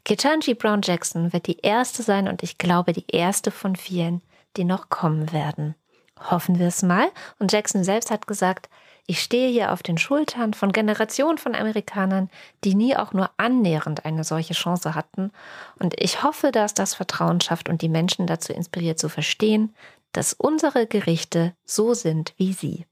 Ketanji 0.04 0.54
Brown 0.54 0.80
Jackson 0.82 1.32
wird 1.32 1.46
die 1.46 1.58
erste 1.60 2.02
sein 2.02 2.28
und 2.28 2.42
ich 2.42 2.56
glaube 2.56 2.92
die 2.92 3.06
erste 3.08 3.50
von 3.50 3.76
vielen, 3.76 4.22
die 4.56 4.64
noch 4.64 4.88
kommen 4.88 5.32
werden. 5.32 5.74
Hoffen 6.30 6.58
wir 6.58 6.68
es 6.68 6.82
mal. 6.82 7.08
Und 7.38 7.52
Jackson 7.52 7.84
selbst 7.84 8.10
hat 8.10 8.26
gesagt, 8.26 8.68
ich 9.06 9.20
stehe 9.20 9.50
hier 9.50 9.72
auf 9.72 9.82
den 9.82 9.98
Schultern 9.98 10.54
von 10.54 10.72
Generationen 10.72 11.36
von 11.36 11.54
Amerikanern, 11.56 12.30
die 12.62 12.74
nie 12.74 12.96
auch 12.96 13.12
nur 13.12 13.30
annähernd 13.36 14.04
eine 14.04 14.22
solche 14.22 14.54
Chance 14.54 14.94
hatten. 14.94 15.32
Und 15.80 16.00
ich 16.00 16.22
hoffe, 16.22 16.52
dass 16.52 16.72
das 16.72 16.94
Vertrauen 16.94 17.40
schafft 17.40 17.68
und 17.68 17.82
die 17.82 17.88
Menschen 17.88 18.26
dazu 18.26 18.52
inspiriert 18.52 19.00
zu 19.00 19.08
verstehen, 19.08 19.74
dass 20.12 20.32
unsere 20.32 20.86
Gerichte 20.86 21.54
so 21.64 21.94
sind 21.94 22.34
wie 22.36 22.52
sie. 22.52 22.86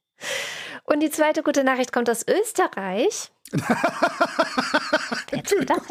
Und 0.85 1.01
die 1.01 1.11
zweite 1.11 1.43
gute 1.43 1.65
Nachricht 1.65 1.93
kommt 1.93 2.11
aus 2.11 2.25
Österreich. 2.27 3.31
Wer 3.53 5.39
hätte 5.39 5.57
gedacht? 5.57 5.87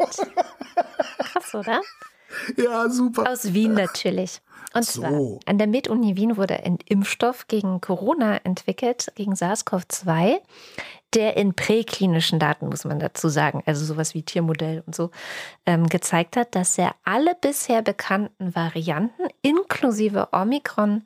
Krass, 1.18 1.54
oder? 1.54 1.80
Ja, 2.56 2.88
super. 2.88 3.30
Aus 3.30 3.52
Wien 3.52 3.74
natürlich. 3.74 4.40
Und 4.72 4.84
so. 4.84 5.00
zwar 5.00 5.12
an 5.46 5.58
der 5.58 5.66
MedUni 5.66 6.16
Wien 6.16 6.36
wurde 6.36 6.62
ein 6.62 6.78
Impfstoff 6.86 7.48
gegen 7.48 7.80
Corona 7.80 8.36
entwickelt, 8.44 9.10
gegen 9.16 9.34
SARS-CoV-2, 9.34 10.36
der 11.14 11.36
in 11.36 11.54
präklinischen 11.54 12.38
Daten, 12.38 12.68
muss 12.68 12.84
man 12.84 13.00
dazu 13.00 13.28
sagen, 13.28 13.62
also 13.66 13.84
sowas 13.84 14.14
wie 14.14 14.22
Tiermodell 14.22 14.84
und 14.86 14.94
so, 14.94 15.10
ähm, 15.66 15.88
gezeigt 15.88 16.36
hat, 16.36 16.54
dass 16.54 16.78
er 16.78 16.94
alle 17.04 17.34
bisher 17.40 17.82
bekannten 17.82 18.54
Varianten 18.54 19.24
inklusive 19.42 20.28
Omikron 20.32 21.04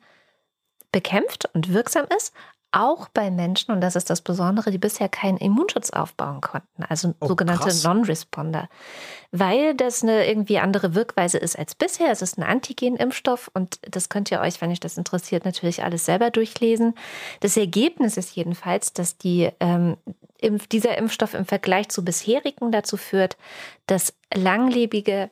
bekämpft 0.95 1.49
und 1.53 1.73
wirksam 1.73 2.05
ist, 2.15 2.33
auch 2.71 3.09
bei 3.09 3.29
Menschen, 3.29 3.73
und 3.73 3.81
das 3.81 3.97
ist 3.97 4.09
das 4.09 4.21
Besondere, 4.21 4.71
die 4.71 4.77
bisher 4.77 5.09
keinen 5.09 5.37
Immunschutz 5.37 5.89
aufbauen 5.89 6.39
konnten, 6.39 6.83
also 6.87 7.13
Oh, 7.19 7.27
sogenannte. 7.27 7.69
Non-Responder. 7.83 8.69
Weil 9.31 9.75
das 9.75 10.03
eine 10.03 10.25
irgendwie 10.25 10.57
andere 10.59 10.95
Wirkweise 10.95 11.37
ist 11.37 11.59
als 11.59 11.75
bisher. 11.75 12.11
Es 12.11 12.21
ist 12.21 12.37
ein 12.37 12.43
Antigen-Impfstoff 12.43 13.51
und 13.53 13.79
das 13.81 14.07
könnt 14.07 14.31
ihr 14.31 14.39
euch, 14.39 14.61
wenn 14.61 14.71
euch 14.71 14.79
das 14.79 14.97
interessiert, 14.97 15.43
natürlich 15.43 15.83
alles 15.83 16.05
selber 16.05 16.31
durchlesen. 16.31 16.95
Das 17.41 17.57
Ergebnis 17.57 18.15
ist 18.15 18.33
jedenfalls, 18.33 18.93
dass 18.93 19.17
die, 19.17 19.49
ähm, 19.59 19.97
dieser 20.71 20.97
Impfstoff 20.97 21.33
im 21.33 21.45
Vergleich 21.45 21.89
zu 21.89 22.05
bisherigen 22.05 22.71
dazu 22.71 22.95
führt, 22.95 23.35
dass 23.85 24.13
langlebige 24.33 25.29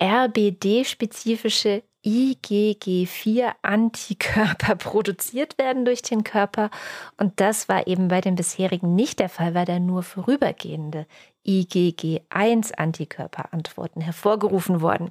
RBD-spezifische 0.00 1.84
IgG4-Antikörper 2.04 4.74
produziert 4.76 5.56
werden 5.58 5.84
durch 5.84 6.02
den 6.02 6.24
Körper. 6.24 6.70
Und 7.16 7.38
das 7.40 7.68
war 7.68 7.86
eben 7.86 8.08
bei 8.08 8.20
den 8.20 8.34
bisherigen 8.36 8.94
nicht 8.94 9.18
der 9.18 9.28
Fall, 9.28 9.54
weil 9.54 9.66
da 9.66 9.78
nur 9.78 10.02
vorübergehende 10.02 11.06
IgG1-Antikörperantworten 11.46 14.00
hervorgerufen 14.00 14.80
wurden. 14.80 15.10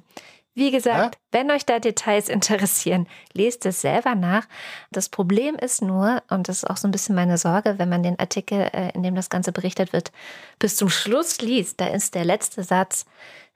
Wie 0.54 0.72
gesagt, 0.72 1.16
wenn 1.30 1.48
euch 1.52 1.64
da 1.64 1.78
Details 1.78 2.28
interessieren, 2.28 3.06
lest 3.32 3.64
es 3.66 3.80
selber 3.80 4.16
nach. 4.16 4.48
Das 4.90 5.08
Problem 5.08 5.54
ist 5.54 5.80
nur, 5.80 6.24
und 6.28 6.48
das 6.48 6.56
ist 6.58 6.68
auch 6.68 6.76
so 6.76 6.88
ein 6.88 6.90
bisschen 6.90 7.14
meine 7.14 7.38
Sorge, 7.38 7.78
wenn 7.78 7.88
man 7.88 8.02
den 8.02 8.18
Artikel, 8.18 8.68
äh, 8.72 8.90
in 8.92 9.04
dem 9.04 9.14
das 9.14 9.30
Ganze 9.30 9.52
berichtet 9.52 9.92
wird, 9.92 10.10
bis 10.58 10.74
zum 10.74 10.90
Schluss 10.90 11.40
liest, 11.40 11.80
da 11.80 11.86
ist 11.86 12.16
der 12.16 12.24
letzte 12.24 12.64
Satz, 12.64 13.06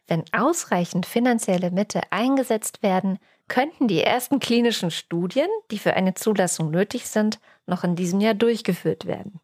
wenn 0.06 0.24
ausreichend 0.32 1.06
finanzielle 1.06 1.70
Mittel 1.70 2.02
eingesetzt 2.10 2.82
werden, 2.82 3.18
könnten 3.48 3.88
die 3.88 4.02
ersten 4.02 4.40
klinischen 4.40 4.90
Studien, 4.90 5.48
die 5.70 5.78
für 5.78 5.94
eine 5.94 6.14
Zulassung 6.14 6.70
nötig 6.70 7.06
sind, 7.06 7.38
noch 7.66 7.84
in 7.84 7.96
diesem 7.96 8.20
Jahr 8.20 8.34
durchgeführt 8.34 9.06
werden. 9.06 9.40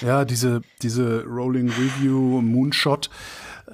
Ja, 0.00 0.24
diese, 0.24 0.62
diese 0.82 1.24
Rolling 1.24 1.68
Review 1.68 2.40
Moonshot 2.40 3.08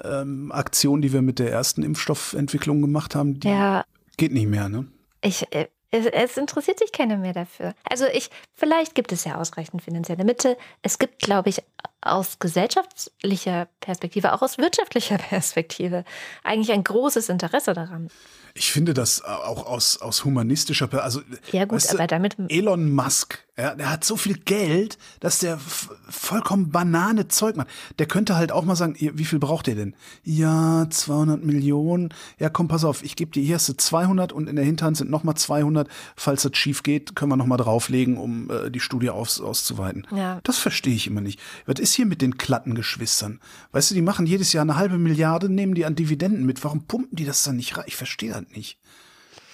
ähm, 0.05 0.53
Aktion, 0.53 1.01
die 1.01 1.13
wir 1.13 1.23
mit 1.23 1.39
der 1.39 1.51
ersten 1.51 1.83
Impfstoffentwicklung 1.83 2.83
gemacht 2.83 3.15
haben, 3.15 3.41
die 3.41 3.49
Ja, 3.49 3.85
geht 4.17 4.33
nicht 4.33 4.49
mehr, 4.49 4.69
ne? 4.69 4.87
ich, 5.23 5.53
äh, 5.55 5.69
es, 5.91 6.07
es 6.07 6.37
interessiert 6.37 6.79
sich 6.79 6.93
keiner 6.93 7.17
mehr 7.17 7.33
dafür. 7.33 7.75
Also 7.89 8.05
ich, 8.13 8.31
vielleicht 8.55 8.95
gibt 8.95 9.13
es 9.13 9.25
ja 9.25 9.37
ausreichend 9.37 9.83
finanzielle 9.83 10.25
Mittel. 10.25 10.57
Es 10.83 10.99
gibt, 10.99 11.21
glaube 11.21 11.49
ich, 11.49 11.63
aus 12.09 12.39
gesellschaftlicher 12.39 13.69
Perspektive, 13.81 14.33
auch 14.33 14.43
aus 14.43 14.59
wirtschaftlicher 14.59 15.19
Perspektive, 15.31 16.05
eigentlich 16.45 16.73
ein 16.73 16.85
großes 16.85 17.29
Interesse 17.29 17.75
daran. 17.75 18.09
Ich 18.55 18.73
finde 18.73 18.95
das 18.95 19.23
auch 19.23 19.67
aus, 19.67 20.01
aus 20.01 20.25
humanistischer, 20.25 20.89
also 21.03 21.21
Ja 21.53 21.65
gut, 21.65 21.77
weißt 21.77 21.93
du, 21.93 21.99
aber 21.99 22.07
damit 22.07 22.37
Elon 22.49 22.91
Musk, 22.93 23.45
ja, 23.59 23.75
der 23.75 23.91
hat 23.91 24.05
so 24.05 24.17
viel 24.17 24.35
Geld, 24.39 24.99
dass 25.19 25.41
der 25.41 25.59
vollkommen 25.59 26.71
Banane 26.71 27.27
Zeug 27.27 27.57
macht. 27.57 27.67
Der 27.99 28.07
könnte 28.07 28.37
halt 28.37 28.53
auch 28.53 28.65
mal 28.65 28.77
sagen, 28.77 28.95
wie 28.99 29.25
viel 29.25 29.41
braucht 29.41 29.67
ihr 29.67 29.75
denn? 29.75 29.97
Ja, 30.23 30.87
200 30.89 31.45
Millionen. 31.45 32.15
Ja, 32.39 32.51
komm, 32.51 32.69
pass 32.69 32.85
auf, 32.85 33.03
ich 33.03 33.17
gebe 33.17 33.33
dir 33.33 33.43
du 33.69 33.77
200 33.77 34.33
und 34.33 34.49
in 34.49 34.55
der 34.55 34.65
Hinterhand 34.65 34.97
sind 34.97 35.11
noch 35.11 35.25
mal 35.25 35.35
200. 35.35 35.89
Falls 36.15 36.43
das 36.43 36.57
schief 36.57 36.85
geht, 36.85 37.17
können 37.17 37.33
wir 37.33 37.37
noch 37.37 37.47
mal 37.47 37.57
drauflegen, 37.57 38.17
um 38.17 38.49
äh, 38.49 38.71
die 38.71 38.79
Studie 38.79 39.11
aus, 39.11 39.41
auszuweiten. 39.41 40.07
Ja. 40.15 40.39
Das 40.45 40.59
verstehe 40.59 40.95
ich 40.95 41.09
immer 41.09 41.21
nicht. 41.21 41.41
Was 41.67 41.81
ist 41.81 41.95
hier 41.95 42.07
mit 42.07 42.23
den 42.23 42.39
Klattengeschwistern? 42.39 43.41
Weißt 43.73 43.91
du, 43.91 43.97
die 43.97 44.03
machen 44.03 44.27
jedes 44.27 44.53
Jahr 44.53 44.63
eine 44.63 44.77
halbe 44.77 44.99
Milliarde, 44.99 45.49
nehmen 45.49 45.75
die 45.75 45.85
an 45.85 45.97
Dividenden 45.97 46.47
mit. 46.47 46.63
Warum 46.63 46.85
pumpen 46.85 47.17
die 47.17 47.25
das 47.25 47.43
dann 47.43 47.57
nicht 47.57 47.77
rein? 47.77 47.85
Ich 47.89 47.97
verstehe 47.97 48.31
das 48.31 48.45
nicht. 48.55 48.79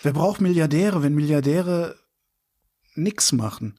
Wer 0.02 0.12
braucht 0.12 0.42
Milliardäre, 0.42 1.02
wenn 1.02 1.14
Milliardäre 1.14 1.96
nix 2.94 3.32
machen? 3.32 3.78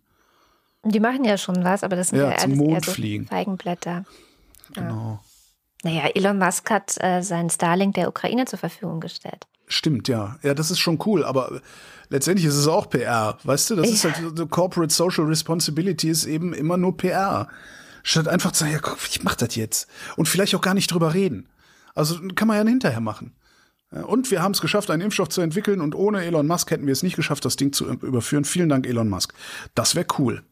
Die 0.85 0.99
machen 0.99 1.23
ja 1.25 1.37
schon 1.37 1.63
was, 1.63 1.83
aber 1.83 1.95
das 1.95 2.09
sind 2.09 2.19
Ja, 2.19 2.29
ja, 2.31 2.37
zum 2.37 2.55
Mond 2.55 2.85
so 2.85 2.91
fliegen. 2.91 3.25
Feigenblätter. 3.27 4.05
Genau. 4.73 5.19
Naja, 5.83 6.07
Elon 6.13 6.37
Musk 6.37 6.69
hat 6.71 6.95
äh, 7.01 7.21
seinen 7.21 7.49
Starlink 7.49 7.95
der 7.95 8.07
Ukraine 8.07 8.45
zur 8.45 8.59
Verfügung 8.59 8.99
gestellt. 8.99 9.45
Stimmt, 9.67 10.07
ja. 10.07 10.37
Ja, 10.43 10.53
das 10.53 10.69
ist 10.71 10.79
schon 10.79 10.99
cool, 11.05 11.23
aber 11.25 11.59
letztendlich 12.09 12.45
ist 12.45 12.55
es 12.55 12.67
auch 12.67 12.89
PR. 12.89 13.37
Weißt 13.43 13.69
du, 13.69 13.75
das 13.75 13.89
ist 13.89 14.03
Ja. 14.03 14.13
halt 14.13 14.37
so 14.37 14.45
Corporate 14.47 14.93
Social 14.93 15.25
Responsibility 15.25 16.09
ist 16.09 16.25
eben 16.25 16.53
immer 16.53 16.77
nur 16.77 16.95
PR. 16.97 17.47
Statt 18.03 18.27
einfach 18.27 18.51
zu 18.51 18.59
sagen, 18.59 18.73
ja, 18.73 18.79
guck, 18.79 18.97
ich 19.09 19.23
mach 19.23 19.35
das 19.35 19.55
jetzt. 19.55 19.87
Und 20.17 20.27
vielleicht 20.27 20.53
auch 20.55 20.61
gar 20.61 20.75
nicht 20.75 20.91
drüber 20.91 21.13
reden. 21.15 21.49
Also 21.95 22.19
kann 22.35 22.47
man 22.47 22.57
ja 22.57 22.63
hinterher 22.69 22.99
machen. 23.01 23.35
Ja, 23.91 24.03
Und 24.03 24.29
wir 24.29 24.43
haben 24.43 24.51
es 24.51 24.61
geschafft, 24.61 24.91
einen 24.91 25.01
Impfstoff 25.01 25.29
zu 25.29 25.41
entwickeln 25.41 25.81
und 25.81 25.95
ohne 25.95 26.23
Elon 26.23 26.45
Musk 26.45 26.69
hätten 26.69 26.85
wir 26.85 26.93
es 26.93 27.01
nicht 27.03 27.15
geschafft, 27.15 27.45
das 27.45 27.55
Ding 27.55 27.73
zu 27.73 27.85
überführen. 27.85 28.45
Vielen 28.45 28.69
Dank, 28.69 28.85
Elon 28.85 29.09
Musk. 29.09 29.33
Das 29.73 29.95
wäre 29.95 30.05
cool. 30.19 30.43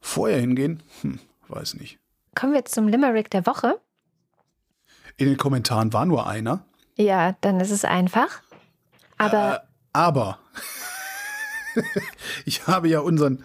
Vorher 0.00 0.40
hingehen? 0.40 0.82
Hm, 1.02 1.18
weiß 1.48 1.74
nicht. 1.74 1.98
Kommen 2.34 2.52
wir 2.52 2.58
jetzt 2.60 2.74
zum 2.74 2.88
Limerick 2.88 3.30
der 3.30 3.46
Woche. 3.46 3.80
In 5.16 5.26
den 5.26 5.36
Kommentaren 5.36 5.92
war 5.92 6.06
nur 6.06 6.26
einer. 6.26 6.64
Ja, 6.96 7.36
dann 7.40 7.60
ist 7.60 7.70
es 7.70 7.84
einfach. 7.84 8.42
Aber 9.18 9.62
Aber 9.92 10.38
ich 12.44 12.66
habe 12.66 12.88
ja 12.88 13.00
unseren, 13.00 13.44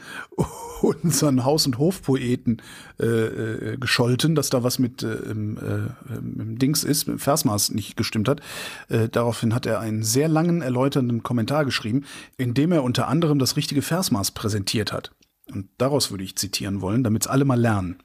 unseren 0.81 1.43
Haus- 1.43 1.65
und 1.65 1.77
Hofpoeten 1.77 2.61
äh, 2.99 3.05
äh, 3.05 3.77
gescholten, 3.77 4.35
dass 4.35 4.49
da 4.49 4.63
was 4.63 4.79
mit 4.79 5.03
äh, 5.03 5.13
äh, 5.13 5.31
im 5.31 6.57
Dings 6.59 6.83
ist, 6.83 7.07
mit 7.07 7.17
dem 7.17 7.19
Versmaß 7.19 7.71
nicht 7.71 7.97
gestimmt 7.97 8.29
hat. 8.29 8.41
Äh, 8.89 9.09
daraufhin 9.09 9.53
hat 9.53 9.65
er 9.65 9.79
einen 9.79 10.03
sehr 10.03 10.27
langen, 10.27 10.61
erläuternden 10.61 11.23
Kommentar 11.23 11.65
geschrieben, 11.65 12.05
in 12.37 12.53
dem 12.53 12.71
er 12.71 12.83
unter 12.83 13.07
anderem 13.07 13.39
das 13.39 13.57
richtige 13.57 13.81
Versmaß 13.81 14.31
präsentiert 14.31 14.93
hat. 14.93 15.11
Und 15.51 15.69
daraus 15.77 16.11
würde 16.11 16.23
ich 16.23 16.35
zitieren 16.35 16.81
wollen, 16.81 17.03
damit 17.03 17.23
es 17.23 17.27
alle 17.27 17.45
mal 17.45 17.59
lernen. 17.59 18.01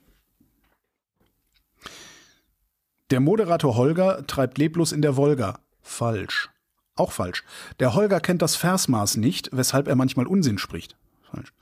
Der 3.11 3.21
Moderator 3.21 3.77
Holger 3.77 4.27
treibt 4.27 4.59
leblos 4.59 4.93
in 4.93 5.03
der 5.03 5.17
Wolga. 5.17 5.59
Falsch. 5.83 6.51
Auch 6.95 7.13
falsch. 7.13 7.45
Der 7.81 7.95
Holger 7.95 8.21
kennt 8.21 8.43
das 8.43 8.57
Versmaß 8.57 9.17
nicht, 9.17 9.49
weshalb 9.53 9.89
er 9.89 9.97
manchmal 9.97 10.27
Unsinn 10.27 10.59
spricht. 10.59 10.97
Falsch. 11.23 11.53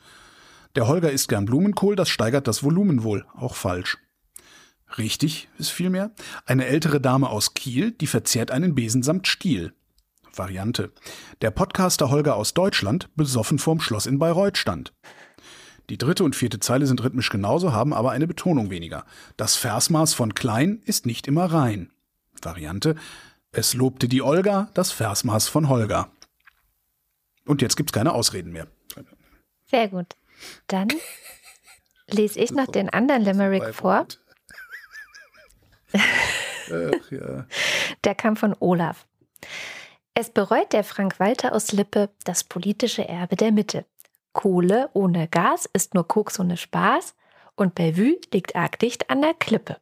Der 0.74 0.88
Holger 0.88 1.10
isst 1.10 1.28
gern 1.28 1.46
Blumenkohl, 1.46 1.96
das 1.96 2.08
steigert 2.08 2.46
das 2.46 2.62
Volumen 2.62 3.02
wohl. 3.02 3.24
Auch 3.34 3.54
falsch. 3.54 3.98
Richtig 4.96 5.48
ist 5.58 5.70
vielmehr 5.70 6.12
eine 6.46 6.66
ältere 6.66 7.00
Dame 7.00 7.28
aus 7.28 7.54
Kiel, 7.54 7.92
die 7.92 8.06
verzehrt 8.06 8.50
einen 8.50 8.74
Besen 8.74 9.02
samt 9.02 9.26
Stiel. 9.26 9.72
Variante. 10.34 10.92
Der 11.42 11.50
Podcaster 11.50 12.10
Holger 12.10 12.36
aus 12.36 12.54
Deutschland 12.54 13.08
besoffen 13.16 13.58
vorm 13.58 13.80
Schloss 13.80 14.06
in 14.06 14.18
Bayreuth 14.18 14.56
stand. 14.56 14.92
Die 15.90 15.98
dritte 15.98 16.24
und 16.24 16.36
vierte 16.36 16.60
Zeile 16.60 16.86
sind 16.86 17.02
rhythmisch 17.02 17.30
genauso, 17.30 17.72
haben 17.72 17.94
aber 17.94 18.10
eine 18.10 18.26
Betonung 18.26 18.70
weniger. 18.70 19.04
Das 19.36 19.56
Versmaß 19.56 20.14
von 20.14 20.34
klein 20.34 20.82
ist 20.84 21.06
nicht 21.06 21.26
immer 21.26 21.46
rein. 21.46 21.90
Variante. 22.42 22.94
Es 23.52 23.74
lobte 23.74 24.08
die 24.08 24.22
Olga 24.22 24.70
das 24.74 24.92
Versmaß 24.92 25.48
von 25.48 25.68
Holger. 25.68 26.10
Und 27.46 27.62
jetzt 27.62 27.76
gibt's 27.76 27.92
keine 27.92 28.12
Ausreden 28.12 28.52
mehr. 28.52 28.66
sehr 29.66 29.88
gut. 29.88 30.14
Dann 30.66 30.88
lese 32.06 32.38
ich 32.38 32.50
noch 32.50 32.66
den 32.66 32.90
anderen 32.90 33.22
Limerick 33.22 33.74
vor. 33.74 34.06
Ach, 35.94 37.10
ja. 37.10 37.46
Der 38.04 38.14
kam 38.14 38.36
von 38.36 38.54
Olaf. 38.60 39.06
Es 40.12 40.30
bereut 40.30 40.72
der 40.72 40.84
Frank 40.84 41.18
Walter 41.18 41.54
aus 41.54 41.72
Lippe 41.72 42.10
das 42.24 42.44
politische 42.44 43.08
Erbe 43.08 43.36
der 43.36 43.52
Mitte. 43.52 43.86
Kohle 44.38 44.88
ohne 44.92 45.26
Gas 45.26 45.68
ist 45.72 45.94
nur 45.94 46.06
Koks 46.06 46.38
ohne 46.38 46.56
Spaß 46.56 47.16
und 47.56 47.74
Bellevue 47.74 48.20
liegt 48.32 48.54
arg 48.54 48.78
dicht 48.78 49.10
an 49.10 49.20
der 49.20 49.34
Klippe. 49.34 49.78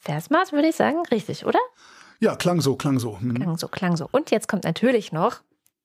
Versmaß 0.00 0.50
würde 0.50 0.70
ich 0.70 0.74
sagen, 0.74 0.98
richtig, 1.12 1.46
oder? 1.46 1.60
ja, 2.18 2.34
klang 2.34 2.60
so, 2.60 2.74
klang 2.74 2.98
so. 2.98 3.20
Hm. 3.20 3.34
Klang 3.34 3.56
so, 3.56 3.68
klang 3.68 3.96
so. 3.96 4.08
Und 4.10 4.32
jetzt 4.32 4.48
kommt 4.48 4.64
natürlich 4.64 5.12
noch 5.12 5.36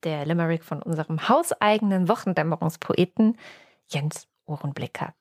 der 0.04 0.26
Limerick 0.26 0.64
von 0.64 0.82
unserem 0.82 1.30
hauseigenen 1.30 2.10
Wochendämmerungspoeten 2.10 3.38
Jens 3.88 4.28
Ohrenblicker. 4.48 5.14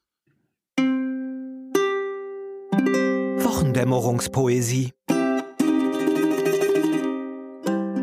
Wochendämmerungspoesie. 3.44 4.94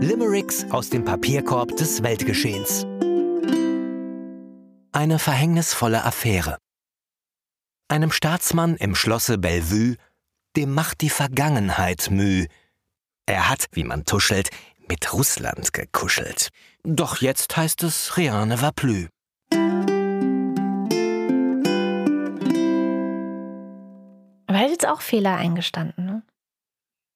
Limericks 0.01 0.67
aus 0.69 0.91
dem 0.91 1.03
Papierkorb 1.03 1.75
des 1.77 2.03
Weltgeschehens. 2.03 2.85
Eine 4.95 5.19
verhängnisvolle 5.19 6.05
Affäre. 6.05 6.57
Einem 7.89 8.13
Staatsmann 8.13 8.77
im 8.77 8.95
Schlosse 8.95 9.37
Bellevue, 9.37 9.97
dem 10.55 10.73
macht 10.73 11.01
die 11.01 11.09
Vergangenheit 11.09 12.09
Mühe. 12.09 12.47
Er 13.25 13.49
hat, 13.49 13.65
wie 13.73 13.83
man 13.83 14.05
tuschelt, 14.05 14.51
mit 14.87 15.11
Russland 15.11 15.73
gekuschelt. 15.73 16.47
Doch 16.83 17.19
jetzt 17.19 17.57
heißt 17.57 17.83
es 17.83 18.15
rien 18.15 18.47
ne 18.47 18.61
va 18.61 18.71
plus. 18.71 19.09
Aber 24.47 24.57
er 24.57 24.63
hat 24.63 24.69
jetzt 24.69 24.87
auch 24.87 25.01
Fehler 25.01 25.35
eingestanden, 25.35 26.05
ne? 26.05 26.23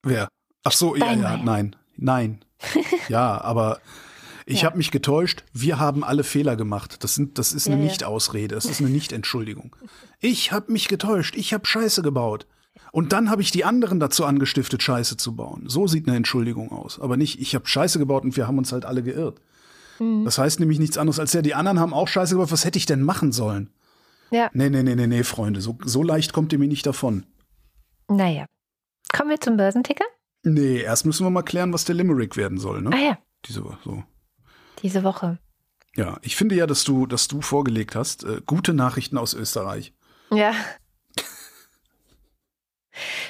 Wer? 0.04 0.28
Ach 0.66 0.74
so, 0.74 0.98
ja, 0.98 1.06
ja, 1.06 1.12
Steinmeier. 1.14 1.38
nein, 1.38 1.76
nein. 1.96 2.46
Ja, 3.08 3.40
aber 3.40 3.80
ich 4.50 4.62
Ja. 4.62 4.68
habe 4.68 4.78
mich 4.78 4.92
getäuscht. 4.92 5.44
Wir 5.54 5.80
haben 5.80 6.04
alle 6.04 6.24
Fehler 6.24 6.56
gemacht. 6.56 7.04
Das, 7.04 7.16
sind, 7.16 7.38
das 7.38 7.54
ist 7.54 7.68
eine 7.68 7.78
Ja, 7.78 7.82
ja. 7.84 7.88
Nicht-Ausrede. 7.90 8.56
Das 8.56 8.66
ist 8.66 8.80
eine 8.82 8.90
Nicht-Entschuldigung. 8.90 9.76
Ich 10.20 10.52
habe 10.52 10.72
mich 10.72 10.88
getäuscht. 10.88 11.36
Ich 11.36 11.54
habe 11.54 11.66
Scheiße 11.66 12.02
gebaut. 12.02 12.48
Und 12.92 13.14
dann 13.14 13.30
habe 13.30 13.42
ich 13.42 13.52
die 13.52 13.66
anderen 13.66 14.00
dazu 14.00 14.26
angestiftet, 14.26 14.82
Scheiße 14.82 15.18
zu 15.18 15.36
bauen. 15.36 15.64
So 15.68 15.86
sieht 15.88 16.08
eine 16.08 16.18
Entschuldigung 16.18 16.72
aus. 16.72 17.00
Aber 17.00 17.18
nicht, 17.18 17.40
ich 17.40 17.54
habe 17.56 17.68
Scheiße 17.68 18.00
gebaut 18.00 18.24
und 18.24 18.36
wir 18.38 18.48
haben 18.48 18.58
uns 18.58 18.72
halt 18.72 18.86
alle 18.86 19.04
geirrt. 19.04 19.40
Mhm. 20.00 20.26
Das 20.26 20.38
heißt 20.38 20.60
nämlich 20.60 20.80
nichts 20.80 20.98
anderes 20.98 21.20
als 21.20 21.34
ja, 21.34 21.42
die 21.42 21.56
anderen 21.56 21.80
haben 21.80 21.94
auch 21.94 22.08
Scheiße 22.08 22.36
gebaut. 22.36 22.52
Was 22.52 22.66
hätte 22.66 22.78
ich 22.80 22.86
denn 22.86 23.02
machen 23.04 23.32
sollen? 23.32 23.70
Ja, 24.32 24.50
Nee, 24.54 24.70
nee, 24.70 24.84
nee, 24.84 24.96
nee, 24.96 25.08
nee, 25.08 25.24
Freunde. 25.24 25.60
So, 25.62 25.78
so 25.84 26.04
leicht 26.04 26.34
kommt 26.34 26.54
ihr 26.54 26.60
mir 26.60 26.68
nicht 26.68 26.86
davon. 26.86 27.26
naja. 28.08 28.46
Kommen 29.12 29.32
wir 29.32 29.42
zum 29.42 29.58
Börsenticker? 29.58 30.06
Nee, 30.44 30.82
erst 30.82 31.06
müssen 31.06 31.26
wir 31.26 31.32
mal 31.32 31.42
klären, 31.42 31.74
was 31.74 31.84
der 31.86 31.96
Limerick 31.96 32.38
werden 32.38 32.60
soll, 32.60 32.82
ne? 32.84 32.92
Ah 32.94 32.98
ja, 33.00 33.18
Diese, 33.46 33.64
so. 33.84 34.04
Diese 34.82 35.04
Woche. 35.04 35.38
Ja, 35.96 36.18
ich 36.22 36.36
finde 36.36 36.56
ja, 36.56 36.68
dass 36.68 36.84
du, 36.84 37.06
dass 37.08 37.28
du 37.28 37.42
vorgelegt 37.42 37.96
hast, 37.96 38.24
äh, 38.24 38.42
gute 38.46 38.74
Nachrichten 38.74 39.18
aus 39.18 39.34
Österreich. 39.34 39.94
Ja. 40.32 40.54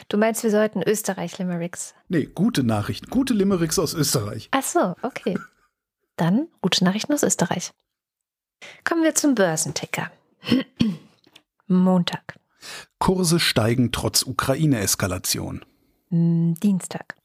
Du 0.08 0.18
meinst, 0.18 0.44
wir 0.44 0.50
sollten 0.52 0.82
Österreich-Limericks. 0.82 1.94
Nee, 2.08 2.26
gute 2.26 2.64
Nachrichten, 2.64 3.08
gute 3.10 3.34
Limericks 3.34 3.78
aus 3.78 3.94
Österreich. 3.94 4.50
Ach 4.52 4.64
so, 4.64 4.96
okay. 5.04 5.38
Dann 6.16 6.48
gute 6.62 6.84
Nachrichten 6.84 7.14
aus 7.14 7.24
Österreich. 7.24 7.72
Kommen 8.84 9.04
wir 9.04 9.14
zum 9.16 9.36
Börsenticker. 9.36 10.12
Montag, 11.68 12.40
Kurse 12.98 13.40
steigen 13.40 13.92
trotz 13.92 14.24
Ukraine-Eskalation. 14.24 15.64
m, 16.12 16.56
Dienstag, 16.56 17.16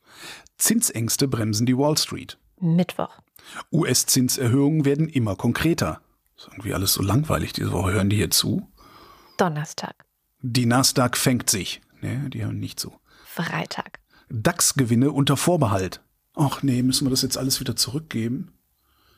Zinsängste 0.59 1.27
bremsen 1.29 1.65
die 1.67 1.77
Wall 1.79 1.97
Street. 1.97 2.39
Mittwoch, 2.61 3.21
US-Zinserhöhungen 3.73 4.85
werden 4.85 5.09
immer 5.09 5.37
konkreter. 5.37 6.01
Ist 6.37 6.49
irgendwie 6.49 6.75
alles 6.75 6.95
so 6.95 7.03
langweilig 7.03 7.53
diese 7.53 7.73
Woche. 7.73 7.93
Hören 7.93 8.11
die 8.11 8.17
hier 8.17 8.31
zu? 8.31 8.69
Donnerstag, 9.37 10.05
Die 10.41 10.67
Nasdaq 10.67 11.17
fängt 11.17 11.51
sich. 11.51 11.81
Nee, 12.01 12.29
die 12.29 12.45
hören 12.45 12.61
nicht 12.61 12.79
zu. 12.79 12.93
Freitag, 13.25 14.01
DAX-Gewinne 14.31 15.11
unter 15.11 15.37
Vorbehalt. 15.37 16.01
Ach 16.35 16.63
nee, 16.63 16.83
müssen 16.83 17.07
wir 17.07 17.11
das 17.11 17.23
jetzt 17.23 17.39
alles 17.39 17.61
wieder 17.61 17.77
zurückgeben? 17.77 18.53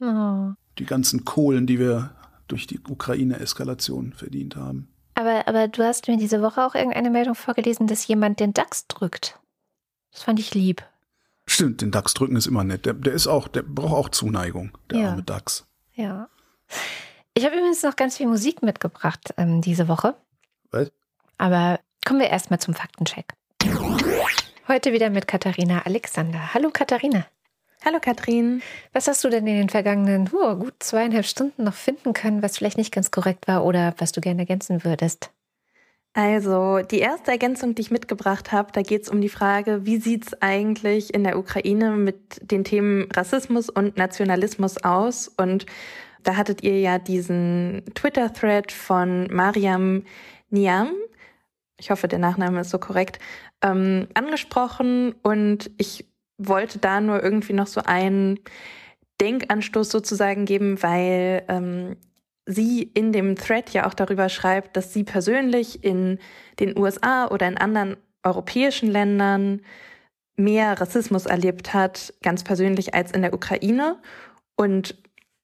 Oh. 0.00 0.52
Die 0.78 0.84
ganzen 0.86 1.24
Kohlen, 1.24 1.66
die 1.66 1.78
wir 1.78 2.14
durch 2.48 2.66
die 2.66 2.80
Ukraine-Eskalation 2.80 4.12
verdient 4.12 4.56
haben. 4.56 4.88
Aber, 5.14 5.48
aber 5.48 5.68
du 5.68 5.82
hast 5.82 6.08
mir 6.08 6.18
diese 6.18 6.42
Woche 6.42 6.64
auch 6.64 6.74
irgendeine 6.74 7.10
Meldung 7.10 7.34
vorgelesen, 7.34 7.86
dass 7.86 8.06
jemand 8.06 8.38
den 8.38 8.52
DAX 8.52 8.86
drückt. 8.86 9.38
Das 10.12 10.22
fand 10.22 10.38
ich 10.38 10.54
lieb. 10.54 10.84
Stimmt, 11.56 11.80
den 11.80 11.90
DAX 11.90 12.12
drücken 12.12 12.36
ist 12.36 12.46
immer 12.46 12.64
nett. 12.64 12.84
Der, 12.84 12.92
der 12.92 13.14
ist 13.14 13.26
auch, 13.26 13.48
der 13.48 13.62
braucht 13.62 13.94
auch 13.94 14.08
Zuneigung, 14.10 14.76
der 14.90 14.98
Ja. 14.98 15.10
arme 15.12 15.22
DAX. 15.22 15.66
Ja. 15.94 16.28
Ich 17.32 17.46
habe 17.46 17.56
übrigens 17.56 17.82
noch 17.82 17.96
ganz 17.96 18.18
viel 18.18 18.26
Musik 18.26 18.62
mitgebracht 18.62 19.32
ähm, 19.38 19.62
diese 19.62 19.88
Woche. 19.88 20.14
Was? 20.70 20.92
Aber 21.38 21.80
kommen 22.04 22.20
wir 22.20 22.28
erstmal 22.28 22.58
zum 22.58 22.74
Faktencheck. 22.74 23.32
Heute 24.68 24.92
wieder 24.92 25.08
mit 25.08 25.26
Katharina 25.26 25.80
Alexander. 25.86 26.52
Hallo 26.52 26.68
Katharina. 26.70 27.24
Hallo 27.82 28.00
Katrin. 28.02 28.60
Was 28.92 29.08
hast 29.08 29.24
du 29.24 29.30
denn 29.30 29.46
in 29.46 29.56
den 29.56 29.70
vergangenen 29.70 30.28
oh, 30.34 30.56
gut 30.56 30.74
zweieinhalb 30.80 31.24
Stunden 31.24 31.64
noch 31.64 31.72
finden 31.72 32.12
können, 32.12 32.42
was 32.42 32.58
vielleicht 32.58 32.76
nicht 32.76 32.92
ganz 32.92 33.10
korrekt 33.10 33.48
war 33.48 33.64
oder 33.64 33.94
was 33.96 34.12
du 34.12 34.20
gerne 34.20 34.42
ergänzen 34.42 34.84
würdest? 34.84 35.30
Also 36.16 36.78
die 36.80 37.00
erste 37.00 37.30
Ergänzung, 37.30 37.74
die 37.74 37.82
ich 37.82 37.90
mitgebracht 37.90 38.50
habe, 38.50 38.72
da 38.72 38.80
geht 38.80 39.02
es 39.02 39.10
um 39.10 39.20
die 39.20 39.28
Frage, 39.28 39.84
wie 39.84 39.98
sieht's 39.98 40.32
eigentlich 40.40 41.12
in 41.12 41.24
der 41.24 41.38
Ukraine 41.38 41.90
mit 41.90 42.50
den 42.50 42.64
Themen 42.64 43.06
Rassismus 43.14 43.68
und 43.68 43.98
Nationalismus 43.98 44.82
aus? 44.82 45.28
Und 45.28 45.66
da 46.22 46.36
hattet 46.36 46.62
ihr 46.62 46.80
ja 46.80 46.98
diesen 46.98 47.82
Twitter-Thread 47.94 48.72
von 48.72 49.26
Mariam 49.30 50.04
Niam, 50.48 50.88
ich 51.76 51.90
hoffe, 51.90 52.08
der 52.08 52.18
Nachname 52.18 52.62
ist 52.62 52.70
so 52.70 52.78
korrekt, 52.78 53.18
ähm, 53.60 54.08
angesprochen 54.14 55.14
und 55.22 55.70
ich 55.76 56.06
wollte 56.38 56.78
da 56.78 57.02
nur 57.02 57.22
irgendwie 57.22 57.52
noch 57.52 57.66
so 57.66 57.82
einen 57.82 58.40
Denkanstoß 59.20 59.90
sozusagen 59.90 60.46
geben, 60.46 60.82
weil 60.82 61.44
ähm, 61.48 61.96
sie 62.46 62.82
in 62.82 63.12
dem 63.12 63.36
Thread 63.36 63.70
ja 63.70 63.86
auch 63.86 63.94
darüber 63.94 64.28
schreibt, 64.28 64.76
dass 64.76 64.92
sie 64.92 65.04
persönlich 65.04 65.84
in 65.84 66.18
den 66.60 66.78
USA 66.78 67.26
oder 67.26 67.48
in 67.48 67.58
anderen 67.58 67.96
europäischen 68.22 68.90
Ländern 68.90 69.62
mehr 70.36 70.80
Rassismus 70.80 71.26
erlebt 71.26 71.74
hat, 71.74 72.14
ganz 72.22 72.44
persönlich 72.44 72.94
als 72.94 73.10
in 73.12 73.22
der 73.22 73.34
Ukraine. 73.34 73.98
Und 74.54 74.96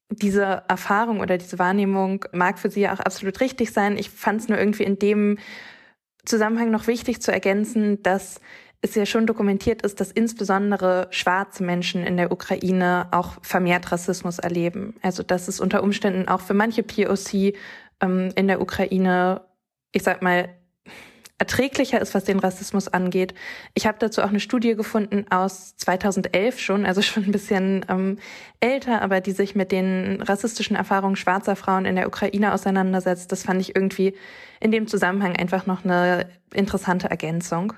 diese 0.09 0.63
Erfahrung 0.67 1.19
oder 1.19 1.37
diese 1.37 1.59
Wahrnehmung 1.59 2.25
mag 2.31 2.59
für 2.59 2.69
sie 2.69 2.81
ja 2.81 2.93
auch 2.93 2.99
absolut 2.99 3.39
richtig 3.41 3.71
sein. 3.71 3.97
Ich 3.97 4.09
fand 4.09 4.41
es 4.41 4.47
nur 4.47 4.57
irgendwie 4.57 4.83
in 4.83 4.99
dem 4.99 5.37
Zusammenhang 6.25 6.71
noch 6.71 6.87
wichtig 6.87 7.21
zu 7.21 7.31
ergänzen, 7.31 8.01
dass 8.03 8.39
es 8.83 8.95
ja 8.95 9.05
schon 9.05 9.25
dokumentiert 9.25 9.81
ist, 9.81 10.01
dass 10.01 10.11
insbesondere 10.11 11.07
schwarze 11.09 11.63
Menschen 11.63 12.05
in 12.05 12.17
der 12.17 12.33
Ukraine 12.33 13.07
auch 13.11 13.37
vermehrt 13.41 13.91
Rassismus 13.91 14.39
erleben. 14.39 14.95
Also 15.01 15.23
dass 15.23 15.47
es 15.47 15.61
unter 15.61 15.81
Umständen 15.81 16.27
auch 16.27 16.41
für 16.41 16.53
manche 16.53 16.83
POC 16.83 17.55
ähm, 18.01 18.29
in 18.35 18.47
der 18.47 18.61
Ukraine, 18.61 19.41
ich 19.93 20.03
sag 20.03 20.21
mal, 20.21 20.49
erträglicher 21.37 22.01
ist, 22.01 22.13
was 22.13 22.25
den 22.25 22.39
Rassismus 22.39 22.89
angeht. 22.89 23.33
Ich 23.73 23.87
habe 23.87 23.97
dazu 23.99 24.21
auch 24.21 24.29
eine 24.29 24.41
Studie 24.41 24.75
gefunden 24.75 25.25
aus 25.29 25.77
2011 25.77 26.59
schon, 26.59 26.85
also 26.85 27.01
schon 27.01 27.23
ein 27.23 27.31
bisschen 27.31 27.85
ähm, 27.87 28.19
älter, 28.59 29.01
aber 29.01 29.21
die 29.21 29.31
sich 29.31 29.55
mit 29.55 29.71
den 29.71 30.21
rassistischen 30.21 30.75
Erfahrungen 30.75 31.15
schwarzer 31.15 31.55
Frauen 31.55 31.85
in 31.85 31.95
der 31.95 32.07
Ukraine 32.07 32.53
auseinandersetzt. 32.53 33.31
Das 33.31 33.43
fand 33.43 33.61
ich 33.61 33.77
irgendwie 33.77 34.13
in 34.59 34.71
dem 34.71 34.87
Zusammenhang 34.87 35.37
einfach 35.37 35.65
noch 35.65 35.85
eine 35.85 36.27
interessante 36.53 37.09
Ergänzung. 37.09 37.73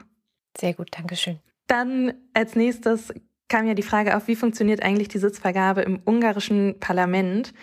Sehr 0.59 0.73
gut, 0.73 0.89
Dankeschön. 0.91 1.39
Dann 1.67 2.13
als 2.33 2.55
nächstes 2.55 3.13
kam 3.47 3.67
ja 3.67 3.73
die 3.73 3.83
Frage 3.83 4.15
auf, 4.15 4.27
wie 4.27 4.35
funktioniert 4.35 4.81
eigentlich 4.81 5.07
die 5.07 5.19
Sitzvergabe 5.19 5.81
im 5.81 5.99
ungarischen 6.05 6.79
Parlament 6.79 7.53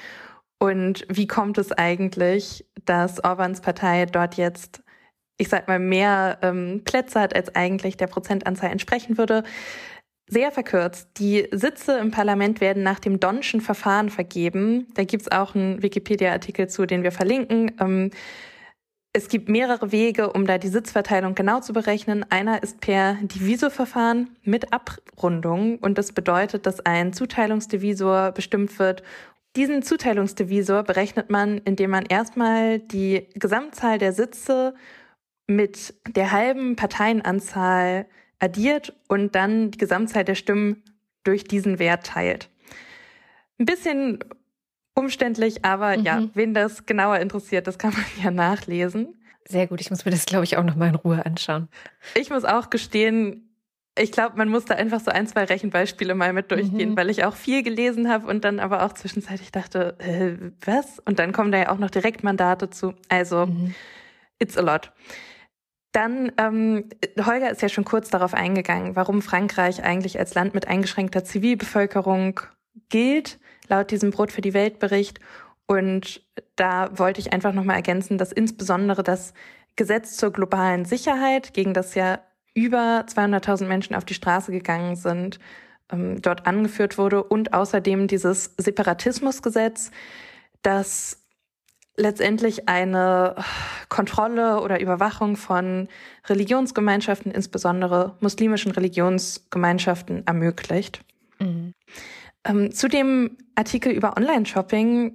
und 0.58 1.04
wie 1.08 1.26
kommt 1.26 1.58
es 1.58 1.72
eigentlich, 1.72 2.64
dass 2.84 3.22
Orbans 3.24 3.60
Partei 3.60 4.06
dort 4.06 4.36
jetzt, 4.36 4.82
ich 5.36 5.48
sag 5.48 5.66
mal, 5.66 5.80
mehr 5.80 6.38
ähm, 6.42 6.82
Plätze 6.84 7.20
hat, 7.20 7.34
als 7.34 7.54
eigentlich 7.54 7.96
der 7.96 8.06
Prozentanzahl 8.06 8.70
entsprechen 8.70 9.18
würde. 9.18 9.42
Sehr 10.28 10.52
verkürzt. 10.52 11.08
Die 11.18 11.48
Sitze 11.50 11.98
im 11.98 12.12
Parlament 12.12 12.60
werden 12.60 12.84
nach 12.84 13.00
dem 13.00 13.18
Donschen 13.18 13.60
Verfahren 13.60 14.08
vergeben. 14.08 14.86
Da 14.94 15.02
gibt's 15.04 15.30
auch 15.30 15.54
einen 15.54 15.82
Wikipedia-Artikel 15.82 16.68
zu, 16.68 16.86
den 16.86 17.02
wir 17.02 17.12
verlinken. 17.12 17.72
Ähm, 17.80 18.10
es 19.14 19.28
gibt 19.28 19.48
mehrere 19.48 19.92
Wege, 19.92 20.32
um 20.32 20.46
da 20.46 20.56
die 20.56 20.68
Sitzverteilung 20.68 21.34
genau 21.34 21.60
zu 21.60 21.72
berechnen. 21.72 22.24
Einer 22.30 22.62
ist 22.62 22.80
per 22.80 23.14
Divisorverfahren 23.20 24.30
mit 24.42 24.72
Abrundung 24.72 25.78
und 25.78 25.98
das 25.98 26.12
bedeutet, 26.12 26.64
dass 26.64 26.80
ein 26.80 27.12
Zuteilungsdivisor 27.12 28.32
bestimmt 28.32 28.78
wird. 28.78 29.02
Diesen 29.54 29.82
Zuteilungsdivisor 29.82 30.82
berechnet 30.82 31.28
man, 31.28 31.58
indem 31.58 31.90
man 31.90 32.06
erstmal 32.06 32.78
die 32.78 33.28
Gesamtzahl 33.34 33.98
der 33.98 34.14
Sitze 34.14 34.74
mit 35.46 35.94
der 36.08 36.32
halben 36.32 36.76
Parteienanzahl 36.76 38.06
addiert 38.38 38.94
und 39.08 39.34
dann 39.34 39.70
die 39.70 39.78
Gesamtzahl 39.78 40.24
der 40.24 40.36
Stimmen 40.36 40.82
durch 41.22 41.44
diesen 41.44 41.78
Wert 41.78 42.06
teilt. 42.06 42.48
Ein 43.58 43.66
bisschen 43.66 44.20
umständlich, 44.94 45.64
aber 45.64 45.96
Mhm. 45.96 46.04
ja, 46.04 46.22
wen 46.34 46.54
das 46.54 46.86
genauer 46.86 47.18
interessiert, 47.18 47.66
das 47.66 47.78
kann 47.78 47.92
man 47.92 48.04
ja 48.22 48.30
nachlesen. 48.30 49.16
Sehr 49.48 49.66
gut, 49.66 49.80
ich 49.80 49.90
muss 49.90 50.04
mir 50.04 50.12
das, 50.12 50.24
glaube 50.24 50.44
ich, 50.44 50.56
auch 50.56 50.62
noch 50.62 50.76
mal 50.76 50.88
in 50.88 50.94
Ruhe 50.94 51.24
anschauen. 51.26 51.68
Ich 52.14 52.30
muss 52.30 52.44
auch 52.44 52.70
gestehen, 52.70 53.48
ich 53.98 54.12
glaube, 54.12 54.36
man 54.36 54.48
muss 54.48 54.64
da 54.64 54.74
einfach 54.74 55.00
so 55.00 55.10
ein, 55.10 55.26
zwei 55.26 55.44
Rechenbeispiele 55.44 56.14
mal 56.14 56.32
mit 56.32 56.50
durchgehen, 56.50 56.90
mhm. 56.90 56.96
weil 56.96 57.10
ich 57.10 57.24
auch 57.24 57.34
viel 57.34 57.62
gelesen 57.62 58.08
habe 58.08 58.26
und 58.26 58.44
dann 58.44 58.58
aber 58.60 58.84
auch 58.84 58.92
zwischenzeitlich 58.92 59.52
dachte, 59.52 59.96
äh, 59.98 60.50
was? 60.64 60.98
Und 61.00 61.18
dann 61.18 61.32
kommen 61.32 61.52
da 61.52 61.58
ja 61.58 61.70
auch 61.70 61.78
noch 61.78 61.90
Direktmandate 61.90 62.70
zu. 62.70 62.94
Also, 63.08 63.46
mhm. 63.46 63.74
it's 64.38 64.56
a 64.56 64.62
lot. 64.62 64.92
Dann, 65.92 66.32
ähm, 66.38 66.88
Holger 67.22 67.50
ist 67.50 67.60
ja 67.60 67.68
schon 67.68 67.84
kurz 67.84 68.08
darauf 68.08 68.32
eingegangen, 68.32 68.96
warum 68.96 69.20
Frankreich 69.20 69.82
eigentlich 69.84 70.18
als 70.18 70.34
Land 70.34 70.54
mit 70.54 70.68
eingeschränkter 70.68 71.22
Zivilbevölkerung 71.24 72.40
gilt, 72.88 73.38
laut 73.72 73.90
diesem 73.90 74.10
Brot 74.10 74.30
für 74.30 74.42
die 74.42 74.54
Welt 74.54 74.78
Bericht. 74.78 75.18
Und 75.66 76.22
da 76.56 76.96
wollte 76.98 77.20
ich 77.20 77.32
einfach 77.32 77.52
nochmal 77.52 77.76
ergänzen, 77.76 78.18
dass 78.18 78.30
insbesondere 78.30 79.02
das 79.02 79.32
Gesetz 79.76 80.16
zur 80.16 80.30
globalen 80.30 80.84
Sicherheit, 80.84 81.54
gegen 81.54 81.72
das 81.72 81.94
ja 81.94 82.20
über 82.54 83.06
200.000 83.08 83.66
Menschen 83.66 83.96
auf 83.96 84.04
die 84.04 84.14
Straße 84.14 84.52
gegangen 84.52 84.96
sind, 84.96 85.38
ähm, 85.90 86.20
dort 86.20 86.46
angeführt 86.46 86.98
wurde 86.98 87.24
und 87.24 87.54
außerdem 87.54 88.06
dieses 88.06 88.54
Separatismusgesetz, 88.58 89.90
das 90.60 91.18
letztendlich 91.96 92.68
eine 92.68 93.36
Kontrolle 93.88 94.60
oder 94.60 94.80
Überwachung 94.80 95.36
von 95.36 95.88
Religionsgemeinschaften, 96.26 97.32
insbesondere 97.32 98.16
muslimischen 98.20 98.72
Religionsgemeinschaften, 98.72 100.26
ermöglicht. 100.26 101.02
Mhm. 101.38 101.72
Ähm, 102.44 102.72
zu 102.72 102.88
dem 102.88 103.36
Artikel 103.54 103.92
über 103.92 104.16
Online-Shopping 104.16 105.14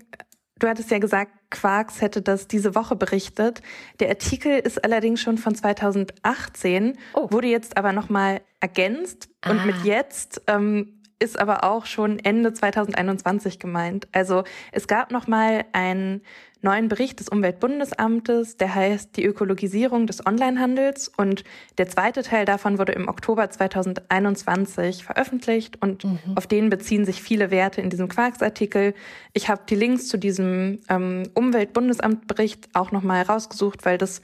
Du 0.60 0.68
hattest 0.68 0.90
ja 0.90 0.98
gesagt, 0.98 1.32
Quarks 1.50 2.02
hätte 2.02 2.22
das 2.22 2.48
diese 2.48 2.76
Woche 2.76 2.96
berichtet. 2.96 3.62
Der 4.00 4.10
Artikel 4.10 4.60
ist 4.60 4.84
allerdings 4.84 5.22
schon 5.22 5.38
von 5.38 5.56
2018, 5.56 6.98
oh. 7.14 7.28
wurde 7.32 7.48
jetzt 7.48 7.78
aber 7.78 7.94
nochmal 7.94 8.42
ergänzt 8.60 9.30
ah. 9.42 9.52
und 9.52 9.66
mit 9.66 9.84
jetzt 9.84 10.42
ähm, 10.48 10.97
ist 11.20 11.40
aber 11.40 11.64
auch 11.64 11.86
schon 11.86 12.20
Ende 12.20 12.54
2021 12.54 13.60
gemeint. 13.60 14.08
Also 14.12 14.44
es 14.72 14.88
gab 14.88 15.12
nochmal 15.12 15.66
ein 15.74 16.22
neuen 16.62 16.88
Bericht 16.90 17.20
des 17.20 17.30
Umweltbundesamtes, 17.30 18.58
der 18.58 18.74
heißt 18.74 19.16
die 19.16 19.26
Ökologisierung 19.26 20.08
des 20.08 20.26
Onlinehandels 20.26 21.12
und 21.16 21.44
der 21.78 21.88
zweite 21.88 22.24
Teil 22.24 22.46
davon 22.46 22.80
wurde 22.80 22.94
im 22.94 23.08
Oktober 23.08 23.50
2021 23.50 25.04
veröffentlicht 25.04 25.82
und 25.82 26.04
mhm. 26.04 26.20
auf 26.36 26.48
den 26.48 26.70
beziehen 26.70 27.06
sich 27.06 27.22
viele 27.22 27.52
Werte 27.52 27.82
in 27.82 27.90
diesem 27.90 28.08
Quarksartikel. 28.08 28.94
Ich 29.34 29.50
habe 29.50 29.62
die 29.70 29.76
Links 29.76 30.08
zu 30.08 30.18
diesem 30.18 30.80
ähm, 30.90 31.24
Umweltbundesamtbericht 31.36 32.70
auch 32.74 32.92
nochmal 32.92 33.22
rausgesucht, 33.22 33.86
weil 33.86 33.98
das 33.98 34.22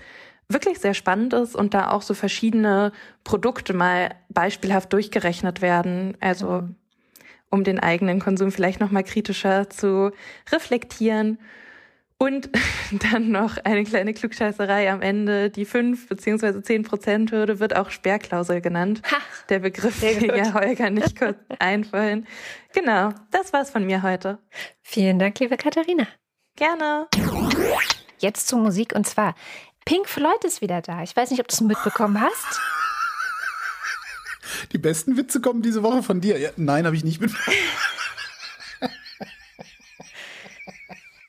wirklich 0.50 0.80
sehr 0.80 0.94
spannend 0.94 1.34
ist 1.34 1.56
und 1.56 1.74
da 1.74 1.92
auch 1.92 2.02
so 2.02 2.14
verschiedene 2.14 2.92
Produkte 3.24 3.74
mal 3.74 4.16
beispielhaft 4.30 4.92
durchgerechnet 4.92 5.62
werden. 5.62 6.18
Also 6.20 6.62
mhm. 6.62 6.76
Um 7.54 7.64
den 7.64 7.80
eigenen 7.80 8.20
Konsum 8.20 8.52
vielleicht 8.52 8.80
nochmal 8.80 9.04
kritischer 9.04 9.70
zu 9.70 10.12
reflektieren. 10.52 11.38
Und 12.18 12.50
dann 13.12 13.30
noch 13.30 13.58
eine 13.64 13.84
kleine 13.84 14.14
Klugscheißerei 14.16 14.92
am 14.92 15.04
Ende. 15.04 15.52
Die 15.52 15.66
5 15.66 16.10
bzw. 16.10 16.64
10 16.64 16.82
Prozent 16.84 17.32
Hürde 17.32 17.60
wird 17.60 17.76
auch 17.76 17.92
Sperrklausel 17.92 18.60
genannt. 18.60 19.04
Ha, 19.12 19.18
Der 19.50 19.60
Begriff 19.60 20.02
will 20.02 20.36
ja 20.36 20.54
Holger 20.56 20.90
nicht 20.90 21.18
kurz 21.18 21.38
einfallen. 21.60 22.26
Genau, 22.74 23.12
das 23.30 23.54
war's 23.54 23.70
von 23.70 23.86
mir 23.86 24.02
heute. 24.02 24.40
Vielen 24.82 25.20
Dank, 25.20 25.40
liebe 25.40 25.56
Katharina. 25.56 26.08
Gerne. 26.56 27.08
Jetzt 28.18 28.48
zur 28.48 28.60
Musik 28.60 28.94
und 28.96 29.06
zwar 29.06 29.36
Pink 29.86 30.10
Floyd 30.10 30.44
ist 30.44 30.62
wieder 30.62 30.82
da. 30.82 31.04
Ich 31.04 31.16
weiß 31.16 31.30
nicht, 31.30 31.40
ob 31.42 31.48
du 31.50 31.54
es 31.54 31.62
mitbekommen 31.62 32.20
hast. 32.20 32.62
Die 34.72 34.78
besten 34.78 35.18
Witze 35.18 35.42
kommen 35.42 35.62
diese 35.62 35.84
Woche 35.84 36.04
von 36.04 36.22
dir. 36.22 36.40
Ja, 36.40 36.50
nein, 36.58 36.86
habe 36.86 36.96
ich 36.96 37.04
nicht 37.04 37.22
mitbekommen. 37.22 37.58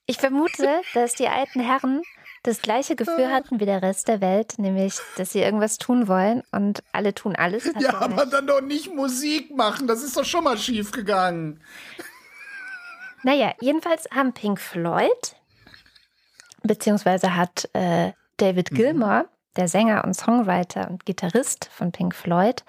Ich 0.06 0.18
vermute, 0.18 0.82
dass 0.92 1.14
die 1.14 1.28
alten 1.28 1.60
Herren 1.60 2.02
das 2.42 2.60
gleiche 2.60 2.94
Gefühl 2.94 3.30
hatten 3.30 3.59
wie 3.59 3.64
der 3.64 3.80
Rest 3.80 4.06
der 4.06 4.20
Welt, 4.20 4.59
nämlich, 4.59 4.98
dass 5.16 5.32
sie 5.32 5.40
irgendwas 5.40 5.78
tun 5.78 6.09
wollen 6.09 6.42
und 6.52 6.82
alle 6.92 7.14
tun 7.14 7.34
alles. 7.34 7.64
Ja, 7.80 7.94
aber 7.94 8.24
nicht. 8.24 8.32
dann 8.34 8.46
doch 8.46 8.60
nicht 8.60 8.94
Musik 8.94 9.56
machen, 9.56 9.86
das 9.86 10.02
ist 10.02 10.16
doch 10.16 10.26
schon 10.26 10.44
mal 10.44 10.59
schief 10.59 10.90
gegangen. 10.90 11.60
Naja, 13.22 13.55
jedenfalls 13.60 14.05
haben 14.14 14.34
Pink 14.34 14.60
Floyd, 14.60 15.36
beziehungsweise 16.62 17.34
hat 17.34 17.70
äh, 17.72 18.12
David. 18.36 18.70
Gilmour, 18.70 19.22
mhm. 19.22 19.28
der 19.56 19.68
Sänger 19.68 20.05
und 20.05 20.12
Songwriter 20.12 20.90
und 20.90 21.06
Gitarrist 21.06 21.70
von 21.72 21.92
Pink 21.92 22.14
Floyd, 22.14 22.62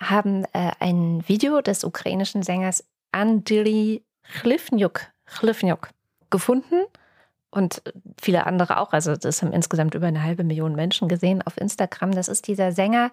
haben 0.00 0.44
äh, 0.52 0.72
ein 0.80 1.26
Video 1.26 1.60
des 1.60 1.84
ukrainischen 1.84 2.42
Sängers 2.42 2.84
Andriy 3.12 4.04
Chlifnyuk, 4.40 5.06
Chlifnyuk 5.26 5.88
gefunden 6.30 6.84
und 7.50 7.82
viele 8.20 8.46
andere 8.46 8.78
auch. 8.80 8.92
Also 8.92 9.16
das 9.16 9.42
haben 9.42 9.52
insgesamt 9.52 9.94
über 9.94 10.06
eine 10.06 10.22
halbe 10.22 10.44
Million 10.44 10.74
Menschen 10.74 11.08
gesehen 11.08 11.42
auf 11.42 11.56
Instagram. 11.56 12.12
Das 12.12 12.28
ist 12.28 12.46
dieser 12.48 12.72
Sänger, 12.72 13.10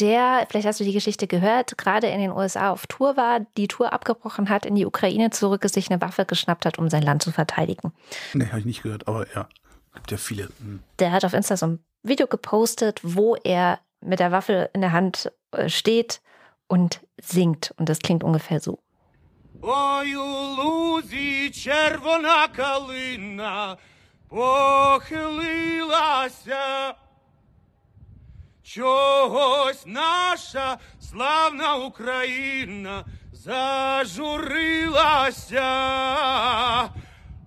der, 0.00 0.46
vielleicht 0.50 0.66
hast 0.66 0.80
du 0.80 0.84
die 0.84 0.92
Geschichte 0.92 1.26
gehört, 1.26 1.78
gerade 1.78 2.08
in 2.08 2.20
den 2.20 2.30
USA 2.30 2.70
auf 2.70 2.86
Tour 2.86 3.16
war, 3.16 3.40
die 3.56 3.68
Tour 3.68 3.92
abgebrochen 3.92 4.48
hat, 4.48 4.66
in 4.66 4.74
die 4.74 4.86
Ukraine 4.86 5.30
zurück 5.30 5.64
ist, 5.64 5.74
sich 5.74 5.90
eine 5.90 6.00
Waffe 6.00 6.26
geschnappt 6.26 6.66
hat, 6.66 6.78
um 6.78 6.90
sein 6.90 7.02
Land 7.02 7.22
zu 7.22 7.30
verteidigen. 7.32 7.92
Nee, 8.34 8.46
habe 8.46 8.58
ich 8.58 8.66
nicht 8.66 8.82
gehört, 8.82 9.08
aber 9.08 9.26
ja, 9.34 9.48
gibt 9.94 10.10
ja 10.10 10.16
viele. 10.16 10.48
Hm. 10.58 10.80
Der 10.98 11.12
hat 11.12 11.24
auf 11.24 11.32
Insta 11.32 11.56
so 11.56 11.66
ein 11.66 11.78
Video 12.02 12.26
gepostet, 12.26 13.00
wo 13.02 13.36
er 13.36 13.78
mit 14.01 14.19
der 14.19 14.31
Waffe 14.31 14.69
in 14.73 14.81
der 14.81 14.91
Hand 14.91 15.31
äh, 15.51 15.69
steht 15.69 16.21
und 16.67 17.01
singt. 17.21 17.73
Und 17.77 17.89
das 17.89 17.99
klingt 17.99 18.23
ungefähr 18.23 18.59
so. 18.59 18.79
Ой 19.63 20.15
у 20.15 20.55
лузі 20.55 21.49
червона 21.49 22.47
калина 22.47 23.77
похилилася, 25.31 26.95
чогось 28.63 29.83
наша 29.85 30.77
славна 30.99 31.75
Україна 31.75 33.05
зажурилася, 33.33 34.81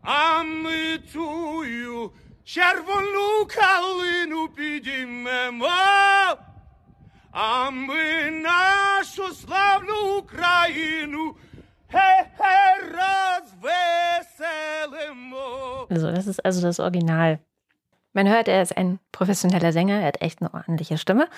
а 0.02 0.42
ми 0.42 0.98
тую 1.12 2.12
червону 2.48 3.46
калину 3.46 4.48
підіймемо, 4.48 5.66
а 7.30 7.70
ми 7.70 8.30
нашу 8.30 9.34
славну 9.34 10.18
Україну. 10.18 11.34
Also 15.90 16.10
das 16.10 16.26
ist 16.26 16.44
also 16.44 16.60
das 16.60 16.80
Original. 16.80 17.38
Man 18.12 18.28
hört, 18.28 18.48
er 18.48 18.62
ist 18.62 18.76
ein 18.76 18.98
professioneller 19.12 19.72
Sänger, 19.72 20.00
er 20.00 20.06
hat 20.06 20.22
echt 20.22 20.40
eine 20.40 20.52
ordentliche 20.52 20.98
Stimme. 20.98 21.28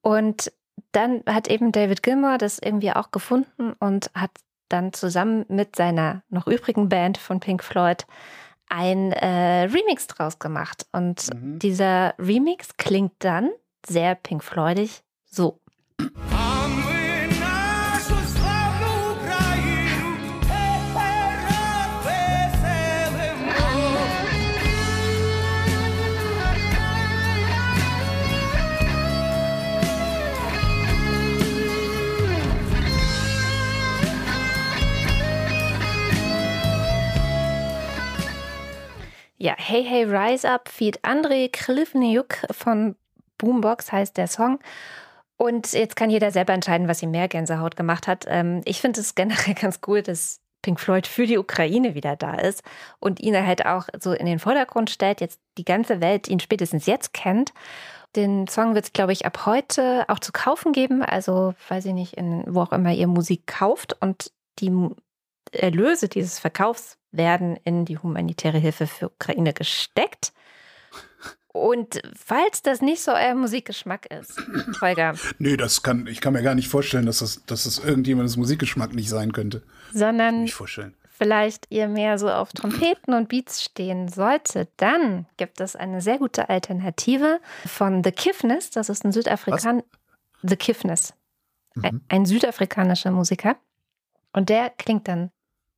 Und 0.00 0.52
dann 0.92 1.22
hat 1.26 1.48
eben 1.48 1.72
David 1.72 2.02
Gilmour 2.02 2.38
das 2.38 2.58
irgendwie 2.58 2.92
auch 2.92 3.10
gefunden 3.10 3.74
und 3.78 4.10
hat 4.14 4.30
dann 4.68 4.92
zusammen 4.92 5.44
mit 5.48 5.76
seiner 5.76 6.22
noch 6.28 6.46
übrigen 6.46 6.88
Band 6.88 7.18
von 7.18 7.40
Pink 7.40 7.62
Floyd 7.62 8.06
ein 8.69 9.11
äh, 9.11 9.63
Remix 9.63 10.07
draus 10.07 10.39
gemacht. 10.39 10.85
Und 10.91 11.33
mhm. 11.33 11.59
dieser 11.59 12.13
Remix 12.19 12.77
klingt 12.77 13.13
dann 13.19 13.49
sehr 13.85 14.15
Pink 14.15 14.43
Floydig 14.43 15.03
so. 15.25 15.59
Ja, 39.39 39.53
Hey 39.55 39.83
Hey 39.83 40.03
Rise 40.03 40.49
Up 40.49 40.67
feed 40.67 41.03
André 41.03 41.49
Klivniuk 41.51 42.37
von 42.49 42.95
Boombox 43.37 43.91
heißt 43.91 44.17
der 44.17 44.25
Song. 44.25 44.59
Und 45.37 45.73
jetzt 45.73 45.95
kann 45.95 46.09
jeder 46.09 46.31
selber 46.31 46.53
entscheiden, 46.53 46.87
was 46.87 47.03
ihm 47.03 47.11
mehr 47.11 47.27
Gänsehaut 47.27 47.75
gemacht 47.75 48.07
hat. 48.07 48.25
Ähm, 48.27 48.61
ich 48.65 48.81
finde 48.81 48.99
es 48.99 49.13
generell 49.13 49.53
ganz 49.61 49.79
cool, 49.85 50.01
dass 50.01 50.41
Pink 50.63 50.79
Floyd 50.79 51.05
für 51.05 51.27
die 51.27 51.37
Ukraine 51.37 51.93
wieder 51.93 52.15
da 52.15 52.33
ist 52.33 52.63
und 52.99 53.19
ihn 53.19 53.35
halt 53.45 53.67
auch 53.67 53.87
so 53.99 54.11
in 54.11 54.25
den 54.25 54.39
Vordergrund 54.39 54.89
stellt, 54.89 55.21
jetzt 55.21 55.39
die 55.59 55.65
ganze 55.65 56.01
Welt 56.01 56.27
ihn 56.27 56.39
spätestens 56.39 56.87
jetzt 56.87 57.13
kennt. 57.13 57.53
Den 58.15 58.47
Song 58.47 58.73
wird 58.73 58.85
es, 58.85 58.93
glaube 58.93 59.13
ich, 59.13 59.27
ab 59.27 59.45
heute 59.45 60.05
auch 60.07 60.19
zu 60.19 60.31
kaufen 60.31 60.73
geben. 60.73 61.03
Also, 61.03 61.53
weiß 61.67 61.85
ich 61.85 61.93
nicht, 61.93 62.13
in, 62.15 62.43
wo 62.47 62.61
auch 62.61 62.71
immer 62.71 62.91
ihr 62.91 63.05
Musik 63.05 63.45
kauft. 63.45 63.95
Und 64.01 64.31
die 64.57 64.71
Erlöse 65.51 66.09
dieses 66.09 66.39
Verkaufs 66.39 66.96
werden 67.11 67.57
in 67.63 67.85
die 67.85 67.97
humanitäre 67.97 68.57
Hilfe 68.57 68.87
für 68.87 69.07
Ukraine 69.07 69.53
gesteckt. 69.53 70.33
Und 71.47 72.01
falls 72.15 72.61
das 72.61 72.81
nicht 72.81 73.01
so 73.01 73.11
euer 73.11 73.33
Musikgeschmack 73.33 74.05
ist, 74.11 74.39
Holger, 74.79 75.15
Nee, 75.39 75.57
das 75.57 75.81
kann, 75.81 76.05
ich 76.05 76.21
kann 76.21 76.33
mir 76.33 76.43
gar 76.43 76.53
nicht 76.53 76.67
vorstellen, 76.67 77.07
dass 77.07 77.19
das, 77.19 77.43
dass 77.45 77.63
das 77.63 77.79
irgendjemandes 77.79 78.37
Musikgeschmack 78.37 78.93
nicht 78.93 79.09
sein 79.09 79.31
könnte. 79.31 79.63
sondern 79.91 80.43
Nicht 80.43 80.53
vorstellen. 80.53 80.93
vielleicht 81.17 81.65
ihr 81.69 81.87
mehr 81.87 82.19
so 82.19 82.29
auf 82.29 82.53
Trompeten 82.53 83.15
und 83.15 83.27
Beats 83.29 83.63
stehen 83.63 84.07
solltet, 84.07 84.69
dann 84.77 85.25
gibt 85.37 85.59
es 85.59 85.75
eine 85.75 85.99
sehr 86.01 86.19
gute 86.19 86.47
Alternative 86.49 87.39
von 87.65 88.03
The 88.03 88.11
Kiffness. 88.11 88.69
Das 88.69 88.89
ist 88.89 89.03
ein 89.03 89.11
Südafrikan 89.11 89.81
The 90.43 90.57
Kiffness. 90.57 91.15
Ein, 91.81 92.01
ein 92.09 92.25
südafrikanischer 92.27 93.09
Musiker. 93.11 93.55
Und 94.31 94.49
der 94.49 94.69
klingt 94.69 95.07
dann 95.07 95.31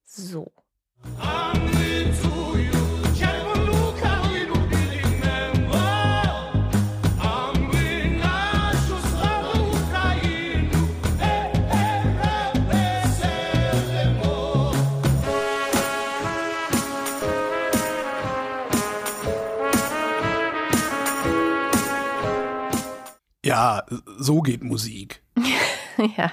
so. 0.06 0.51
Ja, 23.49 23.84
so 24.19 24.41
geht 24.41 24.63
Musik. 24.63 25.23
ja. 26.17 26.31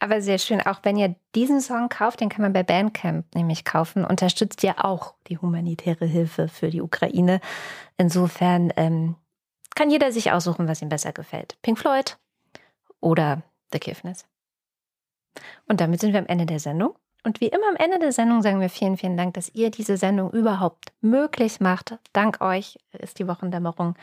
Aber 0.00 0.20
sehr 0.22 0.38
schön. 0.38 0.60
Auch 0.60 0.80
wenn 0.84 0.96
ihr 0.96 1.16
diesen 1.34 1.60
Song 1.60 1.88
kauft, 1.88 2.20
den 2.20 2.28
kann 2.28 2.42
man 2.42 2.52
bei 2.52 2.62
Bandcamp 2.62 3.34
nämlich 3.34 3.64
kaufen, 3.64 4.04
unterstützt 4.04 4.62
ihr 4.62 4.84
auch 4.84 5.14
die 5.26 5.38
humanitäre 5.38 6.06
Hilfe 6.06 6.48
für 6.48 6.70
die 6.70 6.80
Ukraine. 6.80 7.40
Insofern 7.96 8.72
ähm, 8.76 9.16
kann 9.74 9.90
jeder 9.90 10.12
sich 10.12 10.30
aussuchen, 10.30 10.68
was 10.68 10.82
ihm 10.82 10.88
besser 10.88 11.12
gefällt. 11.12 11.56
Pink 11.62 11.78
Floyd 11.78 12.16
oder 13.00 13.42
The 13.72 13.80
Kiffness. 13.80 14.24
Und 15.66 15.80
damit 15.80 16.00
sind 16.00 16.12
wir 16.12 16.20
am 16.20 16.26
Ende 16.26 16.46
der 16.46 16.60
Sendung. 16.60 16.94
Und 17.24 17.40
wie 17.40 17.48
immer 17.48 17.68
am 17.68 17.76
Ende 17.76 17.98
der 17.98 18.12
Sendung 18.12 18.42
sagen 18.42 18.60
wir 18.60 18.70
vielen, 18.70 18.96
vielen 18.96 19.16
Dank, 19.16 19.34
dass 19.34 19.54
ihr 19.54 19.70
diese 19.70 19.96
Sendung 19.96 20.30
überhaupt 20.30 20.92
möglich 21.00 21.60
macht. 21.60 21.98
Dank 22.12 22.40
euch 22.40 22.78
ist 22.92 23.18
die 23.18 23.26
Wochendämmerung 23.26 23.96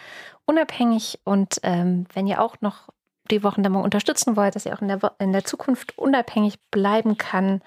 unabhängig. 0.46 1.20
Und 1.24 1.60
ähm, 1.64 2.06
wenn 2.14 2.28
ihr 2.28 2.42
auch 2.42 2.60
noch 2.60 2.90
die 3.32 3.44
Wochendämmerung 3.44 3.84
unterstützen 3.84 4.36
wollt, 4.36 4.56
dass 4.56 4.66
ihr 4.66 4.74
auch 4.74 4.82
in 4.82 4.88
der, 4.88 5.02
Wo 5.02 5.10
in 5.20 5.32
der 5.32 5.46
Zukunft 5.46 5.98
unabhängig 5.98 6.60
bleiben 6.72 7.18
kann, 7.18 7.62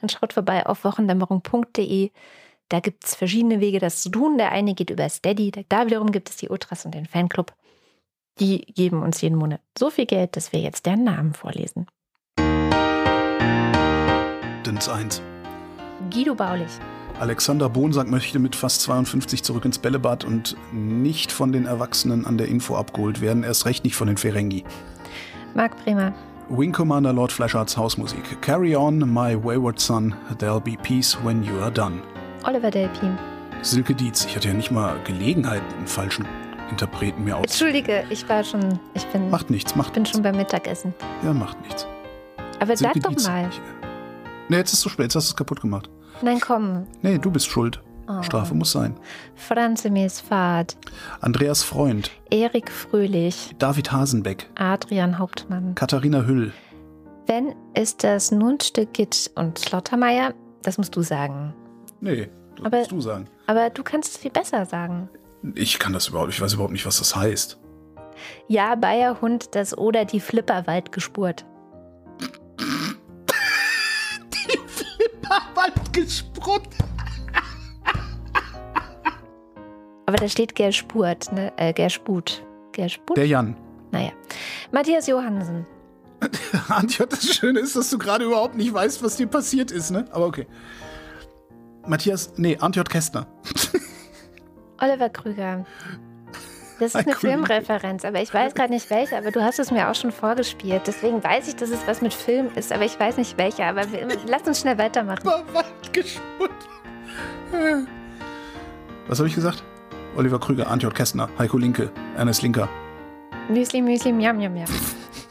dann 0.00 0.08
schaut 0.08 0.32
vorbei 0.32 0.66
auf 0.66 0.84
wochendämmerung.de. 0.84 2.10
Da 2.68 2.80
gibt 2.80 3.04
es 3.04 3.14
verschiedene 3.14 3.60
Wege, 3.60 3.80
das 3.80 4.02
zu 4.02 4.10
tun. 4.10 4.38
Der 4.38 4.52
eine 4.52 4.74
geht 4.74 4.90
über 4.90 5.08
Steady, 5.08 5.50
da 5.68 5.86
wiederum 5.86 6.12
gibt 6.12 6.30
es 6.30 6.36
die 6.36 6.48
Ultras 6.48 6.84
und 6.84 6.94
den 6.94 7.06
Fanclub. 7.06 7.52
Die 8.38 8.60
geben 8.60 9.02
uns 9.02 9.20
jeden 9.20 9.36
Monat 9.36 9.60
so 9.76 9.90
viel 9.90 10.06
Geld, 10.06 10.36
dass 10.36 10.52
wir 10.52 10.60
jetzt 10.60 10.86
deren 10.86 11.04
Namen 11.04 11.34
vorlesen. 11.34 11.86
Dins 14.64 14.88
1. 14.88 15.20
Guido 16.10 16.34
Baulich, 16.34 16.70
Alexander 17.20 17.68
Bonsack 17.68 18.08
möchte 18.08 18.38
mit 18.38 18.56
fast 18.56 18.80
52 18.80 19.42
zurück 19.42 19.66
ins 19.66 19.78
Bällebad 19.78 20.24
und 20.24 20.56
nicht 20.72 21.32
von 21.32 21.52
den 21.52 21.66
Erwachsenen 21.66 22.24
an 22.24 22.38
der 22.38 22.48
Info 22.48 22.76
abgeholt 22.76 23.20
werden, 23.20 23.42
erst 23.42 23.66
recht 23.66 23.84
nicht 23.84 23.94
von 23.94 24.06
den 24.06 24.16
Ferengi. 24.16 24.64
Marc 25.54 25.82
Bremer, 25.84 26.12
Wing 26.48 26.72
Commander 26.72 27.12
Lord 27.12 27.30
Flashards 27.32 27.76
Hausmusik. 27.76 28.40
Carry 28.42 28.74
on, 28.74 28.98
my 28.98 29.34
wayward 29.36 29.78
son, 29.80 30.14
there'll 30.38 30.60
be 30.60 30.76
peace 30.82 31.16
when 31.22 31.42
you 31.44 31.58
are 31.60 31.70
done. 31.70 32.00
Oliver 32.44 32.70
Delpin. 32.70 33.16
Silke 33.62 33.94
Dietz, 33.94 34.24
ich 34.24 34.34
hatte 34.36 34.48
ja 34.48 34.54
nicht 34.54 34.70
mal 34.70 34.96
Gelegenheit, 35.04 35.62
einen 35.76 35.86
falschen 35.86 36.26
Interpreten 36.70 37.24
mir 37.24 37.36
aus. 37.36 37.42
Entschuldige, 37.44 38.04
ich 38.10 38.28
war 38.28 38.42
schon, 38.42 38.78
ich 38.94 39.04
bin, 39.08 39.28
Macht 39.30 39.50
nichts, 39.50 39.76
macht 39.76 39.92
bin 39.92 40.02
nichts. 40.02 40.16
schon 40.16 40.22
beim 40.22 40.36
Mittagessen. 40.36 40.94
Ja, 41.22 41.32
macht 41.32 41.60
nichts. 41.62 41.86
Aber 42.58 42.76
sag 42.76 42.94
Silke 42.94 43.00
doch 43.00 43.10
Dietz. 43.10 43.26
mal. 43.26 43.48
Ich, 43.50 43.60
nee, 44.48 44.56
jetzt 44.56 44.68
ist 44.72 44.78
es 44.78 44.80
zu 44.80 44.88
spät, 44.88 45.04
jetzt 45.04 45.16
hast 45.16 45.28
du 45.28 45.32
es 45.32 45.36
kaputt 45.36 45.60
gemacht. 45.60 45.88
Nein, 46.22 46.40
komm. 46.40 46.86
Nee, 47.02 47.18
du 47.18 47.30
bist 47.30 47.46
schuld. 47.46 47.80
Oh. 48.18 48.22
Strafe 48.22 48.54
muss 48.54 48.72
sein. 48.72 48.96
Franz 49.36 49.86
Fahrt, 50.20 50.76
Andreas 51.20 51.62
Freund, 51.62 52.10
Erik 52.30 52.70
Fröhlich, 52.70 53.54
David 53.58 53.92
Hasenbeck, 53.92 54.48
Adrian 54.56 55.18
Hauptmann. 55.18 55.74
Katharina 55.76 56.22
Hüll, 56.24 56.52
Wenn 57.26 57.54
ist 57.74 58.02
das 58.02 58.32
nun 58.32 58.54
ein 58.54 58.60
Stück 58.60 58.94
Gitt 58.94 59.30
und 59.36 59.60
Schlottermeier? 59.60 60.34
Das 60.62 60.78
musst 60.78 60.96
du 60.96 61.02
sagen. 61.02 61.54
Nee, 62.00 62.28
das 62.56 62.66
Aber- 62.66 62.78
musst 62.78 62.90
du 62.92 63.00
sagen. 63.00 63.28
Aber 63.46 63.70
du 63.70 63.84
kannst 63.84 64.12
es 64.14 64.16
viel 64.18 64.30
besser 64.32 64.66
sagen. 64.66 65.08
Ich 65.54 65.78
kann 65.78 65.92
das 65.92 66.08
überhaupt, 66.08 66.30
ich 66.30 66.40
weiß 66.40 66.54
überhaupt 66.54 66.72
nicht, 66.72 66.86
was 66.86 66.98
das 66.98 67.14
heißt. 67.14 67.58
Ja, 68.48 68.74
Bayerhund, 68.74 69.54
das 69.54 69.76
oder 69.78 70.04
die 70.04 70.20
Flipperwald 70.20 70.90
gespurt. 70.92 71.44
Wald 75.54 75.92
gesprungen. 75.92 76.66
Aber 80.10 80.16
da 80.16 80.28
steht 80.28 80.56
Gerspurt, 80.56 81.32
ne? 81.32 81.52
Äh, 81.56 81.72
Gersput. 81.72 82.44
Gersput? 82.72 83.16
Der 83.16 83.28
Jan. 83.28 83.54
naja. 83.92 84.10
Matthias 84.72 85.06
Johansen. 85.06 85.64
Antje, 86.68 87.06
das 87.06 87.32
Schöne 87.32 87.60
ist, 87.60 87.76
dass 87.76 87.90
du 87.90 87.96
gerade 87.96 88.24
überhaupt 88.24 88.56
nicht 88.56 88.74
weißt, 88.74 89.04
was 89.04 89.18
dir 89.18 89.28
passiert 89.28 89.70
ist, 89.70 89.92
ne? 89.92 90.06
Aber 90.10 90.26
okay. 90.26 90.48
Matthias, 91.86 92.32
nee, 92.38 92.56
Antje 92.58 92.82
Kästner. 92.82 93.28
Oliver 94.82 95.10
Krüger. 95.10 95.64
Das 96.80 96.88
ist 96.88 96.96
Ein 96.96 97.04
eine. 97.04 97.14
Filmreferenz, 97.14 98.04
aber 98.04 98.20
ich 98.20 98.34
weiß 98.34 98.54
gerade 98.54 98.72
nicht 98.72 98.90
welche, 98.90 99.16
aber 99.16 99.30
du 99.30 99.44
hast 99.44 99.60
es 99.60 99.70
mir 99.70 99.88
auch 99.88 99.94
schon 99.94 100.10
vorgespielt. 100.10 100.82
Deswegen 100.88 101.22
weiß 101.22 101.46
ich, 101.46 101.54
dass 101.54 101.70
es 101.70 101.86
was 101.86 102.02
mit 102.02 102.12
Film 102.12 102.48
ist, 102.56 102.72
aber 102.72 102.84
ich 102.84 102.98
weiß 102.98 103.16
nicht 103.16 103.38
welcher. 103.38 103.66
Aber 103.66 103.92
wir, 103.92 104.08
lass 104.26 104.42
uns 104.42 104.58
schnell 104.58 104.76
weitermachen. 104.76 105.24
War 105.24 105.44
Wald 105.54 105.92
gesprungen. 105.92 107.86
Was 109.06 109.20
habe 109.20 109.28
ich 109.28 109.36
gesagt? 109.36 109.62
Oliver 110.16 110.38
Krüger, 110.38 110.70
Antje 110.70 110.90
Kästner, 110.90 111.28
Heiko 111.38 111.58
Linke, 111.58 111.90
Ernest 112.16 112.42
Linker, 112.42 112.68
Müsli, 113.48 113.82
Müsli, 113.82 114.12
Miam, 114.12 114.36
Miam, 114.36 114.52
Miam. 114.52 114.68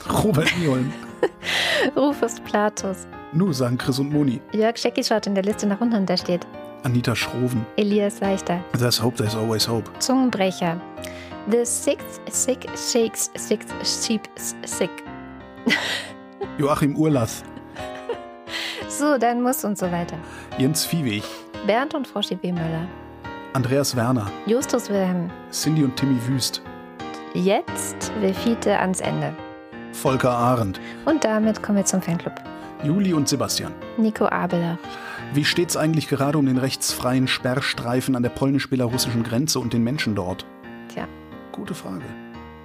Robert 0.24 0.52
Nieholm. 0.58 0.92
Rufus 1.96 2.40
Platus. 2.42 3.08
Nu 3.32 3.54
sagen 3.54 3.78
Chris 3.78 4.00
und 4.00 4.12
Moni. 4.12 4.42
Jörg 4.52 4.78
Schecki 4.78 5.04
schaut 5.04 5.28
in 5.28 5.36
der 5.36 5.44
Liste 5.44 5.68
nach 5.68 5.80
unten, 5.80 6.06
da 6.06 6.18
steht 6.18 6.46
Anita 6.84 7.16
Schroven. 7.16 7.66
Elias 7.78 8.20
Leichter. 8.20 8.64
There's 8.78 9.02
hope, 9.02 9.18
there's 9.18 9.36
always 9.36 9.68
hope. 9.68 9.90
Zungenbrecher. 10.00 10.80
The 11.50 11.66
Sixth 11.66 12.22
Sick 12.30 12.66
Shakes 12.76 13.32
Sixth 13.36 13.74
Sheep 13.84 14.22
Sick. 14.66 14.90
Joachim 16.58 16.96
Urlath. 16.96 17.44
So, 18.88 19.18
dann 19.18 19.42
muss 19.42 19.64
und 19.64 19.78
so 19.78 19.92
weiter. 19.92 20.18
Jens 20.58 20.86
Viehweg. 20.86 21.24
Bernd 21.66 21.94
und 21.94 22.08
Froschi 22.08 22.36
B. 22.36 22.52
Möller. 22.52 22.88
Andreas 23.54 23.96
Werner. 23.96 24.28
Justus 24.46 24.90
Wilhelm. 24.90 25.30
Cindy 25.52 25.84
und 25.84 25.96
Timmy 25.96 26.20
Wüst. 26.28 26.62
Jetzt 27.34 28.12
will 28.22 28.34
Fiete 28.34 28.78
ans 28.78 29.02
Ende. 29.02 29.34
Volker 29.92 30.32
Arendt. 30.32 30.80
Und 31.06 31.24
damit 31.24 31.64
kommen 31.64 31.80
wir 31.80 31.86
zum 31.86 32.02
Fanclub. 32.02 32.34
Juli 32.84 33.14
und 33.14 33.28
Sebastian. 33.28 33.74
Nico 33.98 34.28
Abeler. 34.28 34.78
Wie 35.34 35.44
steht's 35.44 35.76
eigentlich 35.76 36.08
gerade 36.08 36.38
um 36.38 36.46
den 36.46 36.58
rechtsfreien 36.58 37.28
Sperrstreifen 37.28 38.16
an 38.16 38.24
der 38.24 38.30
polnisch-belarussischen 38.30 39.24
Grenze 39.24 39.60
und 39.60 39.74
den 39.74 39.84
Menschen 39.84 40.16
dort? 40.16 40.46
Tja. 40.90 41.08
Gute 41.52 41.74
Frage. 41.74 42.06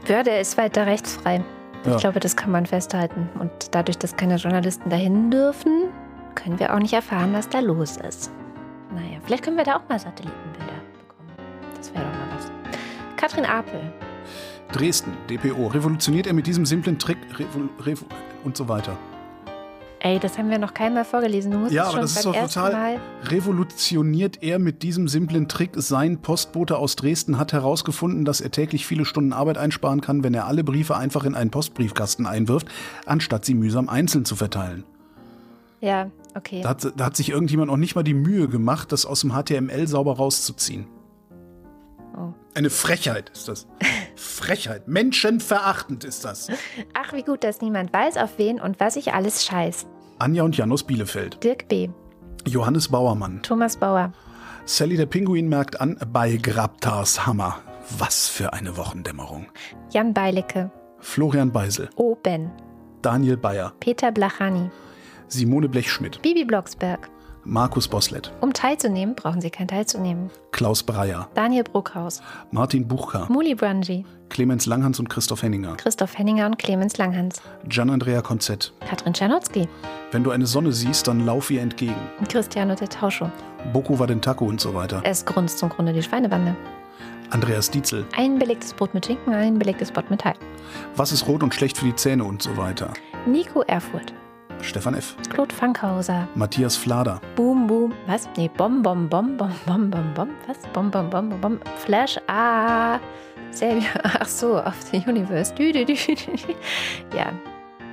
Ja, 0.07 0.23
der 0.23 0.41
ist 0.41 0.57
weiter 0.59 0.87
rechtsfrei. 0.87 1.43
Ja. 1.87 1.95
Ich 1.95 2.01
glaube, 2.01 2.21
das 2.21 2.37
kann 2.37 2.51
man 2.51 2.67
festhalten. 2.67 3.29
Und 3.39 3.51
dadurch, 3.73 3.99
dass 3.99 4.17
keine 4.17 4.37
Journalisten 4.37 4.91
dahin 4.91 5.31
dürfen, 5.31 5.89
können 6.35 6.59
wir 6.59 6.75
auch 6.75 6.79
nicht 6.79 6.93
erfahren, 6.93 7.33
was 7.33 7.49
da 7.49 7.61
los 7.61 7.97
ist. 7.97 8.31
Naja, 8.95 9.19
vielleicht 9.25 9.45
können 9.45 9.57
wir 9.57 9.65
da 9.65 9.77
auch 9.77 9.89
mal 9.89 9.99
Satellitenbilder. 9.99 10.74
Das 11.85 11.95
wäre 11.95 12.05
doch 12.05 12.13
mal 12.19 12.37
was. 12.37 12.51
Katrin 13.17 13.45
Apel. 13.45 13.81
Dresden, 14.73 15.13
DPO. 15.29 15.67
Revolutioniert 15.69 16.27
er 16.27 16.33
mit 16.33 16.47
diesem 16.47 16.65
simplen 16.67 16.99
Trick 16.99 17.19
Revo, 17.39 17.69
Revo, 17.85 18.07
und 18.45 18.57
so 18.57 18.69
weiter. 18.69 18.97
Ey, 20.01 20.19
das 20.19 20.37
haben 20.37 20.51
wir 20.51 20.59
noch 20.59 20.75
keinmal 20.75 21.05
vorgelesen. 21.05 21.51
Du 21.51 21.59
musst 21.59 21.73
Ja, 21.73 21.83
es 21.83 21.89
aber 21.89 21.93
schon 21.95 22.01
das 22.03 22.17
ist 22.17 22.25
doch 22.27 22.35
total- 22.37 22.73
Mal. 22.73 23.01
Revolutioniert 23.25 24.43
er 24.43 24.59
mit 24.59 24.83
diesem 24.83 25.09
simplen 25.09 25.49
Trick. 25.49 25.71
Sein 25.77 26.19
Postbote 26.19 26.77
aus 26.77 26.97
Dresden 26.97 27.39
hat 27.39 27.53
herausgefunden, 27.53 28.25
dass 28.25 28.41
er 28.41 28.51
täglich 28.51 28.87
viele 28.87 29.05
Stunden 29.05 29.33
Arbeit 29.33 29.57
einsparen 29.59 30.01
kann, 30.01 30.23
wenn 30.25 30.35
er 30.35 30.47
alle 30.47 30.65
Briefe 30.65 30.97
einfach 30.97 31.25
in 31.25 31.35
einen 31.35 31.51
Postbriefkasten 31.51 32.27
einwirft, 32.27 32.67
anstatt 33.07 33.45
sie 33.45 33.55
mühsam 33.55 33.89
einzeln 33.89 34.25
zu 34.25 34.37
verteilen. 34.37 34.85
Ja, 35.81 36.11
okay. 36.35 36.61
Da 36.63 36.71
hat, 36.71 36.93
da 36.97 37.05
hat 37.07 37.17
sich 37.17 37.31
irgendjemand 37.31 37.71
noch 37.71 37.77
nicht 37.77 37.95
mal 37.95 38.03
die 38.03 38.15
Mühe 38.15 38.49
gemacht, 38.49 38.91
das 38.93 39.07
aus 39.07 39.21
dem 39.21 39.33
HTML 39.33 39.87
sauber 39.87 40.17
rauszuziehen. 40.17 40.87
Eine 42.55 42.71
Frechheit 42.71 43.31
ist 43.31 43.49
das. 43.49 43.67
Frechheit. 44.15 44.87
Menschenverachtend 44.87 46.05
ist 46.05 46.25
das. 46.25 46.49
Ach, 46.95 47.13
wie 47.13 47.23
gut, 47.23 47.43
dass 47.43 47.61
niemand 47.61 47.93
weiß, 47.93 48.17
auf 48.17 48.39
wen 48.39 48.61
und 48.61 48.79
was 48.79 48.95
ich 48.95 49.13
alles 49.13 49.45
scheiß. 49.45 49.87
Anja 50.21 50.45
und 50.45 50.57
Jan 50.57 50.71
aus 50.71 50.85
Bielefeld. 50.85 51.43
Dirk 51.43 51.67
B., 51.69 51.89
Johannes 52.47 52.89
Bauermann. 52.89 53.43
Thomas 53.43 53.77
Bauer, 53.77 54.13
Sally 54.67 54.97
der 54.97 55.07
Pinguin 55.07 55.49
merkt 55.49 55.81
an 55.81 55.99
bei 56.13 56.37
Grabtars 56.37 57.27
Hammer. 57.27 57.61
Was 57.99 58.29
für 58.29 58.53
eine 58.53 58.77
Wochendämmerung. 58.77 59.47
Jan 59.91 60.15
Beilecke, 60.15 60.71
Florian 61.01 61.53
Beisel, 61.53 61.91
O. 61.97 62.15
Ben, 62.15 62.51
Daniel 63.03 63.37
Bayer, 63.37 63.73
Peter 63.81 64.11
Blachani, 64.13 64.71
Simone 65.29 65.69
Blechschmidt, 65.69 66.23
Bibi 66.23 66.45
Blocksberg. 66.45 67.11
Markus 67.47 67.89
Boslett, 67.89 68.33
Um 68.41 68.53
teilzunehmen, 68.55 69.15
brauchen 69.15 69.41
Sie 69.43 69.51
kein 69.51 69.69
Teilzunehmen. 69.69 70.31
Klaus 70.51 70.83
Breyer, 70.83 71.29
Daniel 71.35 71.65
Bruckhaus, 71.65 72.23
Martin 72.51 72.89
Buchka, 72.89 73.27
Muli 73.29 73.55
Brunji, 73.55 74.07
Clemens 74.31 74.65
Langhans 74.65 74.99
und 74.99 75.11
Christoph 75.11 75.43
Henninger, 75.43 75.77
Christoph 75.77 76.17
Henninger 76.17 76.47
und 76.47 76.59
Clemens 76.59 76.97
Langhans, 76.97 77.43
Gian-Andrea 77.69 78.23
Konzett. 78.23 78.73
Katrin 78.89 79.13
Czernotzki, 79.13 79.69
Wenn 80.11 80.25
du 80.25 80.31
eine 80.31 80.47
Sonne 80.47 80.73
siehst, 80.73 81.07
dann 81.07 81.27
lauf 81.27 81.51
ihr 81.51 81.61
entgegen. 81.61 81.97
Cristiano 82.29 82.75
de 82.75 82.89
Tauscho. 82.89 83.31
Boku 83.73 83.99
Wadentaku 83.99 84.47
und 84.47 84.61
so 84.61 84.73
weiter. 84.75 85.03
Es 85.05 85.25
grunzt 85.27 85.59
zum 85.59 85.69
Grunde 85.69 85.93
die 85.93 86.03
Schweinebande. 86.03 86.57
Andreas 87.31 87.71
Dietzel. 87.71 88.07
Ein 88.17 88.39
belegtes 88.39 88.73
Brot 88.73 88.95
mit 88.95 89.05
Schinken, 89.07 89.35
ein 89.35 89.59
belegtes 89.59 89.91
Brot 89.91 90.09
mit 90.11 90.25
Hai. 90.25 90.35
Was 90.97 91.13
ist 91.13 91.27
rot 91.27 91.43
und 91.43 91.55
schlecht 91.55 91.77
für 91.77 91.85
die 91.85 91.95
Zähne 91.97 92.25
und 92.25 92.43
so 92.43 92.57
weiter. 92.57 92.93
Nico 93.27 93.63
Erfurt, 93.63 94.13
Stefan 94.63 94.95
F. 94.95 95.15
Claude 95.31 95.53
Fankhauser, 95.55 96.27
Matthias 96.35 96.77
Flader. 96.77 97.21
Boom 97.37 97.67
Boom, 97.67 97.93
was? 98.07 98.29
Nee, 98.37 98.49
Bom 98.57 98.83
Bom 98.83 99.09
Bom 99.09 99.37
Bom 99.37 99.51
Bom 99.67 99.91
Bom 99.91 100.15
Bom, 100.15 100.29
was? 100.47 100.59
Bom 100.73 100.91
Bom 100.91 101.11
Bom 101.11 101.29
Bom 101.29 101.41
Bom, 101.41 101.61
Flash, 101.77 102.19
ah, 102.29 102.99
Xavier, 103.53 103.83
ach 104.21 104.27
so, 104.27 104.59
auf 104.59 104.75
the 104.91 104.99
Universe. 105.07 105.55
Dü, 105.55 105.73
dü, 105.73 105.85
dü. 105.85 105.95
Ja, 107.17 107.27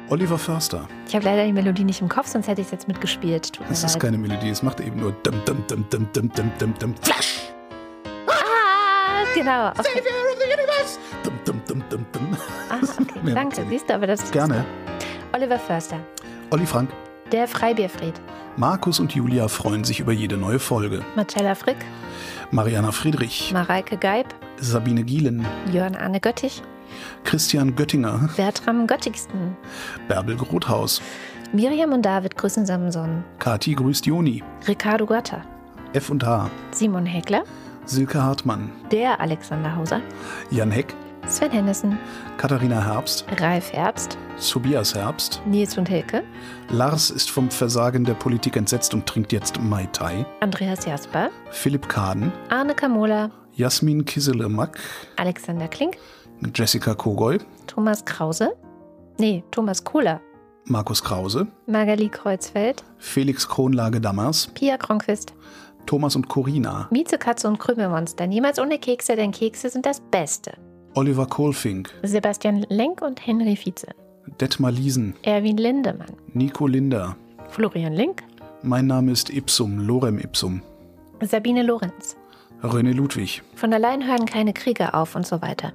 Oliver 0.10 0.38
Förster. 0.38 0.88
ich 1.08 1.16
habe 1.16 1.26
leider 1.26 1.46
die 1.46 1.54
Melodie 1.54 1.84
nicht 1.84 2.02
im 2.02 2.10
Kopf, 2.10 2.28
sonst 2.28 2.48
hätte 2.48 2.62
ich 2.62 2.68
es 2.68 2.72
jetzt 2.72 2.88
mitgespielt. 2.88 3.54
Tut 3.54 3.66
Das 3.70 3.84
ist 3.84 3.94
leid. 3.94 4.02
keine 4.04 4.18
Melodie, 4.18 4.50
es 4.50 4.64
macht 4.64 4.80
eben 4.80 5.00
nur 5.00 5.12
dum 5.24 5.36
dum 5.46 5.64
dum 5.68 5.86
dum 5.90 6.08
dum 6.14 6.32
dum 6.34 6.52
dum 6.60 6.74
dum 6.80 6.96
Flash! 7.02 7.42
Ah, 8.28 9.24
genau. 9.36 9.68
Auf 9.70 9.86
Dum 11.24 11.36
dum 11.46 11.62
dum 11.68 11.84
dum 11.90 12.06
dum. 12.12 12.38
ah, 12.70 12.78
okay, 12.82 13.34
danke, 13.36 13.64
siehst 13.70 13.90
du, 13.90 13.94
aber 13.94 14.08
das 14.08 14.32
Gerne. 14.32 14.66
Oliver 15.34 15.60
Förster, 15.60 15.98
Olli 16.52 16.66
Frank. 16.66 16.90
der 17.32 17.48
Freibierfried, 17.48 18.14
Markus 18.58 19.00
und 19.00 19.14
Julia 19.14 19.48
freuen 19.48 19.86
sich 19.86 20.02
über 20.02 20.12
jede 20.12 20.36
neue 20.36 20.60
Folge. 20.60 21.02
Marcella 21.16 21.56
Frick, 21.56 21.78
Mariana 22.52 22.92
Friedrich, 22.92 23.52
Mareike 23.54 23.96
Geib, 23.98 24.28
Sabine 24.58 25.04
Gielen, 25.06 25.46
Jörn 25.72 25.96
Arne 25.96 26.20
Göttich, 26.20 26.62
Christian 27.24 27.74
Göttinger, 27.74 28.30
Bertram 28.36 28.86
Göttigsten, 28.86 29.56
Bärbel 30.10 30.36
Grothaus, 30.36 31.02
Miriam 31.54 31.94
und 31.94 32.02
David 32.02 32.36
grüßen 32.36 32.66
Samson, 32.66 33.24
Kati 33.40 33.74
grüßt 33.74 34.06
Joni, 34.06 34.44
Ricardo 34.68 35.06
Gatta, 35.06 35.44
F 35.94 36.10
und 36.10 36.26
H, 36.26 36.50
Simon 36.72 37.06
Heckler, 37.06 37.44
Silke 37.86 38.22
Hartmann, 38.22 38.72
der 38.92 39.22
Alexander 39.22 39.74
Hauser, 39.78 40.02
Jan 40.50 40.72
Heck, 40.72 40.94
Sven 41.28 41.52
Hennissen, 41.52 41.98
Katharina 42.38 42.84
Herbst, 42.84 43.26
Ralf 43.40 43.72
Herbst, 43.72 44.18
Tobias 44.52 44.96
Herbst, 44.96 45.42
Nils 45.46 45.78
und 45.78 45.88
Hilke, 45.88 46.24
Lars 46.70 47.10
ist 47.10 47.30
vom 47.30 47.50
Versagen 47.50 48.04
der 48.04 48.16
Politik 48.16 48.58
entsetzt 48.58 48.94
und 48.94 49.06
trinkt 49.06 49.32
jetzt 49.32 49.62
Mai 49.62 49.88
Tai, 49.94 50.26
Andreas 50.42 50.86
Jasper, 50.86 51.30
Philipp 51.52 51.88
Kaden, 51.88 52.32
Arne 52.50 52.74
Kamola, 52.76 53.32
Jasmin 53.54 54.04
Kiselemak, 54.04 54.78
Alexander 55.18 55.68
Klink, 55.68 55.98
Jessica 56.54 56.96
Kogoy, 56.96 57.38
Thomas 57.68 58.04
Krause, 58.04 58.54
nee, 59.20 59.44
Thomas 59.52 59.84
Kohler, 59.84 60.20
Markus 60.66 61.04
Krause, 61.04 61.48
Magali 61.68 62.10
Kreuzfeld, 62.10 62.84
Felix 62.98 63.48
Kronlage-Dammers, 63.48 64.48
Pia 64.54 64.78
Kronquist, 64.78 65.34
Thomas 65.86 66.16
und 66.16 66.28
Corina, 66.28 66.88
Mieze 66.92 67.18
Katze 67.18 67.48
und 67.48 67.60
Krümelmonster, 67.60 68.28
niemals 68.28 68.60
ohne 68.60 68.80
Kekse, 68.80 69.16
denn 69.16 69.32
Kekse 69.32 69.70
sind 69.70 69.86
das 69.86 70.02
Beste. 70.02 70.54
Oliver 70.94 71.26
Kohlfink, 71.26 71.90
Sebastian 72.04 72.66
Lenk 72.70 73.02
und 73.02 73.26
Henry 73.26 73.56
Vize, 73.56 73.88
Detmar 74.40 74.72
Liesen, 74.72 75.16
Erwin 75.24 75.58
Lindemann, 75.58 76.12
Nico 76.34 76.68
Linder. 76.68 77.16
Florian 77.50 77.94
Link, 77.94 78.24
Mein 78.62 78.88
Name 78.88 79.12
ist 79.12 79.30
Ipsum, 79.30 79.80
Lorem 79.80 80.20
Ipsum. 80.20 80.62
Sabine 81.22 81.64
Lorenz. 81.64 82.18
René 82.64 82.94
Ludwig, 82.94 83.42
Von 83.56 83.74
allein 83.74 84.06
hören 84.08 84.26
keine 84.26 84.54
Kriege 84.54 84.94
auf 84.94 85.16
und 85.16 85.26
so 85.26 85.42
weiter. 85.42 85.74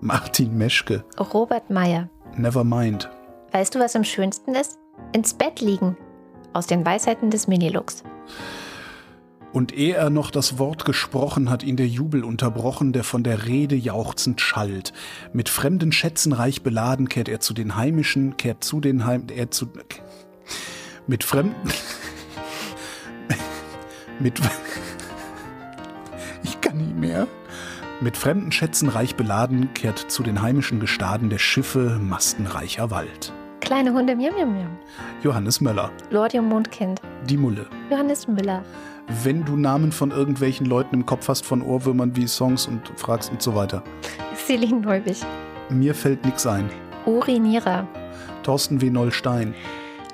Martin 0.00 0.56
Meschke, 0.56 1.02
Robert 1.32 1.70
Meyer. 1.70 2.08
Nevermind, 2.36 3.08
Weißt 3.52 3.74
du, 3.74 3.78
was 3.80 3.96
am 3.96 4.04
schönsten 4.04 4.54
ist? 4.54 4.78
Ins 5.12 5.32
Bett 5.32 5.60
liegen. 5.60 5.96
Aus 6.52 6.66
den 6.66 6.84
Weisheiten 6.84 7.30
des 7.30 7.48
Minilux. 7.48 8.02
Und 9.52 9.72
ehe 9.72 9.94
er 9.94 10.10
noch 10.10 10.30
das 10.30 10.58
Wort 10.58 10.84
gesprochen, 10.84 11.48
hat 11.50 11.62
ihn 11.62 11.76
der 11.76 11.88
Jubel 11.88 12.22
unterbrochen, 12.22 12.92
der 12.92 13.02
von 13.02 13.22
der 13.22 13.46
Rede 13.46 13.76
jauchzend 13.76 14.40
schallt. 14.40 14.92
Mit 15.32 15.48
fremden 15.48 15.90
Schätzen 15.90 16.32
reich 16.32 16.62
beladen 16.62 17.08
kehrt 17.08 17.28
er 17.28 17.40
zu 17.40 17.54
den 17.54 17.76
Heimischen, 17.76 18.36
kehrt 18.36 18.62
zu 18.62 18.80
den 18.80 19.06
Heim... 19.06 19.26
Er 19.34 19.50
zu... 19.50 19.68
Mit 21.06 21.24
fremden... 21.24 21.54
mit... 24.18 24.40
Ich 26.42 26.60
kann 26.60 26.76
nie 26.76 26.92
mehr. 26.92 27.26
Mit 28.00 28.16
fremden 28.16 28.52
Schätzen 28.52 28.88
reich 28.88 29.16
beladen 29.16 29.74
kehrt 29.74 29.98
zu 29.98 30.22
den 30.22 30.40
heimischen 30.40 30.78
Gestaden 30.78 31.30
der 31.30 31.38
Schiffe 31.38 31.98
mastenreicher 32.00 32.92
Wald. 32.92 33.32
Kleine 33.60 33.92
Hunde, 33.92 34.14
miam, 34.14 34.34
miam, 34.34 34.52
miam. 34.52 34.78
Johannes 35.22 35.60
Möller, 35.60 35.90
Lordium 36.10 36.48
Mondkind. 36.48 37.02
die 37.28 37.36
Mulle. 37.36 37.66
Johannes 37.90 38.28
Müller. 38.28 38.62
Wenn 39.24 39.44
du 39.44 39.56
Namen 39.56 39.92
von 39.92 40.10
irgendwelchen 40.10 40.66
Leuten 40.66 40.94
im 40.94 41.06
Kopf 41.06 41.28
hast, 41.28 41.44
von 41.46 41.62
Ohrwürmern 41.62 42.16
wie 42.16 42.26
Songs 42.26 42.66
und 42.66 42.92
fragst 42.96 43.30
und 43.30 43.42
so 43.42 43.54
weiter. 43.54 43.82
Celine 44.36 44.80
Neubich. 44.80 45.22
Mir 45.70 45.94
fällt 45.94 46.24
nix 46.24 46.46
ein. 46.46 46.70
Uri 47.06 47.38
Nira. 47.38 47.86
Thorsten 48.42 48.80
W. 48.80 48.90
Nollstein, 48.90 49.54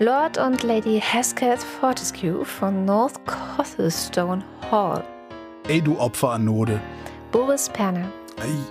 Lord 0.01 0.39
und 0.39 0.63
Lady 0.65 1.01
Hesketh 1.01 1.63
Fortescue 1.63 2.45
von 2.45 2.85
North 2.85 3.15
Cothelstone 3.27 4.43
Hall. 4.71 5.05
ey 5.69 5.81
du 5.81 5.99
Opferanode. 5.99 6.81
Boris 7.31 7.69
Perner. 7.69 8.09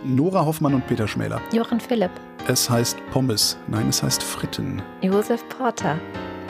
Nora 0.04 0.46
Hoffmann 0.46 0.74
und 0.74 0.86
Peter 0.88 1.08
Schmäler. 1.08 1.40
Jochen 1.54 1.80
Philipp. 1.80 2.12
Es 2.48 2.70
heißt 2.70 2.98
Pommes. 3.12 3.58
Nein, 3.68 3.88
es 3.88 4.04
heißt 4.04 4.22
Fritten. 4.22 4.82
Josef 5.02 5.48
Porter. 5.48 5.98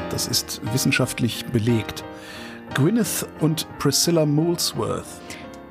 Das 0.10 0.28
ist 0.28 0.62
wissenschaftlich 0.74 1.46
belegt. 1.46 2.04
Gwyneth 2.74 3.28
und 3.40 3.68
Priscilla 3.78 4.26
Molesworth. 4.26 5.06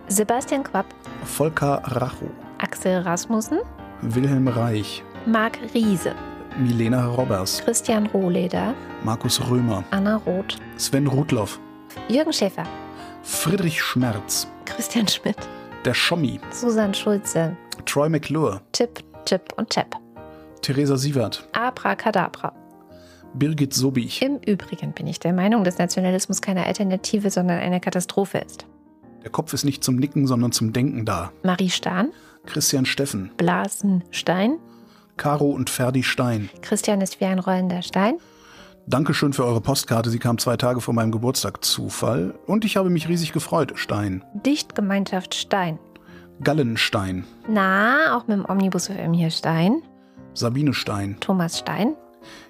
Sebastian 0.08 0.62
Quapp. 0.62 0.86
Volker 1.24 1.82
Racho. 1.84 2.30
Axel 2.58 3.00
Rasmussen. 3.00 3.58
Wilhelm 4.02 4.46
Reich. 4.46 5.02
Marc 5.26 5.58
Riese. 5.74 6.14
Milena 6.56 7.06
Robbers. 7.06 7.60
Christian 7.64 8.06
Rohleder. 8.06 8.74
Markus 9.02 9.40
Römer. 9.50 9.82
Anna 9.90 10.16
Roth. 10.16 10.58
Sven 10.76 11.08
Rudloff. 11.08 11.58
Jürgen 12.08 12.32
Schäfer. 12.32 12.64
Friedrich 13.24 13.82
Schmerz. 13.82 14.46
Christian 14.64 15.08
Schmidt. 15.08 15.38
Der 15.84 15.94
Schommi. 15.94 16.38
Susan 16.50 16.94
Schulze. 16.94 17.56
Troy 17.84 18.08
McClure. 18.08 18.60
Chip, 18.72 19.02
Chip 19.24 19.52
und 19.56 19.70
Chap. 19.70 19.96
Theresa 20.60 20.96
Sievert. 20.96 21.48
Abracadabra. 21.52 22.52
Birgit 23.34 23.74
Sobich. 23.74 24.22
Im 24.22 24.38
Übrigen 24.38 24.92
bin 24.92 25.06
ich 25.06 25.20
der 25.20 25.32
Meinung, 25.32 25.64
dass 25.64 25.78
Nationalismus 25.78 26.42
keine 26.42 26.66
Alternative, 26.66 27.30
sondern 27.30 27.58
eine 27.58 27.80
Katastrophe 27.80 28.38
ist. 28.38 28.66
Der 29.22 29.30
Kopf 29.30 29.52
ist 29.52 29.64
nicht 29.64 29.84
zum 29.84 29.96
Nicken, 29.96 30.26
sondern 30.26 30.52
zum 30.52 30.72
Denken 30.72 31.04
da. 31.04 31.32
Marie 31.42 31.70
Stahn, 31.70 32.10
Christian 32.46 32.86
Steffen. 32.86 33.30
Blasen 33.36 34.04
Stein, 34.10 34.58
Caro 35.16 35.50
und 35.50 35.70
Ferdi 35.70 36.02
Stein. 36.02 36.50
Christian 36.60 37.00
ist 37.00 37.20
wie 37.20 37.26
ein 37.26 37.38
rollender 37.38 37.82
Stein, 37.82 38.16
Dankeschön 38.88 39.32
für 39.32 39.44
eure 39.44 39.60
Postkarte. 39.60 40.10
Sie 40.10 40.18
kam 40.18 40.38
zwei 40.38 40.56
Tage 40.56 40.80
vor 40.80 40.92
meinem 40.92 41.12
Geburtstag. 41.12 41.64
Zufall. 41.64 42.34
Und 42.46 42.64
ich 42.64 42.76
habe 42.76 42.90
mich 42.90 43.08
riesig 43.08 43.32
gefreut. 43.32 43.74
Stein. 43.76 44.24
Dichtgemeinschaft 44.44 45.36
Stein. 45.36 45.78
Gallenstein. 46.42 47.24
Na, 47.48 48.16
auch 48.16 48.26
mit 48.26 48.38
dem 48.38 48.44
Omnibus 48.48 48.88
FM 48.88 49.12
hier 49.12 49.30
Stein, 49.30 49.82
Sabine 50.34 50.74
Stein. 50.74 51.16
Thomas 51.20 51.58
Stein, 51.58 51.94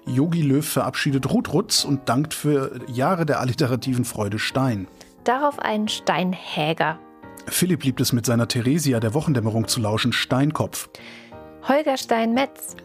Yogi 0.05 0.41
Löw 0.41 0.65
verabschiedet 0.65 1.29
Ruth 1.31 1.53
Rutz 1.53 1.83
und 1.83 2.09
dankt 2.09 2.33
für 2.33 2.79
Jahre 2.87 3.25
der 3.25 3.39
alliterativen 3.39 4.05
Freude 4.05 4.39
Stein. 4.39 4.87
darauf 5.23 5.59
ein 5.59 5.87
Steinhäger. 5.87 6.99
Philipp 7.47 7.83
liebt 7.83 8.01
es 8.01 8.13
mit 8.13 8.25
seiner 8.25 8.47
Theresia 8.47 8.99
der 8.99 9.13
Wochendämmerung 9.13 9.67
zu 9.67 9.81
lauschen. 9.81 10.13
Steinkopf. 10.13 10.89
Holger 11.67 11.97
Stein-Metz, 11.97 12.75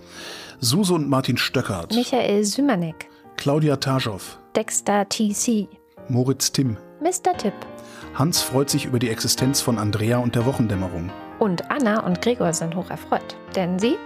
Suse 0.60 0.94
und 0.94 1.09
Martin 1.09 1.36
Stöckert. 1.36 1.94
Michael 1.94 2.44
Sümanek, 2.44 3.09
Claudia 3.36 3.77
Taschow. 3.77 4.39
Dexter 4.55 5.09
TC, 5.09 5.69
Moritz 6.09 6.52
Timm. 6.52 6.77
Mr. 7.01 7.36
Tipp 7.36 7.55
Hans 8.15 8.40
freut 8.40 8.70
sich 8.70 8.85
über 8.85 8.98
die 8.98 9.09
Existenz 9.10 9.60
von 9.60 9.78
Andrea 9.78 10.19
und 10.19 10.35
der 10.35 10.47
Wochendämmerung. 10.47 11.10
und 11.39 11.70
Anna 11.70 12.01
und 12.05 12.20
Gregor 12.20 12.52
sind 12.52 12.74
hoch 12.74 12.90
erfreut. 12.90 13.36
Denn 13.55 13.78
sie, 13.78 13.97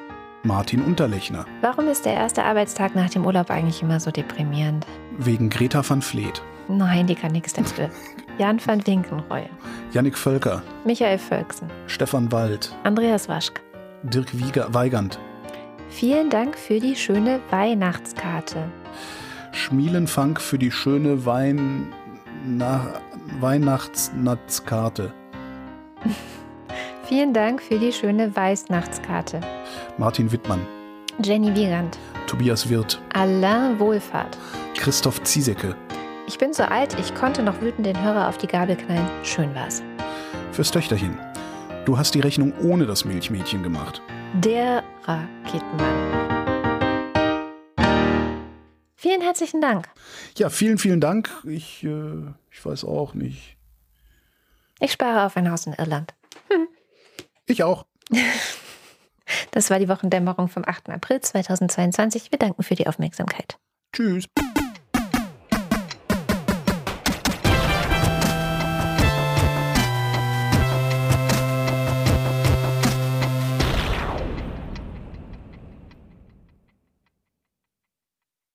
Martin 0.45 0.83
Unterlechner. 0.83 1.47
warum 1.61 1.89
ist 1.89 2.05
der 2.05 2.15
erste 2.15 2.45
Arbeitstag 2.45 2.95
nach 2.95 3.11
dem 3.11 3.25
Urlaub 3.25 3.51
eigentlich 3.51 3.83
immer 3.83 4.01
so 4.01 4.11
deprimierend? 4.11 4.87
Wegen 5.19 5.51
Greta 5.51 5.89
van 5.89 6.03
Vleet. 6.03 6.43
Nein, 6.69 7.07
die 7.07 7.15
kann 7.15 7.33
nichts 7.33 7.53
dafür. 7.53 7.91
Jan 8.39 8.61
van 8.65 8.85
Winkenroy, 8.87 9.45
Yannick 9.93 10.17
Völker, 10.17 10.63
Michael 10.85 11.19
Völksen, 11.19 11.69
Stefan 11.87 12.33
Wald, 12.33 12.75
Andreas 12.83 13.29
Waschk. 13.29 13.61
Dirk 14.03 14.37
Wieger, 14.37 14.73
Weigand, 14.75 15.19
Vielen 15.93 16.31
Dank 16.31 16.57
für 16.57 16.81
die 16.81 16.97
schöne 16.97 17.41
Weihnachtskarte. 17.51 18.65
Schmielenfunk 19.53 20.41
für 20.41 20.59
die 20.59 20.71
schöne 20.73 21.27
Wein 21.27 21.93
na, 22.47 22.95
Weihnachtsnatzkarte. 23.41 25.13
Vielen 27.13 27.35
Dank 27.35 27.61
für 27.61 27.79
die 27.79 27.93
schöne 27.93 28.35
Weißnachtskarte. 28.35 29.43
Martin 29.99 30.33
Wittmann, 30.33 30.67
Jenny 31.23 31.55
Wiegand, 31.55 31.99
Tobias 32.27 32.71
Wirth, 32.71 33.03
Alain 33.13 33.79
Wohlfahrt. 33.79 34.39
Christoph 34.75 35.23
Ziesecke. 35.23 35.77
Ich 36.27 36.39
bin 36.39 36.55
so 36.55 36.63
alt, 36.63 36.99
ich 36.99 37.15
konnte 37.15 37.43
noch 37.43 37.61
wütend 37.61 37.85
den 37.85 38.03
Hörer 38.03 38.31
auf 38.31 38.39
die 38.39 38.47
Gabel 38.47 38.77
knallen. 38.77 39.07
Schön 39.25 39.55
war's. 39.55 39.83
Fürs 40.53 40.71
Töchterchen. 40.71 41.19
Du 41.85 41.99
hast 41.99 42.15
die 42.15 42.21
Rechnung 42.21 42.55
ohne 42.63 42.87
das 42.87 43.05
Milchmädchen 43.05 43.63
gemacht. 43.63 44.01
Der 44.33 44.83
Raketenmann. 45.05 45.93
Vielen 48.95 49.21
herzlichen 49.21 49.61
Dank. 49.61 49.87
Ja, 50.39 50.49
vielen, 50.49 50.79
vielen 50.79 51.03
Dank. 51.03 51.29
Ich, 51.45 51.85
äh, 51.85 52.33
ich 52.51 52.65
weiß 52.65 52.87
auch 52.87 53.13
nicht. 53.13 53.59
Ich 54.81 54.93
spare 54.93 55.27
auf 55.27 55.37
ein 55.37 55.51
Haus 55.51 55.67
in 55.67 55.75
Irland. 55.75 56.15
Ich 57.47 57.63
auch. 57.63 57.87
Das 59.51 59.71
war 59.71 59.79
die 59.79 59.89
Wochendämmerung 59.89 60.49
vom 60.49 60.65
8. 60.67 60.91
April 60.91 61.21
2022. 61.21 62.31
Wir 62.33 62.39
danken 62.39 62.63
für 62.63 62.75
die 62.75 62.87
Aufmerksamkeit. 62.87 63.59
Tschüss. 63.95 64.27